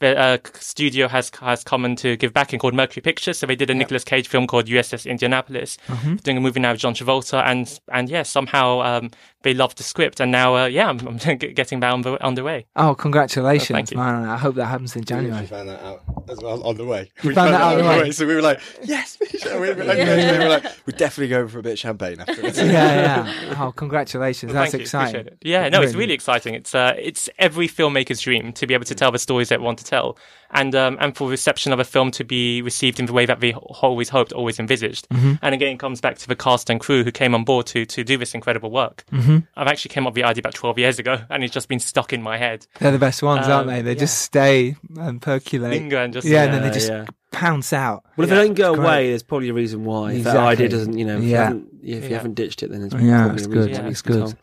the 0.00 0.18
uh, 0.18 0.38
studio 0.54 1.08
has 1.08 1.30
has 1.40 1.64
come 1.64 1.84
in 1.84 1.96
to 1.96 2.16
give 2.16 2.32
back 2.32 2.52
and 2.52 2.60
called 2.60 2.74
Mercury 2.74 3.02
Pictures. 3.02 3.38
So 3.38 3.46
they 3.46 3.56
did 3.56 3.70
a 3.70 3.74
Nicolas 3.74 4.04
Cage 4.04 4.28
film 4.28 4.46
called 4.46 4.66
USS 4.66 5.08
Indianapolis, 5.08 5.76
Mm-hmm. 5.88 6.16
doing 6.16 6.36
a 6.36 6.40
movie 6.40 6.60
now 6.60 6.72
with 6.72 6.80
John 6.80 6.94
Travolta, 6.94 7.42
and 7.44 7.78
and 7.92 8.08
yeah, 8.08 8.22
somehow 8.22 8.80
um, 8.82 9.10
they 9.42 9.54
loved 9.54 9.78
the 9.78 9.82
script, 9.82 10.20
and 10.20 10.30
now 10.32 10.56
uh, 10.56 10.66
yeah, 10.66 10.88
I'm, 10.88 10.98
I'm 11.06 11.16
getting 11.38 11.80
that 11.80 11.92
on 11.92 12.02
the 12.02 12.22
on 12.24 12.34
the 12.34 12.44
way. 12.44 12.66
Oh, 12.76 12.94
congratulations, 12.94 13.70
Oh, 13.70 13.74
thank 13.74 13.90
you. 13.90 13.96
man! 13.96 14.28
I 14.28 14.36
hope 14.36 14.54
that 14.56 14.66
happens 14.66 14.94
in 14.96 15.00
We 15.02 15.06
January. 15.06 15.46
found 15.46 15.68
that 15.68 15.82
out 15.82 16.02
as 16.28 16.38
well 16.42 16.62
on 16.62 16.76
the 16.76 16.84
way. 16.84 17.10
You 17.22 17.30
we 17.30 17.34
found 17.34 17.54
that 17.54 17.60
out 17.60 17.78
on 17.78 17.84
the 17.84 18.02
way? 18.02 18.10
So 18.12 18.26
we 18.26 18.34
were 18.34 18.42
like, 18.42 18.60
yes, 18.84 19.16
we 19.20 19.50
were 19.50 19.84
like, 19.84 19.98
we 19.98 20.38
were 20.38 20.48
like, 20.48 20.64
we're 20.86 20.96
definitely 20.96 21.28
going 21.28 21.48
for 21.48 21.58
a 21.58 21.62
bit 21.62 21.72
of 21.72 21.78
champagne 21.78 22.20
afterwards. 22.20 22.58
yeah, 22.58 23.26
yeah. 23.26 23.54
Oh, 23.64 23.72
congratulations! 23.72 24.52
That's 24.52 24.74
exciting. 24.74 25.26
it. 25.26 25.38
Yeah, 25.42 25.68
no, 25.68 25.82
it's 25.82 25.94
really 25.94 26.14
exciting. 26.14 26.54
It's 26.54 26.74
uh, 26.74 26.94
it's 26.98 27.28
every 27.38 27.68
filmmaker's 27.68 28.20
dream 28.20 28.52
to 28.54 28.66
be 28.66 28.74
able 28.74 28.84
to 28.86 28.94
tell 28.94 29.10
the 29.12 29.18
stories 29.18 29.48
that 29.48 29.60
want 29.60 29.78
to 29.78 29.84
tell, 29.88 30.16
and 30.50 30.74
um, 30.74 30.96
and 31.00 31.16
for 31.16 31.28
reception 31.28 31.72
of 31.72 31.80
a 31.80 31.84
film 31.84 32.10
to 32.12 32.24
be 32.24 32.62
received 32.62 33.00
in 33.00 33.06
the 33.06 33.12
way 33.12 33.26
that 33.26 33.40
we 33.40 33.52
always 33.54 34.08
hoped, 34.08 34.32
always 34.32 34.58
envisaged. 34.58 35.08
Mm-hmm. 35.08 35.34
And 35.42 35.54
again, 35.54 35.74
it 35.74 35.78
comes 35.78 36.00
back 36.00 36.18
to 36.18 36.28
the 36.28 36.36
cast 36.36 36.70
and 36.70 36.78
crew 36.80 37.04
who 37.04 37.10
came 37.10 37.34
on 37.34 37.44
board 37.44 37.66
to 37.66 37.84
to 37.86 38.04
do 38.04 38.16
this 38.16 38.34
incredible 38.34 38.70
work. 38.70 39.04
Mm-hmm. 39.12 39.38
I've 39.56 39.66
actually 39.68 39.90
came 39.90 40.06
up 40.06 40.12
with 40.12 40.22
the 40.22 40.28
idea 40.28 40.40
about 40.42 40.54
twelve 40.54 40.78
years 40.78 40.98
ago, 40.98 41.18
and 41.30 41.42
it's 41.42 41.52
just 41.54 41.68
been 41.68 41.80
stuck 41.80 42.12
in 42.12 42.22
my 42.22 42.36
head. 42.38 42.66
They're 42.78 42.92
the 42.92 42.98
best 42.98 43.22
ones, 43.22 43.46
aren't 43.48 43.68
Um, 43.68 43.74
they? 43.74 43.82
They 43.82 43.92
yeah. 43.92 43.98
just 43.98 44.18
stay 44.20 44.76
and 44.98 45.20
percolate. 45.20 45.70
Linger 45.70 45.98
and 45.98 46.12
just 46.12 46.26
yeah, 46.26 46.44
and 46.44 46.54
then 46.54 46.62
they 46.62 46.70
just 46.70 46.88
yeah. 46.90 47.06
Pounce 47.38 47.72
out. 47.72 48.04
Well, 48.16 48.24
if 48.26 48.30
Yeah, 48.30 48.38
they 48.40 48.46
don't 48.46 48.54
go 48.54 48.74
great. 48.74 48.84
away, 48.84 49.08
there's 49.10 49.22
probably 49.22 49.48
a 49.48 49.54
reason 49.54 49.84
why. 49.84 50.12
If 50.12 50.24
that 50.24 50.36
idea 50.36 50.68
doesn't, 50.68 50.96
you 50.98 51.04
know, 51.04 51.18
if, 51.18 51.24
you, 51.24 51.30
Yeah. 51.30 51.44
haven't, 51.44 51.68
if 51.82 52.04
you 52.08 52.14
haven't 52.14 52.34
ditched 52.34 52.62
it, 52.62 52.70
then 52.70 52.80
there's 52.80 52.92
Yeah, 53.02 53.22
probably 53.22 53.36
it's 53.36 53.46
a 53.46 53.48
good. 53.48 53.66
reason. 53.68 53.84
why 53.84 53.90
It's 53.90 54.02
good. 54.02 54.34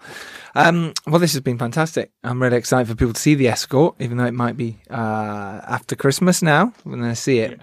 Um, 0.58 0.94
well, 1.06 1.20
this 1.20 1.34
has 1.34 1.42
been 1.42 1.58
fantastic. 1.58 2.12
I'm 2.24 2.42
really 2.42 2.56
excited 2.56 2.88
for 2.88 2.96
people 2.96 3.14
to 3.14 3.20
see 3.20 3.36
the 3.36 3.50
escort, 3.50 3.96
even 4.00 4.18
though 4.18 4.26
it 4.26 4.34
might 4.34 4.56
be 4.56 4.80
uh, 4.90 5.60
after 5.68 5.98
Christmas 5.98 6.42
now 6.42 6.72
when 6.86 7.02
they 7.02 7.14
see 7.14 7.40
it. 7.40 7.60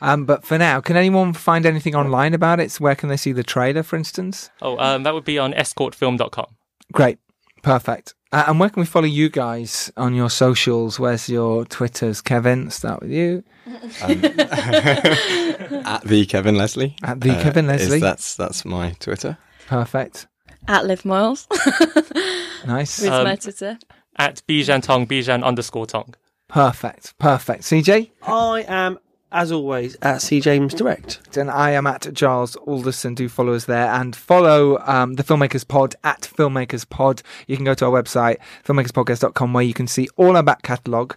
um, 0.00 0.24
but 0.24 0.44
for 0.44 0.58
now, 0.58 0.80
can 0.80 0.96
anyone 0.96 1.32
find 1.32 1.64
anything 1.64 1.94
online 1.94 2.34
about 2.34 2.58
it? 2.58 2.72
So 2.72 2.82
where 2.82 2.96
can 2.96 3.08
they 3.08 3.16
see 3.16 3.30
the 3.30 3.44
trailer, 3.44 3.84
for 3.84 3.94
instance? 3.94 4.50
Oh, 4.60 4.76
um, 4.78 5.04
that 5.04 5.14
would 5.14 5.24
be 5.24 5.38
on 5.38 5.52
escortfilm.com. 5.52 6.46
Great, 6.92 7.18
perfect. 7.62 8.14
Uh, 8.32 8.46
and 8.48 8.58
where 8.58 8.68
can 8.68 8.80
we 8.80 8.86
follow 8.86 9.06
you 9.06 9.28
guys 9.28 9.92
on 9.96 10.12
your 10.12 10.28
socials? 10.28 10.98
Where's 10.98 11.28
your 11.28 11.64
Twitters, 11.64 12.20
Kevin? 12.20 12.68
Start 12.70 13.00
with 13.02 13.12
you. 13.12 13.44
At 15.86 16.02
the 16.04 16.26
Kevin 16.28 16.56
Leslie. 16.56 16.96
At 17.02 17.20
the 17.20 17.30
Kevin 17.34 17.68
is- 17.70 17.82
Leslie. 17.82 18.00
that's 18.00 18.36
that's 18.36 18.64
my 18.64 18.92
Twitter. 19.00 19.38
Perfect. 19.66 20.26
At 20.68 20.86
Liv 20.86 21.02
Moyles 21.02 21.46
Nice. 22.66 23.00
with 23.00 23.10
Um, 23.10 23.24
my 23.24 23.36
Twitter. 23.36 23.78
At 24.16 24.42
Bizhan 24.48 24.82
Tong, 24.82 25.06
Bizhan 25.06 25.42
underscore 25.44 25.86
Tong. 25.86 26.14
Perfect. 26.48 27.18
Perfect. 27.18 27.62
CJ? 27.64 28.10
I 28.22 28.64
am, 28.68 28.98
as 29.32 29.50
always, 29.52 29.96
at 30.02 30.22
C 30.22 30.40
James 30.40 30.72
Direct. 30.72 31.36
And 31.36 31.50
I 31.50 31.72
am 31.72 31.86
at 31.86 32.08
Giles 32.14 32.54
Alderson. 32.56 33.14
Do 33.14 33.28
follow 33.28 33.52
us 33.54 33.64
there 33.66 33.88
and 33.88 34.14
follow 34.14 34.78
um, 34.86 35.14
the 35.14 35.24
Filmmakers 35.24 35.66
Pod 35.66 35.96
at 36.04 36.20
Filmmakers 36.22 36.88
Pod. 36.88 37.22
You 37.46 37.56
can 37.56 37.64
go 37.64 37.74
to 37.74 37.86
our 37.86 38.02
website, 38.02 38.36
filmmakerspodcast.com, 38.64 39.52
where 39.52 39.64
you 39.64 39.74
can 39.74 39.86
see 39.88 40.08
all 40.16 40.36
our 40.36 40.42
back 40.42 40.62
catalogue 40.62 41.16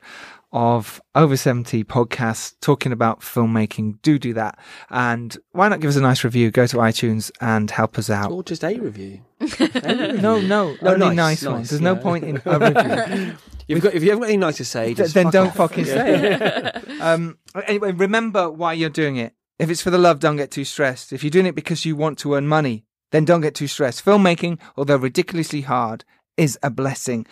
of 0.54 1.02
over 1.14 1.36
70 1.36 1.84
podcasts 1.84 2.54
talking 2.62 2.92
about 2.92 3.20
filmmaking. 3.22 4.02
Do 4.02 4.18
do 4.18 4.34
that. 4.34 4.58
And 4.90 5.38
why 5.52 5.68
not 5.68 5.80
give 5.82 5.90
us 5.90 5.96
a 5.98 6.02
nice 6.02 6.24
review? 6.24 6.52
Go 6.52 6.66
to 6.68 6.78
iTunes 6.78 7.32
and 7.42 7.70
help 7.70 7.98
us 7.98 8.10
out. 8.10 8.32
Or 8.32 8.44
just 8.44 8.64
a 8.64 8.78
review. 8.80 9.22
No, 9.60 10.40
no, 10.42 10.76
No, 10.82 10.94
only 10.94 11.08
nice, 11.08 11.16
nice, 11.16 11.44
nice, 11.44 11.52
ones. 11.52 11.70
There's 11.70 11.82
no 11.82 11.96
point 11.96 12.24
in 12.24 12.42
a 12.46 12.60
review. 12.60 13.38
You've 13.68 13.82
got, 13.82 13.94
if 13.94 14.02
you 14.02 14.10
haven't 14.10 14.22
got 14.22 14.26
anything 14.28 14.40
nice 14.40 14.58
to 14.58 14.66
say, 14.66 14.86
Th- 14.88 14.98
just 14.98 15.14
then 15.14 15.26
fuck 15.26 15.34
don't 15.34 15.48
off. 15.48 15.56
fucking 15.58 15.86
say 15.86 16.34
it. 16.34 16.84
Um, 17.02 17.38
anyway, 17.68 17.92
remember 17.92 18.50
why 18.50 18.74
you're 18.74 18.90
doing 18.90 19.18
it. 19.18 19.34
If 19.60 19.70
it's 19.70 19.82
for 19.82 19.90
the 19.92 19.98
love, 19.98 20.20
don't 20.20 20.38
get 20.38 20.50
too 20.52 20.64
stressed. 20.64 21.12
If 21.14 21.24
you're 21.24 21.32
doing 21.32 21.46
it 21.46 21.56
because 21.56 21.86
you 21.86 21.96
want 21.96 22.18
to 22.20 22.34
earn 22.36 22.48
money, 22.48 22.86
then 23.12 23.26
don't 23.26 23.42
get 23.42 23.54
too 23.56 23.68
stressed. 23.68 24.04
Filmmaking, 24.04 24.60
although 24.76 24.96
ridiculously 24.98 25.62
hard, 25.62 26.06
is 26.38 26.58
a 26.64 26.70
blessing. 26.70 27.26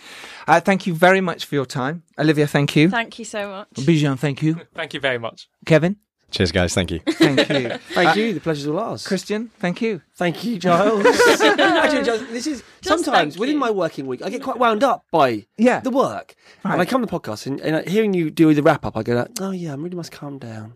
Uh, 0.48 0.60
thank 0.60 0.86
you 0.88 0.94
very 0.94 1.22
much 1.22 1.46
for 1.46 1.56
your 1.56 1.66
time. 1.66 2.04
Olivia, 2.18 2.48
thank 2.48 2.76
you. 2.76 2.90
Thank 2.90 3.20
you 3.20 3.26
so 3.26 3.50
much. 3.50 3.86
Bizhan, 3.86 4.18
thank 4.18 4.42
you. 4.42 4.60
Thank 4.74 4.94
you 4.94 5.00
very 5.00 5.20
much. 5.20 5.48
Kevin, 5.66 5.98
Cheers, 6.36 6.52
guys. 6.52 6.74
Thank 6.74 6.92
you. 6.92 7.00
thank 7.00 7.50
you. 7.50 7.70
Thank 7.94 8.16
you. 8.18 8.34
The 8.34 8.40
pleasure's 8.42 8.68
all 8.68 8.78
ours. 8.80 9.08
Christian, 9.08 9.50
thank 9.60 9.82
you. 9.82 10.02
Thank 10.16 10.44
you, 10.44 10.58
Giles. 10.66 11.06
Actually, 11.06 12.04
Giles, 12.04 12.28
this 12.30 12.46
is 12.48 12.64
sometimes 12.82 13.38
within 13.38 13.58
my 13.58 13.72
working 13.72 14.06
week, 14.06 14.22
I 14.22 14.30
get 14.30 14.44
quite 14.44 14.58
wound 14.58 14.84
up 14.84 15.06
by 15.12 15.46
Yeah. 15.58 15.80
the 15.80 15.90
work. 15.92 16.36
Right. 16.64 16.74
And 16.74 16.82
I 16.82 16.86
come 16.86 17.02
to 17.02 17.06
the 17.08 17.20
podcast 17.20 17.48
and, 17.48 17.60
and 17.62 17.88
hearing 17.88 18.14
you 18.14 18.30
do 18.32 18.54
the 18.54 18.62
wrap 18.64 18.86
up, 18.86 18.96
I 18.98 19.04
go, 19.04 19.16
like, 19.16 19.30
oh 19.40 19.52
yeah, 19.52 19.72
I 19.72 19.76
really 19.76 19.96
must 19.96 20.12
calm 20.12 20.38
down. 20.40 20.74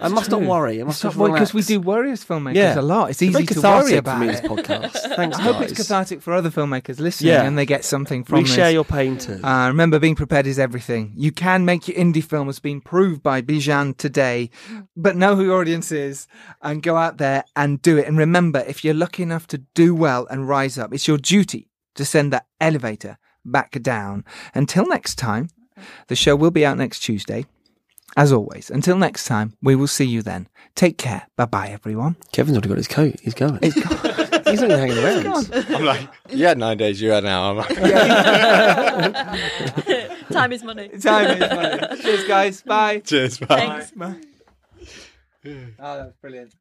I 0.00 0.08
must 0.08 0.30
not 0.30 0.42
worry. 0.42 0.80
I 0.80 0.84
must 0.84 1.02
just 1.02 1.16
Because 1.18 1.52
we 1.54 1.62
do 1.62 1.80
worry 1.80 2.10
as 2.12 2.24
filmmakers 2.24 2.54
Yeah. 2.54 2.78
a 2.78 2.82
lot. 2.82 3.10
It's 3.10 3.22
It's 3.22 3.36
easy 3.36 3.46
to 3.46 3.60
worry 3.60 3.96
about 3.96 4.18
for 4.18 4.24
me, 4.24 4.28
it. 4.28 4.32
this 4.32 4.40
podcast. 4.40 4.92
Thanks, 5.16 5.36
I 5.38 5.42
hope 5.42 5.60
it's 5.62 5.72
cathartic 5.72 6.22
for 6.22 6.32
other 6.32 6.50
filmmakers 6.50 7.00
listening 7.00 7.32
Yeah. 7.32 7.42
and 7.44 7.58
they 7.58 7.66
get 7.66 7.84
something 7.84 8.24
from 8.24 8.38
We 8.38 8.44
this. 8.44 8.54
share 8.54 8.70
your 8.70 8.84
pain 8.84 9.18
too. 9.18 9.40
Uh, 9.44 9.66
remember, 9.68 9.98
being 9.98 10.14
prepared 10.16 10.46
is 10.46 10.58
everything. 10.58 11.12
You 11.16 11.32
can 11.32 11.64
make 11.64 11.88
your 11.88 11.96
indie 11.96 12.22
film. 12.24 12.48
It's 12.48 12.58
been 12.58 12.80
proved 12.80 13.22
by 13.22 13.42
Bizhan 13.42 13.96
today. 13.96 14.50
But 14.94 15.16
know 15.16 15.36
who 15.36 15.44
your 15.44 15.60
audience 15.60 15.90
is 15.90 16.26
and 16.60 16.82
go 16.82 16.96
out 16.96 17.16
there 17.18 17.44
and 17.56 17.80
do 17.80 17.96
it. 17.96 18.06
And 18.06 18.18
remember, 18.18 18.60
if 18.66 18.84
you're 18.84 18.92
lucky 18.94 19.22
enough 19.22 19.46
to 19.48 19.58
do 19.74 19.94
well 19.94 20.26
and 20.30 20.48
rise 20.48 20.78
up, 20.78 20.92
it's 20.92 21.08
your 21.08 21.16
duty 21.18 21.68
to 21.94 22.04
send 22.04 22.32
that 22.32 22.46
elevator 22.60 23.16
back 23.44 23.80
down. 23.82 24.24
Until 24.54 24.86
next 24.86 25.14
time, 25.16 25.48
the 26.08 26.16
show 26.16 26.36
will 26.36 26.50
be 26.50 26.66
out 26.66 26.76
next 26.76 27.00
Tuesday. 27.00 27.46
As 28.14 28.30
always, 28.30 28.70
until 28.70 28.98
next 28.98 29.24
time, 29.24 29.56
we 29.62 29.74
will 29.74 29.86
see 29.86 30.04
you 30.04 30.20
then. 30.20 30.46
Take 30.74 30.98
care. 30.98 31.22
Bye 31.36 31.46
bye, 31.46 31.68
everyone. 31.68 32.16
Kevin's 32.32 32.58
already 32.58 32.68
got 32.68 32.76
his 32.76 32.86
coat. 32.88 33.18
He's 33.22 33.32
going. 33.32 33.58
It's- 33.62 34.38
He's 34.52 34.60
not 34.60 34.70
even 34.72 34.80
hanging 34.80 34.98
around. 35.02 35.50
I'm 35.74 35.84
like, 35.84 36.06
you 36.28 36.44
had 36.44 36.58
nine 36.58 36.76
days, 36.76 37.00
you 37.00 37.08
had 37.10 37.24
an 37.24 37.30
hour. 37.30 37.52
I'm 37.52 37.56
like, 37.56 37.68
Time 40.30 40.52
is 40.52 40.62
money. 40.62 40.88
Time 40.88 41.42
is 41.42 41.50
money. 41.50 41.96
Cheers, 42.02 42.24
guys. 42.28 42.60
Bye. 42.62 42.98
cheers, 43.00 43.38
bye. 43.38 43.46
Thanks. 43.56 43.90
Bye. 43.92 44.20
Oh, 45.44 45.56
that's 45.80 46.12
brilliant. 46.20 46.54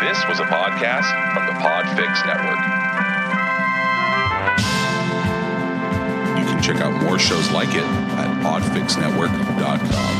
This 0.00 0.18
was 0.28 0.38
a 0.38 0.44
podcast 0.44 1.08
from 1.32 1.46
the 1.46 1.52
Podfix 1.52 2.26
Network. 2.26 2.60
You 6.38 6.44
can 6.44 6.62
check 6.62 6.76
out 6.82 7.02
more 7.02 7.18
shows 7.18 7.50
like 7.52 7.70
it 7.70 7.84
at 7.84 8.42
podfixnetwork.com. 8.44 10.19